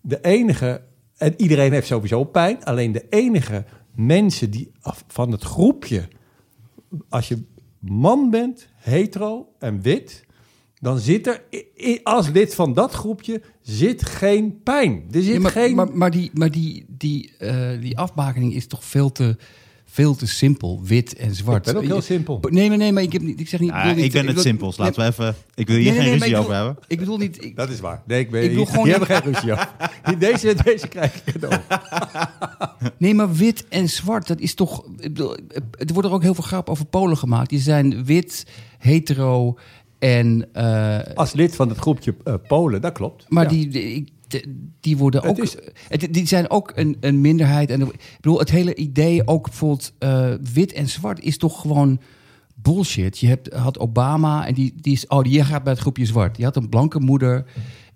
De 0.00 0.20
enige. 0.20 0.82
En 1.16 1.34
iedereen 1.36 1.72
heeft 1.72 1.86
sowieso 1.86 2.24
pijn. 2.24 2.64
Alleen 2.64 2.92
de 2.92 3.06
enige 3.08 3.64
mensen 3.94 4.50
die 4.50 4.72
van 5.06 5.32
het 5.32 5.42
groepje. 5.42 6.08
Als 7.08 7.28
je 7.28 7.42
man 7.78 8.30
bent, 8.30 8.68
hetero 8.74 9.48
en 9.58 9.82
wit. 9.82 10.28
Dan 10.80 10.98
zit 10.98 11.26
er 11.26 11.42
als 12.02 12.28
lid 12.28 12.54
van 12.54 12.74
dat 12.74 12.92
groepje 12.92 13.42
zit 13.60 14.06
geen 14.06 14.62
pijn. 14.62 15.04
Er 15.10 15.22
zit 15.22 15.34
Ja, 15.34 15.40
maar, 15.40 15.50
geen. 15.50 15.74
maar, 15.74 15.96
maar 15.96 16.10
die, 16.10 16.30
maar 16.34 16.50
die, 16.50 16.84
die, 16.88 17.32
die 17.80 17.98
afbakening 17.98 18.54
is 18.54 18.66
toch 18.66 18.84
veel 18.84 19.12
te, 19.12 19.36
veel 19.92 20.14
te 20.14 20.26
simpel, 20.26 20.80
wit 20.84 21.14
en 21.16 21.34
zwart. 21.34 21.66
Ik 21.66 21.72
ben 21.72 21.82
ook 21.82 21.88
heel 21.88 22.00
simpel. 22.02 22.40
Nee, 22.50 22.68
maar 22.68 22.78
nee, 22.78 22.92
maar 22.92 23.02
ik, 23.02 23.12
heb 23.12 23.22
niet, 23.22 23.40
ik 23.40 23.48
zeg 23.48 23.60
niet... 23.60 23.68
Ja, 23.70 23.92
niet- 23.92 24.04
ik 24.04 24.10
ben 24.12 24.18
het 24.20 24.26
bedoel- 24.26 24.42
simpels. 24.42 24.76
nee, 24.76 24.86
Laten 24.86 25.02
we 25.02 25.08
even. 25.08 25.34
Ik 25.54 25.66
wil 25.66 25.76
hier 25.76 25.84
nee, 25.84 25.94
nee, 25.94 26.00
geen 26.02 26.10
nee, 26.10 26.18
ruzie 26.20 26.36
over 26.36 26.54
hebben. 26.54 26.76
Ik 26.86 26.98
bedoel 26.98 27.16
niet... 27.16 27.44
ik- 27.44 27.56
Dat 27.56 27.68
is 27.70 27.80
waar. 27.80 28.02
Nee, 28.06 28.20
ik 28.20 28.30
ben, 28.30 28.42
Ik 28.42 28.48
bedoel 28.48 28.64
hier, 28.64 28.72
gewoon 28.72 28.88
hier 28.88 28.98
hebben 28.98 29.16
geen 29.22 29.32
ruzie 29.32 29.52
over. 29.52 29.68
Deze, 30.18 30.54
deze 30.64 30.88
krijg 30.88 31.14
ik 31.14 31.32
cadeau. 31.32 31.60
Nee, 32.98 33.14
maar 33.14 33.32
wit 33.34 33.68
en 33.68 33.88
zwart, 33.88 34.26
dat 34.26 34.40
is 34.40 34.54
toch... 34.54 34.84
ik 34.98 35.12
bedoel, 35.14 35.36
Er 35.56 35.92
wordt 35.92 36.08
er 36.08 36.14
ook 36.14 36.22
heel 36.22 36.34
veel 36.34 36.44
grap 36.44 36.68
over 36.68 36.84
Polen 36.86 37.16
gemaakt. 37.16 37.50
Die 37.50 37.58
zijn 37.60 38.04
wit, 38.04 38.46
hetero 38.78 39.58
en... 39.98 40.48
eh, 40.52 40.98
Als 41.14 41.32
lid 41.32 41.56
van 41.56 41.68
het 41.68 41.78
groepje 41.78 42.14
eh, 42.24 42.34
Polen, 42.48 42.80
dat 42.80 42.92
klopt. 42.92 43.24
maar 43.28 43.42
Ja. 43.44 43.48
die, 43.50 43.68
die, 43.68 44.12
die- 44.80 44.96
worden 44.96 45.22
ook... 45.22 45.38
is- 45.38 45.56
het- 45.88 46.08
die 46.14 46.26
zijn 46.26 46.50
ook 46.50 46.72
een, 46.74 46.96
een 47.00 47.20
minderheid. 47.20 47.70
En, 47.70 47.80
ik 47.80 48.00
bedoel, 48.16 48.38
het 48.38 48.50
hele 48.50 48.74
idee 48.74 49.26
ook 49.26 49.44
bijvoorbeeld... 49.44 49.92
eh, 49.98 50.32
wit 50.54 50.72
en 50.72 50.88
zwart 50.88 51.20
is 51.20 51.38
toch 51.38 51.60
gewoon 51.60 52.00
bullshit. 52.54 53.18
Je 53.18 53.26
hebt, 53.26 53.52
had 53.54 53.78
Obama 53.78 54.46
en 54.46 54.54
die, 54.54 54.74
die 54.80 54.92
is... 54.92 55.06
Oh, 55.06 55.22
die 55.22 55.44
gaat 55.44 55.62
bij 55.62 55.72
het 55.72 55.82
groepje 55.82 56.06
zwart. 56.06 56.36
Die 56.36 56.44
had 56.44 56.56
een 56.56 56.68
blanke 56.68 57.00
moeder. 57.00 57.44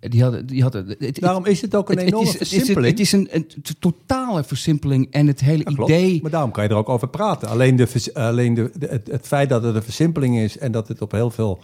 Die 0.01 0.23
had, 0.23 0.49
die 0.49 0.63
had, 0.63 0.73
het, 0.73 1.17
Daarom 1.21 1.47
is 1.47 1.61
het 1.61 1.75
ook 1.75 1.91
een 1.91 1.97
het- 1.99 2.07
enorme 2.07 2.31
het 2.31 2.41
is 2.41 2.53
een- 2.53 2.57
versimpeling. 2.59 2.91
Het 2.99 3.01
is 3.01 3.13
een, 3.13 3.47
totale 3.79 4.45
versimpeling. 4.45 5.09
En 5.11 5.27
het 5.27 5.41
hele 5.41 5.65
idee... 5.71 6.23
Maar 6.23 6.31
daarom 6.31 6.51
kan 6.51 6.65
je 6.65 6.71
er 6.71 6.77
ook 6.77 6.89
over 6.89 7.09
praten. 7.09 7.49
Alleen, 7.49 7.77
de, 7.77 8.11
alleen 8.15 8.55
de, 8.55 8.71
de- 8.79 8.87
het, 8.87 9.09
het 9.11 9.27
feit 9.27 9.49
dat 9.49 9.63
het 9.63 9.75
een 9.75 9.83
versimpeling 9.83 10.39
is 10.39 10.59
en 10.59 10.73
dat 10.73 10.89
het 10.89 11.03
op 11.03 11.13
heel 11.13 11.31
veel 11.31 11.63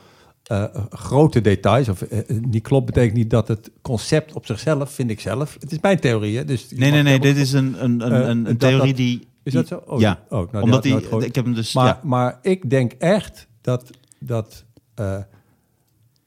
eh, 0.51 0.65
grote 0.91 1.41
details, 1.41 1.89
of 1.89 2.03
eh, 2.03 2.19
niet 2.41 2.63
klopt, 2.63 2.87
betekent 2.87 3.17
niet 3.17 3.31
dat 3.31 3.49
het 3.49 3.71
concept 3.83 4.33
op 4.33 4.47
zichzelf, 4.47 4.91
vind 4.91 5.11
ik 5.11 5.21
zelf. 5.21 5.57
Het 5.61 5.73
is 5.73 5.81
mijn 5.81 6.01
theorie, 6.01 6.37
hè? 6.37 6.45
Dus 6.45 6.71
Nee, 6.71 6.91
nee, 6.91 7.03
nee. 7.03 7.21
Dit 7.21 7.37
is 7.37 7.53
een, 7.53 7.85
een, 7.85 8.01
een, 8.01 8.13
een, 8.13 8.29
een 8.29 8.45
dat- 8.45 8.59
theorie 8.59 8.87
dat- 8.87 8.97
die. 8.97 9.27
Is 9.43 9.53
dat 9.53 9.67
zo? 9.67 9.83
Oh, 9.87 10.01
ja. 10.01 10.21
oh, 10.29 10.53
nou, 10.53 10.65
Omdat 10.65 10.83
die. 10.83 10.97
Ik 11.25 11.35
heb 11.35 11.45
hem 11.45 11.55
dus. 11.55 11.75
Maar, 11.75 11.87
ja. 11.87 12.01
maar 12.03 12.39
ik 12.43 12.71
denk 12.71 12.93
echt 12.93 13.47
dat, 13.61 13.91
dat, 14.19 14.65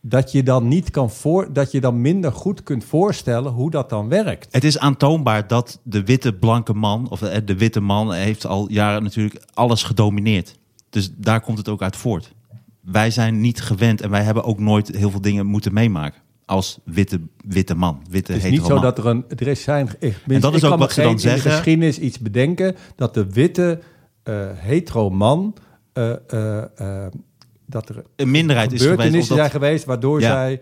dat 0.02 0.32
je 0.32 0.44
dan 0.44 0.68
niet 0.68 0.92
kan 0.92 1.10
voor, 1.10 1.54
dat 1.54 1.72
je 1.72 1.82
dan 1.82 2.02
minder 2.02 2.32
goed 2.32 2.64
kunt 2.64 2.84
voorstellen 2.84 3.52
hoe 3.52 3.72
dat 3.72 3.90
dan 3.90 4.08
werkt. 4.10 4.48
Het 4.52 4.64
is 4.64 4.80
aantoonbaar 4.80 5.48
dat 5.48 5.80
de 5.84 6.04
witte 6.04 6.34
blanke 6.34 6.74
man, 6.74 7.10
of 7.10 7.20
de 7.20 7.58
witte 7.58 7.80
man, 7.80 8.14
heeft 8.14 8.46
al 8.46 8.72
jaren 8.72 9.04
natuurlijk 9.04 9.42
alles 9.54 9.84
gedomineerd. 9.84 10.58
Dus 10.90 11.12
daar 11.16 11.42
komt 11.42 11.58
het 11.58 11.70
ook 11.70 11.82
uit 11.82 11.96
voort. 11.96 12.34
Wij 12.84 13.12
zijn 13.12 13.42
niet 13.42 13.62
gewend 13.62 14.02
en 14.02 14.10
wij 14.10 14.24
hebben 14.24 14.44
ook 14.44 14.60
nooit 14.60 14.96
heel 14.96 15.12
veel 15.12 15.22
dingen 15.22 15.46
moeten 15.46 15.74
meemaken. 15.74 16.22
Als 16.46 16.80
witte, 16.86 17.20
witte 17.46 17.76
man, 17.76 18.02
witte 18.10 18.32
Het 18.34 18.44
is 18.44 18.50
niet 18.52 18.62
zo 18.66 18.74
man. 18.74 18.82
dat 18.82 18.98
er 18.98 19.06
een. 19.06 19.26
Er 19.38 19.48
is 19.48 19.62
zijn. 19.64 19.90
Ik, 20.00 20.16
En 20.28 20.42
dat 20.42 20.54
is 20.54 20.64
ook 20.64 20.80
wat 20.80 20.92
ze 20.94 21.02
dan 21.02 21.10
in 21.10 21.16
de 21.16 21.22
zeggen. 21.22 21.52
geschiedenis 21.52 22.00
iets 22.00 22.20
bedenken 22.20 22.76
dat 22.96 23.14
de 23.14 23.32
witte 23.32 23.80
eh, 24.24 24.48
hetero 24.54 25.10
man. 25.10 25.56
eh, 25.94 26.12
eh, 26.78 27.12
dat 27.66 27.90
er 27.90 28.04
Een 28.16 28.32
minderheid 28.32 28.72
is 28.72 28.82
geweest. 28.82 28.96
gebeurtenissen 28.96 29.36
Of 29.36 29.40
zijn 29.42 29.52
dat, 29.52 29.62
geweest 29.62 29.86
waardoor 29.86 30.22
Ja. 30.22 30.30
zij. 30.32 30.62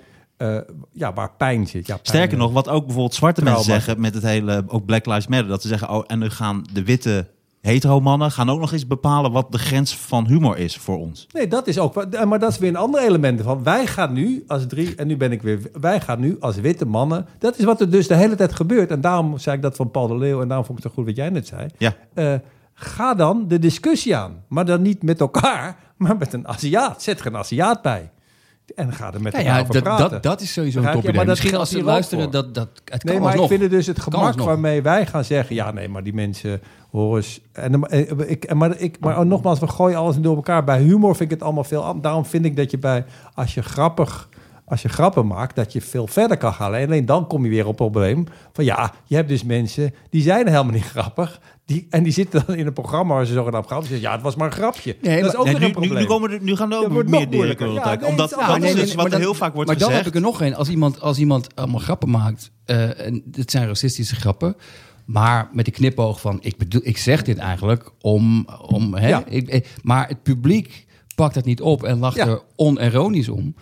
ja, 0.92 1.14
waar 1.14 1.32
pijn 1.38 1.68
zit. 1.68 1.88
Ja, 1.88 1.94
pijn, 1.94 2.06
sterker 2.08 2.38
nog, 2.38 2.52
wat 2.52 2.68
ook 2.70 2.84
bijvoorbeeld 2.86 3.16
zwarte 3.16 3.44
mensen 3.44 3.64
zeggen 3.64 4.02
met 4.02 4.14
het 4.14 4.24
hele, 4.24 4.64
ook 4.68 4.86
Black 4.86 5.06
Lives 5.06 5.28
Matter, 5.28 5.48
dat 5.48 5.62
ze 5.62 5.68
zeggen, 5.68 5.90
oh, 5.90 6.04
en 6.08 6.20
nu 6.20 6.30
gaan 6.30 6.62
de 6.74 6.84
witte 6.84 7.28
hetero 7.62 8.00
mannen 8.00 8.32
gaan 8.32 8.50
ook 8.50 8.60
nog 8.60 8.72
eens 8.74 8.88
bepalen 8.88 9.32
wat 9.32 9.52
de 9.52 9.58
grens 9.58 9.96
van 9.96 10.28
humor 10.28 10.58
is 10.58 10.78
voor 10.78 10.98
ons. 10.98 11.28
Nee, 11.32 11.48
dat 11.48 11.68
is 11.68 11.80
ook. 11.80 11.94
wat- 11.94 12.26
Maar 12.26 12.40
dat 12.40 12.52
is 12.52 12.58
weer 12.58 12.70
een 12.70 12.76
ander 12.76 13.02
element 13.02 13.42
van. 13.42 13.64
Wij 13.64 13.88
gaan 13.88 14.14
nu 14.14 14.44
als 14.48 14.68
drie, 14.68 14.96
en 14.96 15.08
nu 15.08 15.18
ben 15.18 15.32
ik 15.32 15.42
weer. 15.42 15.60
Wij 15.82 16.02
gaan 16.02 16.20
nu 16.20 16.38
als 16.40 16.56
witte 16.56 16.86
mannen. 16.86 17.26
Dat 17.40 17.58
is 17.58 17.64
wat 17.66 17.82
er 17.82 17.90
dus 17.90 18.08
de 18.08 18.16
hele 18.16 18.36
tijd 18.36 18.54
gebeurt. 18.54 18.92
En 18.92 19.02
daarom 19.02 19.38
zei 19.38 19.56
ik 19.56 19.62
dat 19.62 19.76
van 19.76 19.92
Paul 19.92 20.08
de 20.08 20.18
Leeuw. 20.18 20.42
En 20.42 20.48
daarom 20.48 20.66
vond 20.66 20.78
ik 20.78 20.84
het 20.84 20.94
zo 20.94 21.00
goed 21.00 21.08
wat 21.10 21.18
jij 21.20 21.30
net 21.30 21.48
zei. 21.48 21.68
Ja. 21.78 21.94
Eh, 22.14 22.34
ga 22.74 23.14
dan 23.14 23.48
de 23.48 23.60
discussie 23.60 24.16
aan. 24.16 24.44
Maar 24.48 24.66
dan 24.66 24.82
niet 24.82 25.04
met 25.04 25.20
elkaar, 25.20 25.78
maar 25.98 26.18
met 26.18 26.34
een 26.34 26.48
Aziat. 26.48 27.02
Zet 27.04 27.20
er 27.20 27.26
een 27.26 27.38
Aziat 27.38 27.82
bij. 27.82 28.12
En 28.76 28.94
ga 28.94 29.14
er 29.14 29.22
met 29.22 29.34
Nou 29.34 29.46
elkaar 29.46 29.58
ja, 29.58 29.62
over 29.62 29.74
dat, 29.74 29.84
praten. 29.84 30.10
dat, 30.10 30.24
dat 30.24 30.42
is 30.42 30.54
sowieso 30.54 30.80
een 30.80 30.92
top 30.92 31.02
idee. 31.04 31.14
Maar 31.14 31.26
Misschien 31.26 31.56
als 31.56 31.70
ze 31.70 31.84
luisteren, 31.84 32.24
voor. 32.24 32.34
dat, 32.34 32.54
dat, 32.56 32.68
het 32.86 33.04
kan 33.04 33.12
Nee, 33.14 33.22
maar 33.22 33.36
ik 33.40 33.48
vind 33.48 33.62
het 33.62 33.72
dus 33.72 33.88
het 33.88 34.00
gemak 34.00 34.42
waarmee 34.42 34.82
wij 34.82 35.06
gaan 35.06 35.24
zeggen... 35.24 35.56
ja, 35.56 35.72
nee, 35.72 35.88
maar 35.90 36.04
die 36.04 36.14
mensen 36.14 36.62
horen 36.92 37.18
eens... 37.18 37.42
En, 37.52 37.72
dan- 37.72 37.88
eh, 37.88 38.30
ik, 38.30 38.54
maar, 38.54 38.78
ik, 38.78 39.00
maar 39.00 39.26
nogmaals, 39.26 39.60
we 39.60 39.68
gooien 39.68 39.98
alles 39.98 40.16
door 40.18 40.36
elkaar. 40.36 40.64
Bij 40.64 40.82
humor 40.82 41.16
vind 41.16 41.32
ik 41.32 41.38
het 41.38 41.46
allemaal 41.46 41.64
veel... 41.64 42.02
Daarom 42.02 42.26
vind 42.26 42.46
ik 42.46 42.56
dat 42.56 42.72
je 42.72 42.78
bij... 42.78 43.06
als 43.34 43.54
je 43.54 43.62
grappig... 43.62 44.30
Als 44.66 44.82
je 44.82 44.90
grappen 44.90 45.28
maakt, 45.28 45.56
dat 45.56 45.74
je 45.74 45.82
veel 45.82 46.08
verder 46.08 46.38
kan 46.38 46.54
gaan. 46.54 46.76
En 46.76 46.86
alleen 46.86 47.06
dan 47.06 47.28
kom 47.28 47.44
je 47.44 47.50
weer 47.50 47.62
op 47.68 47.68
het 47.68 47.92
probleem 47.92 48.26
van 48.54 48.64
ja, 48.66 48.92
je 49.06 49.16
hebt 49.16 49.28
dus 49.30 49.44
mensen 49.44 49.94
die 50.10 50.22
zijn 50.22 50.48
helemaal 50.48 50.74
niet 50.74 50.84
grappig. 50.86 51.40
Die, 51.72 51.88
en 51.90 52.04
die 52.04 52.14
zitten 52.14 52.44
dan 52.48 52.56
in 52.56 52.68
een 52.68 52.74
programma 52.74 53.14
waar 53.14 53.26
ze 53.26 53.34
zogenaamd 53.34 53.66
grappig 53.66 53.88
zijn. 53.90 54.02
Ja, 54.02 54.12
het 54.12 54.22
was 54.22 54.36
maar 54.36 54.48
een 54.48 54.54
grapje. 54.54 54.96
Nee, 55.02 55.22
dat 55.22 55.34
is 55.34 55.40
ook 55.40 55.46
Nee, 55.46 55.54
weer 55.54 55.62
nu, 55.62 55.68
een 55.68 55.74
probleem. 55.74 56.00
nu, 56.00 56.06
komen 56.06 56.32
er, 56.32 56.42
nu 56.42 56.56
gaan 56.56 56.72
er 56.72 56.78
ook 56.78 56.90
meer 57.08 57.20
Ja, 57.20 57.26
nee, 57.30 58.06
Omdat 58.08 58.30
dat 58.30 58.64
is 58.64 58.74
dus 58.76 58.96
wat 58.96 59.12
er 59.12 59.20
heel 59.20 59.34
vaak 59.34 59.54
wordt 59.54 59.70
maar 59.70 59.78
dan 59.78 59.88
gezegd. 59.88 60.06
heb 60.06 60.14
ik 60.14 60.20
er 60.22 60.28
nog 60.28 60.42
een. 60.42 60.56
Als 60.56 60.70
iemand, 60.70 61.02
als 61.02 61.18
iemand 61.18 61.56
allemaal 61.56 61.80
grappen 61.80 62.10
maakt, 62.10 62.52
eh, 62.66 63.06
en 63.06 63.22
dit 63.26 63.52
zijn 63.52 63.68
racistische 63.68 64.16
grappen, 64.16 64.56
maar 65.06 65.50
met 65.54 65.66
de 65.66 65.72
knipoog 65.72 66.22
van, 66.22 66.38
ik 66.42 66.58
bedoel, 66.58 66.82
ik 66.84 66.98
zeg 66.98 67.22
dit 67.24 67.38
eigenlijk 67.38 67.92
om, 68.02 68.48
om 68.68 68.94
hè, 68.96 69.08
Ja. 69.08 69.24
ik, 69.28 69.48
eh, 69.50 69.62
maar 69.82 70.08
het 70.08 70.24
publiek 70.24 70.86
pakt 71.16 71.34
dat 71.34 71.46
niet 71.46 71.62
op 71.62 71.84
en 71.84 72.00
lacht 72.00 72.18
er 72.18 72.42
onironisch 72.56 73.30
om. 73.30 73.56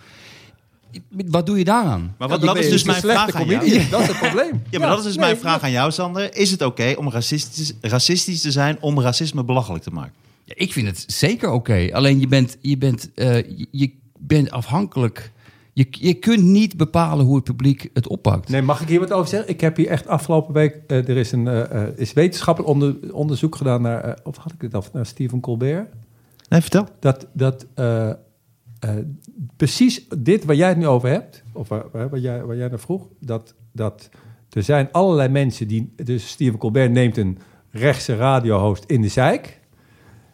Wat 1.26 1.46
doe 1.46 1.58
je 1.58 1.64
daaraan? 1.64 2.14
Maar 2.18 2.28
wat, 2.28 2.40
dat 2.40 2.56
is 2.56 2.68
dus 2.68 2.84
mijn 2.84 3.00
vraag 3.00 3.34
aan 3.34 3.46
jou. 3.46 3.88
Dat 3.90 4.00
is 4.00 4.06
het 4.06 4.18
probleem. 4.18 4.62
Ja, 4.70 4.78
maar 4.78 4.88
dat 4.88 4.98
is 4.98 5.04
dus 5.04 5.16
nee, 5.16 5.24
mijn 5.24 5.38
vraag 5.38 5.62
aan 5.62 5.70
jou, 5.70 5.92
Sander. 5.92 6.36
Is 6.36 6.50
het 6.50 6.62
oké 6.62 6.94
om 6.96 7.10
racistisch, 7.10 7.72
racistisch 7.80 8.40
te 8.40 8.50
zijn 8.50 8.76
om 8.80 9.00
racisme 9.00 9.44
belachelijk 9.44 9.84
te 9.84 9.90
maken? 9.90 10.12
Ja, 10.44 10.54
ik 10.56 10.72
vind 10.72 10.86
het 10.86 11.04
zeker 11.06 11.50
oké. 11.50 11.88
Alleen 11.92 12.20
je 12.20 12.26
bent, 12.28 12.56
je, 12.60 12.78
bent, 12.78 13.10
eh, 13.14 13.36
je, 13.36 13.66
je 13.70 13.92
bent 14.18 14.50
afhankelijk. 14.50 15.32
Je, 15.72 15.86
je 15.90 16.14
kunt 16.14 16.42
niet 16.42 16.76
bepalen 16.76 17.26
hoe 17.26 17.34
het 17.34 17.44
publiek 17.44 17.90
het 17.94 18.08
oppakt. 18.08 18.48
Nee, 18.48 18.62
mag 18.62 18.80
ik 18.80 18.88
hier 18.88 19.00
wat 19.00 19.12
over 19.12 19.28
zeggen? 19.28 19.48
Ik 19.48 19.60
heb 19.60 19.76
hier 19.76 19.88
echt 19.88 20.06
afgelopen 20.06 20.54
week... 20.54 20.76
eh, 20.86 21.08
er 21.08 21.16
is 21.16 21.32
een 21.32 21.48
eh, 21.48 21.82
eh, 21.82 21.88
is 21.96 22.12
wetenschappelijk 22.12 22.72
onder, 22.72 22.96
onderzoek 23.12 23.56
gedaan 23.56 23.82
naar... 23.82 24.18
of 24.24 24.36
had 24.36 24.52
ik 24.52 24.60
het 24.60 24.74
af? 24.74 24.92
Naar 24.92 25.06
Stephen 25.06 25.40
Colbert. 25.40 25.88
Nee, 26.48 26.60
vertel. 26.60 26.88
Dat, 27.00 27.26
dat 27.32 27.66
eh, 27.74 28.08
eh, 28.08 28.14
precies 29.56 30.08
dit 30.18 30.44
waar 30.44 30.56
jij 30.56 30.68
het 30.68 30.76
nu 30.76 30.86
over 30.86 31.08
hebt... 31.08 31.42
of 31.52 31.68
waar, 31.68 31.84
waar, 31.92 32.18
jij, 32.18 32.44
waar 32.44 32.56
jij 32.56 32.68
naar 32.68 32.78
vroeg... 32.78 33.08
Dat, 33.20 33.54
dat 33.72 34.08
er 34.50 34.62
zijn 34.62 34.88
allerlei 34.92 35.28
mensen 35.28 35.68
die... 35.68 35.92
Dus 35.96 36.28
Stephen 36.28 36.58
Colbert 36.58 36.90
neemt 36.90 37.16
een 37.16 37.38
rechtse 37.70 38.16
radiohost 38.16 38.84
in 38.84 39.02
de 39.02 39.08
zeik. 39.08 39.60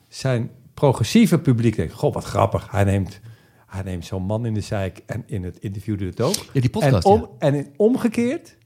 Zijn 0.09 0.51
progressieve 0.75 1.39
publiek 1.39 1.77
denkt... 1.77 1.93
Goh, 1.93 2.15
wat 2.15 2.25
grappig. 2.25 2.71
Hij 2.71 2.85
neemt, 2.85 3.21
hij 3.67 3.83
neemt 3.83 4.05
zo'n 4.05 4.23
man 4.23 4.47
in 4.47 4.55
de 4.55 4.61
zeik... 4.61 5.03
en 5.07 5.23
in 5.27 5.45
het 5.45 5.59
interview 5.59 5.99
doet 5.99 6.09
het 6.09 6.21
ook. 6.21 6.35
Ja, 6.53 6.61
die 6.61 6.71
podcast, 6.71 7.07
En, 7.07 7.13
om, 7.13 7.21
ja. 7.21 7.29
en 7.39 7.55
in 7.55 7.73
omgekeerd 7.77 8.57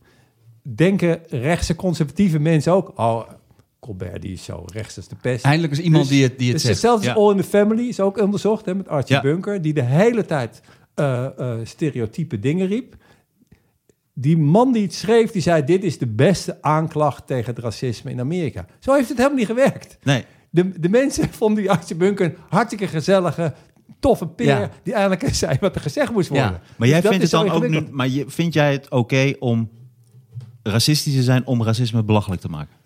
denken 0.62 1.20
rechtse 1.28 1.76
conservatieve 1.76 2.38
mensen 2.38 2.72
ook... 2.72 2.99
oh, 2.99 3.22
Colbert 3.81 4.22
die 4.22 4.33
is 4.33 4.45
zo 4.45 4.64
rechts 4.72 4.97
als 4.97 5.09
de 5.09 5.16
pest. 5.20 5.45
Eindelijk 5.45 5.72
is 5.72 5.78
iemand 5.81 6.03
Dus- 6.03 6.12
die 6.12 6.22
het, 6.22 6.39
die 6.39 6.53
het 6.53 6.62
dus 6.62 6.81
zegt. 6.81 6.81
Ja. 7.03 7.12
als 7.12 7.16
All 7.24 7.31
in 7.31 7.37
the 7.37 7.49
Family 7.49 7.89
is 7.89 8.01
ook 8.01 8.18
onderzocht 8.18 8.64
hè, 8.64 8.74
met 8.74 8.89
Archie 8.89 9.14
Ja. 9.14 9.20
Bunker... 9.22 9.62
die 9.62 9.72
de 9.72 9.83
hele 9.83 10.24
tijd 10.24 10.61
eh, 10.95 11.24
eh, 11.39 11.59
stereotype 11.64 12.39
dingen 12.39 12.66
riep. 12.66 12.95
Die 14.14 14.37
man 14.39 14.72
die 14.72 14.83
het 14.83 14.95
schreef, 14.95 15.31
die 15.31 15.43
zei... 15.43 15.64
dit 15.64 15.85
is 15.85 15.99
de 15.99 16.07
beste 16.07 16.59
aanklacht 16.62 17.26
tegen 17.26 17.55
het 17.55 17.64
racisme 17.64 18.11
in 18.11 18.20
Amerika. 18.20 18.66
Zo 18.78 18.95
heeft 18.95 19.09
het 19.09 19.16
helemaal 19.16 19.39
niet 19.39 19.47
gewerkt. 19.47 19.99
Nee. 20.03 20.24
De, 20.51 20.81
de 20.81 20.89
mensen 20.89 21.28
vonden 21.33 21.62
die 21.62 21.70
Archie 21.70 21.97
Bunker 21.97 22.26
een 22.26 22.37
hartstikke 22.49 22.87
gezellige, 22.87 23.55
toffe 24.01 24.26
peer... 24.26 24.47
Ja. 24.47 24.70
die 24.83 24.93
eigenlijk 24.95 25.35
zei 25.35 25.57
wat 25.61 25.74
er 25.74 25.81
gezegd 25.81 26.12
moest 26.12 26.28
worden. 26.28 26.51
Ja. 26.51 26.61
Maar 26.76 26.89
jij 26.89 27.01
Dus 27.01 27.09
vindt 27.09 27.22
het 27.24 27.33
dan 27.33 27.41
ook 27.51 27.61
nu, 27.61 27.66
ingewikkeld. 27.66 27.95
maar 27.95 28.09
je, 28.09 28.24
vind 28.28 28.55
jij 28.55 28.72
het 28.72 28.91
oké 28.91 29.33
om 29.39 29.70
racistisch 30.62 31.14
te 31.14 31.22
zijn 31.22 31.47
om 31.47 31.62
racisme 31.62 32.03
belachelijk 32.05 32.41
te 32.41 32.49
maken? 32.49 32.78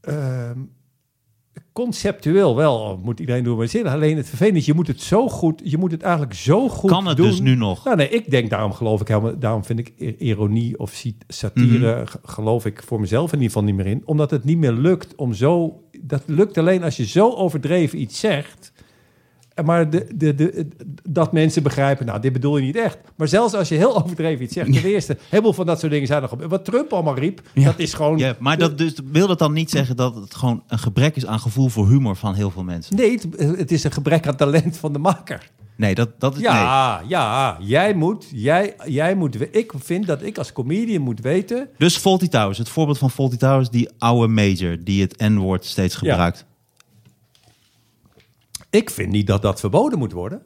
Ehm, 0.00 0.58
conceptueel 1.72 2.56
wel, 2.56 3.00
moet 3.02 3.20
iedereen 3.20 3.44
doen 3.44 3.56
maar 3.56 3.68
zin. 3.68 3.86
Alleen 3.86 4.16
het 4.16 4.28
vervelende 4.28 4.58
is, 4.58 4.66
je 4.66 4.74
moet 4.74 4.86
het 4.86 5.00
zo 5.00 5.28
goed, 5.28 5.60
je 5.64 5.78
moet 5.78 5.90
het 5.90 6.02
eigenlijk 6.02 6.34
zo 6.34 6.68
goed 6.68 6.90
Kan 6.90 7.06
het 7.06 7.16
doen. 7.16 7.26
dus 7.26 7.40
nu 7.40 7.54
nog? 7.54 7.84
Nou 7.84 7.96
nee, 7.96 8.08
ik 8.08 8.30
denk, 8.30 8.50
daarom 8.50 8.72
geloof 8.72 9.00
ik 9.00 9.08
helemaal, 9.08 9.38
daarom 9.38 9.64
vind 9.64 9.78
ik 9.78 9.92
ironie 10.18 10.78
of 10.78 11.04
satire, 11.28 11.94
Mhm. 12.00 12.06
geloof 12.22 12.66
ik 12.66 12.82
voor 12.82 13.00
mezelf 13.00 13.26
in 13.32 13.38
ieder 13.38 13.46
geval 13.52 13.64
niet 13.64 13.74
meer 13.76 13.86
in. 13.86 14.02
Omdat 14.04 14.30
het 14.30 14.44
niet 14.44 14.58
meer 14.58 14.72
lukt 14.72 15.14
om 15.14 15.34
zo, 15.34 15.82
dat 16.00 16.22
lukt 16.26 16.58
alleen 16.58 16.82
als 16.82 16.96
je 16.96 17.06
zo 17.06 17.30
overdreven 17.30 18.00
iets 18.00 18.20
zegt. 18.20 18.69
Maar 19.64 19.90
de, 19.90 20.06
de, 20.14 20.34
de, 20.34 20.68
dat 21.02 21.32
mensen 21.32 21.62
begrijpen, 21.62 22.06
nou, 22.06 22.20
dit 22.20 22.32
bedoel 22.32 22.56
je 22.56 22.64
niet 22.64 22.76
echt. 22.76 22.98
Maar 23.16 23.28
zelfs 23.28 23.54
als 23.54 23.68
je 23.68 23.74
heel 23.74 24.02
overdreven 24.02 24.44
iets 24.44 24.54
zegt, 24.54 24.72
ten 24.72 24.84
eerste, 24.94 25.16
heel 25.28 25.40
veel 25.42 25.52
van 25.52 25.66
dat 25.66 25.80
soort 25.80 25.92
dingen 25.92 26.06
zijn 26.06 26.20
nog 26.20 26.30
gebeurd. 26.30 26.50
Wat 26.50 26.64
Trump 26.64 26.92
allemaal 26.92 27.14
riep, 27.14 27.40
Ja. 27.54 27.64
dat 27.64 27.78
is 27.78 27.94
gewoon... 27.94 28.18
Ja, 28.18 28.36
maar 28.38 28.58
dat 28.58 28.78
dus, 28.78 28.94
wil 29.12 29.26
dat 29.26 29.38
dan 29.38 29.52
niet 29.52 29.70
zeggen 29.70 29.96
dat 29.96 30.14
het 30.14 30.34
gewoon 30.34 30.62
een 30.68 30.78
gebrek 30.78 31.16
is 31.16 31.26
aan 31.26 31.40
gevoel 31.40 31.68
voor 31.68 31.88
humor 31.88 32.16
van 32.16 32.34
heel 32.34 32.50
veel 32.50 32.64
mensen? 32.64 32.96
Nee, 32.96 33.12
het, 33.12 33.58
het 33.58 33.72
is 33.72 33.84
een 33.84 33.92
gebrek 33.92 34.26
aan 34.26 34.36
talent 34.36 34.76
van 34.76 34.92
de 34.92 34.98
maker. 34.98 35.50
Nee, 35.76 35.94
dat, 35.94 36.08
dat 36.18 36.32
is... 36.34 36.40
nee. 36.40 36.50
Ja, 36.50 37.02
ja, 37.08 37.56
jij 37.60 37.94
moet, 37.94 38.26
jij, 38.32 38.74
jij 38.84 39.14
moet, 39.14 39.54
ik 39.56 39.72
vind 39.76 40.06
dat 40.06 40.22
ik 40.22 40.38
als 40.38 40.52
comedian 40.52 41.02
moet 41.02 41.20
weten. 41.20 41.68
Dus 41.78 41.96
Faulty 41.96 42.28
Towers, 42.28 42.58
het 42.58 42.68
voorbeeld 42.68 42.98
van 42.98 43.10
Faulty 43.10 43.36
Towers, 43.36 43.70
die 43.70 43.88
oude 43.98 44.26
major 44.32 44.76
die 44.84 45.02
het 45.02 45.18
N-woord 45.18 45.64
steeds 45.64 45.94
gebruikt. 45.94 46.44
Ik 48.70 48.90
vind 48.90 49.10
niet 49.12 49.26
dat 49.26 49.42
dat 49.42 49.60
verboden 49.60 49.98
moet 49.98 50.12
worden. 50.12 50.42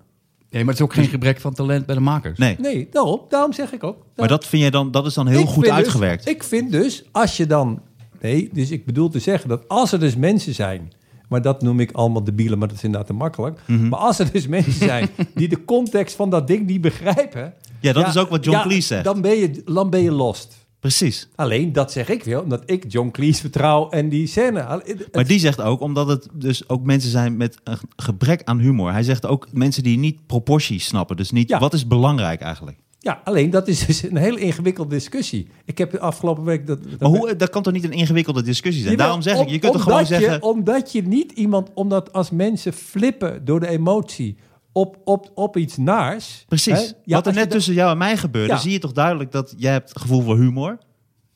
Nee, 0.50 0.64
maar 0.64 0.72
het 0.74 0.82
is 0.82 0.88
ook 0.88 0.94
geen 0.94 1.08
gebrek 1.08 1.40
van 1.40 1.54
talent 1.54 1.86
bij 1.86 1.94
de 1.94 2.00
makers. 2.00 2.38
Nee, 2.38 2.56
Nee, 2.58 2.88
daarom, 2.90 3.20
daarom 3.28 3.52
zeg 3.52 3.72
ik 3.72 3.84
ook. 3.84 3.96
maar 4.16 4.28
dat 4.28 4.46
vind 4.46 4.62
jij 4.62 4.70
dan, 4.70 4.90
dat 4.90 5.06
is 5.06 5.14
dan 5.14 5.26
heel 5.26 5.40
Ik 5.40 5.46
goed 5.46 5.64
dus- 5.64 5.72
uitgewerkt. 5.72 6.28
ik 6.28 6.42
vind 6.44 6.72
dus, 6.72 7.04
als 7.12 7.36
je 7.36 7.46
dan, 7.46 7.80
nee, 8.20 8.48
dus 8.52 8.70
ik 8.70 8.84
bedoel 8.84 9.08
te 9.08 9.18
zeggen 9.18 9.48
dat 9.48 9.68
als 9.68 9.92
er 9.92 10.00
dus 10.00 10.16
mensen 10.16 10.54
zijn, 10.54 10.92
maar 11.28 11.42
dat 11.42 11.62
noem 11.62 11.80
ik 11.80 11.92
allemaal 11.92 12.24
debielen, 12.24 12.58
maar 12.58 12.68
dat 12.68 12.76
is 12.76 12.82
inderdaad 12.84 13.06
te 13.08 13.14
makkelijk. 13.14 13.60
Mhm. 13.66 13.88
Maar 13.88 13.98
als 13.98 14.18
er 14.18 14.32
dus 14.32 14.46
mensen 14.46 14.72
zijn 14.72 15.08
die 15.34 15.48
de 15.48 15.64
context 15.64 16.14
van 16.16 16.30
dat 16.30 16.46
ding 16.46 16.66
niet 16.66 16.80
begrijpen. 16.80 17.54
Ja, 17.80 17.92
dat 17.92 18.06
is 18.06 18.16
ook 18.16 18.28
wat 18.28 18.44
John 18.44 18.60
Cleese 18.62 18.86
zegt. 18.86 19.04
Dan 19.04 19.20
ben 19.20 19.36
je, 19.36 19.62
dan 19.64 19.90
ben 19.90 20.02
je 20.02 20.12
lost. 20.12 20.63
Precies. 20.84 21.28
Alleen, 21.34 21.72
dat 21.72 21.92
zeg 21.92 22.08
ik 22.08 22.24
wel, 22.24 22.42
omdat 22.42 22.62
ik 22.66 22.84
John 22.88 23.10
Cleese 23.10 23.40
vertrouw 23.40 23.88
en 23.88 24.08
die 24.08 24.26
scène. 24.26 24.80
Het- 24.84 25.08
Maar 25.12 25.26
die 25.26 25.38
zegt 25.38 25.60
ook, 25.60 25.80
omdat 25.80 26.08
het 26.08 26.28
dus 26.34 26.68
ook 26.68 26.82
mensen 26.84 27.10
zijn 27.10 27.36
met 27.36 27.56
een 27.64 27.78
gebrek 27.96 28.42
aan 28.44 28.58
humor. 28.58 28.92
Hij 28.92 29.02
zegt 29.02 29.26
ook 29.26 29.48
mensen 29.52 29.82
die 29.82 29.98
niet 29.98 30.26
proporties 30.26 30.84
snappen. 30.84 31.16
Dus 31.16 31.30
niet, 31.30 31.48
Ja. 31.48 31.58
wat 31.58 31.72
is 31.74 31.86
belangrijk 31.86 32.40
eigenlijk? 32.40 32.76
Ja, 32.98 33.20
alleen 33.24 33.50
dat 33.50 33.68
is 33.68 33.86
dus 33.86 34.02
een 34.02 34.16
hele 34.16 34.38
ingewikkelde 34.40 34.94
discussie. 34.94 35.46
Ik 35.64 35.78
heb 35.78 35.90
de 35.90 36.00
afgelopen 36.00 36.44
week... 36.44 36.66
Dat, 36.66 36.82
dat 36.82 37.00
Maar 37.00 37.08
hoe, 37.10 37.36
dat 37.36 37.50
kan 37.50 37.62
toch 37.62 37.72
niet 37.72 37.84
een 37.84 37.92
ingewikkelde 37.92 38.42
discussie 38.42 38.82
zijn? 38.82 38.96
Jawel, 38.96 39.06
Daarom 39.06 39.22
zeg 39.22 39.40
ik, 39.40 39.48
je 39.52 39.58
kunt 39.58 39.72
toch 39.72 39.82
gewoon 39.82 40.00
je- 40.00 40.06
zeggen... 40.06 40.42
omdat 40.42 40.92
je 40.92 41.02
niet 41.02 41.32
iemand... 41.32 41.70
Omdat 41.74 42.12
als 42.12 42.30
mensen 42.30 42.72
flippen 42.72 43.44
door 43.44 43.60
de 43.60 43.68
emotie 43.68 44.36
op, 44.76 44.96
op, 45.04 45.30
op 45.34 45.56
iets 45.56 45.76
naars... 45.76 46.44
Precies. 46.48 46.94
ja, 47.04 47.14
Wat 47.16 47.26
er 47.26 47.32
net 47.32 47.42
dat- 47.44 47.52
tussen 47.52 47.74
jou 47.74 47.90
en 47.90 47.98
mij 47.98 48.16
gebeurde, 48.16 48.52
Ja. 48.52 48.58
zie 48.58 48.72
je 48.72 48.78
toch 48.78 48.92
duidelijk 48.92 49.32
dat 49.32 49.54
jij 49.56 49.72
hebt 49.72 49.98
gevoel 50.00 50.22
voor 50.22 50.36
humor. 50.38 50.78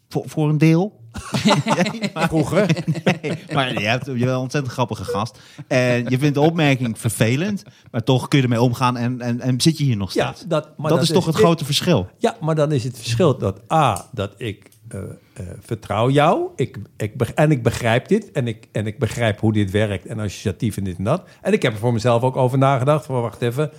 Voor, 0.08 0.22
voor 0.26 0.48
een 0.48 0.58
deel. 0.58 0.96
Nee, 1.44 2.10
maar, 2.14 2.28
Vroeger. 2.28 2.66
nee, 3.22 3.38
maar 3.52 3.72
je 3.72 3.86
hebt 3.86 4.06
je 4.06 4.12
bent 4.12 4.22
een 4.30 4.36
ontzettend 4.36 4.72
grappige 4.74 5.04
gast. 5.04 5.38
En 5.66 6.04
je 6.08 6.18
vindt 6.18 6.34
de 6.34 6.40
opmerking 6.40 6.98
vervelend. 6.98 7.62
Maar 7.90 8.02
toch 8.04 8.28
kun 8.28 8.38
je 8.38 8.44
ermee 8.44 8.60
omgaan 8.62 8.96
en, 8.96 9.20
en, 9.20 9.40
en 9.40 9.60
zit 9.60 9.78
je 9.78 9.84
hier 9.84 9.96
nog 9.96 10.12
Ja, 10.12 10.26
steeds. 10.32 10.48
dat, 10.48 10.78
maar 10.78 10.90
dat, 10.90 11.02
is 11.02 11.08
toch 11.08 11.26
het 11.26 11.34
ik- 11.34 11.40
grote 11.40 11.64
verschil. 11.64 12.08
Ja, 12.18 12.36
maar 12.40 12.54
dan 12.54 12.72
is 12.72 12.84
het 12.84 12.96
verschil 12.98 13.38
dat 13.38 13.60
A, 13.72 14.06
dat 14.12 14.34
ik 14.36 14.70
eh, 14.88 15.00
eh, 15.38 15.46
vertrouw 15.60 16.10
jou. 16.10 16.48
Ik, 16.56 16.78
ik, 16.96 17.20
en 17.34 17.50
ik 17.50 17.62
begrijp 17.62 18.08
dit. 18.08 18.30
En 18.30 18.46
ik, 18.46 18.68
en 18.72 18.86
ik 18.86 18.98
begrijp 18.98 19.40
hoe 19.40 19.52
dit 19.52 19.70
werkt. 19.70 20.06
En 20.06 20.18
associatief 20.18 20.76
en 20.76 20.84
dit 20.84 20.98
en 20.98 21.04
dat. 21.04 21.28
En 21.42 21.52
ik 21.52 21.62
heb 21.62 21.72
er 21.72 21.78
voor 21.78 21.92
mezelf 21.92 22.22
ook 22.22 22.36
over 22.36 22.58
nagedacht. 22.58 23.06
Van 23.06 23.20
wacht 23.20 23.42
even. 23.42 23.70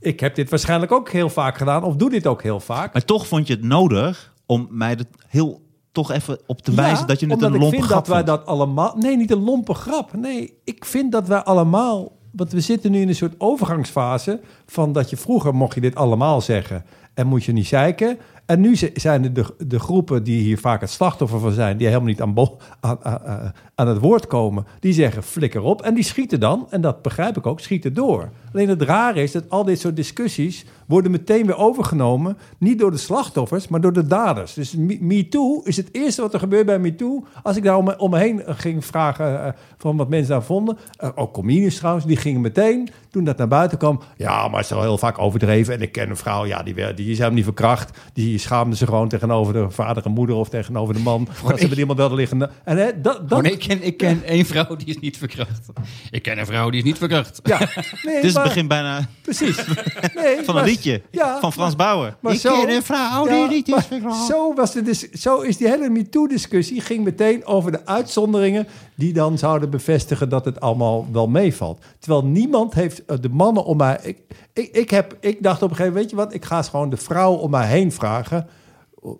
Ik 0.00 0.20
heb 0.20 0.34
dit 0.34 0.50
waarschijnlijk 0.50 0.92
ook 0.92 1.10
heel 1.10 1.28
vaak 1.28 1.56
gedaan. 1.56 1.84
Of 1.84 1.96
doe 1.96 2.10
dit 2.10 2.26
ook 2.26 2.42
heel 2.42 2.60
vaak. 2.60 2.92
Maar 2.92 3.04
toch 3.04 3.26
vond 3.26 3.46
je 3.46 3.52
het 3.52 3.62
nodig 3.62 4.34
om 4.46 4.68
mij 4.70 4.96
er 4.96 5.04
heel 5.28 5.60
toch 5.92 6.10
even 6.10 6.38
op 6.46 6.62
te 6.62 6.74
wijzen 6.74 6.98
Ja, 6.98 7.04
dat 7.04 7.20
je 7.20 7.26
het 7.26 7.42
een 7.42 7.54
ik 7.54 7.60
lompe 7.60 7.76
vind 7.76 7.88
grap 7.88 8.04
dat 8.04 8.14
wij 8.14 8.24
dat 8.24 8.46
allemaal... 8.46 8.96
Nee, 8.96 9.16
niet 9.16 9.30
een 9.30 9.44
lompe 9.44 9.74
grap. 9.74 10.12
Nee, 10.16 10.58
ik 10.64 10.84
vind 10.84 11.12
dat 11.12 11.28
wij 11.28 11.42
allemaal... 11.42 12.18
Want 12.32 12.52
we 12.52 12.60
zitten 12.60 12.90
nu 12.90 13.00
in 13.00 13.08
een 13.08 13.14
soort 13.14 13.34
overgangsfase 13.38 14.40
van 14.66 14.92
dat 14.92 15.10
je 15.10 15.16
vroeger 15.16 15.54
mocht 15.54 15.74
je 15.74 15.80
dit 15.80 15.94
allemaal 15.94 16.40
zeggen 16.40 16.84
en 17.14 17.26
moet 17.26 17.44
je 17.44 17.52
niet 17.52 17.66
zeiken. 17.66 18.18
En 18.46 18.60
nu 18.60 18.76
zi- 18.76 18.90
zijn 18.94 19.24
er 19.24 19.32
de, 19.32 19.44
de 19.66 19.78
groepen 19.78 20.22
die 20.22 20.40
hier 20.42 20.58
vaak 20.58 20.80
het 20.80 20.90
slachtoffer 20.90 21.38
van 21.40 21.52
zijn, 21.52 21.76
die 21.76 21.86
helemaal 21.86 22.08
niet 22.08 22.20
aan, 22.20 22.34
aan, 22.80 22.98
aan, 23.04 23.52
aan- 23.74 23.88
het 23.88 23.98
woord 23.98 24.26
komen, 24.26 24.66
die 24.80 24.92
zeggen 24.92 25.22
flikker 25.22 25.62
op. 25.62 25.82
En 25.82 25.94
die 25.94 26.04
schieten 26.04 26.40
dan, 26.40 26.66
en 26.70 26.80
dat 26.80 27.02
begrijp 27.02 27.36
ik 27.36 27.46
ook, 27.46 27.60
schieten 27.60 27.94
door. 27.94 28.30
Alleen 28.52 28.68
het 28.68 28.82
rare 28.82 29.22
is 29.22 29.32
dat 29.32 29.44
al 29.50 29.64
dit 29.64 29.80
soort 29.80 29.96
discussies 29.96 30.64
worden 30.86 31.10
meteen 31.10 31.46
weer 31.46 31.56
overgenomen, 31.56 32.36
niet 32.58 32.78
door 32.78 32.90
de 32.90 32.96
slachtoffers, 32.96 33.68
maar 33.68 33.80
door 33.80 33.92
de 33.92 34.06
daders. 34.06 34.54
Dus 34.54 34.76
Me- 34.76 34.98
MeToo 35.00 35.60
is 35.64 35.76
het 35.76 35.88
eerste 35.92 36.22
wat 36.22 36.32
er 36.34 36.38
gebeurt 36.40 36.66
bij 36.66 36.78
MeToo. 36.78 37.24
Als 37.42 37.56
ik 37.56 37.62
daar 37.62 37.76
om 37.76 37.84
me, 37.84 37.98
om 37.98 38.10
me 38.10 38.18
heen 38.18 38.42
ging 38.46 38.84
vragen 38.84 39.44
eh, 39.44 39.52
van 39.76 39.96
wat 39.96 40.08
mensen 40.08 40.30
daar 40.30 40.42
vonden, 40.42 40.78
eh, 40.96 41.08
ook 41.14 41.42
trouwens, 41.68 42.06
die 42.06 42.16
gingen 42.16 42.40
meteen, 42.40 42.88
toen 43.10 43.24
dat 43.24 43.36
naar 43.36 43.48
buiten 43.48 43.78
kwam, 43.78 44.00
ja, 44.16 44.48
maar 44.48 44.56
het 44.56 44.64
is 44.64 44.70
wel 44.70 44.82
heel 44.82 44.98
vaak 44.98 45.18
overdreven. 45.18 45.74
En 45.74 45.82
ik 45.82 45.92
ken 45.92 46.10
een 46.10 46.16
vrouw, 46.16 46.46
ja, 46.46 46.62
die, 46.62 46.74
werd- 46.74 46.96
die 46.96 47.06
is 47.10 47.16
helemaal 47.16 47.34
niet 47.36 47.44
verkracht. 47.44 47.98
Die 48.12 48.38
schaamde 48.38 48.76
zich 48.76 48.88
gewoon 48.88 49.08
tegenover 49.08 49.52
de 49.52 49.70
vader 49.70 50.04
en 50.04 50.10
moeder 50.10 50.36
of 50.36 50.48
tegenover 50.48 50.94
de 50.94 51.00
man. 51.00 51.28
Dat 51.48 51.60
ze 51.60 51.68
met 51.68 51.78
iemand 51.78 51.98
hadden 51.98 52.18
liggen. 52.18 52.50
En 52.64 52.76
hè, 52.76 53.00
dat, 53.00 53.28
dat, 53.28 53.44
ik 53.44 53.58
ken, 53.58 53.82
ik 53.82 53.96
ken 53.96 54.22
één 54.24 54.44
vrouw 54.46 54.76
die 54.76 54.86
is 54.86 54.98
niet 54.98 55.18
verkracht. 55.18 55.66
Ik 56.10 56.22
ken 56.22 56.38
een 56.38 56.46
vrouw 56.46 56.70
die 56.70 56.78
is 56.78 56.84
niet 56.86 56.98
verkracht. 56.98 57.40
ja, 57.42 57.58
nee, 57.58 58.14
Dit 58.14 58.14
is 58.14 58.22
het 58.22 58.34
maar- 58.34 58.42
begin 58.44 58.68
bijna 58.68 59.06
Precies. 59.22 59.56
Nee, 60.14 60.44
van 60.44 60.54
maar- 60.54 60.62
een 60.62 60.68
liedje 60.70 61.02
Ja, 61.10 61.38
van 61.40 61.52
Frans 61.52 61.76
Bauer. 61.76 62.16
Maar 62.20 62.32
ik 62.32 62.40
zo- 62.40 62.60
ken 62.64 62.74
een 62.74 62.82
vrouw 62.82 63.24
die 63.26 63.34
Ja, 63.36 63.46
niet 63.48 63.68
is 63.68 63.74
maar 63.74 63.82
verkracht. 63.82 64.26
Zo, 64.26 64.54
was 64.54 64.72
de 64.72 64.82
dis- 64.82 65.10
zo 65.10 65.40
is 65.40 65.56
die 65.56 65.68
hele 65.68 65.88
MeToo-discussie 65.88 66.80
ging 66.80 67.04
meteen 67.04 67.44
over 67.46 67.72
de 67.72 67.86
uitzonderingen 67.86 68.66
die 68.94 69.12
dan 69.12 69.38
zouden 69.38 69.70
bevestigen 69.70 70.28
dat 70.28 70.44
het 70.44 70.60
allemaal 70.60 71.06
wel 71.12 71.26
meevalt. 71.28 71.84
Terwijl 71.98 72.24
niemand 72.24 72.74
heeft 72.74 72.99
eh, 73.06 73.16
de 73.20 73.28
mannen 73.28 73.64
om 73.64 73.76
mij. 73.76 73.98
Ik, 74.02 74.18
ik, 74.52 74.68
ik, 74.76 74.90
heb, 74.90 75.16
ik 75.20 75.42
dacht 75.42 75.62
op 75.62 75.70
een 75.70 75.76
gegeven 75.76 75.92
moment, 75.92 75.94
weet 75.94 76.10
je 76.10 76.16
wat, 76.16 76.34
ik 76.34 76.44
ga 76.44 76.56
eens 76.56 76.68
gewoon 76.68 76.90
de 76.90 76.96
vrouw 76.96 77.32
om 77.32 77.50
mij 77.50 77.66
heen 77.66 77.92
vragen. 77.92 78.46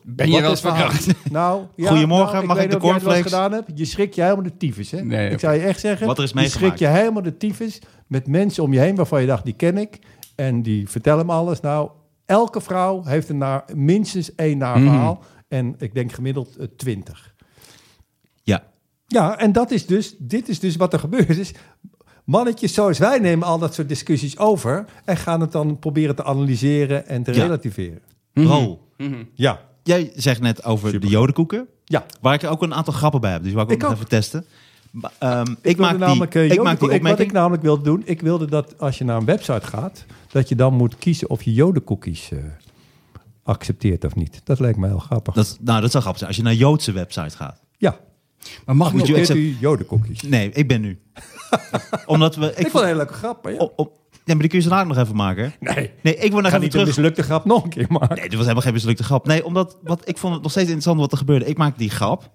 Ben 0.02 0.26
je 0.26 0.32
Wat 0.32 0.40
wel 0.40 0.52
is 0.52 0.62
eens 0.62 0.74
verkracht? 0.74 1.30
Nou, 1.30 1.62
ja, 1.76 1.88
Goedemorgen, 1.88 2.34
nou, 2.34 2.46
mag 2.46 2.58
ik 2.58 2.70
de 2.70 2.78
wel 2.78 2.90
cornflakes? 2.90 3.22
gedaan 3.22 3.52
hebt. 3.52 3.70
Je 3.74 3.84
schrikt 3.84 4.14
je 4.14 4.22
helemaal 4.22 4.42
de 4.42 4.56
tyfus, 4.56 4.90
hè? 4.90 5.04
Nee, 5.04 5.30
ik 5.30 5.40
zou 5.40 5.54
je 5.54 5.60
echt 5.60 5.80
zeggen. 5.80 6.06
Wat 6.06 6.18
er 6.18 6.24
is 6.24 6.30
je 6.30 6.36
meegemaakt. 6.36 6.78
je 6.78 6.86
helemaal 6.86 7.22
de 7.22 7.36
tyfus 7.36 7.78
met 8.06 8.26
mensen 8.26 8.62
om 8.62 8.72
je 8.72 8.78
heen 8.80 8.94
waarvan 8.94 9.20
je 9.20 9.26
dacht, 9.26 9.44
die 9.44 9.54
ken 9.54 9.78
ik. 9.78 9.98
En 10.34 10.62
die 10.62 10.88
vertellen 10.88 11.26
me 11.26 11.32
alles. 11.32 11.60
Nou, 11.60 11.90
elke 12.26 12.60
vrouw 12.60 13.04
heeft 13.04 13.28
een 13.28 13.38
naar, 13.38 13.64
minstens 13.74 14.34
één 14.34 14.58
naar 14.58 14.78
verhaal. 14.78 15.22
En 15.48 15.74
ik 15.78 15.94
denk 15.94 16.12
gemiddeld 16.12 16.56
eh, 16.56 16.66
twintig. 16.76 17.34
Ja, 18.42 18.62
Ja, 19.06 19.38
en 19.38 19.52
dat 19.52 19.70
is 19.70 19.86
dus, 19.86 20.16
dit 20.18 20.48
is 20.48 20.60
dus 20.60 20.76
wat 20.76 20.92
er 20.92 20.98
gebeurt. 20.98 21.38
Is, 21.38 21.52
mannetjes 22.30 22.74
zoals 22.74 22.98
wij 22.98 23.18
nemen 23.18 23.46
al 23.46 23.58
dat 23.58 23.74
soort 23.74 23.88
discussies 23.88 24.38
over... 24.38 24.84
en 25.04 25.16
gaan 25.16 25.40
het 25.40 25.52
dan 25.52 25.78
proberen 25.78 26.14
te 26.16 26.24
analyseren 26.24 27.06
en 27.08 27.22
te 27.22 27.34
Ja. 27.34 27.42
relativeren. 27.42 28.00
Rol. 28.34 28.88
Ja, 29.34 29.60
Jij 29.82 30.12
zegt 30.14 30.40
net 30.40 30.64
over 30.64 31.00
de 31.00 31.06
jodenkoeken. 31.06 31.66
ja. 31.84 32.06
Waar 32.20 32.34
ik 32.34 32.44
ook 32.44 32.62
een 32.62 32.74
aantal 32.74 32.92
grappen 32.92 33.20
bij 33.20 33.32
heb. 33.32 33.42
Dus 33.42 33.52
wou 33.52 33.64
ik 33.66 33.70
ook 33.72 33.76
Ik 33.76 33.82
nog 33.82 33.90
ook. 33.90 33.96
even 33.96 34.08
testen. 34.08 34.44
Ehm, 35.18 35.42
ik, 35.62 35.76
wilde 35.76 35.80
maak 35.82 35.90
die, 35.90 35.98
namelijk, 35.98 36.34
eh, 36.34 36.50
ik 36.50 36.62
maak 36.62 36.64
die 36.64 36.72
ik- 36.72 36.80
Wat 36.80 36.90
ik 36.90 36.96
opmerking. 36.96 37.32
namelijk 37.32 37.62
wilde 37.62 37.82
doen, 37.82 38.02
ik 38.04 38.20
wilde 38.20 38.46
dat 38.46 38.78
als 38.78 38.98
je 38.98 39.04
naar 39.04 39.16
een 39.16 39.24
website 39.24 39.66
gaat, 39.66 40.04
dat 40.32 40.48
je 40.48 40.54
dan 40.54 40.74
moet 40.74 40.96
kiezen 40.98 41.30
of 41.30 41.42
je 41.42 41.52
jodencookies 41.52 42.30
eh, 42.30 42.38
accepteert 43.42 44.04
of 44.04 44.14
niet. 44.14 44.40
Dat 44.44 44.58
lijkt 44.60 44.78
me 44.78 44.86
heel 44.86 44.98
grappig. 44.98 45.34
Dat, 45.34 45.58
nou, 45.60 45.80
dat 45.80 45.90
zou 45.90 46.02
grappig 46.02 46.16
zijn. 46.22 46.28
Als 46.28 46.36
je 46.36 46.42
naar 46.42 46.52
een 46.52 46.58
Joodse 46.58 46.92
website 46.92 47.36
gaat. 47.36 47.60
ja, 47.78 47.98
Maar 48.66 48.76
mag 48.76 48.92
Moet 48.92 49.00
ik 49.00 49.06
je 49.06 49.14
accept- 49.16 49.38
u? 49.38 50.28
Nee, 50.28 50.50
ik 50.52 50.68
ben 50.68 50.80
nu. 50.80 50.98
Omdat 52.06 52.36
we... 52.36 52.46
Ik, 52.46 52.52
vond 52.54 52.66
het 52.72 52.74
een 52.74 52.84
hele 52.84 52.96
leuke 52.96 53.12
grap, 53.12 53.44
maar 53.44 53.52
ja. 53.52 53.58
op, 53.58 53.72
op, 53.76 53.98
ja, 54.10 54.20
maar 54.24 54.38
die 54.38 54.48
kun 54.48 54.58
je 54.58 54.64
zo 54.64 54.70
dadelijk 54.70 54.94
nog 54.96 55.04
even 55.04 55.16
maken. 55.16 55.52
nee, 55.60 55.90
Nee, 56.02 56.16
ik 56.16 56.30
wil 56.32 56.40
nog 56.40 56.40
ga 56.40 56.46
even 56.48 56.60
niet 56.60 56.70
terug. 56.70 56.86
een 56.86 56.94
mislukte 56.94 57.22
grap 57.22 57.44
nog 57.44 57.64
een 57.64 57.70
keer 57.70 57.86
maken. 57.88 58.14
Nee, 58.16 58.22
dit 58.22 58.32
was 58.32 58.40
helemaal 58.42 58.62
geen 58.62 58.72
mislukte 58.72 59.02
grap. 59.02 59.26
Nee, 59.26 59.44
omdat 59.44 59.76
wat, 59.82 60.08
ik 60.08 60.18
vond 60.18 60.32
het 60.34 60.42
nog 60.42 60.50
steeds 60.50 60.66
interessant 60.66 61.00
wat 61.00 61.12
er 61.12 61.18
gebeurde. 61.18 61.44
Ik 61.44 61.56
maak 61.58 61.78
die 61.78 61.90
grap. 61.90 62.30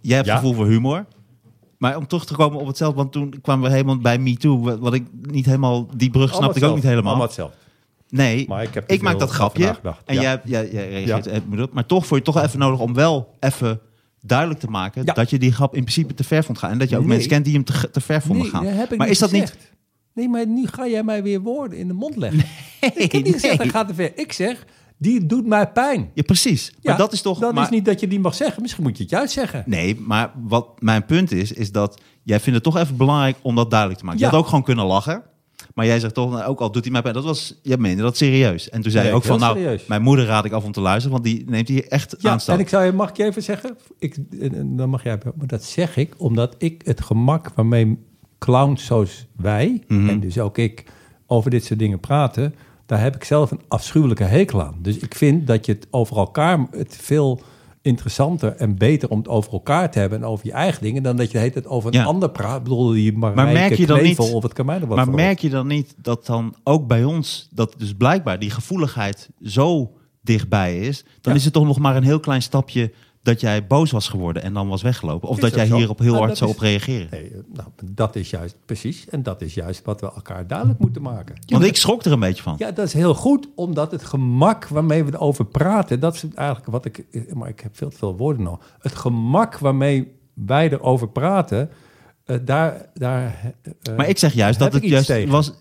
Jij 0.00 0.14
hebt 0.16 0.28
Ja. 0.28 0.34
gevoel 0.36 0.52
voor 0.54 0.66
humor. 0.66 1.04
Maar 1.78 1.96
om 1.96 2.06
terug 2.06 2.26
te 2.26 2.34
komen 2.34 2.60
op 2.60 2.66
hetzelfde, 2.66 2.96
want 2.96 3.12
toen 3.12 3.34
kwamen 3.42 3.64
we 3.68 3.74
helemaal 3.74 3.98
bij 3.98 4.18
Me 4.18 4.36
Too. 4.36 4.60
Wat, 4.60 4.78
wat 4.78 4.94
ik 4.94 5.04
niet 5.12 5.46
helemaal, 5.46 5.88
die 5.96 6.10
brug 6.10 6.34
snapte 6.34 6.58
ik 6.58 6.64
ook 6.64 6.74
niet 6.74 6.82
helemaal. 6.84 7.04
Allemaal 7.06 7.26
hetzelfde. 7.26 7.56
Nee, 8.08 8.44
Maar 8.48 8.62
ik 8.62 8.74
heb 8.74 8.90
ik 8.90 9.02
maak 9.02 9.18
dat 9.18 9.30
grapje. 9.30 9.66
En 10.04 10.14
Ja. 10.14 10.20
jij, 10.22 10.40
jij, 10.44 10.70
jij 10.72 10.88
reageert 11.04 11.24
Ja. 11.54 11.66
Maar 11.72 11.86
toch 11.86 12.06
vond 12.06 12.24
je 12.24 12.30
het 12.30 12.34
toch 12.36 12.44
even 12.44 12.58
nodig 12.58 12.80
om 12.80 12.94
wel 12.94 13.34
even 13.40 13.80
duidelijk 14.20 14.60
te 14.60 14.66
maken... 14.66 15.02
Ja. 15.04 15.12
dat 15.12 15.30
je 15.30 15.38
die 15.38 15.52
grap 15.52 15.74
in 15.74 15.80
principe 15.82 16.14
te 16.14 16.24
ver 16.24 16.44
vond 16.44 16.58
gaan. 16.58 16.70
En 16.70 16.78
dat 16.78 16.88
je 16.88 16.94
ook 16.96 17.00
Nee. 17.00 17.10
mensen 17.10 17.28
kent 17.30 17.44
die 17.44 17.54
hem 17.54 17.64
te, 17.64 17.90
te 17.90 18.00
ver 18.00 18.22
vonden 18.22 18.42
Nee, 18.42 18.50
gaan. 18.50 18.64
maar 18.64 18.98
niet 18.98 19.08
is 19.08 19.18
dat 19.18 19.32
niet... 19.32 19.56
Nee, 20.14 20.28
maar 20.28 20.46
nu 20.46 20.66
ga 20.66 20.86
jij 20.88 21.02
mij 21.02 21.22
weer 21.22 21.40
woorden 21.40 21.78
in 21.78 21.88
de 21.88 21.94
mond 21.94 22.16
leggen. 22.16 22.44
ik 22.94 23.12
heb 23.12 23.22
niet 23.24 23.32
gezegd, 23.34 23.58
nee. 23.58 23.66
dat 23.66 23.76
gaat 23.76 23.88
te 23.88 23.94
ver. 23.94 24.12
Ik 24.18 24.32
zeg, 24.32 24.64
die 24.98 25.26
doet 25.26 25.46
mij 25.46 25.68
pijn. 25.70 26.10
Ja, 26.14 26.22
precies. 26.22 26.70
Maar 26.70 26.92
Ja, 26.92 26.98
dat 26.98 27.12
is 27.12 27.22
toch... 27.22 27.38
Dat 27.38 27.54
maar, 27.54 27.64
is 27.64 27.70
niet 27.70 27.84
dat 27.84 28.00
je 28.00 28.08
die 28.08 28.20
mag 28.20 28.34
zeggen. 28.34 28.62
Misschien 28.62 28.82
moet 28.82 28.96
je 28.96 29.02
het 29.02 29.12
juist 29.12 29.32
zeggen. 29.32 29.62
Nee, 29.66 30.00
maar 30.00 30.32
wat 30.48 30.80
mijn 30.82 31.04
punt 31.06 31.32
is, 31.32 31.52
is 31.52 31.72
dat 31.72 32.00
jij 32.22 32.40
vindt 32.40 32.64
het 32.64 32.74
toch 32.74 32.82
even 32.82 32.96
belangrijk 32.96 33.36
om 33.42 33.54
dat 33.56 33.70
duidelijk 33.70 33.98
te 34.00 34.04
maken. 34.06 34.20
Je 34.20 34.26
had 34.26 34.34
ook 34.34 34.46
gewoon 34.46 34.62
kunnen 34.64 34.84
lachen. 34.86 35.22
Maar 35.80 35.88
jij 35.88 36.00
zegt 36.00 36.14
toch, 36.14 36.30
nou, 36.30 36.44
ook 36.44 36.60
al 36.60 36.72
doet 36.72 36.82
hij 36.82 36.92
mij 36.92 37.02
pijn. 37.02 37.14
Dat 37.14 37.24
was, 37.24 37.58
jij 37.62 37.76
meende 37.76 38.02
dat 38.02 38.16
serieus. 38.16 38.68
En 38.70 38.82
toen 38.82 38.90
zei 38.90 39.06
je 39.06 39.12
ook 39.12 39.24
van, 39.24 39.38
nou, 39.38 39.56
serieus. 39.58 39.86
mijn 39.86 40.02
moeder 40.02 40.24
raad 40.26 40.44
ik 40.44 40.52
af 40.52 40.64
om 40.64 40.72
te 40.72 40.80
luisteren. 40.80 41.10
Want 41.12 41.24
die 41.24 41.44
neemt 41.50 41.68
hier 41.68 41.86
echt 41.88 42.14
Ja, 42.18 42.30
aanstand. 42.30 42.58
en 42.58 42.64
ik 42.64 42.70
zou 42.70 42.84
je, 42.84 42.92
mag 42.92 43.08
ik 43.08 43.16
je 43.16 43.24
even 43.24 43.42
zeggen? 43.42 43.76
Ik, 43.98 44.16
dan 44.76 44.88
mag 44.88 45.02
jij, 45.02 45.18
maar 45.36 45.46
dat 45.46 45.64
zeg 45.64 45.96
ik 45.96 46.14
omdat 46.16 46.54
ik 46.58 46.82
het 46.84 47.00
gemak 47.00 47.50
waarmee 47.54 47.98
clowns 48.38 48.84
zoals 48.84 49.26
wij, 49.36 49.82
Mhm. 49.88 50.08
en 50.08 50.20
dus 50.20 50.38
ook 50.38 50.58
ik, 50.58 50.84
over 51.26 51.50
dit 51.50 51.64
soort 51.64 51.78
dingen 51.78 52.00
praten, 52.00 52.54
daar 52.86 53.00
heb 53.00 53.14
ik 53.14 53.24
zelf 53.24 53.50
een 53.50 53.60
afschuwelijke 53.68 54.24
hekel 54.24 54.62
aan. 54.62 54.76
Dus 54.82 54.96
ik 54.98 55.14
vind 55.14 55.46
dat 55.46 55.66
je 55.66 55.72
het 55.72 55.86
over 55.90 56.16
elkaar, 56.16 56.66
het 56.70 56.98
veel 57.00 57.40
interessanter 57.82 58.56
en 58.56 58.76
beter 58.78 59.08
om 59.10 59.18
het 59.18 59.28
over 59.28 59.52
elkaar 59.52 59.90
te 59.90 59.98
hebben 59.98 60.18
en 60.18 60.24
over 60.24 60.46
je 60.46 60.52
eigen 60.52 60.82
dingen, 60.82 61.02
dan 61.02 61.16
dat 61.16 61.30
je 61.30 61.38
tijd 61.50 61.66
over 61.66 61.88
een 61.94 62.00
Ja. 62.00 62.04
ander 62.04 62.30
praat. 62.30 62.56
Ik 62.56 62.62
bedoel, 62.62 62.90
die 62.90 63.12
Marijke 63.16 63.42
Maar 63.42 63.52
merk 63.52 63.74
je 63.74 63.86
dan 63.86 64.02
niet- 64.02 64.18
of 64.18 64.42
het 64.42 64.52
kan 64.52 64.66
mij 64.66 64.80
wat 64.80 64.96
maar 64.96 65.04
voor 65.04 65.14
merk 65.14 65.38
je 65.38 65.50
dan 65.50 65.66
niet 65.66 65.94
dat 65.96 66.26
dan 66.26 66.54
ook 66.64 66.86
bij 66.86 67.04
ons, 67.04 67.48
dat 67.52 67.74
dus 67.78 67.94
blijkbaar 67.94 68.38
die 68.38 68.50
gevoeligheid 68.50 69.30
zo 69.42 69.90
dichtbij 70.22 70.78
is, 70.80 71.04
dan 71.20 71.32
Ja. 71.32 71.38
is 71.38 71.44
het 71.44 71.52
toch 71.52 71.64
nog 71.64 71.78
maar 71.78 71.96
een 71.96 72.02
heel 72.02 72.20
klein 72.20 72.42
stapje 72.42 72.92
dat 73.22 73.40
jij 73.40 73.66
boos 73.66 73.90
was 73.90 74.08
geworden 74.08 74.42
en 74.42 74.52
dan 74.52 74.68
was 74.68 74.82
weggelopen. 74.82 75.28
Of 75.28 75.36
Is 75.36 75.42
dat 75.42 75.54
jij 75.54 75.66
zo. 75.66 75.76
hierop 75.76 75.98
heel 75.98 76.12
Maar 76.12 76.20
hard 76.20 76.36
zou 76.36 76.50
op 76.50 76.58
reageren. 76.58 77.08
Nee, 77.10 77.24
eh, 77.30 77.38
nou, 77.52 77.68
dat 77.84 78.16
is 78.16 78.30
juist 78.30 78.56
precies. 78.66 79.08
En 79.08 79.22
dat 79.22 79.42
is 79.42 79.54
juist 79.54 79.84
wat 79.84 80.00
we 80.00 80.12
elkaar 80.12 80.46
duidelijk 80.46 80.78
moeten 80.78 81.02
maken. 81.02 81.34
Want 81.46 81.64
ik 81.64 81.76
schrok 81.76 82.04
er 82.04 82.12
een 82.12 82.20
beetje 82.20 82.42
van. 82.42 82.54
Ja, 82.58 82.70
dat 82.70 82.86
is 82.86 82.92
heel 82.92 83.14
goed, 83.14 83.48
omdat 83.54 83.90
het 83.90 84.04
gemak 84.04 84.68
waarmee 84.68 85.04
we 85.04 85.14
erover 85.14 85.44
praten, 85.44 86.00
dat 86.00 86.14
is 86.14 86.24
eigenlijk 86.34 86.70
wat 86.70 86.84
ik, 86.84 87.04
maar 87.34 87.48
ik 87.48 87.60
heb 87.60 87.76
veel 87.76 87.90
te 87.90 87.96
veel 87.96 88.16
woorden 88.16 88.42
nog. 88.42 88.58
Het 88.78 88.94
gemak 88.94 89.58
waarmee 89.58 90.12
wij 90.34 90.70
erover 90.72 91.08
praten, 91.08 91.70
eh, 92.24 92.36
daar, 92.44 92.86
daar. 92.94 93.54
eh, 93.82 93.96
maar 93.96 94.08
ik 94.08 94.18
zeg 94.18 94.32
juist 94.32 94.58
dat 94.58 94.72
het 94.72 94.84
juist 94.84 95.06
tegen. 95.06 95.30
was. 95.30 95.52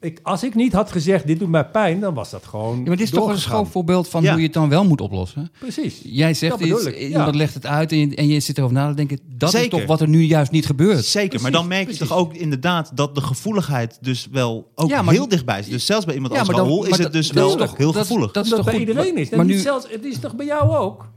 Ik, 0.00 0.20
als 0.22 0.42
ik 0.44 0.54
niet 0.54 0.72
had 0.72 0.90
gezegd, 0.92 1.26
dit 1.26 1.38
doet 1.38 1.48
mij 1.48 1.66
pijn, 1.66 2.00
dan 2.00 2.14
was 2.14 2.30
dat 2.30 2.44
gewoon. 2.44 2.76
Ja, 2.78 2.82
maar 2.82 2.96
dit 2.96 3.00
is 3.06 3.10
toch 3.10 3.28
een 3.28 3.38
schoolvoorbeeld 3.38 4.08
van 4.08 4.22
Ja. 4.22 4.30
hoe 4.30 4.38
je 4.38 4.44
het 4.44 4.54
dan 4.54 4.68
wel 4.68 4.84
moet 4.84 5.00
oplossen. 5.00 5.50
Precies. 5.58 6.00
Jij 6.04 6.34
zegt 6.34 6.58
Dat 6.58 6.68
iets, 6.68 6.84
ik, 6.84 6.94
ja. 6.98 7.06
iemand 7.06 7.34
legt 7.34 7.54
het 7.54 7.66
uit 7.66 7.92
en 7.92 7.98
je, 7.98 8.14
en 8.16 8.26
je 8.28 8.40
zit 8.40 8.58
erover 8.58 8.76
na 8.76 8.88
te 8.88 8.94
denken. 8.94 9.18
Dat 9.28 9.50
Zeker. 9.50 9.72
is 9.72 9.78
toch 9.78 9.88
wat 9.88 10.00
er 10.00 10.08
nu 10.08 10.22
juist 10.22 10.50
niet 10.50 10.66
gebeurt. 10.66 11.04
Zeker, 11.04 11.40
maar 11.40 11.50
dan 11.50 11.66
merk 11.68 11.80
je 11.80 11.86
precies. 11.86 12.08
toch 12.08 12.16
ook 12.18 12.34
inderdaad 12.34 12.90
dat 12.96 13.14
de 13.14 13.20
gevoeligheid 13.20 13.98
dus 14.00 14.28
wel 14.32 14.70
ook 14.74 14.88
Ja, 14.90 15.02
maar- 15.02 15.14
heel 15.14 15.28
dichtbij 15.28 15.58
is. 15.58 15.68
Dus 15.68 15.86
zelfs 15.86 16.04
bij 16.04 16.14
iemand 16.14 16.32
Ja, 16.32 16.38
als 16.38 16.48
Raoul 16.48 16.84
is 16.84 16.90
het 16.90 17.02
dat- 17.02 17.12
dus 17.12 17.26
dat 17.26 17.34
wel 17.36 17.56
toch- 17.56 17.76
heel 17.76 17.92
gevoelig. 17.92 18.32
dat 18.32 18.44
is 18.44 18.50
toch 18.50 18.64
bij 18.64 18.72
goed? 18.72 18.80
iedereen 18.88 19.16
is. 19.16 19.28
Maar 19.28 19.38
Maar 19.38 19.46
nu, 19.46 19.58
zelfs, 19.58 19.86
het 19.90 20.04
is 20.04 20.18
toch 20.18 20.34
bij 20.36 20.46
jou 20.46 20.74
ook? 20.76 21.12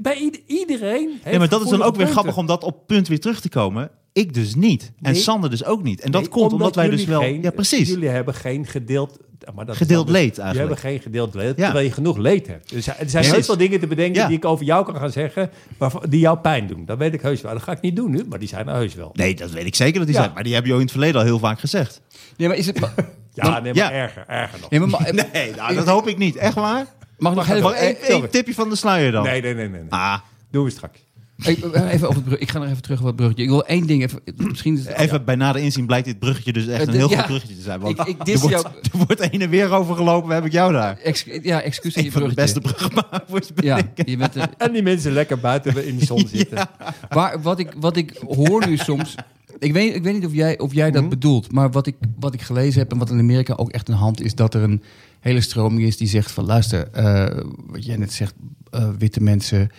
Bij 0.00 0.16
ieder- 0.18 0.40
iedereen. 0.46 1.08
heeft 1.10 1.32
ja, 1.32 1.38
maar 1.38 1.48
dat 1.48 1.62
is 1.64 1.68
dan 1.70 1.82
ook 1.82 1.96
weer 1.96 2.06
grappig 2.06 2.36
om 2.36 2.46
dat 2.46 2.64
op 2.64 2.86
punt 2.86 3.08
weer 3.08 3.20
terug 3.20 3.40
te 3.40 3.48
komen. 3.48 3.90
Ik 4.14 4.34
dus 4.34 4.54
niet. 4.54 4.92
En 5.02 5.12
Nee. 5.12 5.20
Sander 5.20 5.50
dus 5.50 5.64
ook 5.64 5.82
niet. 5.82 6.00
En 6.00 6.10
dat 6.10 6.28
komt 6.28 6.52
omdat, 6.52 6.74
wij 6.74 6.84
dus 6.88 6.94
jullie 7.00 7.10
wel... 7.14 7.20
geen- 7.20 7.42
ja, 7.42 7.50
precies. 7.50 7.88
Jullie 7.88 8.08
hebben 8.08 8.34
geen 8.34 8.66
gedeeld... 8.66 9.18
Maar 9.54 9.66
dat 9.66 9.76
Gedeeld 9.76 10.06
dus- 10.06 10.14
leed 10.16 10.38
eigenlijk. 10.38 10.52
Je 10.52 10.58
hebben 10.58 10.78
geen 10.78 11.00
gedeeld 11.00 11.34
leed, 11.34 11.56
Ja. 11.56 11.64
terwijl 11.64 11.84
je 11.86 11.92
genoeg 11.92 12.16
leed 12.16 12.46
hebt. 12.46 12.70
Dus 12.70 12.86
er 12.86 12.94
zijn 13.10 13.24
heel 13.24 13.42
veel 13.42 13.56
dingen 13.56 13.80
te 13.80 13.86
bedenken 13.86 14.20
Ja. 14.22 14.26
die 14.28 14.36
ik 14.36 14.44
over 14.44 14.64
jou 14.64 14.84
kan 14.84 14.96
gaan 14.96 15.10
zeggen... 15.10 15.50
waarvan- 15.78 16.02
die 16.08 16.20
jou 16.20 16.38
pijn 16.38 16.66
doen. 16.66 16.84
Dat 16.84 16.98
weet 16.98 17.14
ik 17.14 17.20
heus 17.20 17.40
wel. 17.40 17.52
Dat 17.52 17.62
ga 17.62 17.72
ik 17.72 17.80
niet 17.80 17.96
doen 17.96 18.10
nu, 18.10 18.24
maar 18.28 18.38
die 18.38 18.48
zijn 18.48 18.68
er 18.68 18.74
heus 18.74 18.94
wel. 18.94 19.10
Nee, 19.12 19.34
dat 19.34 19.50
weet 19.50 19.66
ik 19.66 19.74
zeker 19.74 19.98
dat 19.98 20.06
die 20.06 20.16
Ja. 20.16 20.22
zijn. 20.22 20.34
Maar 20.34 20.42
die 20.42 20.54
heb 20.54 20.66
je 20.66 20.72
in 20.72 20.78
het 20.80 20.90
verleden 20.90 21.20
al 21.20 21.26
heel 21.26 21.38
vaak 21.38 21.60
gezegd. 21.60 22.00
nee, 22.36 22.48
maar 22.48 22.56
is 22.56 22.66
het, 22.66 22.78
Ja, 23.32 23.60
nee, 23.60 23.74
maar 23.74 23.82
ja. 23.84 23.92
erger, 23.92 24.24
erger 24.26 24.60
nog. 24.60 24.70
nee, 24.70 24.80
maar, 24.80 24.88
ma- 24.88 25.10
Nee, 25.32 25.54
nou, 25.54 25.74
dat 25.74 25.86
hoop 25.86 26.08
ik 26.08 26.18
niet. 26.18 26.36
Echt 26.36 26.54
waar? 26.54 26.86
mag 27.18 27.32
ik 27.32 27.36
nog 27.38 27.48
even... 27.74 27.76
Eh, 27.76 28.08
één 28.08 28.30
tipje 28.30 28.54
van 28.54 28.68
de 28.68 28.76
sluier 28.76 29.12
dan? 29.12 29.22
Nee, 29.22 29.42
nee, 29.42 29.54
nee, 29.54 29.68
nee. 29.68 29.80
nee. 29.80 29.90
Ah, 29.90 30.18
Doen 30.50 30.64
we 30.64 30.70
straks. 30.70 30.98
Ik, 31.46 31.58
eh, 31.64 31.92
even 31.92 32.06
over 32.08 32.14
het 32.20 32.24
brug. 32.24 32.38
Ik 32.38 32.50
ga 32.50 32.58
nog 32.58 32.68
even 32.68 32.82
terug 32.82 33.00
op 33.00 33.06
het 33.06 33.16
bruggetje. 33.16 33.42
Ik 33.42 33.48
wil 33.48 33.64
één 33.66 33.86
ding 33.86 34.02
even. 34.02 34.20
Misschien 34.36 34.78
is 34.78 34.86
het, 34.86 34.96
Even 34.96 35.24
bij 35.24 35.34
nader 35.34 35.62
inzien 35.62 35.86
blijkt 35.86 36.06
dit 36.06 36.18
bruggetje 36.18 36.52
dus 36.52 36.66
echt 36.66 36.80
Eh, 36.80 36.86
een 36.86 36.94
heel 36.94 37.10
ja. 37.10 37.16
goed 37.18 37.26
bruggetje 37.26 37.54
te 37.56 37.62
zijn. 37.62 37.80
Want 37.80 37.98
Ik- 37.98 38.06
ik 38.06 38.28
er, 38.28 38.38
wordt, 38.38 38.60
jou- 38.62 38.66
er 38.92 38.98
wordt 39.06 39.30
heen 39.30 39.40
en 39.42 39.50
weer 39.50 39.70
over 39.72 39.96
gelopen, 39.96 40.34
heb 40.34 40.44
ik 40.44 40.52
jou 40.52 40.72
daar. 40.72 40.98
Ex- 40.98 41.24
ja, 41.42 41.60
excuus 41.62 41.96
Een 41.96 42.04
je 42.04 42.12
van 42.12 42.22
de 42.22 42.34
bruggetje. 42.34 42.60
beste 42.60 42.76
bruggenmakers 42.76 43.48
Ja, 43.56 43.76
ik. 43.94 44.08
je 44.08 44.16
bent 44.16 44.34
een, 44.34 44.48
En 44.58 44.72
die 44.72 44.82
mensen 44.82 45.12
lekker 45.12 45.38
buiten 45.40 45.86
in 45.86 45.98
de 45.98 46.04
zon 46.04 46.28
zitten. 46.32 46.68
Waar, 47.08 47.42
wat, 47.42 47.58
ik, 47.58 47.72
wat 47.80 47.96
ik 47.96 48.12
hoor 48.26 48.66
nu 48.68 48.76
soms. 48.76 49.14
Ik 49.58 49.72
weet, 49.72 49.94
ik 49.94 50.02
weet 50.02 50.14
niet 50.14 50.26
of 50.26 50.32
jij, 50.32 50.58
of 50.58 50.72
jij 50.74 50.90
dat 50.90 51.00
Mhm. 51.00 51.10
bedoelt. 51.10 51.52
Maar 51.52 51.70
wat 51.70 51.86
ik, 51.86 51.94
wat 52.18 52.34
ik 52.34 52.42
gelezen 52.42 52.80
heb 52.80 52.92
en 52.92 52.98
wat 52.98 53.10
in 53.10 53.18
Amerika 53.18 53.54
ook 53.56 53.70
echt 53.70 53.88
een 53.88 53.94
hand 53.94 54.20
is. 54.20 54.34
dat 54.34 54.54
er 54.54 54.62
een 54.62 54.82
hele 55.20 55.40
stroming 55.40 55.82
is 55.82 55.96
die 55.96 56.08
zegt: 56.08 56.30
van 56.30 56.44
luister, 56.44 56.88
eh, 56.92 57.38
wat 57.66 57.84
jij 57.84 57.96
net 57.96 58.12
zegt, 58.12 58.34
eh, 58.70 58.88
witte 58.98 59.22
mensen. 59.22 59.70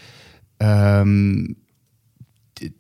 Ehm, 0.58 1.46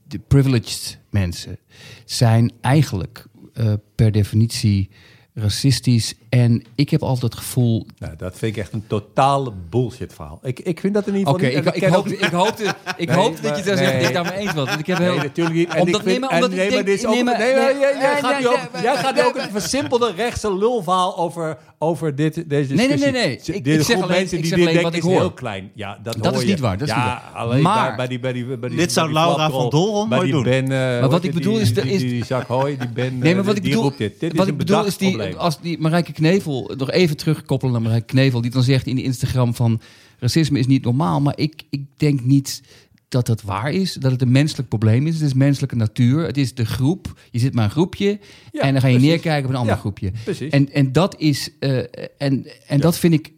de, 0.03 0.19
privileged 0.27 0.99
mensen 1.09 1.57
zijn 2.05 2.51
eigenlijk 2.61 3.25
eh, 3.53 3.73
per 3.95 4.11
definitie 4.11 4.89
racistisch. 5.35 6.13
En 6.29 6.63
ik 6.75 6.89
heb 6.89 7.03
altijd 7.03 7.21
het 7.33 7.35
gevoel 7.41 7.85
Nou, 7.99 8.13
dat 8.17 8.37
vind 8.37 8.55
ik 8.55 8.61
echt 8.61 8.73
een 8.73 8.83
totale 8.87 9.51
bullshit 9.69 10.13
verhaal. 10.13 10.39
Ik, 10.43 10.59
ik 10.59 10.79
vind 10.79 10.93
dat 10.93 11.07
in 11.07 11.15
ieder 11.15 11.33
Oké, 11.33 11.45
geval 11.45 11.61
niet. 11.63 11.67
ik, 11.67 11.73
en 11.73 11.81
ik, 11.81 11.81
ken 11.81 11.93
hoop, 11.93 12.07
ik 12.07 12.23
hoopte, 12.31 12.63
ik 12.97 13.07
Nee, 13.07 13.17
hoopte 13.17 13.41
dat 13.41 13.49
maar- 13.51 13.57
je 13.59 13.63
zeggen, 13.63 13.97
nee. 13.97 14.07
ik 14.07 14.13
daarmee 14.13 14.33
eens 14.37 14.53
was. 14.53 14.67
Want 14.67 14.79
ik 14.79 14.87
heb 14.87 14.97
heel... 14.97 15.13
Nee, 15.13 15.17
natuurlijk 15.23 15.55
niet. 15.55 15.69
En 15.73 15.79
Omdat- 15.81 15.99
ik 15.99 16.05
nee, 16.05 16.13
vind, 16.15 16.19
maar 16.29 16.33
omdat 16.33 16.49
en, 16.51 16.55
ik 16.57 16.61
nee, 16.67 16.75
maar 16.75 16.85
dit 16.85 16.97
is 16.99 17.05
ook, 17.05 17.13
nee, 17.13 17.23
nee, 17.23 17.33
maar- 17.33 17.39
maar 17.39 17.55
nee, 17.73 17.79
jij, 17.79 17.79
jij 17.79 18.11
nee, 18.13 18.21
gaat 18.21 18.31
nee, 18.31 18.39
nu 18.41 18.47
ook, 18.47 18.53
nee, 18.73 18.81
jij 18.83 18.93
nee, 18.93 19.01
gaat 19.03 19.15
nu 19.15 19.19
nee, 19.21 19.29
ook 19.29 19.35
een 19.37 19.49
versimpelde 19.51 20.11
rechtse 20.15 20.55
lulverhaal 20.57 21.17
over, 21.17 21.57
over 21.79 22.15
dit, 22.15 22.33
deze 22.33 22.73
nee, 22.73 22.87
discussie. 22.87 23.11
nee, 23.11 23.25
nee. 23.25 23.39
De 23.45 23.53
Ik- 23.53 23.63
de 23.63 23.71
ik 23.73 23.75
zeg 23.81 23.85
groep 23.85 24.03
alleen- 24.03 24.17
mensen 24.17 24.37
ik 24.37 24.43
die 24.43 24.65
dit 24.65 24.81
wat 24.81 24.91
is 24.93 24.97
ik 24.97 25.03
heel 25.05 25.19
hoor. 25.19 25.33
klein. 25.33 25.71
Ja, 25.75 25.99
dat, 26.03 26.17
Dat 26.23 26.33
is 26.41 26.45
niet 26.45 26.59
waar, 26.59 26.77
dat 26.77 26.87
is 26.87 26.93
ja, 26.93 26.99
niet 27.03 27.13
waar. 27.33 27.41
alleen 27.43 27.61
Maar- 27.61 27.85
bij, 27.87 27.95
bij 27.95 28.07
die, 28.07 28.19
bij 28.19 28.33
die, 28.33 28.45
bij 28.57 28.69
die, 28.69 28.77
Dit 28.77 28.91
zou 28.91 29.11
Laura 29.11 29.49
van 29.49 29.69
Dolron 29.69 30.09
nooit 30.09 30.31
doen. 30.31 30.45
Eh, 30.45 30.99
hoe 30.99 31.09
wat 31.09 31.23
ik 31.23 31.33
bedoel 31.33 31.57
is 31.59 31.73
die, 31.73 31.83
is- 31.83 31.99
die, 32.01 32.09
die 32.09 32.23
Jacques 32.27 32.47
Hoy, 32.61 32.77
die 32.77 32.89
Ben, 32.89 33.17
Nee, 33.17 33.31
maar 33.33 33.41
eh, 33.41 33.47
wat 33.47 33.55
ik 33.55 33.63
bedoel, 33.63 33.81
roept 33.83 33.97
dit. 33.97 34.19
Dit 34.19 34.31
is 34.31 34.37
wat 34.37 34.47
een 34.47 34.51
ik 34.53 34.57
bedoel 34.59 34.85
is 34.85 34.97
die, 34.97 35.17
als 35.33 35.61
die 35.61 35.79
Marijke 35.79 36.11
Knevel, 36.13 36.73
nog 36.77 36.91
even 36.91 37.17
terugkoppelen 37.17 37.73
naar 37.73 37.81
Marijke 37.83 38.05
Knevel, 38.05 38.41
die 38.41 38.51
dan 38.51 38.63
zegt 38.63 38.87
in 38.87 38.95
de 38.95 39.03
Instagram 39.03 39.55
van 39.55 39.81
racisme 40.19 40.59
is 40.59 40.67
niet 40.67 40.83
normaal. 40.83 41.21
Maar 41.21 41.37
ik, 41.37 41.63
ik 41.69 41.81
denk 41.97 42.21
niet 42.23 42.61
dat 43.07 43.25
dat 43.25 43.41
waar 43.41 43.71
is, 43.71 43.93
dat 43.93 44.11
het 44.11 44.21
een 44.21 44.31
menselijk 44.31 44.69
probleem 44.69 45.07
is. 45.07 45.13
Het 45.13 45.23
is 45.23 45.33
menselijke 45.33 45.75
natuur, 45.75 46.25
het 46.25 46.37
is 46.37 46.53
de 46.53 46.65
groep. 46.65 47.19
Je 47.31 47.39
zit 47.39 47.53
maar 47.53 47.63
een 47.63 47.71
groepje 47.71 48.19
Ja, 48.51 48.61
en 48.61 48.71
dan 48.71 48.81
ga 48.81 48.87
je 48.87 48.93
precies. 48.93 49.01
neerkijken 49.11 49.43
op 49.45 49.49
een 49.49 49.59
ander 49.59 49.73
Ja, 49.73 49.79
groepje. 49.79 50.11
precies. 50.23 50.51
En, 50.51 50.71
en 50.73 50.91
dat 50.91 51.15
is, 51.19 51.49
eh, 51.59 51.77
en, 52.17 52.45
en 52.67 52.79
dat 52.79 52.97
vind 52.97 53.13
ik, 53.13 53.31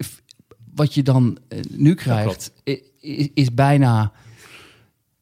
wat 0.74 0.94
je 0.94 1.04
dan 1.04 1.38
eh, 1.48 1.60
nu 1.70 1.94
krijgt, 1.94 2.52
is 3.34 3.54
bijna. 3.54 4.12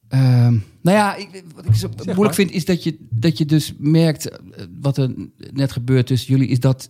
ehm, 0.07 0.57
nou 0.85 0.97
ja, 0.97 1.15
ik, 1.15 1.43
wat 1.55 1.65
ik 1.65 1.73
zo 1.75 1.87
moeilijk 1.87 2.17
maar. 2.17 2.33
vind, 2.33 2.51
is 2.51 2.65
dat 2.65 2.83
je, 2.83 2.97
dat 3.09 3.37
je 3.37 3.45
dus 3.45 3.73
merkt, 3.77 4.29
eh, 4.29 4.37
wat 4.81 4.97
er 4.97 5.13
net 5.53 5.71
gebeurt 5.71 6.07
tussen 6.07 6.31
jullie, 6.31 6.47
is 6.49 6.59
dat, 6.59 6.89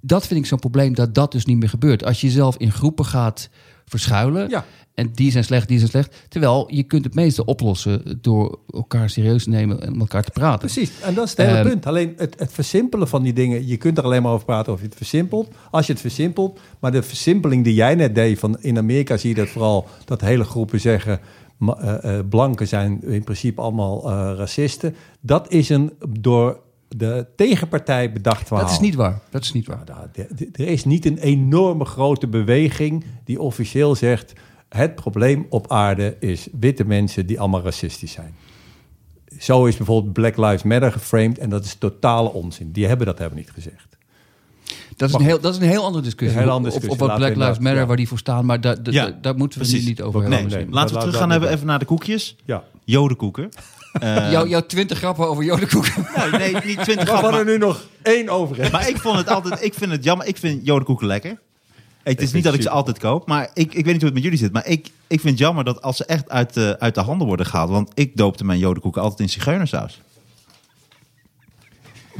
dat 0.00 0.26
vind 0.26 0.40
ik 0.40 0.46
zo'n 0.46 0.58
probleem, 0.58 0.94
dat 0.94 1.14
dat 1.14 1.32
dus 1.32 1.44
niet 1.44 1.58
meer 1.58 1.68
gebeurt. 1.68 2.04
Als 2.04 2.20
je 2.20 2.30
zelf 2.30 2.56
in 2.56 2.72
groepen 2.72 3.04
gaat 3.04 3.48
verschuilen, 3.84 4.48
Ja. 4.48 4.64
en 4.94 5.10
die 5.12 5.30
zijn 5.30 5.44
slecht, 5.44 5.68
die 5.68 5.78
zijn 5.78 5.90
slecht, 5.90 6.24
terwijl 6.28 6.66
je 6.74 6.82
kunt 6.82 7.04
het 7.04 7.14
meeste 7.14 7.44
oplossen 7.44 8.18
door 8.20 8.58
elkaar 8.70 9.10
serieus 9.10 9.44
te 9.44 9.50
nemen 9.50 9.80
en 9.82 9.90
met 9.92 10.00
elkaar 10.00 10.24
te 10.24 10.30
praten. 10.30 10.58
Precies, 10.70 10.90
en 11.00 11.14
dat 11.14 11.24
is 11.24 11.30
het 11.30 11.38
hele 11.46 11.58
Ehm, 11.58 11.68
punt. 11.68 11.86
Alleen 11.86 12.14
het, 12.16 12.34
het 12.38 12.52
versimpelen 12.52 13.08
van 13.08 13.22
die 13.22 13.32
dingen, 13.32 13.66
je 13.66 13.76
kunt 13.76 13.98
er 13.98 14.04
alleen 14.04 14.22
maar 14.22 14.32
over 14.32 14.46
praten 14.46 14.72
of 14.72 14.78
je 14.80 14.86
het 14.86 14.94
versimpelt. 14.96 15.48
Als 15.70 15.86
je 15.86 15.92
het 15.92 16.00
versimpelt, 16.00 16.60
maar 16.80 16.92
de 16.92 17.02
versimpeling 17.02 17.64
die 17.64 17.74
jij 17.74 17.94
net 17.94 18.14
deed, 18.14 18.38
van 18.38 18.56
in 18.60 18.78
Amerika 18.78 19.16
zie 19.16 19.28
je 19.28 19.34
dat 19.34 19.48
vooral, 19.48 19.86
dat 20.04 20.20
hele 20.20 20.44
groepen 20.44 20.80
zeggen, 20.80 21.12
eh, 21.12 21.18
eh, 21.18 21.24
blanken 22.28 22.68
zijn 22.68 23.02
in 23.02 23.24
principe 23.24 23.60
allemaal 23.60 24.10
eh, 24.10 24.32
racisten. 24.36 24.96
Dat 25.20 25.52
is 25.52 25.68
een 25.68 25.92
door 26.18 26.60
de 26.88 27.26
tegenpartij 27.36 28.12
bedacht 28.12 28.46
verhaal. 28.46 28.64
Dat 28.66 28.74
is 28.74 28.80
niet 28.80 28.94
waar. 28.94 29.20
Dat 29.30 29.42
is 29.42 29.52
niet 29.52 29.66
waar. 29.66 29.82
Nou, 29.86 30.08
er 30.52 30.68
is 30.68 30.84
niet 30.84 31.06
een 31.06 31.18
enorme 31.18 31.84
grote 31.84 32.26
beweging 32.26 33.04
die 33.24 33.40
officieel 33.40 33.94
zegt... 33.94 34.32
het 34.68 34.94
probleem 34.94 35.46
op 35.48 35.70
aarde 35.70 36.16
is 36.20 36.48
witte 36.58 36.84
mensen 36.84 37.26
die 37.26 37.40
allemaal 37.40 37.62
racistisch 37.62 38.12
zijn. 38.12 38.34
Zo 39.38 39.64
is 39.64 39.76
bijvoorbeeld 39.76 40.12
Black 40.12 40.36
Lives 40.36 40.62
Matter 40.62 40.92
geframed 40.92 41.38
en 41.38 41.50
dat 41.50 41.64
is 41.64 41.74
totale 41.74 42.32
onzin. 42.32 42.72
Die 42.72 42.86
hebben 42.86 43.06
dat 43.06 43.18
helemaal 43.18 43.38
niet 43.38 43.50
gezegd. 43.50 43.93
Dat 44.96 45.08
is, 45.08 45.14
een 45.14 45.20
heel, 45.20 45.40
dat 45.40 45.54
is 45.54 45.60
een 45.60 45.68
heel 45.68 45.84
andere 45.84 46.04
discussie. 46.04 46.36
Een 46.36 46.42
hele 46.42 46.54
andere 46.56 46.74
Of- 46.74 46.80
discussie. 46.80 47.04
Of, 47.04 47.08
wat 47.16 47.18
we 47.18 47.34
Black 47.34 47.46
Lives 47.48 47.58
Matter, 47.62 47.80
ja. 47.80 47.86
waar 47.86 47.96
die 47.96 48.08
voor 48.08 48.18
staan. 48.18 48.44
Maar 48.46 48.60
daar, 48.60 48.82
daar- 48.82 48.94
Ja, 48.94 49.02
daar- 49.04 49.18
daar 49.20 49.36
moeten 49.36 49.58
we 49.58 49.64
precies. 49.64 49.82
nu 49.84 49.88
niet 49.90 50.02
over 50.02 50.20
Nee, 50.20 50.30
hebben. 50.32 50.50
Nee, 50.56 50.64
nee. 50.64 50.74
laten 50.74 50.94
we 50.94 51.00
terug 51.00 51.16
gaan 51.16 51.30
hebben 51.30 51.50
even 51.50 51.66
naar 51.66 51.78
de 51.78 51.84
koekjes. 51.84 52.36
Ja. 52.44 52.62
Jodenkoeken. 52.84 53.48
Eh, 53.94 54.30
Jouw, 54.30 54.46
jouw 54.46 54.66
twintig 54.66 54.98
grappen 54.98 55.28
over 55.28 55.44
jodenkoek. 55.44 55.86
nee, 56.16 56.30
nee, 56.30 56.52
niet 56.52 56.62
20 56.82 56.94
Waarvan 56.96 57.16
grappen. 57.16 57.38
er 57.38 57.44
nu 57.44 57.58
nog 57.58 57.82
één 58.02 58.28
over. 58.28 58.68
Maar 58.72 58.88
ik 58.88 58.96
vond 58.96 59.16
het 59.16 59.28
altijd, 59.28 59.64
ik 59.64 59.74
vind 59.74 59.90
het 59.90 60.04
jammer. 60.04 60.26
Ik 60.26 60.36
vind 60.36 60.66
jodenkoeken 60.66 61.06
lekker. 61.06 61.38
Het 62.02 62.22
is 62.22 62.32
niet 62.32 62.44
dat 62.44 62.54
ik 62.54 62.62
ze 62.62 62.70
altijd 62.70 62.98
koop, 62.98 63.26
maar 63.28 63.50
ik, 63.54 63.74
ik 63.74 63.84
weet 63.84 63.84
niet 63.84 63.94
hoe 63.96 64.04
het 64.04 64.14
met 64.14 64.22
jullie 64.22 64.38
zit. 64.38 64.52
Maar 64.52 64.66
ik, 64.66 64.86
ik 65.06 65.20
vind 65.20 65.22
het 65.22 65.38
jammer 65.38 65.64
dat 65.64 65.82
als 65.82 65.96
ze 65.96 66.04
echt 66.04 66.28
uit 66.30 66.54
de, 66.54 66.76
uit 66.78 66.94
de 66.94 67.00
handen 67.00 67.26
worden 67.26 67.46
gehaald. 67.46 67.70
Want 67.70 67.90
ik 67.94 68.16
doopte 68.16 68.44
mijn 68.44 68.58
jodenkoeken 68.58 69.02
altijd 69.02 69.20
in 69.20 69.28
zigeunersaus. 69.28 70.00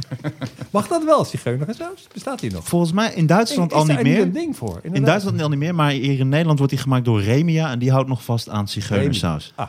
Mag 0.71 0.87
dat 0.87 1.03
wel, 1.03 1.25
zigeunersaus? 1.25 2.07
Bestaat 2.13 2.39
die 2.39 2.51
nog? 2.51 2.67
Volgens 2.67 2.91
mij 2.91 3.13
in 3.13 3.25
Duitsland 3.25 3.71
Is 3.71 3.77
al 3.77 3.85
daar 3.85 3.95
niet 3.95 4.05
meer. 4.05 4.21
een 4.21 4.31
ding 4.31 4.57
voor? 4.57 4.79
In 4.81 5.03
Duitsland 5.03 5.41
al 5.41 5.49
niet 5.49 5.59
meer, 5.59 5.75
maar 5.75 5.91
hier 5.91 6.19
in 6.19 6.29
Nederland 6.29 6.57
wordt 6.57 6.73
die 6.73 6.81
gemaakt 6.81 7.05
door 7.05 7.21
Remia. 7.21 7.71
En 7.71 7.79
die 7.79 7.91
houdt 7.91 8.07
nog 8.09 8.23
vast 8.23 8.49
aan 8.49 8.67
zigeunersaus. 8.67 9.53
Ah, 9.55 9.67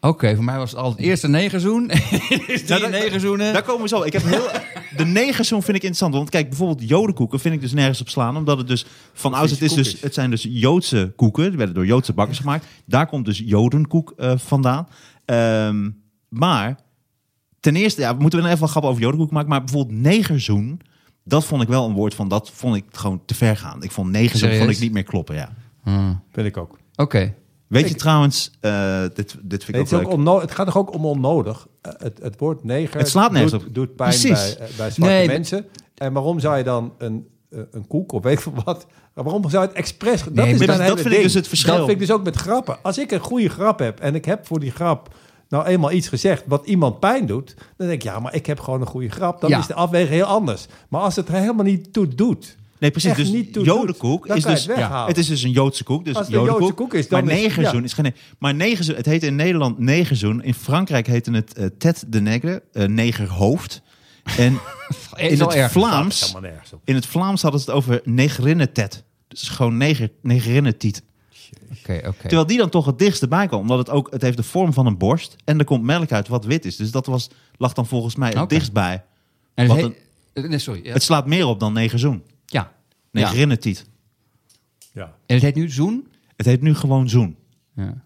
Oké, 0.00 0.34
voor 0.34 0.44
mij 0.44 0.58
was 0.58 0.70
het 0.70 0.80
altijd 0.80 1.06
eerst 1.06 1.24
een 1.24 1.30
negerzoen. 1.30 1.90
is 2.46 2.66
die 2.66 2.86
negerzoenen. 2.86 3.52
Daar 3.52 3.62
komen 3.62 3.82
we 3.82 3.88
zo. 3.88 4.02
Ik 4.02 4.12
heb 4.12 4.22
heel, 4.22 4.48
de 4.96 5.04
negerzoen 5.04 5.62
vind 5.62 5.76
ik 5.76 5.82
interessant. 5.82 6.14
Want 6.14 6.30
kijk, 6.30 6.48
bijvoorbeeld 6.48 6.88
jodenkoeken 6.88 7.40
vind 7.40 7.54
ik 7.54 7.60
dus 7.60 7.72
nergens 7.72 8.00
op 8.00 8.08
slaan. 8.08 8.36
Omdat 8.36 8.58
het 8.58 8.68
dus 8.68 8.86
van 9.12 9.34
ouds, 9.34 9.50
het, 9.50 9.62
is 9.62 9.72
dus, 9.72 10.00
het 10.00 10.14
zijn 10.14 10.30
dus 10.30 10.46
Joodse 10.48 11.12
koeken. 11.16 11.48
Die 11.48 11.56
werden 11.56 11.74
door 11.74 11.86
Joodse 11.86 12.12
bakkers 12.12 12.38
gemaakt. 12.38 12.66
Daar 12.84 13.06
komt 13.06 13.24
dus 13.24 13.42
jodenkoek 13.44 14.12
eh, 14.16 14.32
vandaan. 14.36 14.88
Ehm, 15.24 15.90
maar 16.28 16.78
ten 17.72 17.76
eerste, 17.76 18.00
ja, 18.00 18.16
we 18.16 18.20
moeten 18.22 18.38
er 18.44 18.46
even 18.50 18.62
een 18.62 18.68
grap 18.68 18.84
over 18.84 19.02
jodenkoek 19.02 19.30
maken. 19.30 19.48
Maar 19.48 19.64
bijvoorbeeld 19.64 19.98
negerzoen, 20.00 20.80
dat 21.24 21.44
vond 21.44 21.62
ik 21.62 21.68
wel 21.68 21.86
een 21.88 21.94
woord 21.94 22.14
van, 22.14 22.28
dat 22.28 22.50
vond 22.50 22.76
ik 22.76 22.84
gewoon 22.90 23.20
te 23.24 23.34
ver 23.34 23.56
gaan. 23.56 23.82
Ik 23.82 23.90
vond 23.90 24.10
negerzoen 24.10 24.38
Serieus? 24.48 24.58
vond 24.58 24.70
ik 24.76 24.80
niet 24.80 24.92
meer 24.92 25.02
kloppen, 25.02 25.34
ja. 25.34 25.52
Hmm. 25.82 26.20
vind 26.32 26.46
ik 26.46 26.56
ook. 26.56 26.78
Oké. 26.96 27.34
Weet 27.66 27.88
je 27.88 27.94
trouwens, 27.94 28.50
eh, 28.60 29.00
dit, 29.14 29.36
dit 29.42 29.64
vind 29.64 29.76
ik 29.76 29.82
ook 29.82 29.90
het, 29.90 29.92
is 29.92 29.92
ook 29.92 30.00
leuk. 30.04 30.12
onno- 30.12 30.40
het 30.40 30.50
gaat 30.50 30.66
toch 30.66 30.76
ook 30.76 30.94
om 30.94 31.04
onnodig? 31.04 31.66
Eh, 31.82 31.92
het, 31.98 32.18
het 32.22 32.38
woord 32.38 32.64
neger 32.64 32.98
Het 32.98 33.08
slaat 33.08 33.34
doet, 33.34 33.52
op. 33.52 33.64
doet 33.72 33.96
pijn 33.96 34.08
Precies. 34.10 34.56
bij, 34.56 34.66
eh, 34.68 34.76
bij 34.76 34.90
zwarte 34.90 35.14
Nee, 35.14 35.26
mensen. 35.26 35.66
En 35.94 36.12
waarom 36.12 36.40
zou 36.40 36.56
je 36.56 36.64
dan 36.64 36.92
een, 36.98 37.26
een 37.50 37.86
koek 37.86 38.12
of 38.12 38.22
weet 38.22 38.38
ik 38.46 38.52
wat... 38.64 38.86
Waarom 39.14 39.50
zou 39.50 39.62
je 39.62 39.68
het 39.68 39.78
expres... 39.78 40.22
Dat 40.22 40.34
Nee, 40.34 40.52
is 40.52 40.58
maar 40.58 40.66
dan 40.66 40.76
dat- 40.78 40.86
dat 40.86 41.00
vind 41.00 41.14
ik 41.14 41.22
dus 41.22 41.34
het 41.34 41.48
verschil. 41.48 41.76
Dat 41.76 41.86
vind 41.86 42.00
ik 42.00 42.06
dus 42.06 42.16
ook 42.16 42.24
met 42.24 42.36
grappen. 42.36 42.82
Als 42.82 42.98
ik 42.98 43.10
een 43.10 43.20
goede 43.20 43.48
grap 43.48 43.78
heb 43.78 44.00
en 44.00 44.14
ik 44.14 44.24
heb 44.24 44.46
voor 44.46 44.60
die 44.60 44.70
grap... 44.70 45.14
nou 45.48 45.66
eenmaal 45.66 45.92
iets 45.92 46.08
gezegd 46.08 46.42
wat 46.46 46.66
iemand 46.66 47.00
pijn 47.00 47.26
doet... 47.26 47.54
dan 47.76 47.86
denk 47.86 48.02
ik, 48.02 48.08
ja, 48.08 48.18
maar 48.18 48.34
ik 48.34 48.46
heb 48.46 48.60
gewoon 48.60 48.80
een 48.80 48.86
goede 48.86 49.08
grap. 49.08 49.40
Dan 49.40 49.50
Ja. 49.50 49.58
is 49.58 49.66
de 49.66 49.74
afweging 49.74 50.10
heel 50.10 50.24
anders. 50.24 50.66
Maar 50.88 51.00
als 51.00 51.16
het 51.16 51.28
er 51.28 51.34
helemaal 51.34 51.64
niet 51.64 51.92
toe 51.92 52.08
doet... 52.08 52.56
Nee, 52.78 52.90
precies. 52.90 53.14
Dus 53.14 53.28
niet 53.28 53.52
toe 53.52 53.64
jodenkoek 53.64 54.26
doet, 54.26 54.36
is 54.36 54.42
dus 54.44 54.64
het 54.64 54.76
weghalen. 54.76 55.08
Het 55.08 55.18
is 55.18 55.26
dus 55.26 55.42
een 55.42 55.50
Joodse 55.50 55.84
koek. 55.84 56.04
Dus 56.04 56.14
Als 56.14 56.26
het 56.26 56.34
een 56.34 56.40
jodenkoek. 56.40 56.62
Joodse 56.68 56.82
koek 56.82 56.94
is, 56.94 57.08
dan 57.08 57.24
maar 57.24 57.34
negerzoen 57.34 57.78
ja. 57.78 57.84
is 57.84 57.92
geen. 57.92 58.14
Maar 58.38 58.54
negerzoen, 58.54 58.94
het 58.94 59.06
heet 59.06 59.22
in 59.22 59.36
Nederland 59.36 59.78
negerzoen. 59.78 60.42
In 60.42 60.54
Frankrijk 60.54 61.06
heette 61.06 61.30
het 61.30 61.54
eh 61.54 61.66
tête 61.78 62.08
de 62.08 62.20
nègre, 62.20 62.62
eh, 62.72 62.86
negerhoofd. 62.86 63.82
En 64.36 64.52
in 65.16 65.40
het 65.40 65.54
erg. 65.54 65.72
Vlaams, 65.72 66.34
in 66.84 66.94
het 66.94 67.06
Vlaams 67.06 67.42
hadden 67.42 67.60
ze 67.60 67.66
het 67.66 67.76
over 67.76 68.00
negerinnetet. 68.04 69.04
Dus 69.28 69.48
gewoon 69.48 69.76
neger, 69.76 70.10
negerinnetiet. 70.22 71.02
Oké, 71.80 72.00
oké. 72.06 72.20
Terwijl 72.20 72.46
die 72.46 72.58
dan 72.58 72.70
toch 72.70 72.86
het 72.86 72.98
dichtst 72.98 73.22
erbij 73.22 73.46
kwam. 73.46 73.60
Omdat 73.60 73.78
het 73.78 73.90
ook, 73.90 74.10
het 74.10 74.22
heeft 74.22 74.36
de 74.36 74.42
vorm 74.42 74.72
van 74.72 74.86
een 74.86 74.98
borst. 74.98 75.36
En 75.44 75.58
er 75.58 75.64
komt 75.64 75.82
melk 75.82 76.12
uit 76.12 76.28
wat 76.28 76.44
wit 76.44 76.64
is. 76.64 76.76
Dus 76.76 76.90
dat 76.90 77.06
was, 77.06 77.30
lag 77.56 77.72
dan 77.72 77.86
volgens 77.86 78.16
mij 78.16 78.28
het 78.28 78.38
Oké. 78.38 78.46
dichtst 78.46 78.72
bij. 78.72 79.04
En 79.54 79.66
Wat 79.66 79.76
het 79.76 79.92
eh, 80.32 80.44
Nee, 80.44 80.58
sorry. 80.58 80.84
Ja. 80.84 80.92
Het 80.92 81.02
slaat 81.02 81.26
meer 81.26 81.46
op 81.46 81.60
dan 81.60 81.72
negerzoen. 81.72 82.22
ja. 82.46 82.60
ja. 83.10 83.20
Negerinnetiet. 83.20 83.84
Ja. 84.92 85.04
En 85.26 85.34
het 85.34 85.42
heet 85.42 85.54
nu 85.54 85.70
zoen? 85.70 86.08
Het 86.36 86.46
heet 86.46 86.60
nu 86.60 86.74
gewoon 86.74 87.08
zoen. 87.08 87.36
Ja. 87.74 88.04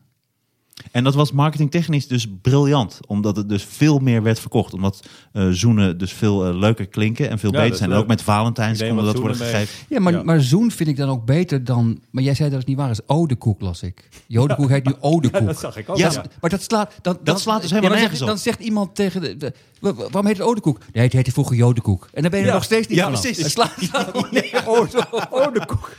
En 0.92 1.04
dat 1.04 1.14
was 1.14 1.32
marketingtechnisch 1.32 2.06
dus 2.06 2.26
briljant. 2.42 2.98
Omdat 3.06 3.36
het 3.36 3.48
dus 3.48 3.64
veel 3.70 3.98
meer 3.98 4.22
werd 4.22 4.40
verkocht. 4.40 4.72
Omdat 4.74 5.00
eh, 5.32 5.48
zoenen 5.50 5.98
dus 5.98 6.12
veel 6.12 6.46
eh, 6.46 6.54
leuker 6.54 6.86
klinken 6.86 7.30
en 7.30 7.38
veel 7.38 7.52
Ja, 7.52 7.60
beter 7.60 7.76
zijn. 7.76 7.90
En 7.92 7.96
ook 7.96 8.06
met 8.06 8.22
Valentijns 8.22 8.80
wat 8.80 9.04
dat 9.04 9.16
worden 9.18 9.38
mee. 9.38 9.48
gegeven. 9.48 9.86
Ja, 9.88 10.00
maar, 10.00 10.12
Ja. 10.12 10.22
maar 10.22 10.40
zoen 10.40 10.70
vind 10.70 10.88
ik 10.88 10.96
dan 10.96 11.08
ook 11.08 11.24
beter 11.24 11.64
dan... 11.64 12.00
Maar 12.10 12.22
jij 12.22 12.34
zei 12.34 12.48
dat 12.50 12.58
het 12.58 12.68
niet 12.68 12.76
waar 12.76 12.90
is. 12.90 13.00
Odekoek 13.06 13.60
las 13.60 13.82
ik. 13.82 14.08
Jodenkoek 14.26 14.68
heet 14.68 14.84
nu 14.84 14.94
Odekoek. 15.00 15.46
dat 15.54 15.58
zag 15.58 15.76
ik 15.76 15.88
ook. 15.88 15.96
Ja, 15.96 16.10
Ja. 16.12 16.24
Maar 16.40 16.50
dat 16.50 16.62
slaat... 16.62 16.92
Dan, 17.02 17.18
dan, 17.24 17.38
slaat 17.38 17.60
dus 17.60 17.70
ja, 17.70 17.76
helemaal 17.76 17.98
nergens 17.98 18.18
zegt, 18.18 18.30
op. 18.30 18.36
Dan 18.36 18.44
zegt 18.44 18.60
iemand 18.60 18.94
tegen 18.94 19.20
de... 19.20 19.36
de- 19.36 19.52
wa- 19.80 19.94
wa- 19.94 20.02
waarom 20.02 20.26
heet 20.26 20.36
het 20.38 20.46
Odekoek? 20.46 20.78
Nee, 20.92 21.04
het 21.04 21.12
heette 21.12 21.32
vroeger 21.32 21.56
Jodenkoek. 21.56 22.08
En 22.12 22.22
dan 22.22 22.30
ben 22.30 22.40
je 22.40 22.44
er 22.44 22.50
Ja. 22.50 22.56
nog 22.56 22.64
steeds 22.66 22.88
niet 22.88 22.98
Ja, 22.98 23.08
precies. 23.08 23.36
Het 23.38 23.50
slaat, 23.50 23.72
Oh, 24.66 24.86
oh, 25.30 25.52
de 25.54 25.66
koek. 25.66 25.96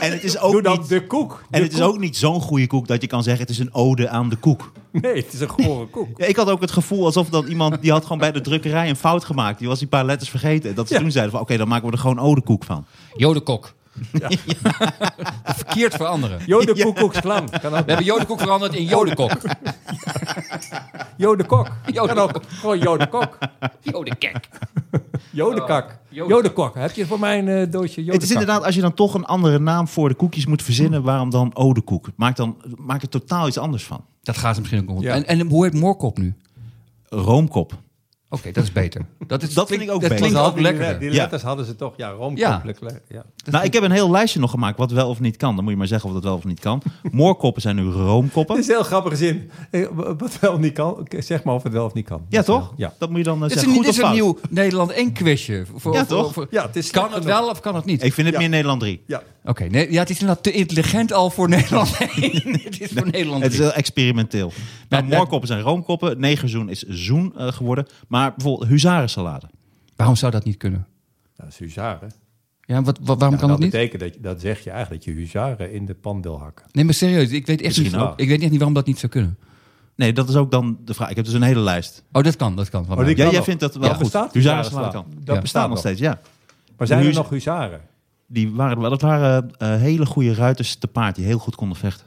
En 0.00 0.10
het 0.12 0.24
is 0.24 0.32
Doe 0.32 0.40
ook 0.40 0.62
dan 0.64 0.78
niet, 0.78 0.88
de 0.88 1.06
koek. 1.06 1.44
en 1.50 1.62
het 1.62 1.72
is 1.72 1.80
ook 1.80 1.98
niet 1.98 2.16
zo'n 2.16 2.40
goede 2.40 2.66
koek 2.66 2.86
dat 2.86 3.00
je 3.00 3.06
kan 3.06 3.22
zeggen 3.22 3.42
het 3.42 3.50
is 3.50 3.58
een 3.58 3.74
ode 3.74 4.08
aan 4.16 4.28
de 4.28 4.36
koek. 4.36 4.72
Nee, 4.92 5.16
het 5.16 5.32
is 5.32 5.40
een 5.40 5.48
gore 5.48 5.86
koek. 5.86 6.18
Ja, 6.18 6.26
ik 6.26 6.36
had 6.36 6.50
ook 6.50 6.60
het 6.60 6.70
gevoel 6.70 7.04
alsof 7.04 7.28
dan 7.28 7.46
iemand... 7.46 7.82
die 7.82 7.90
had 7.90 8.02
gewoon 8.02 8.18
bij 8.18 8.32
de 8.32 8.40
drukkerij 8.40 8.88
een 8.88 8.96
fout 8.96 9.24
gemaakt. 9.24 9.58
Die 9.58 9.68
was 9.68 9.78
die 9.78 9.88
paar 9.88 10.04
letters 10.04 10.30
vergeten. 10.30 10.74
Dat 10.74 10.88
ze 10.88 10.94
Ja. 10.94 11.00
toen 11.00 11.10
zeiden 11.10 11.32
van... 11.32 11.40
oké, 11.42 11.56
dan 11.56 11.68
maken 11.68 11.86
we 11.86 11.92
er 11.92 11.98
gewoon 11.98 12.18
odekoek 12.18 12.64
van. 12.64 12.84
Jodekok. 14.12 14.56
Verkeerd 15.56 15.94
veranderen. 15.94 16.38
Jode 16.46 16.82
koekoeksklam. 16.82 17.48
Kan 17.50 17.72
ook. 17.74 17.84
We 17.84 17.84
hebben 17.86 18.04
Jodekok 18.04 18.40
veranderd 18.40 18.74
in 18.74 18.84
Jodekok. 18.84 19.30
Jode 21.16 21.44
kok. 21.44 21.68
Jode 21.92 22.14
Kan 22.14 22.18
ook. 22.22 22.40
Gewoon 22.48 22.78
jode 22.78 23.08
kok. 23.08 23.38
Jodekek. 23.80 24.48
Jodekak. 25.30 25.98
Jode- 26.08 26.34
Jode 26.34 26.52
kok. 26.52 26.74
Heb 26.74 26.92
je 26.92 27.06
voor 27.06 27.18
mij 27.20 27.38
een 27.38 27.48
eh, 27.48 27.70
doosje 27.72 28.02
Het 28.04 28.22
is 28.22 28.30
inderdaad, 28.30 28.64
als 28.64 28.74
je 28.74 28.80
dan 28.80 28.94
toch 28.94 29.14
een 29.14 29.24
andere 29.24 29.58
naam 29.58 29.88
voor 29.88 30.08
de 30.08 30.14
koekjes 30.14 30.46
moet 30.46 30.62
verzinnen... 30.62 31.02
waarom 31.02 31.30
dan 31.30 31.56
odekoek? 31.56 32.08
Maak, 32.16 32.36
dan, 32.36 32.56
maak 32.76 33.02
er 33.02 33.08
totaal 33.08 33.46
iets 33.48 33.58
anders 33.58 33.84
van. 33.84 34.04
Dat 34.22 34.36
gaat 34.36 34.54
ze 34.54 34.60
misschien 34.60 34.82
ook 34.82 34.96
om. 34.96 35.02
Ja. 35.02 35.14
En, 35.14 35.26
en 35.26 35.40
hoe 35.48 35.64
heet 35.64 35.74
Moorkop 35.74 36.18
nu? 36.18 36.34
Roomkop. 37.08 37.72
Oké, 38.38 38.52
dat 38.52 38.64
is 38.64 38.72
beter. 38.72 39.06
Dat, 39.26 39.42
is, 39.42 39.54
Dat 39.54 39.68
vind 39.68 39.80
ik 39.82 39.90
ook 39.90 40.00
dat 40.00 40.10
beter. 40.10 40.16
klinkt 40.26 40.38
ook 40.46 40.54
die, 40.54 40.62
lekkerder. 40.62 40.98
Die 40.98 41.10
Ja. 41.10 41.16
letters 41.16 41.42
hadden 41.42 41.66
ze 41.66 41.76
toch. 41.76 41.94
Ja, 41.96 42.10
roomkop. 42.10 42.38
Ja. 42.38 42.62
lekker- 42.64 43.00
ja. 43.08 43.24
Nou, 43.50 43.64
ik 43.64 43.72
heb 43.72 43.82
een 43.82 43.90
heel 43.90 44.10
lijstje 44.10 44.40
nog 44.40 44.50
gemaakt 44.50 44.78
wat 44.78 44.90
wel 44.90 45.08
of 45.08 45.20
niet 45.20 45.36
kan. 45.36 45.54
Dan 45.54 45.64
moet 45.64 45.72
je 45.72 45.78
maar 45.78 45.86
zeggen 45.86 46.08
of 46.08 46.14
dat 46.14 46.24
wel 46.24 46.34
of 46.34 46.44
niet 46.44 46.60
kan. 46.60 46.82
Moorkoppen 47.10 47.62
zijn 47.62 47.76
nu 47.76 47.82
roomkoppen. 47.90 48.54
Het 48.56 48.64
is 48.64 48.70
een 48.70 48.76
heel 48.76 48.84
grappige 48.84 49.16
zin. 49.16 49.50
Eh, 49.70 49.86
Wat 50.18 50.38
wel 50.40 50.58
niet 50.58 50.72
kan. 50.72 51.06
Zeg 51.18 51.42
maar 51.44 51.54
of 51.54 51.62
het 51.62 51.72
wel 51.72 51.84
of 51.84 51.94
niet 51.94 52.06
kan. 52.06 52.26
Ja, 52.28 52.42
toch? 52.42 52.72
Ja. 52.76 52.94
Dat 52.98 53.08
moet 53.08 53.18
je 53.18 53.24
dan 53.24 53.42
eh, 53.42 53.48
Dit 53.48 53.50
is 53.50 53.54
zeggen. 53.56 53.70
een, 53.72 53.84
Goed 53.84 53.94
dit 53.94 54.04
of 54.04 54.10
is 54.10 54.18
een 54.18 54.24
nieuw 54.24 54.38
Nederland 54.50 54.90
1 54.90 55.12
quizje. 55.12 55.64
Voor, 55.74 55.92
Ja, 55.92 55.98
voor- 56.06 56.16
toch? 56.16 56.32
voor- 56.32 56.46
Ja, 56.50 56.66
het 56.66 56.76
is 56.76 56.90
kan 56.90 57.12
het 57.12 57.24
wel 57.24 57.48
of 57.48 57.60
kan 57.60 57.74
het 57.74 57.84
niet? 57.84 58.02
Ik 58.02 58.12
vind 58.12 58.26
het 58.26 58.34
Ja. 58.36 58.40
meer 58.42 58.50
Nederland 58.50 58.80
3. 58.80 59.02
Ja. 59.06 59.22
Oké, 59.46 59.64
nee, 59.64 59.92
ja, 59.92 59.98
het 60.00 60.10
is 60.10 60.20
inderdaad 60.20 60.44
te 60.44 60.52
intelligent 60.52 61.12
al 61.12 61.30
voor 61.30 61.48
Nederland 61.56 61.96
1. 62.16 62.60
het 62.62 62.80
is 62.80 62.90
voor 62.92 63.04
Nederland 63.10 63.42
Het 63.42 63.50
is 63.52 63.56
3. 63.58 63.68
heel 63.68 63.76
experimenteel. 63.78 64.52
Nou, 64.88 65.04
Ja, 65.04 65.10
ja. 65.10 65.16
moorkoppen 65.16 65.48
zijn 65.48 65.60
roomkoppen. 65.60 66.20
Negerzoen 66.20 66.68
is 66.68 66.82
zoen 66.82 67.36
eh, 67.36 67.52
geworden. 67.52 67.86
Maar 68.08 68.34
bijvoorbeeld 68.34 68.68
huzarensalade. 68.70 69.46
Waarom 69.96 70.16
zou 70.16 70.32
dat 70.32 70.44
niet 70.44 70.56
kunnen? 70.56 70.86
Dat 71.36 71.46
is 71.48 71.58
huzaren. 71.58 72.12
Ja, 72.60 72.82
wat, 72.82 72.98
wat, 73.02 73.18
waarom 73.18 73.34
Ja, 73.34 73.40
kan 73.40 73.48
dat 73.48 73.48
dat 73.48 73.58
niet? 73.58 73.70
betekent 73.70 74.00
dat, 74.00 74.14
je, 74.14 74.20
dat 74.20 74.40
zeg 74.40 74.64
je 74.64 74.70
eigenlijk 74.70 75.04
dat 75.04 75.14
je 75.14 75.20
huzaren 75.20 75.72
in 75.72 75.86
de 75.86 75.94
pan 75.94 76.22
wil 76.22 76.38
hakken. 76.40 76.64
Nee, 76.72 76.84
maar 76.84 76.94
serieus, 76.94 77.30
ik 77.30 77.46
weet 77.46 77.60
echt 77.62 77.76
Misschien 77.78 77.98
niet, 78.00 78.08
ook. 78.08 78.20
ik 78.20 78.28
weet 78.28 78.40
echt 78.40 78.48
niet 78.50 78.58
waarom 78.58 78.74
dat 78.74 78.86
niet 78.86 78.98
zou 78.98 79.12
kunnen. 79.12 79.38
Nee, 79.96 80.12
dat 80.12 80.28
is 80.28 80.34
ook 80.36 80.50
dan 80.50 80.78
de 80.84 80.94
vraag. 80.94 81.10
Ik 81.10 81.16
heb 81.16 81.24
dus 81.24 81.34
een 81.34 81.42
hele 81.42 81.60
lijst. 81.60 82.02
Oh, 82.12 82.22
dat 82.22 82.36
kan, 82.36 82.56
dat 82.56 82.68
kan. 82.68 82.84
Van 82.86 82.98
Oh, 82.98 83.04
die 83.04 83.16
Ja, 83.16 83.22
kan 83.24 83.32
jij 83.32 83.42
vindt 83.42 83.60
dat 83.60 83.74
wel 83.74 83.88
Ja, 83.88 83.94
goed. 83.94 84.02
bestaat 84.02 84.32
kan. 84.92 85.06
Dat 85.14 85.26
Dat 85.26 85.40
bestaat 85.40 85.68
nog 85.68 85.78
steeds, 85.78 86.00
ja. 86.00 86.20
Maar 86.76 86.86
zijn 86.86 87.06
er 87.06 87.12
nog 87.14 87.28
huzaren? 87.28 87.80
Die 88.26 88.50
waren, 88.50 88.80
wel- 88.80 88.90
dat 88.90 89.00
waren 89.00 89.50
eh, 89.58 89.76
hele 89.76 90.06
goede 90.06 90.34
ruiters 90.34 90.74
te 90.74 90.86
paard 90.86 91.14
die 91.16 91.24
heel 91.24 91.38
goed 91.38 91.54
konden 91.54 91.78
vechten. 91.78 92.06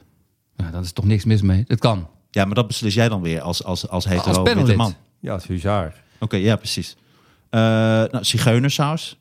Ja, 0.56 0.70
daar 0.70 0.82
is 0.82 0.92
toch 0.92 1.04
niks 1.04 1.24
mis 1.24 1.42
mee. 1.42 1.64
Dat 1.66 1.78
kan. 1.78 2.08
Ja, 2.30 2.44
maar 2.44 2.54
dat 2.54 2.66
beslis 2.66 2.94
jij 2.94 3.08
dan 3.08 3.22
weer 3.22 3.40
als, 3.40 3.64
als, 3.64 3.88
als 3.88 4.04
hetero 4.04 4.42
Als 4.44 4.52
witte 4.54 4.76
man. 4.76 4.94
Ja, 5.20 5.32
als 5.32 5.46
huzaar. 5.46 6.02
Oké, 6.20 6.36
ja, 6.36 6.56
precies. 6.56 6.96
Eh 7.50 7.60
nou, 7.60 8.24
zigeunersaus. 8.24 9.18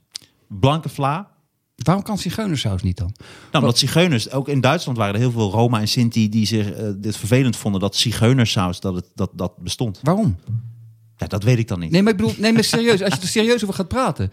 Blanke 0.48 0.90
vla. 0.90 1.28
Waarom 1.76 2.04
kan 2.04 2.18
zigeunersaus 2.18 2.82
niet 2.82 2.98
dan? 2.98 3.14
Nou, 3.52 3.64
omdat 3.64 3.78
zigeuners, 3.78 4.32
ook 4.32 4.48
in 4.48 4.62
Duitsland 4.62 4.98
waren 4.98 5.14
er 5.14 5.20
heel 5.20 5.32
veel 5.32 5.52
Roma 5.52 5.80
en 5.80 5.88
Sinti 5.88 6.30
die 6.30 6.46
zich 6.46 6.72
eh, 6.72 6.90
dit 6.98 7.18
vervelend 7.18 7.56
vonden 7.56 7.82
dat 7.82 7.96
zigeunersaus 7.96 8.80
dat, 8.80 8.96
het, 8.96 9.06
dat, 9.16 9.30
dat 9.34 9.58
bestond. 9.58 10.00
Waarom? 10.04 10.38
Ja, 11.18 11.28
dat 11.28 11.44
weet 11.44 11.58
ik 11.58 11.68
dan 11.68 11.80
niet. 11.80 11.92
Nee, 11.92 12.02
maar 12.04 12.12
ik 12.12 12.18
bedoel, 12.18 12.34
nee, 12.38 12.54
maar 12.54 12.64
serieus, 12.64 13.02
als 13.04 13.14
je 13.14 13.22
er 13.22 13.28
serieus 13.28 13.64
over 13.64 13.76
gaat 13.76 13.88
praten. 13.88 14.32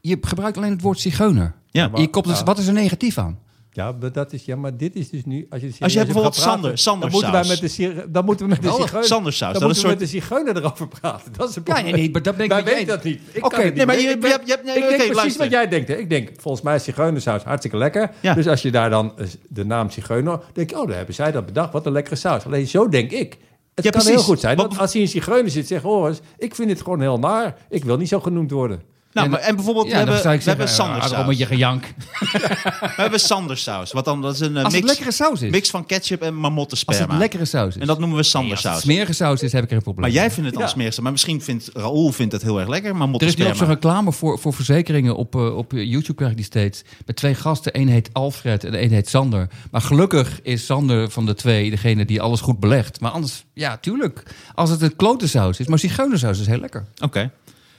Je 0.00 0.18
gebruikt 0.20 0.56
alleen 0.56 0.70
het 0.70 0.80
woord 0.82 1.00
zigeuner. 1.00 1.54
Ja, 1.76 1.90
Je 1.94 2.02
koppelt 2.02 2.24
dus, 2.26 2.38
Ja. 2.38 2.44
wat 2.44 2.58
is 2.58 2.66
er 2.66 2.72
negatief 2.72 3.18
aan? 3.18 3.38
Ja, 3.70 3.92
maar 4.00 4.12
dat 4.12 4.32
is, 4.32 4.44
ja, 4.44 4.56
maar 4.56 4.76
dit 4.76 4.94
is 4.94 5.10
dus 5.10 5.24
nu... 5.24 5.46
Als 5.50 5.60
je, 5.60 5.72
Als 5.80 5.92
je 5.92 6.04
bijvoorbeeld 6.04 6.34
praten, 6.34 6.52
Sander- 6.52 6.78
Sandersaus. 6.78 7.00
Dan 7.00 7.10
moeten 7.10 7.32
wij 7.32 7.44
met 7.88 7.96
de, 8.04 8.10
dan 8.10 8.24
moeten 8.24 8.44
we 8.46 8.50
met 8.52 8.62
de 8.62 8.68
Oh, 8.72 8.80
zigeuner... 8.80 9.06
Sandersaus, 9.08 9.52
Dan 9.52 9.60
dat 9.60 9.68
moeten 9.68 9.82
we 9.82 9.88
met 9.90 9.98
de 9.98 10.06
zigeuner 10.06 10.56
erover 10.56 10.88
praten. 10.88 11.32
Dat 11.36 11.48
is 11.48 11.54
het 11.54 11.66
Ja, 11.66 11.80
nee, 11.80 11.92
nee, 11.92 12.10
maar 12.10 12.22
dat 12.22 12.36
ben 12.36 12.44
ik 12.44 12.50
Wij 12.50 12.64
weten 12.64 12.86
dat 12.86 13.04
niet. 13.04 13.20
Ik 13.32 13.40
kan 13.42 13.60
het 13.60 13.74
nee, 13.74 13.86
maar 13.86 14.00
je- 14.00 14.08
Ik 14.08 14.22
je 14.22 14.28
hebt- 14.28 14.46
je 14.46 14.52
hebt- 14.52 14.64
nee, 14.64 14.74
ik 14.76 14.80
oké, 14.82 14.88
denk 14.88 14.98
precies 14.98 15.16
luister. 15.16 15.40
wat 15.42 15.50
jij 15.50 15.68
denkt. 15.68 15.88
Hè. 15.88 15.94
Ik 15.94 16.10
denk, 16.10 16.30
volgens 16.36 16.62
mij 16.64 16.74
is 16.74 16.84
zigeunersaus 16.84 17.42
hartstikke 17.42 17.76
lekker. 17.76 18.10
Ja. 18.20 18.34
Dus 18.34 18.46
als 18.46 18.62
je 18.62 18.70
daar 18.70 18.90
dan 18.90 19.12
eh, 19.18 19.26
de 19.48 19.64
naam 19.64 19.90
zigeuner... 19.90 20.40
denk 20.52 20.70
ik, 20.70 20.78
oh, 20.78 20.86
daar 20.86 20.96
hebben 20.96 21.14
zij 21.14 21.32
dat 21.32 21.46
bedacht. 21.46 21.72
Wat 21.72 21.86
een 21.86 21.92
lekkere 21.92 22.16
saus. 22.16 22.44
Alleen 22.44 22.66
zo 22.66 22.88
denk 22.88 23.10
ik. 23.10 23.36
Het 23.74 23.84
Ja, 23.84 23.90
kan 23.90 24.00
precies. 24.00 24.10
heel 24.10 24.22
goed 24.22 24.40
zijn 24.40 24.56
Wat- 24.56 24.70
dat 24.70 24.80
als 24.80 24.92
hij 24.92 25.02
een 25.02 25.08
zigeuner 25.08 25.50
zit... 25.50 25.66
zegt, 25.66 25.82
hoor 25.82 26.08
eens, 26.08 26.20
ik 26.38 26.54
vind 26.54 26.70
het 26.70 26.82
gewoon 26.82 27.00
heel 27.00 27.18
naar. 27.18 27.56
Ik 27.70 27.84
wil 27.84 27.96
niet 27.96 28.08
zo 28.08 28.20
genoemd 28.20 28.50
worden. 28.50 28.82
Nou, 29.16 29.28
maar, 29.28 29.40
en 29.40 29.54
bijvoorbeeld, 29.56 29.86
Ja, 29.86 29.92
we 29.92 29.96
hebben, 29.96 30.14
ik 30.16 30.22
we 30.22 30.28
hebben 30.48 30.68
zeggen, 30.68 30.94
ah, 30.94 31.00
Sandersaus. 31.00 31.26
met 31.26 31.38
je 31.38 31.46
gejank. 31.46 31.84
We 32.96 33.02
hebben 33.02 33.20
Sandersaus. 33.20 33.92
Wat 33.92 34.04
dan, 34.04 34.22
dat 34.22 34.34
is 34.34 34.40
een 34.40 34.56
eh, 34.56 34.64
Als 34.64 34.72
het 34.74 34.82
mix, 34.82 34.94
lekkere 34.94 35.12
saus 35.16 35.42
is. 35.42 35.50
mix 35.50 35.70
van 35.70 35.86
ketchup 35.86 36.20
en 36.22 36.32
Als 36.32 36.36
mammouttensperma. 36.40 37.06
het 37.12 37.18
lekkere 37.18 37.44
saus 37.44 37.74
is. 37.74 37.80
En 37.80 37.86
dat 37.86 37.98
noemen 37.98 38.16
we 38.16 38.22
Nee, 38.22 38.32
als 38.32 38.48
het 38.50 38.58
Sandersaus. 38.58 38.80
smerige 38.82 39.12
saus 39.12 39.42
is, 39.42 39.52
heb 39.52 39.64
ik 39.64 39.70
er 39.70 39.76
een 39.76 39.82
probleem. 39.82 40.04
maar 40.04 40.14
jij 40.20 40.30
vindt 40.30 40.44
het 40.44 40.52
dan 40.54 40.62
Ja. 40.62 40.68
smerig. 40.68 41.00
Maar 41.00 41.12
misschien 41.12 41.42
vindt 41.42 41.70
Raoul 41.72 42.12
vindt 42.12 42.32
het 42.32 42.42
heel 42.42 42.58
erg 42.60 42.68
lekker, 42.68 42.90
Er 42.90 42.94
is 42.94 43.00
nu 43.00 43.04
ook 43.04 43.10
mammouttensperma. 43.12 43.54
zo'n 43.54 43.66
reclame 43.68 44.12
voor, 44.12 44.38
voor 44.38 44.52
verzekeringen 44.54 45.16
op, 45.16 45.34
eh, 45.34 45.56
op 45.56 45.72
YouTube, 45.72 46.14
krijg 46.14 46.30
ik 46.30 46.36
die 46.36 46.46
steeds. 46.46 46.82
Met 47.06 47.16
twee 47.16 47.34
gasten. 47.34 47.80
Eén 47.80 47.88
heet 47.88 48.10
Alfred 48.12 48.64
en 48.64 48.74
één 48.74 48.90
heet 48.90 49.08
Sander. 49.08 49.48
Maar 49.70 49.80
gelukkig 49.80 50.40
is 50.42 50.66
Sander 50.66 51.10
van 51.10 51.26
de 51.26 51.34
twee 51.34 51.70
degene 51.70 52.04
die 52.04 52.20
alles 52.20 52.40
goed 52.40 52.60
belegt. 52.60 53.00
Maar 53.00 53.10
anders, 53.10 53.44
ja, 53.54 53.76
tuurlijk. 53.76 54.22
Als 54.54 54.70
het 54.70 54.82
een 54.82 54.96
klote 54.96 55.28
saus 55.28 55.58
is. 55.60 55.66
Maar 55.66 55.78
zigeunersaus 55.78 56.40
is 56.40 56.46
heel 56.46 56.60
lekker. 56.60 56.84
Oké. 57.02 57.30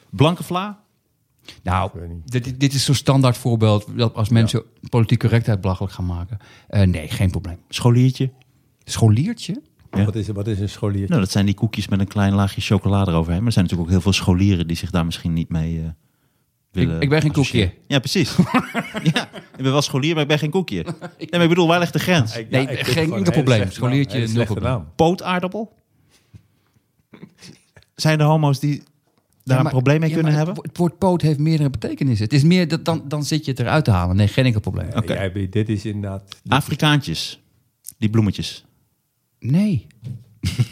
Blanke 0.10 0.44
vla? 0.44 0.78
Nou, 1.64 1.92
dit, 2.26 2.60
dit 2.60 2.74
is 2.74 2.86
zo'n 2.86 2.96
standaard 2.96 3.38
voorbeeld. 3.38 3.88
Dat 3.96 4.14
als 4.14 4.30
mensen 4.30 4.64
politieke 4.90 5.26
correctheid 5.28 5.62
belachelijk 5.62 5.94
gaan 5.94 6.06
maken. 6.06 6.38
Eh, 6.68 6.82
nee, 6.88 7.08
geen 7.08 7.32
probleem. 7.32 7.58
Scholiertje? 7.70 8.32
Scholiertje? 8.84 9.62
Ja. 9.92 10.06
Wat, 10.06 10.16
is, 10.16 10.28
wat 10.28 10.48
is 10.48 10.60
een 10.60 10.70
scholier? 10.70 11.10
Nou, 11.10 11.22
dat 11.22 11.32
zijn 11.32 11.46
die 11.46 11.56
koekjes 11.56 11.88
met 11.88 12.00
een 12.00 12.08
klein 12.08 12.34
laagje 12.34 12.62
chocolade 12.62 13.12
eroverheen. 13.12 13.38
Maar 13.38 13.48
er 13.48 13.54
zijn 13.54 13.66
natuurlijk 13.66 13.92
ook 13.92 13.96
heel 13.96 14.12
veel 14.12 14.22
scholieren 14.24 14.68
die 14.68 14.78
zich 14.78 14.90
daar 14.92 15.06
misschien 15.06 15.34
niet 15.34 15.50
mee 15.50 15.80
eh 15.80 15.86
willen 16.72 16.96
Ik- 16.96 17.02
ik 17.02 17.10
ben 17.10 17.22
geen 17.22 17.32
koekje. 17.32 17.74
Ja, 17.88 18.00
precies. 18.00 18.36
ja, 19.14 19.30
ik 19.34 19.58
ben 19.64 19.72
wel 19.72 19.82
scholier, 19.82 20.14
maar 20.14 20.22
ik 20.22 20.28
ben 20.30 20.40
geen 20.40 20.50
koekje. 20.50 20.84
Nee, 21.18 21.28
maar 21.32 21.42
ik 21.42 21.50
bedoel, 21.50 21.68
waar 21.68 21.80
ligt 21.80 21.94
de 21.94 22.00
grens? 22.00 22.38
Ik- 22.38 22.50
Nee, 22.50 22.68
ik 22.68 22.80
geen 22.88 23.14
enkel 23.14 23.32
probleem. 23.32 23.56
slechte 23.58 23.76
Scholiertje, 23.76 24.28
nul 24.28 24.46
probleem. 24.46 24.72
naam. 24.72 24.88
Pootaardappel? 24.96 25.74
Zijn 27.96 28.20
er 28.20 28.26
homo's 28.26 28.60
die 28.60 28.84
daar 29.48 29.58
Ja, 29.58 29.64
een 29.64 29.70
probleem 29.70 30.00
mee 30.00 30.10
ja, 30.10 30.16
kunnen 30.16 30.34
hebben? 30.34 30.54
Het, 30.56 30.64
wo- 30.64 30.70
het 30.70 30.78
woord 30.78 30.98
poot 30.98 31.22
heeft 31.22 31.40
meerdere 31.40 31.70
betekenissen. 31.70 32.24
Het 32.26 32.34
is 32.34 32.44
meer 32.44 32.68
dat 32.68 32.86
dan, 32.86 33.04
dan 33.08 33.24
zit 33.26 33.46
je 33.46 33.52
het 33.52 33.60
eruit 33.60 33.86
te 33.86 33.92
halen. 33.92 34.16
Nee, 34.16 34.28
geen 34.28 34.46
enkel 34.46 34.62
probleem. 34.62 34.88
Ja, 34.94 35.04
jij- 35.06 35.50
dit 35.50 35.70
is 35.70 35.86
inderdaad... 35.86 36.24
Afrikaantjes. 36.48 37.42
Die 37.98 38.10
bloemetjes. 38.10 38.66
Nee. 39.40 39.88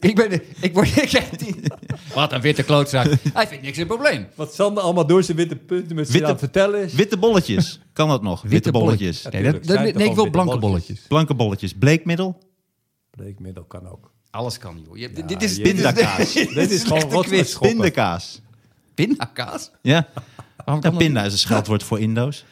ik 0.00 0.14
ben... 0.14 0.30
de- 0.30 0.46
Ik 0.60 0.74
word... 0.74 0.96
Ik. 0.96 1.72
Wat 2.14 2.32
een 2.32 2.40
witte 2.40 2.62
klootzak. 2.62 3.06
Hij 3.32 3.46
vindt 3.46 3.64
niks 3.64 3.78
een 3.78 3.86
probleem. 3.86 4.26
Wat 4.34 4.54
Sander 4.54 4.82
allemaal 4.82 5.06
door 5.06 5.22
zijn 5.22 5.36
witte 5.36 5.56
punten 5.56 5.96
met 5.96 6.08
Witte- 6.10 6.24
aan 6.26 6.30
het 6.30 6.40
vertellen 6.40 6.84
is. 6.84 6.92
Witte 6.94 7.16
bolletjes. 7.16 7.80
Kan 7.92 8.08
dat 8.08 8.22
nog? 8.22 8.42
Witte, 8.42 8.70
bolletjes. 8.70 9.22
Ja, 9.22 9.30
Nee, 9.30 9.42
dat, 9.60 9.64
nee, 9.64 9.92
ik 10.08 10.14
wil 10.14 10.30
blanke 10.30 10.58
bolletjes. 10.58 11.00
Blanke 11.08 11.34
bolletjes. 11.34 11.72
Bleekmiddel. 11.74 12.38
Bleekmiddel 13.10 13.64
kan 13.64 13.88
ook. 13.88 14.12
Alles 14.38 14.58
kan, 14.58 14.80
joh. 14.86 14.96
Je, 14.96 15.10
Ja, 15.14 15.22
dit 15.26 15.42
is... 15.42 15.56
je- 15.56 15.62
Dit 15.62 15.74
is, 15.74 15.82
Pindakaas. 15.82 16.32
Dit 16.54 16.70
is 16.70 16.82
gewoon 16.82 17.08
wat 17.10 17.26
schoppen. 17.46 17.68
Pindakaas. 17.70 18.40
Pindakaas? 18.94 19.70
Ja. 19.82 20.06
Waarom 20.56 20.74
ja 20.74 20.80
kan 20.80 20.90
dat 20.90 20.98
pinda 20.98 21.24
is 21.24 21.32
een 21.32 21.38
scheldwoord 21.38 21.82
voor 21.82 22.00
Indo's. 22.00 22.44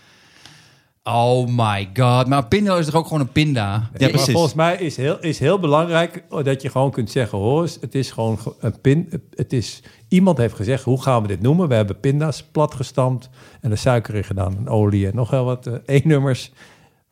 Oh 1.04 1.48
my 1.48 1.90
god. 1.94 2.26
Maar 2.26 2.46
pinda 2.46 2.76
is 2.76 2.84
toch 2.86 2.94
ook 2.94 3.06
gewoon 3.06 3.20
een 3.20 3.32
pinda? 3.32 3.62
Ja, 3.72 3.88
maar 3.98 4.08
precies. 4.10 4.32
volgens 4.32 4.54
mij 4.54 4.76
is 4.76 4.96
heel, 4.96 5.20
is 5.20 5.38
heel 5.38 5.58
belangrijk 5.58 6.24
dat 6.42 6.62
je 6.62 6.68
gewoon 6.70 6.90
kunt 6.90 7.10
zeggen: 7.10 7.38
hoor, 7.38 7.62
eens, 7.62 7.78
het 7.80 7.94
is 7.94 8.10
gewoon 8.10 8.38
ge- 8.38 8.54
een 8.60 8.80
pin. 8.80 9.22
Het 9.34 9.52
is, 9.52 9.82
iemand 10.08 10.38
heeft 10.38 10.54
gezegd: 10.54 10.84
hoe 10.84 11.02
gaan 11.02 11.22
we 11.22 11.28
dit 11.28 11.40
noemen? 11.42 11.68
We 11.68 11.74
hebben 11.74 12.00
pinda's 12.00 12.42
platgestampt 12.52 13.28
en 13.60 13.70
er 13.70 13.78
suiker 13.78 14.14
in 14.14 14.24
gedaan 14.24 14.56
en 14.56 14.68
olie 14.68 15.06
en 15.06 15.14
nog 15.14 15.30
wel 15.30 15.44
wat 15.44 15.66
eh, 15.66 15.74
E-nummers. 15.96 16.50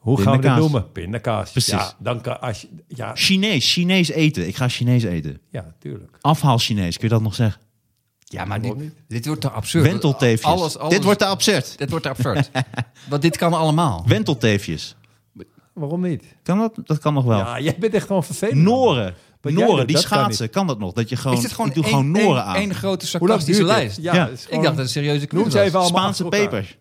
Hoe 0.04 0.16
gaan 0.20 0.32
we 0.32 0.38
Pindakaas. 0.38 0.58
noemen? 0.60 0.92
Pindakaas. 0.92 1.50
Precies. 1.50 1.72
Ja, 1.72 1.92
dan 1.98 2.20
kan 2.20 2.40
als 2.40 2.60
je, 2.60 2.68
ja, 2.88 3.10
Chinees. 3.14 3.72
Chinees 3.72 4.08
eten. 4.08 4.46
Ik 4.46 4.56
ga 4.56 4.68
Chinees 4.68 5.02
eten. 5.02 5.40
ja, 5.50 5.74
tuurlijk. 5.78 6.16
Afhaal 6.20 6.58
Chinees. 6.58 6.96
Kun 6.98 7.08
je 7.08 7.14
dat 7.14 7.22
nog 7.22 7.34
zeggen? 7.34 7.60
Ja, 8.18 8.44
maar 8.44 8.60
dit, 8.60 8.74
dit 9.08 9.26
wordt 9.26 9.40
te 9.40 9.50
absurd. 9.50 9.84
Wentelteefjes. 9.84 10.50
Alles, 10.52 10.78
alles, 10.78 10.94
Dit 10.94 11.04
wordt 11.04 11.18
te 11.18 11.26
absurd. 11.26 11.78
Dit 11.78 11.90
wordt 11.90 12.04
te 12.04 12.10
absurd. 12.10 12.50
Want 13.10 13.22
dit 13.22 13.36
kan 13.36 13.52
allemaal. 13.52 14.04
Wentelteefjes. 14.06 14.96
Waarom 15.72 16.00
niet? 16.00 16.24
Kan 16.42 16.58
dat? 16.58 16.72
Dat 16.84 16.98
kan 16.98 17.14
nog 17.14 17.24
wel. 17.24 17.38
Ja, 17.38 17.60
jij 17.60 17.76
bent 17.78 17.94
echt 17.94 18.06
gewoon 18.06 18.24
vervelend. 18.24 18.56
Noren. 18.60 19.14
Noren, 19.42 19.86
die 19.86 19.96
dat 19.96 20.06
kan 20.06 20.18
schaatsen. 20.18 20.50
Kan 20.50 20.66
dat 20.66 20.78
nog? 20.78 20.92
Dat 20.92 21.08
je 21.08 21.16
gewoon, 21.16 21.36
is 21.36 21.42
het 21.42 21.52
gewoon 21.52 21.68
ik 21.68 21.74
doe 21.74 21.84
één- 21.84 21.92
gewoon 21.92 22.10
Noren 22.10 22.44
aan. 22.44 22.54
één 22.56 22.74
grote 22.74 23.06
sarcastische 23.06 23.64
lijst? 23.64 23.98
Ja, 24.00 24.12
Ik 24.28 24.38
dacht 24.50 24.62
dat 24.62 24.64
het 24.64 24.78
een 24.78 24.88
serieuze 24.88 25.26
quiz 25.26 25.40
Noem 25.40 25.50
ze 25.50 25.56
was. 25.56 25.66
even 25.66 25.78
allemaal 25.80 25.98
Spaanse 26.00 26.24
achter 26.24 26.40
elkaar. 26.40 26.60
peper. 26.60 26.78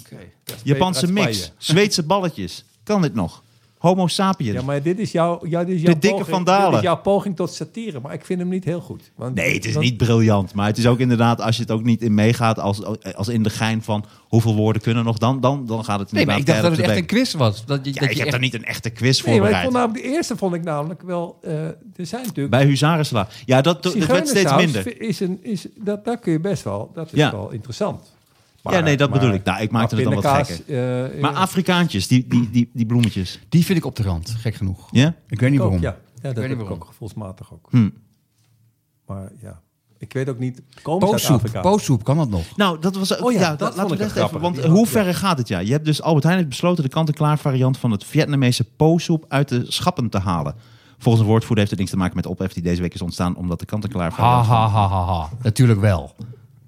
Oké. 0.00 0.16
Ja, 0.22 0.26
Japanse 0.62 1.12
mix. 1.12 1.52
Zweedse 1.56 2.02
balletjes. 2.02 2.64
Kan 2.82 3.02
dit 3.02 3.14
nog? 3.14 3.42
Homo 3.78 4.06
sapiens. 4.06 4.52
Ja, 4.52 4.62
maar 4.62 4.82
dit 4.82 4.98
is 4.98 5.12
jouw, 5.12 5.40
ja, 5.46 5.64
dit 5.64 5.74
is 5.76 5.82
jouw 5.82 5.92
De 5.92 5.98
dikke 5.98 6.24
poging. 6.24 6.46
Dit 6.46 6.74
is 6.74 6.80
jouw 6.80 6.96
poging 6.96 7.36
tot 7.36 7.52
satire, 7.52 8.00
maar 8.00 8.12
ik 8.14 8.24
vind 8.24 8.38
hem 8.40 8.48
niet 8.48 8.64
heel 8.64 8.80
goed. 8.80 9.10
Want, 9.14 9.34
Nee, 9.34 9.54
het 9.54 9.64
is 9.64 9.72
want- 9.72 9.84
niet 9.84 9.96
briljant. 9.96 10.54
Maar 10.54 10.66
het 10.66 10.78
is 10.78 10.86
ook 10.86 10.98
inderdaad, 10.98 11.40
als 11.40 11.56
je 11.56 11.62
het 11.62 11.70
ook 11.70 11.82
niet 11.82 12.02
in 12.02 12.14
meegaat... 12.14 12.58
als, 12.58 12.82
als 13.14 13.28
in 13.28 13.42
de 13.42 13.50
gein 13.50 13.82
van 13.82 14.04
hoeveel 14.20 14.54
woorden 14.54 14.82
kunnen 14.82 15.04
nog... 15.04 15.18
dan, 15.18 15.40
dan, 15.40 15.66
dan 15.66 15.84
gaat 15.84 15.98
het 16.00 16.12
Nee, 16.12 16.26
maar 16.26 16.38
inderdaad 16.38 16.64
ik 16.64 16.68
dacht 16.70 16.76
dat 16.76 16.86
het 16.86 16.96
echt 16.96 17.08
de 17.08 17.14
een 17.16 17.22
quiz 17.24 17.34
was. 17.34 17.64
Dat 17.66 17.84
je. 17.84 17.92
Ja, 17.94 18.00
dat 18.00 18.08
ik 18.10 18.10
je 18.10 18.16
heb 18.18 18.26
echt- 18.26 18.34
er 18.36 18.40
niet 18.42 18.54
een 18.54 18.64
echte 18.64 18.90
quiz 18.90 19.22
Nee, 19.22 19.40
maar 19.40 19.50
ik 19.50 19.56
vond 19.56 19.72
namelijk 19.72 20.04
de 20.04 20.10
eerste 20.12 20.36
vond 20.36 20.54
ik 20.54 20.62
namelijk 20.64 21.02
wel. 21.02 21.38
eh, 21.42 21.64
er 21.66 21.76
zijn 21.96 22.22
natuurlijk. 22.22 22.50
Bij 22.50 22.64
Huzarensla. 22.64 23.28
Ja, 23.46 23.60
dat, 23.60 23.82
dat 23.82 23.94
werd 23.94 24.28
steeds 24.28 24.54
minder. 24.56 25.00
Is 25.00 25.20
een, 25.20 25.38
is, 25.42 25.66
dat, 25.76 26.04
daar 26.04 26.18
kun 26.18 26.32
je 26.32 26.40
best 26.40 26.62
wel. 26.62 26.90
Dat 26.94 27.06
is 27.06 27.18
Ja. 27.18 27.30
wel 27.30 27.50
interessant. 27.50 28.12
Ja, 28.72 28.80
nee, 28.80 28.96
dat 28.96 29.10
bedoel 29.10 29.32
ik. 29.32 29.44
Nou, 29.44 29.62
ik 29.62 29.70
maakte 29.70 29.94
het 29.94 30.04
dan 30.04 30.14
wat 30.14 30.26
gekker. 30.26 31.10
eh, 31.14 31.20
Maar 31.20 31.32
eh, 31.32 31.38
Afrikaantjes, 31.40 32.08
die, 32.08 32.26
die, 32.28 32.50
die, 32.50 32.70
die 32.72 32.86
bloemetjes. 32.86 33.40
Die 33.48 33.64
vind 33.64 33.78
ik 33.78 33.84
op 33.84 33.96
de 33.96 34.02
rand, 34.02 34.34
gek 34.38 34.54
genoeg. 34.54 34.88
Ja? 34.90 35.14
Ik 35.28 35.40
weet 35.40 35.50
niet 35.50 35.60
ook, 35.60 35.64
waarom. 35.66 35.82
Ja, 35.82 35.88
ja 35.90 35.96
dat 36.14 36.22
weet 36.22 36.34
heb 36.34 36.42
niet 36.42 36.50
ik 36.52 36.58
waarom. 36.58 36.78
ook 36.78 36.84
gevoelsmatig 36.86 37.52
ook. 37.52 37.66
Hm. 37.70 37.88
Maar 39.06 39.32
ja, 39.40 39.60
ik 39.98 40.12
weet 40.12 40.28
ook 40.28 40.38
niet. 40.38 40.62
Poossoep, 40.82 41.34
Afrika? 41.36 41.60
poossoep, 41.60 42.04
kan 42.04 42.16
dat 42.16 42.28
nog? 42.28 42.56
Nou, 42.56 42.78
dat 42.80 42.96
was 42.96 43.18
ook, 43.18 43.26
Oh 43.26 43.32
ja, 43.32 43.40
ja, 43.40 43.48
dat 43.48 43.58
dat, 43.58 43.68
vond 43.68 43.76
laten 43.80 43.96
we 43.98 44.02
ik 44.04 44.14
dat 44.14 44.18
een 44.18 44.24
even. 44.28 44.40
Want 44.40 44.64
hoe 44.64 44.86
ver 44.86 45.14
gaat 45.14 45.38
het? 45.38 45.48
Ja, 45.48 45.58
je 45.58 45.72
hebt 45.72 45.84
dus 45.84 46.02
Albert 46.02 46.24
Heijn 46.24 46.36
heeft 46.38 46.50
besloten 46.50 46.82
de 46.84 46.90
kant-en-klaar 46.90 47.38
variant 47.38 47.78
van 47.78 47.90
het 47.90 48.04
Vietnamese 48.04 48.64
po-soep 48.64 49.24
uit 49.28 49.48
de 49.48 49.64
schappen 49.68 50.08
te 50.10 50.18
halen. 50.18 50.54
Volgens 50.98 51.24
een 51.24 51.30
woordvoerder 51.30 51.58
heeft 51.58 51.70
het 51.70 51.78
niks 51.78 51.90
te 51.90 51.96
maken 51.96 52.14
met 52.14 52.24
de 52.24 52.30
ophef 52.30 52.52
die 52.52 52.62
deze 52.62 52.80
week 52.82 52.94
is 52.94 53.02
ontstaan 53.02 53.36
omdat 53.36 53.58
de 53.58 53.64
kant-en-klaar 53.66 54.10
Ha, 54.10 54.16
variant. 54.16 54.46
ha, 54.46 54.68
ha, 54.68 54.88
ha, 54.88 55.04
ha. 55.04 55.28
Natuurlijk 55.42 55.80
wel. 55.80 56.14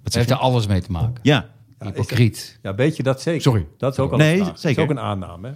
Het 0.03 0.15
heeft 0.15 0.31
er 0.31 0.37
alles 0.37 0.67
mee 0.67 0.81
te 0.83 0.91
maken. 0.93 1.15
Ja, 1.23 1.47
Hypocriet. 1.79 2.59
Ja, 2.63 2.75
weet 2.75 2.97
je 2.97 3.03
dat 3.03 3.23
zeker? 3.23 3.41
Sorry. 3.43 3.67
Dat 3.79 3.93
is 3.93 3.99
ook 3.99 4.13
al 4.13 4.19
Nee, 4.19 4.37
zeker. 4.37 4.53
Dat 4.53 4.65
is 4.65 4.79
ook 4.79 4.91
een 4.91 5.01
aanname. 5.01 5.49
hè? 5.49 5.55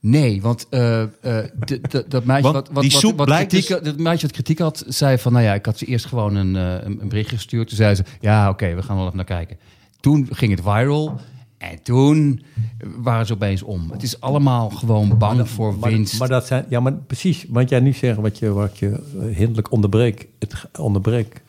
Nee, 0.00 0.42
want 0.42 0.66
eh, 0.70 1.02
eh, 1.02 1.08
dat 2.08 2.24
meisje 2.24 2.52
wat, 2.52 2.68
wat, 2.72 2.82
die 2.82 2.90
wat, 2.92 3.00
soep 3.00 3.16
wat 3.16 3.26
blijkt 3.26 3.48
kritiek, 3.48 3.68
dus- 3.68 3.82
dat 3.82 3.98
meisje 3.98 4.22
wat 4.22 4.32
kritiek 4.32 4.58
had, 4.58 4.84
zei 4.88 5.18
van, 5.18 5.32
nou 5.32 5.44
ja, 5.44 5.54
ik 5.54 5.66
had 5.66 5.78
ze 5.78 5.84
eerst 5.84 6.06
gewoon 6.06 6.34
een, 6.34 6.56
eh, 6.56 6.86
een, 6.86 7.08
bericht 7.08 7.28
gestuurd. 7.28 7.68
Toen 7.68 7.76
zei 7.76 7.94
ze, 7.94 8.04
ja, 8.20 8.48
oké, 8.48 8.74
we 8.74 8.82
gaan 8.82 8.96
wel 8.96 9.04
even 9.04 9.16
naar 9.16 9.26
kijken. 9.26 9.56
Toen 10.00 10.28
ging 10.30 10.50
het 10.50 10.60
viral 10.60 11.20
en 11.58 11.82
toen 11.82 12.42
waren 12.96 13.26
ze 13.26 13.32
opeens 13.32 13.62
om. 13.62 13.90
Het 13.90 14.02
is 14.02 14.20
allemaal 14.20 14.70
gewoon 14.70 15.18
bang 15.18 15.48
voor 15.48 15.78
Maar, 15.78 15.90
winst. 15.90 16.18
maar 16.18 16.28
dat 16.28 16.46
zijn, 16.46 16.64
ja, 16.68 16.80
maar 16.80 16.92
precies, 16.92 17.46
want 17.48 17.68
jij 17.68 17.80
nu 17.80 17.92
zegt 17.92 18.18
wat 18.18 18.38
je, 18.38 18.52
wat 18.52 18.78
je 18.78 18.88
eh, 18.88 19.36
hinderlijk 19.36 19.72
onderbreekt. 19.72 20.26
Het 20.38 20.78
onderbreekt. 20.78 21.40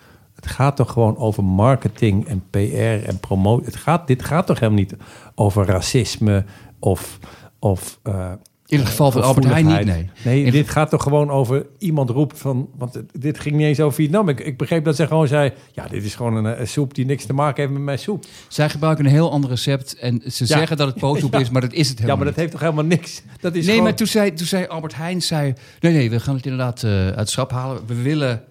Het 0.46 0.54
gaat 0.54 0.76
toch 0.76 0.92
gewoon 0.92 1.18
over 1.18 1.44
marketing 1.44 2.28
en 2.28 2.44
PR 2.50 3.08
en 3.08 3.20
promotie. 3.20 3.66
Het 3.66 3.76
gaat, 3.76 4.08
dit 4.08 4.24
gaat 4.24 4.46
toch 4.48 4.60
helemaal 4.60 4.80
niet 4.82 4.96
over 5.36 5.66
racisme 5.66 6.46
of. 6.80 7.20
of 7.60 8.00
eh, 8.04 8.32
In 8.68 8.78
het 8.80 8.88
geval 8.88 9.12
van 9.12 9.22
Albert 9.22 9.46
Heijn 9.46 9.66
niet, 9.66 9.86
nee. 9.86 10.10
Nee, 10.24 10.44
In- 10.44 10.52
dit 10.52 10.70
gaat 10.70 10.90
toch 10.90 11.04
gewoon 11.04 11.30
over 11.30 11.66
iemand 11.78 12.10
roept 12.10 12.40
van. 12.40 12.70
Want 12.78 13.02
dit 13.20 13.40
ging 13.40 13.56
niet 13.56 13.66
eens 13.66 13.80
over 13.80 13.96
Vietnam. 13.96 14.30
Ik, 14.30 14.40
ik 14.40 14.58
begreep 14.58 14.84
dat 14.84 14.96
ze 14.96 15.08
gewoon 15.08 15.28
zei: 15.28 15.52
Ja, 15.72 15.88
dit 15.88 16.04
is 16.04 16.16
gewoon 16.16 16.36
een, 16.46 16.60
een 16.60 16.68
soep 16.68 16.94
die 16.94 17.06
niks 17.06 17.26
te 17.26 17.34
maken 17.34 17.62
heeft 17.62 17.74
met 17.74 17.82
mijn 17.84 18.00
soep. 18.00 18.26
Zij 18.48 18.70
gebruiken 18.70 19.06
een 19.06 19.12
heel 19.12 19.32
ander 19.32 19.50
recept 19.50 19.96
en 20.00 20.22
ze 20.26 20.44
Ja. 20.48 20.58
zeggen 20.58 20.78
dat 20.78 20.88
het 20.88 20.98
pootsoep 21.00 21.34
Ja. 21.34 21.40
is, 21.40 21.50
maar 21.50 21.62
dat 21.62 21.74
is 21.74 21.90
het 21.90 21.98
Ja, 21.98 22.04
helemaal 22.04 22.16
maar 22.26 22.26
dat 22.26 22.36
niet. 22.36 22.44
heeft 22.44 22.52
toch 22.52 22.62
helemaal 22.62 22.98
niks. 22.98 23.22
Dat 23.40 23.52
is 23.56 23.58
Nee, 23.60 23.70
gewoon, 23.70 23.84
maar 23.84 23.96
toen 23.96 24.08
zei, 24.08 24.34
toen 24.34 24.48
zei 24.48 24.66
Albert 24.68 24.96
Heijn, 24.96 25.22
zei, 25.22 25.54
nee, 25.80 25.94
nee, 25.94 26.10
we 26.10 26.20
gaan 26.20 26.36
het 26.36 26.46
inderdaad 26.46 26.84
eh, 26.84 26.92
uit 26.92 27.16
het 27.16 27.30
schap 27.30 27.52
halen. 27.52 27.82
We 27.86 28.02
willen 28.02 28.44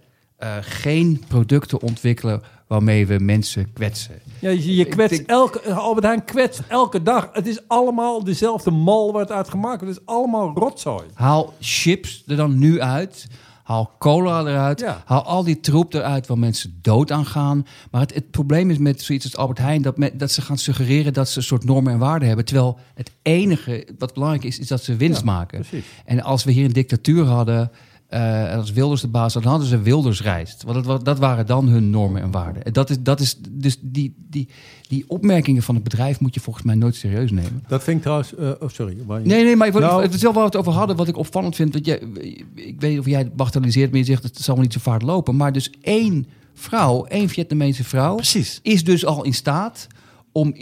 eh, 0.44 0.56
geen 0.60 1.24
producten 1.28 1.80
ontwikkelen 1.82 2.42
waarmee 2.66 3.06
we 3.06 3.18
mensen 3.18 3.72
kwetsen. 3.72 4.14
Ja, 4.38 4.50
je, 4.50 4.84
kwetst 4.84 5.16
denk- 5.16 5.28
elke, 5.28 5.72
Albert 5.72 6.04
Heijn 6.06 6.24
kwetst 6.24 6.60
elke 6.68 7.02
dag. 7.02 7.28
Het 7.32 7.46
is 7.46 7.68
allemaal 7.68 8.24
dezelfde 8.24 8.70
mal 8.70 9.12
waar 9.12 9.20
het 9.22 9.30
uit 9.32 9.48
gemaakt 9.48 9.80
wordt. 9.80 9.94
Het 9.94 10.04
is 10.04 10.14
allemaal 10.14 10.52
rotzooi. 10.54 11.04
Haal 11.14 11.54
chips 11.60 12.22
er 12.26 12.36
dan 12.36 12.58
nu 12.58 12.80
uit. 12.80 13.26
Haal 13.62 13.90
cola 13.98 14.40
eruit. 14.40 14.80
Ja. 14.80 15.02
Haal 15.04 15.22
al 15.24 15.44
die 15.44 15.60
troep 15.60 15.94
eruit 15.94 16.26
waar 16.26 16.38
mensen 16.38 16.78
dood 16.82 17.10
aan 17.12 17.26
gaan. 17.26 17.66
Maar 17.90 18.00
het, 18.00 18.14
het 18.14 18.30
probleem 18.30 18.70
is 18.70 18.78
met 18.78 19.02
zoiets 19.02 19.24
als 19.24 19.36
Albert 19.36 19.58
Heijn... 19.58 19.82
Dat, 19.82 19.96
me- 19.98 20.16
dat 20.16 20.30
ze 20.30 20.42
gaan 20.42 20.58
suggereren 20.58 21.12
dat 21.12 21.28
ze 21.28 21.38
een 21.38 21.44
soort 21.44 21.64
normen 21.64 21.92
en 21.92 21.98
waarden 21.98 22.26
hebben. 22.28 22.46
Terwijl 22.46 22.78
het 22.94 23.10
enige 23.22 23.86
wat 23.98 24.14
belangrijk 24.14 24.44
is, 24.44 24.58
is 24.58 24.68
dat 24.68 24.82
ze 24.82 24.96
winst 24.96 25.18
Ja, 25.20 25.24
maken. 25.26 25.60
precies. 25.60 25.84
En 26.04 26.22
als 26.22 26.44
we 26.44 26.52
hier 26.52 26.64
een 26.64 26.72
dictatuur 26.72 27.24
hadden... 27.24 27.70
en 28.08 28.58
als 28.58 28.72
Wilders 28.72 29.00
de 29.00 29.08
baas 29.08 29.34
had, 29.34 29.42
dan 29.42 29.50
hadden 29.52 29.68
ze 29.70 29.80
Wilders 29.80 30.22
reist. 30.22 30.62
Want 30.62 30.84
dat, 30.84 31.04
dat 31.04 31.18
waren 31.18 31.46
dan 31.46 31.68
hun 31.68 31.90
normen 31.90 32.22
en 32.22 32.30
waarden. 32.30 32.64
En 32.64 32.72
dat 32.72 32.90
is, 32.90 32.96
dat 33.00 33.20
is 33.20 33.36
dus 33.50 33.78
die, 33.80 34.14
die, 34.30 34.48
die 34.88 35.04
opmerkingen 35.08 35.62
van 35.62 35.74
het 35.74 35.84
bedrijf 35.84 36.20
moet 36.20 36.34
je 36.34 36.40
volgens 36.40 36.64
mij 36.64 36.74
nooit 36.74 36.94
serieus 36.94 37.30
nemen. 37.30 37.64
Dat 37.68 37.82
vind 37.84 37.96
ik 37.96 38.02
trouwens... 38.02 38.34
eh, 38.34 38.50
oh, 38.60 38.68
sorry. 38.68 38.96
je- 38.96 39.20
Nee, 39.28 39.44
nee, 39.44 39.56
maar 39.56 39.66
ik, 39.66 39.74
Nou- 39.78 40.02
het 40.02 40.14
is 40.14 40.22
wel 40.22 40.32
waar 40.32 40.40
we 40.42 40.48
het 40.48 40.56
over 40.58 40.72
hadden. 40.72 40.96
Wat 40.96 41.08
ik 41.08 41.16
opvallend 41.16 41.54
vind. 41.56 41.72
Dat 41.72 41.86
jij, 41.86 41.98
ik 42.54 42.74
weet 42.80 42.90
niet 42.90 42.98
of 42.98 43.06
jij 43.06 43.18
het 43.18 43.36
bagatelliseert, 43.36 43.90
maar 43.90 43.98
je 43.98 44.04
zegt 44.04 44.22
het 44.22 44.38
zal 44.38 44.56
niet 44.56 44.72
zo 44.72 44.78
vaart 44.82 45.02
lopen. 45.02 45.36
Maar 45.36 45.52
dus 45.52 45.70
één 45.80 46.26
vrouw, 46.54 47.04
één 47.04 47.28
Vietnamese 47.28 47.84
vrouw, 47.84 48.14
Precies. 48.14 48.58
is 48.62 48.84
dus 48.84 49.04
al 49.06 49.24
in 49.24 49.34
staat 49.34 49.86
om 50.32 50.52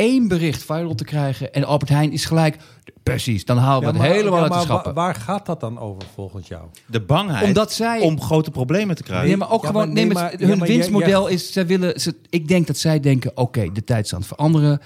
één 0.00 0.28
bericht 0.28 0.62
viral 0.64 0.94
te 0.94 1.04
krijgen. 1.04 1.52
En 1.52 1.64
Albert 1.64 1.90
Heijn 1.90 2.12
is 2.12 2.24
gelijk. 2.24 2.56
Precies, 3.02 3.44
dan 3.44 3.56
halen 3.58 3.92
we 3.92 3.98
Ja, 3.98 4.04
het 4.04 4.12
helemaal 4.12 4.36
ja, 4.38 4.42
uit 4.44 4.52
de 4.52 4.60
schappen. 4.60 4.94
wa- 4.94 5.02
Waar 5.02 5.14
gaat 5.14 5.46
dat 5.46 5.60
dan 5.60 5.78
over 5.78 6.02
volgens 6.14 6.48
jou? 6.48 6.62
de 6.86 7.00
bangheid 7.00 7.46
Omdat 7.46 7.72
zij- 7.72 8.00
om 8.00 8.20
grote 8.20 8.50
problemen 8.50 8.96
te 8.96 9.02
krijgen. 9.02 9.26
Nee, 9.28 9.36
maar 9.36 9.50
ook 9.50 9.62
Ja, 9.62 9.66
gewoon. 9.68 9.84
maar 9.86 9.94
nee, 9.94 10.04
nee, 10.04 10.14
maar 10.14 10.34
hun 10.38 10.58
maar 10.58 10.68
winstmodel 10.68 11.26
is. 11.28 11.52
Zij 11.52 11.66
willen. 11.66 12.00
Ze, 12.00 12.14
ik 12.30 12.48
denk 12.48 12.66
dat 12.66 12.76
zij 12.76 13.00
denken: 13.00 13.30
oké, 13.36 13.72
de 13.72 13.84
tijd 13.84 14.04
is 14.04 14.12
aan 14.12 14.18
het 14.18 14.28
veranderen. 14.28 14.80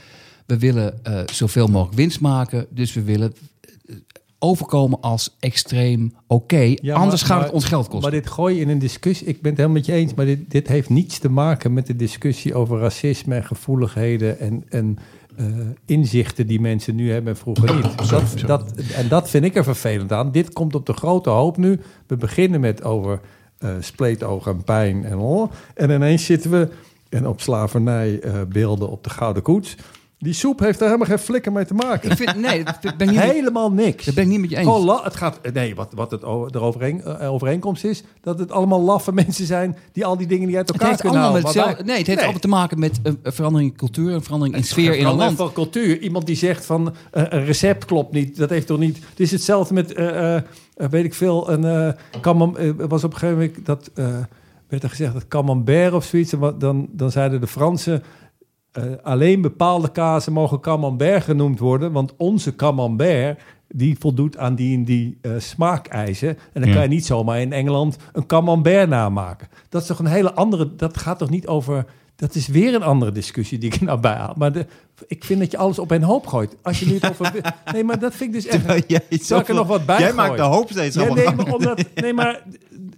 We 0.47 0.59
willen 0.59 1.05
eh, 1.05 1.21
zoveel 1.33 1.67
mogelijk 1.67 1.97
winst 1.97 2.21
maken. 2.21 2.67
Dus 2.71 2.93
we 2.93 3.03
willen 3.03 3.35
overkomen 4.45 5.01
als 5.01 5.37
extreem 5.41 6.13
oké. 6.27 6.75
Ja, 6.75 6.95
Anders 6.95 7.21
maar- 7.21 7.31
gaat 7.31 7.39
het 7.39 7.47
maar- 7.47 7.55
ons 7.55 7.65
geld 7.65 7.89
kosten. 7.89 8.11
Maar 8.11 8.21
dit 8.21 8.31
gooi 8.31 8.55
je 8.55 8.61
in 8.61 8.69
een 8.69 8.79
discussie. 8.79 9.27
Ik 9.27 9.41
ben 9.43 9.51
het 9.51 9.61
helemaal 9.61 9.79
met 9.79 9.87
je 9.87 9.93
eens, 9.93 10.15
maar 10.15 10.25
dit, 10.27 10.51
dit 10.51 10.69
heeft 10.69 10.89
niets 10.89 11.19
te 11.19 11.31
maken 11.31 11.73
met 11.73 11.87
de 11.87 11.97
discussie 11.97 12.55
over 12.55 12.79
racisme 12.79 13.35
en 13.35 13.45
gevoeligheden 13.45 14.39
en, 14.39 14.65
en 14.69 14.99
eh, 15.37 15.47
inzichten 15.87 16.47
die 16.47 16.61
mensen 16.61 16.95
nu 16.95 17.13
hebben 17.13 17.33
en 17.33 17.39
vroeger 17.39 17.75
niet. 17.75 18.09
Dat, 18.09 18.35
dat, 18.47 18.73
en 18.95 19.09
dat 19.09 19.31
vind 19.31 19.45
ik 19.45 19.57
er 19.57 19.65
vervelend 19.65 20.13
aan. 20.13 20.33
Dit 20.33 20.53
komt 20.53 20.75
op 20.75 20.87
de 20.87 20.93
grote 20.93 21.31
hoop 21.31 21.57
nu. 21.57 21.81
We 22.07 22.17
beginnen 22.17 22.61
met 22.61 22.83
over 22.85 23.21
eh 23.59 23.71
spleetoog 23.81 24.47
en 24.47 24.65
pijn 24.65 25.05
en 25.05 25.19
oh, 25.19 25.53
En 25.75 25.91
ineens 25.91 26.25
zitten 26.25 26.51
we 26.51 26.69
en 27.09 27.27
op 27.29 27.41
slavernij 27.41 28.21
eh, 28.21 28.33
beelden 28.49 28.89
op 28.91 29.05
de 29.05 29.11
Gouden 29.11 29.43
Koets. 29.43 29.77
Die 30.19 30.33
soep 30.33 30.59
heeft 30.61 30.81
er 30.81 30.87
helemaal 30.87 31.07
geen 31.07 31.19
flikker 31.19 31.53
mee 31.53 31.65
te 31.65 31.75
maken. 31.75 32.11
ik 32.11 32.17
vind, 32.17 32.37
nee, 32.37 32.65
dat 32.65 32.97
ben 32.97 33.09
niet, 33.09 33.21
Helemaal 33.21 33.73
niks. 33.73 34.05
dat 34.05 34.15
ben 34.15 34.25
ik 34.25 34.31
niet 34.31 34.41
met 34.41 34.51
je 34.51 34.57
eens. 34.57 34.67
Gewoon 34.67 34.85
la- 34.85 35.03
het 35.03 35.17
gaat, 35.17 35.39
nee, 35.53 35.75
wat, 35.75 35.93
wat 35.95 36.11
het 36.11 36.21
de 36.21 36.61
overeen, 36.61 37.03
eh, 37.03 37.33
overeenkomst 37.33 37.85
is, 37.85 38.03
dat 38.21 38.39
het 38.39 38.53
allemaal 38.53 38.81
laffe 38.81 39.13
mensen 39.23 39.47
zijn 39.47 39.77
die 39.93 40.05
al 40.05 40.17
die 40.17 40.27
dingen 40.27 40.47
niet 40.49 40.57
uit 40.57 40.71
elkaar 40.71 40.97
kunnen 40.97 41.33
met 41.33 41.55
halen. 41.55 41.87
nee, 41.87 41.99
het 41.99 42.07
heeft 42.07 42.21
allemaal 42.23 42.41
te 42.41 42.49
maken 42.49 42.79
met 42.79 43.01
een, 43.03 43.19
een 43.23 43.33
verandering 43.33 43.71
in 43.71 43.77
cultuur, 43.77 44.13
een 44.13 44.23
verandering 44.23 44.57
in 44.57 44.65
sfeer 44.65 44.85
in 44.85 44.91
een 44.91 44.97
Verandering 44.99 45.39
land. 45.39 45.53
van 45.55 45.63
cultuur. 45.65 45.99
Iemand 46.01 46.27
die 46.27 46.37
zegt 46.37 46.67
van 46.67 46.95
eh, 47.11 47.23
een 47.29 47.45
recept 47.45 47.85
klopt 47.85 48.13
niet, 48.13 48.37
dat 48.37 48.51
heeft 48.51 48.67
toch 48.67 48.79
niet. 48.79 48.97
Het 49.11 49.21
is 49.21 49.31
hetzelfde 49.31 49.75
met, 49.75 49.93
eh, 49.93 50.35
eh, 50.37 50.43
eh, 50.77 50.89
weet 50.91 51.05
ik 51.05 51.15
veel, 51.15 51.51
een 51.51 51.65
eh 51.65 52.21
camem- 52.21 52.57
eh, 52.57 52.71
was 52.89 53.05
op 53.05 53.13
een 53.13 53.19
gegeven 53.19 53.41
moment 53.43 53.67
dat 53.67 53.91
eh, 53.95 54.07
werd 54.69 54.83
er 54.83 54.89
gezegd 54.89 55.13
dat 55.13 55.29
camembert 55.29 55.93
of 55.93 56.05
zoiets. 56.05 56.33
En 56.33 56.39
wat- 56.39 56.61
dan, 56.61 56.89
dan 56.91 57.11
zeiden 57.11 57.41
de 57.41 57.47
Fransen. 57.47 58.03
Eh, 58.75 58.83
alleen 59.03 59.41
bepaalde 59.41 59.91
kazen 59.93 60.33
mogen 60.33 60.61
camembert 60.61 61.23
genoemd 61.25 61.59
worden, 61.59 61.93
want 61.93 62.15
onze 62.17 62.57
camembert 62.57 63.41
die 63.69 63.97
voldoet 63.99 64.37
aan 64.37 64.55
die 64.55 64.77
en 64.77 64.85
die 64.85 65.19
eh, 65.23 65.33
smaakeisen. 65.39 66.29
En 66.29 66.61
dan 66.61 66.69
Ja. 66.69 66.73
kan 66.75 66.83
je 66.83 66.89
niet 66.89 67.07
zomaar 67.07 67.41
in 67.41 67.53
Engeland 67.53 67.97
een 68.13 68.27
camembert 68.27 68.89
namaken. 68.89 69.49
Dat 69.69 69.81
is 69.83 69.87
toch 69.89 69.99
een 69.99 70.07
hele 70.07 70.33
andere. 70.35 70.75
Dat 70.77 70.97
gaat 70.97 71.19
toch 71.19 71.31
niet 71.31 71.47
over. 71.47 71.85
Dat 72.17 72.35
is 72.35 72.47
weer 72.49 72.75
een 72.75 72.83
andere 72.83 73.13
discussie 73.13 73.59
die 73.59 73.73
ik 73.73 73.81
nou 73.81 74.01
bij 74.01 74.13
haal. 74.15 74.35
Maar 74.37 74.53
de, 74.53 74.67
ik 75.07 75.25
vind 75.25 75.41
dat 75.41 75.51
je 75.51 75.57
alles 75.57 75.79
op 75.79 75.91
een 75.91 76.03
hoop 76.03 76.27
gooit. 76.27 76.57
Als 76.63 76.81
je 76.81 76.87
nu 76.87 76.95
het 76.95 77.11
over. 77.11 77.55
Nee, 77.73 77.85
maar 77.85 77.99
dat 77.99 78.15
vind 78.15 78.35
ik 78.35 78.43
dus 78.43 78.53
echt. 78.53 78.85
Jij 78.87 79.03
Zal 79.11 79.41
ik 79.41 79.49
er 79.49 79.55
nog 79.55 79.67
wat 79.67 79.87
bij 79.87 79.99
Jij 79.99 80.11
gooien? 80.11 80.27
maakt 80.27 80.37
de 80.37 80.43
hoop 80.43 80.71
steeds 80.71 80.97
Ja, 80.97 81.15
nee, 81.15 81.31
maar 81.35 81.55
omdat, 81.55 81.85
nee, 81.95 82.13
maar 82.13 82.43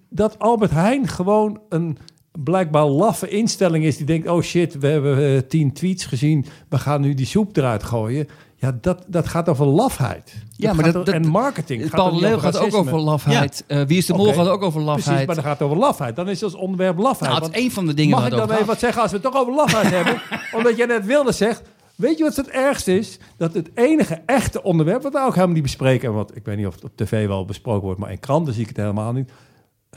dat 0.09 0.39
Albert 0.39 0.71
Heijn 0.71 1.09
gewoon 1.09 1.61
een 1.69 1.99
blijkbaar 2.45 2.85
laffe 2.87 3.29
instelling 3.29 3.85
is 3.85 3.97
die 3.97 4.07
denkt: 4.07 4.29
oh 4.29 4.43
shit, 4.43 4.79
we 4.79 4.87
hebben 4.87 5.35
eh, 5.35 5.41
tien 5.49 5.73
tweets 5.73 6.05
gezien, 6.05 6.47
we 6.69 6.79
gaan 6.79 7.01
nu 7.01 7.15
die 7.15 7.27
soep 7.27 7.57
eruit 7.57 7.83
gooien. 7.83 8.29
Ja, 8.59 8.79
dat, 8.81 9.05
dat 9.07 9.29
gaat 9.29 9.49
over 9.49 9.67
lafheid. 9.67 10.35
Ja, 10.57 10.73
maar 10.73 10.85
dat- 10.85 10.95
over- 10.97 11.13
dat- 11.13 11.23
en 11.23 11.29
marketing. 11.31 11.83
Het 11.83 11.91
gaat 11.91 12.59
ook 12.59 12.75
over 12.75 12.99
lafheid. 13.01 13.65
Eh, 13.67 13.83
Wie 13.87 13.99
is 13.99 14.07
de 14.07 14.15
mol 14.15 14.33
gaat 14.33 14.49
ook 14.49 14.63
over 14.63 14.81
lafheid. 14.81 15.05
Precies, 15.07 15.27
maar 15.27 15.35
dat 15.35 15.45
gaat 15.45 15.63
over 15.63 15.77
lafheid. 15.77 16.17
Dan 16.17 16.29
is 16.29 16.41
het 16.41 16.53
als 16.53 16.61
onderwerp 16.63 16.99
lafheid. 16.99 17.31
nou, 17.33 17.45
het 17.45 17.55
is 17.55 17.61
één 17.61 17.71
van 17.71 17.87
de 17.87 17.95
dingen 17.95 18.17
Mag 18.17 18.25
ik 18.27 18.31
dan 18.31 18.51
even 18.51 18.67
wat 18.67 18.79
zeggen 18.79 19.03
als 19.03 19.11
we 19.11 19.17
het 19.17 19.27
toch 19.33 19.41
over 19.41 19.55
lafheid 19.55 19.91
hebben? 20.05 20.21
Omdat 20.53 20.77
jij 20.77 20.87
net 20.87 21.05
wilde 21.07 21.33
zegt. 21.33 21.63
Weet 21.95 22.19
je 22.19 22.25
wat 22.25 22.37
het 22.37 22.49
ergste 22.49 22.99
is? 22.99 23.19
Dat 23.37 23.55
het 23.55 23.71
enige 23.75 24.21
echte 24.27 24.63
onderwerp, 24.63 25.03
wat 25.03 25.13
we 25.13 25.19
ook 25.21 25.35
helemaal 25.35 25.55
niet 25.55 25.63
bespreken, 25.63 26.09
en 26.09 26.15
wat 26.15 26.37
ik 26.37 26.45
weet 26.45 26.57
niet 26.57 26.67
of 26.67 26.75
het 26.75 26.85
op 26.85 26.91
tv 26.95 27.27
wel 27.27 27.45
besproken 27.45 27.83
wordt, 27.85 28.01
maar 28.01 28.11
in 28.11 28.21
kranten 28.21 28.53
zie 28.55 28.63
ik 28.63 28.69
het 28.69 28.77
helemaal 28.77 29.13
niet. 29.13 29.31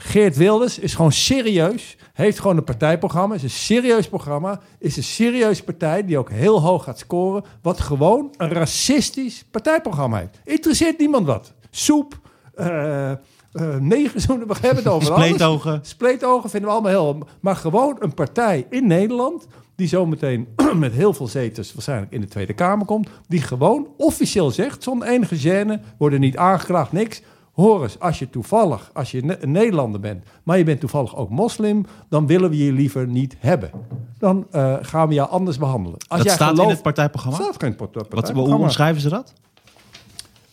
Geert 0.02 0.36
Wilders 0.36 0.78
is 0.78 0.94
gewoon 0.94 1.12
serieus, 1.12 1.96
heeft 2.12 2.38
gewoon 2.38 2.56
een 2.56 2.64
partijprogramma, 2.64 3.34
is 3.34 3.42
een 3.42 3.50
serieus 3.50 4.08
programma, 4.08 4.60
is 4.78 4.96
een 4.96 5.02
serieuze 5.02 5.64
partij 5.64 6.04
die 6.04 6.18
ook 6.18 6.30
heel 6.30 6.60
hoog 6.60 6.84
gaat 6.84 6.98
scoren, 6.98 7.44
wat 7.62 7.80
gewoon 7.80 8.34
een 8.36 8.48
racistisch 8.48 9.44
partijprogramma 9.50 10.18
heeft. 10.18 10.40
Interesseert 10.44 10.98
niemand 10.98 11.26
wat. 11.26 11.52
soep, 11.70 12.18
eh 12.54 13.10
eh 13.52 13.76
negerzoenen, 13.76 14.46
we 14.48 14.54
hebben 14.60 14.84
het 14.84 14.92
over 14.92 15.12
alles. 15.12 15.24
Spleetogen. 15.24 15.80
Spleetogen 15.82 16.50
vinden 16.50 16.68
we 16.68 16.74
allemaal 16.74 16.92
heel... 16.92 17.28
Maar 17.40 17.56
gewoon 17.56 17.96
een 17.98 18.14
partij 18.14 18.66
in 18.70 18.86
Nederland... 18.86 19.46
die 19.74 19.88
zometeen 19.88 20.48
met 20.74 20.92
heel 20.92 21.12
veel 21.12 21.26
zetels 21.26 21.72
waarschijnlijk 21.72 22.12
in 22.12 22.20
de 22.20 22.28
Tweede 22.28 22.52
Kamer 22.52 22.86
komt... 22.86 23.08
die 23.28 23.42
gewoon 23.42 23.88
officieel 23.96 24.50
zegt, 24.50 24.82
zonder 24.82 25.08
enige 25.08 25.38
gêne... 25.38 25.96
worden 25.98 26.20
niet 26.20 26.36
aangeklaagd, 26.36 26.92
niks... 26.92 27.22
Hoor 27.60 27.82
eens, 27.82 27.98
als 27.98 28.18
je 28.18 28.30
toevallig, 28.30 28.90
als 28.92 29.10
je 29.10 29.42
een 29.42 29.50
Nederlander 29.50 30.00
bent... 30.00 30.24
maar 30.42 30.58
je 30.58 30.64
bent 30.64 30.80
toevallig 30.80 31.16
ook 31.16 31.30
moslim... 31.30 31.86
dan 32.08 32.26
willen 32.26 32.50
we 32.50 32.64
je 32.64 32.72
liever 32.72 33.06
niet 33.06 33.36
hebben. 33.38 33.70
Dan 34.18 34.46
eh, 34.50 34.76
gaan 34.80 35.08
we 35.08 35.14
jou 35.14 35.30
anders 35.30 35.58
behandelen. 35.58 35.98
Als 35.98 36.18
Dat 36.18 36.22
jij 36.22 36.34
staat 36.34 36.58
in 36.58 36.68
het 36.68 36.82
partijprogramma. 36.82 37.38
Staat 37.38 37.62
geen 37.62 37.76
part- 37.76 37.94
Wat, 37.94 38.02
hoe 38.02 38.14
partijprogramma. 38.14 38.64
omschrijven 38.64 39.00
ze 39.00 39.08
dat? 39.08 39.32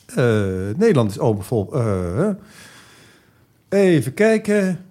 Eh, 0.06 0.78
Nederland 0.78 1.12
is 1.12 1.20
open 1.20 1.68
eh, 1.74 2.30
even 3.70 4.14
kijken. 4.14 4.86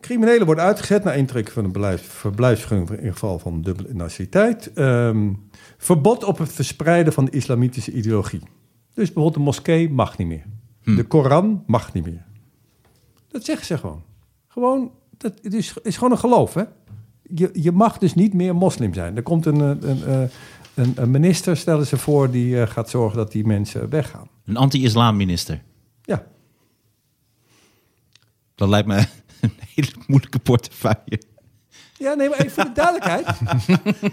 Criminelen 0.00 0.46
worden 0.46 0.64
uitgezet 0.64 1.04
na 1.04 1.12
intrekken 1.12 1.52
van 1.54 1.64
een 1.64 1.98
verblijfsvergunning 1.98 3.00
in 3.00 3.12
geval 3.12 3.38
van 3.38 3.62
dubbele 3.62 3.88
nationaliteit. 3.92 4.72
Ehm, 4.72 5.32
verbod 5.78 6.24
op 6.24 6.38
het 6.38 6.52
verspreiden 6.52 7.12
van 7.12 7.24
de 7.24 7.30
islamitische 7.30 7.92
ideologie. 7.92 8.40
Dus 8.94 9.04
bijvoorbeeld 9.04 9.34
de 9.34 9.40
moskee 9.40 9.90
mag 9.90 10.18
niet 10.18 10.26
meer. 10.26 10.44
De 10.84 11.04
Koran 11.04 11.64
mag 11.66 11.92
niet 11.92 12.04
meer. 12.04 12.24
Dat 13.28 13.44
zeggen 13.44 13.66
ze 13.66 13.78
gewoon. 13.78 14.02
Gewoon, 14.48 14.90
dat 15.16 15.32
het 15.42 15.54
is, 15.54 15.74
is 15.82 15.96
gewoon 15.96 16.12
een 16.12 16.18
geloof, 16.18 16.54
hè? 16.54 16.62
Je, 17.22 17.50
je 17.52 17.72
mag 17.72 17.98
dus 17.98 18.14
niet 18.14 18.34
meer 18.34 18.54
moslim 18.54 18.94
zijn. 18.94 19.16
Er 19.16 19.22
komt 19.22 19.46
een, 19.46 19.60
een, 19.60 19.90
een, 19.90 20.04
eh, 20.04 20.30
een, 20.74 20.92
een 20.96 21.10
minister, 21.10 21.56
stellen 21.56 21.86
ze 21.86 21.96
voor, 21.96 22.30
die 22.30 22.60
eh, 22.60 22.68
gaat 22.68 22.90
zorgen 22.90 23.16
dat 23.18 23.32
die 23.32 23.46
mensen 23.46 23.88
weggaan. 23.88 24.28
Een 24.44 24.56
anti-islam 24.56 25.16
minister. 25.16 25.62
Ja, 26.02 26.26
Dat 28.54 28.68
lijkt 28.68 28.88
me 28.88 28.96
een 29.40 29.52
hele 29.74 29.92
moeilijke 30.06 30.38
portefeuille. 30.38 31.22
Ja 32.02 32.14
nee, 32.14 32.28
maar 32.28 32.38
even 32.38 32.50
voor 32.50 32.64
de 32.64 32.72
duidelijkheid. 32.72 33.26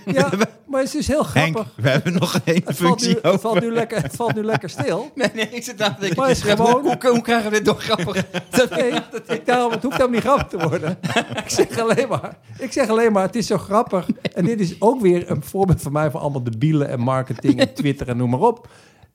ja, 0.17 0.29
maar 0.67 0.81
het 0.81 0.95
is 0.95 1.07
heel 1.07 1.25
Henk, 1.33 1.55
grappig. 1.55 1.73
we 1.75 1.89
hebben 1.89 2.13
nog 2.13 2.39
één 2.43 2.55
Het 2.55 2.63
valt, 2.65 2.79
nu, 2.79 2.85
functie 2.85 3.09
het, 3.15 3.23
over. 3.23 3.39
valt 3.39 3.59
nu 3.59 3.71
lekker, 3.71 4.01
het 4.01 4.15
valt 4.15 4.35
nu 4.35 4.43
lekker 4.43 4.69
stil. 4.69 5.11
Nee, 5.15 5.29
nee, 5.33 5.49
ik 5.49 5.63
zit 5.63 5.81
aan 5.81 5.93
te 5.95 5.99
denken. 5.99 6.17
Maar 6.19 6.27
het 6.27 6.37
is 6.37 6.43
gewoon- 6.43 6.71
hoe, 6.71 6.81
hoe, 6.81 7.11
hoe 7.11 7.21
krijgen 7.21 7.51
we 7.51 7.57
dit 7.57 7.65
nog 7.65 7.83
grappig? 7.83 8.25
Dat- 8.49 8.69
Nee, 8.79 8.91
ik, 9.27 9.45
daarom, 9.45 9.71
het 9.71 9.83
hoeft 9.83 9.97
helemaal 9.97 10.15
niet 10.19 10.23
grappig 10.27 10.47
te 10.47 10.67
worden. 10.69 10.97
Ik 11.43 11.49
zeg, 11.49 11.79
alleen 11.79 12.07
maar, 12.09 12.37
ik 12.57 12.71
zeg 12.73 12.89
alleen 12.89 13.11
maar, 13.11 13.23
het 13.23 13.35
is 13.35 13.47
zo 13.47 13.57
grappig. 13.57 14.07
En 14.33 14.45
dit 14.45 14.59
is 14.59 14.75
ook 14.81 15.01
weer 15.01 15.31
een 15.31 15.43
voorbeeld 15.43 15.81
van 15.81 15.91
mij 15.91 16.11
van 16.11 16.21
allemaal 16.21 16.43
debielen 16.43 16.89
en 16.89 16.99
marketing 16.99 17.59
en 17.59 17.73
Twitter 17.73 18.07
en 18.07 18.17
noem 18.17 18.29
maar 18.29 18.39
op. 18.39 18.67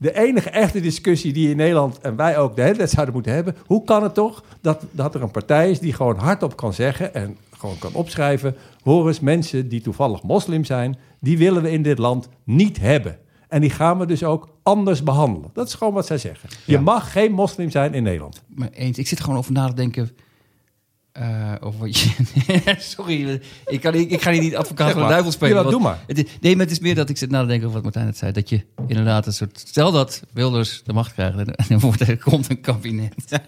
De 0.05 0.17
enige 0.19 0.51
echte 0.51 0.81
discussie 0.81 1.33
die 1.33 1.51
in 1.51 1.57
Nederland 1.57 2.01
en 2.01 2.17
wij 2.17 2.39
ook 2.39 2.57
de 2.57 2.63
hele 2.63 2.77
tijd 2.77 2.91
zouden 2.91 3.15
moeten 3.15 3.33
hebben. 3.33 3.57
Hoe 3.67 3.85
kan 3.85 4.03
het 4.03 4.15
toch 4.15 4.45
dat, 4.61 4.85
dat 4.91 5.15
er 5.15 5.23
een 5.23 5.31
partij 5.31 5.71
is 5.71 5.79
die 5.79 5.93
gewoon 5.93 6.17
hardop 6.17 6.57
kan 6.57 6.73
zeggen 6.73 7.15
en 7.15 7.37
gewoon 7.57 7.79
kan 7.79 7.95
opschrijven. 7.95 8.57
Hoor 8.83 9.07
eens, 9.07 9.21
mensen 9.21 9.69
die 9.69 9.81
toevallig 9.81 10.23
moslim 10.23 10.65
zijn, 10.65 10.99
die 11.21 11.39
willen 11.39 11.63
we 11.63 11.71
in 11.71 11.83
dit 11.83 11.99
land 11.99 12.29
niet 12.45 12.81
hebben. 12.81 13.19
En 13.49 13.61
die 13.61 13.71
gaan 13.71 13.99
we 13.99 14.07
dus 14.07 14.25
ook 14.25 14.49
anders 14.63 15.03
behandelen. 15.03 15.51
Dat 15.53 15.67
is 15.67 15.75
gewoon 15.75 15.93
wat 15.93 16.07
zij 16.07 16.19
zeggen. 16.19 16.49
Je 16.67 16.79
mag 16.79 17.13
geen 17.13 17.33
moslim 17.33 17.71
zijn 17.71 17.95
in 17.95 18.03
Nederland. 18.03 18.43
Maar 18.47 18.71
eens, 18.73 18.99
ik 18.99 19.07
zit 19.07 19.21
gewoon 19.21 19.39
over 19.39 19.53
na 19.53 19.69
te 19.69 19.75
denken. 19.75 20.11
Eh 21.15 21.53
over 21.61 21.81
wat 21.81 21.99
je. 21.99 22.11
Sorry, 22.79 23.41
ik, 23.67 23.81
kan, 23.81 23.95
ik, 23.95 24.11
ik 24.11 24.23
ga 24.23 24.31
hier 24.31 24.41
niet 24.41 24.57
advocaat 24.57 24.87
Zeg 24.87 24.97
van 24.97 25.03
de 25.03 25.09
duivel 25.09 25.33
spelen. 25.33 25.71
Doe 25.71 25.81
maar. 25.81 25.99
Het 26.07 26.29
nee, 26.41 26.57
maar 26.57 26.65
het 26.65 26.75
is 26.75 26.81
meer 26.81 26.95
dat 26.95 27.09
ik 27.09 27.17
zit 27.17 27.31
na 27.31 27.41
te 27.41 27.47
denken 27.47 27.69
over 27.69 27.75
wat 27.75 27.83
Martijn 27.83 28.05
net 28.07 28.17
zei. 28.17 28.33
Dat 28.33 28.49
je 28.49 28.65
inderdaad 28.87 29.27
een 29.27 29.33
soort. 29.33 29.63
Stel 29.67 29.93
dat 29.93 30.23
Wilders 30.33 30.83
de 30.85 30.93
macht 30.93 31.13
krijgt 31.13 31.39
en 31.39 31.47
en 31.47 31.65
dan 31.69 31.81
wordt 31.81 32.01
er, 32.01 32.19
komt 32.19 32.51
een 32.51 32.61
kabinet. 32.61 33.15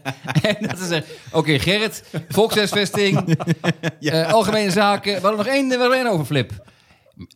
en 0.42 0.56
dat 0.60 0.78
is 0.78 1.00
Oké, 1.32 1.58
Gerrit, 1.58 2.04
volkshuisvesting, 2.28 3.18
eh, 4.00 4.32
algemene 4.32 4.70
zaken. 4.70 5.14
We 5.14 5.20
hadden 5.20 5.36
nog 5.36 5.54
één, 5.54 5.68
we 5.68 5.76
hadden 5.76 5.98
één 5.98 6.10
overflip. 6.10 6.64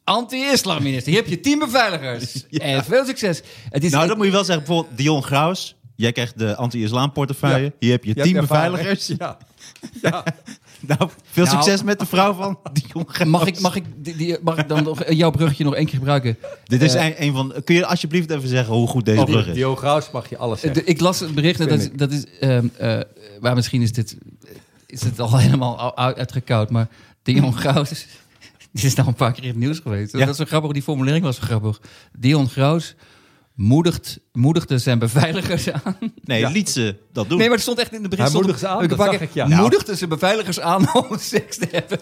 Anti-islam 0.04 0.82
minister. 0.82 1.12
Hier 1.12 1.20
heb 1.20 1.30
je 1.30 1.40
tien 1.40 1.58
beveiligers. 1.58 2.48
En 2.50 2.84
veel 2.84 3.04
succes. 3.04 3.42
Het 3.70 3.84
is, 3.84 3.90
Nou, 3.90 4.06
dat 4.06 4.16
moet 4.16 4.26
je 4.26 4.32
wel 4.32 4.44
zeggen. 4.44 4.64
Bijvoorbeeld 4.64 4.98
Dion 4.98 5.22
Graus. 5.22 5.76
Jij 5.96 6.12
krijgt 6.12 6.38
de 6.38 6.56
anti-islam 6.56 7.12
portefeuille. 7.12 7.72
Hier 7.78 7.90
heb 7.90 8.04
je 8.04 8.14
tien 8.14 8.40
beveiligers. 8.40 9.12
Ja. 9.18 9.38
ja. 10.02 10.24
Nou, 10.80 11.10
veel 11.30 11.44
Nou. 11.44 11.56
succes 11.56 11.82
met 11.82 11.98
de 11.98 12.06
vrouw 12.06 12.32
van 12.32 12.58
Dion 12.72 13.04
Graus. 13.08 13.28
Mag 13.28 13.46
ik, 13.46 13.60
mag, 13.60 13.76
ik, 13.76 13.84
die, 13.96 14.16
die- 14.16 14.36
mag 14.42 14.58
ik 14.58 14.68
dan 14.68 14.82
nog 14.82 15.12
jouw 15.12 15.30
bruggetje 15.30 15.64
nog 15.64 15.74
één 15.74 15.86
keer 15.86 15.98
gebruiken? 15.98 16.36
Dit 16.64 16.82
is 16.82 16.94
Eh, 16.94 17.04
een, 17.06 17.14
een 17.22 17.32
van... 17.32 17.54
Kun 17.64 17.74
je 17.74 17.86
alsjeblieft 17.86 18.30
even 18.30 18.48
zeggen 18.48 18.74
hoe 18.74 18.88
goed 18.88 19.04
deze 19.04 19.24
brug 19.24 19.46
is? 19.46 19.54
Dio 19.54 19.76
Graus 19.76 20.10
mag 20.10 20.28
je 20.28 20.36
alles 20.36 20.60
zeggen. 20.60 20.84
de- 20.84 20.90
ik 20.90 21.00
las 21.00 21.20
het 21.20 21.34
bericht, 21.34 21.60
en 21.60 21.68
dat, 21.68 21.78
is- 21.80 21.90
dat 21.92 22.10
is, 22.12 22.24
ehm, 22.40 22.66
eh, 22.76 22.98
maar 23.40 23.54
misschien 23.54 23.82
is 23.82 23.92
dit 23.92 24.16
is 24.86 25.02
het 25.02 25.20
al 25.20 25.36
helemaal 25.46 25.96
uitgekoud, 25.96 26.70
maar 26.70 26.88
Dion 27.22 27.54
Graus, 27.56 28.06
die 28.72 28.84
is 28.84 28.94
nou 28.94 29.08
een 29.08 29.14
paar 29.14 29.32
keer 29.32 29.42
in 29.42 29.48
het 29.48 29.58
nieuws 29.58 29.78
geweest. 29.78 30.12
Ja. 30.12 30.18
Dat 30.18 30.28
is 30.28 30.36
zo 30.36 30.44
grappig, 30.44 30.72
die 30.72 30.82
formulering 30.82 31.24
was 31.24 31.36
zo 31.36 31.42
grappig. 31.42 31.80
Dion 32.18 32.48
Graus 32.48 32.94
moedigt, 33.60 34.18
moedigde 34.32 34.78
zijn 34.78 34.98
beveiligers 34.98 35.70
aan. 35.72 35.96
Nee, 36.24 36.40
Ja. 36.40 36.48
liet 36.48 36.70
ze 36.70 36.96
dat 37.12 37.28
doen. 37.28 37.38
Nee, 37.38 37.46
maar 37.48 37.56
er 37.56 37.62
stond 37.62 37.78
echt 37.78 37.92
in 37.92 38.02
de 38.02 38.08
bericht. 38.08 38.28
Hij 38.32 38.38
stond 38.40 38.44
moedigde 38.44 38.66
ze 38.66 38.72
aan, 38.72 38.88
dat 38.88 38.98
zag 39.12 39.20
ik, 39.20 39.30
ja. 39.32 39.46
Nou. 39.48 39.60
Moedigde 39.60 39.94
zijn 39.94 40.10
beveiligers 40.10 40.60
aan 40.60 40.94
om 40.94 41.18
seks 41.18 41.56
te 41.56 41.68
hebben 41.70 41.98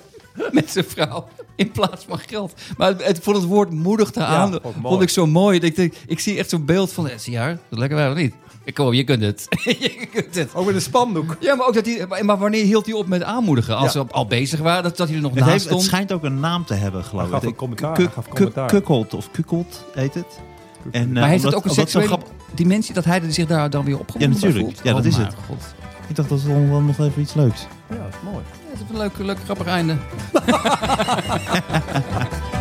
met 0.53 0.71
zijn 0.71 0.85
vrouw 0.85 1.29
in 1.57 1.71
plaats 1.71 2.05
van 2.09 2.19
geld. 2.19 2.53
Maar 2.77 2.89
het, 2.89 3.05
het, 3.05 3.19
vond 3.23 3.37
het 3.37 3.45
woord 3.47 3.71
moedigde 3.71 4.25
aan, 4.25 4.51
vond 4.51 4.55
ik 4.57 4.63
mooi. 4.63 4.77
vond 4.89 5.03
ik 5.03 5.09
zo 5.09 5.27
mooi. 5.27 5.59
Ik, 5.61 5.77
denk, 5.77 5.95
ik 6.07 6.21
zie 6.21 6.39
echt 6.39 6.51
zo'n 6.51 6.65
beeld 6.65 6.93
van, 6.93 7.09
eh, 7.09 7.19
zie 7.19 7.39
haar? 7.39 7.59
Dat 7.71 7.79
lekker 7.79 7.99
waar 7.99 8.11
of 8.11 8.17
niet? 8.17 8.35
Ik 8.65 8.75
Kom, 8.75 8.93
je 8.93 9.05
kunt 9.05 9.23
het. 9.23 9.47
je 9.65 10.07
kunt 10.13 10.35
het. 10.35 10.55
Ook 10.55 10.67
met 10.67 10.75
een 10.75 10.81
spandoek. 10.81 11.37
Ja, 11.41 11.55
maar 11.55 11.67
ook 11.67 11.75
dat 11.75 11.87
hij. 11.87 12.23
Maar 12.23 12.39
wanneer 12.39 12.65
hield 12.65 12.87
hij 12.87 12.95
op 12.95 13.07
met 13.07 13.23
aanmoedigen? 13.23 13.77
Als 13.77 13.93
Ja. 13.93 14.01
ze 14.07 14.13
al 14.13 14.27
bezig 14.27 14.61
waren, 14.61 14.83
dat, 14.83 14.97
dat 14.97 15.07
hij 15.09 15.17
er 15.17 15.23
nog 15.23 15.31
het, 15.35 15.41
naast 15.41 15.53
heeft, 15.53 15.65
het 15.65 15.73
stond. 15.73 15.89
schijnt 15.89 16.13
ook 16.13 16.25
een 16.25 16.41
naam 16.41 16.65
te 16.65 16.75
hebben, 16.75 17.05
geloof 17.05 17.33
ik. 17.33 17.43
een 17.43 17.55
commentaar, 17.55 17.95
Kuk- 17.95 18.05
hij 18.05 18.15
gaf 18.15 18.25
kuk- 18.25 18.35
commentaar. 18.35 18.67
Kukkeld 18.69 19.15
of 19.15 19.31
kukkeld 19.31 19.85
heet 19.95 20.15
het. 20.15 20.41
En, 20.91 21.07
eh, 21.07 21.09
maar 21.21 21.29
heeft 21.29 21.45
omdat- 21.45 21.45
het 21.45 21.55
ook 21.55 21.65
een 21.65 21.71
seksuele 21.83 22.07
grap- 22.09 22.31
dimensie 22.55 22.95
dat 22.95 23.05
hij 23.05 23.21
zich 23.29 23.47
daar 23.47 23.71
dan 23.71 23.85
weer 23.85 23.99
opgewonden 23.99 24.39
Ja, 24.41 24.47
natuurlijk. 24.47 24.77
Ja, 24.83 24.93
dat 24.93 25.01
Oh, 25.01 25.07
is 25.07 25.17
het. 25.17 25.35
God. 25.47 25.75
Ik 26.09 26.17
dacht 26.17 26.29
dat 26.29 26.43
was 26.43 26.53
wel 26.53 26.81
nog 26.81 26.99
even 26.99 27.23
iets 27.23 27.35
leuks. 27.35 27.67
Ja, 27.91 27.97
dat 27.97 28.07
is 28.09 28.15
mooi. 28.25 28.37
Ja, 28.37 28.71
het 28.71 28.81
is 28.81 28.87
een 28.91 28.97
leuk, 28.97 29.19
leuk 29.19 29.39
grappig 29.45 29.67
einde. 29.67 29.97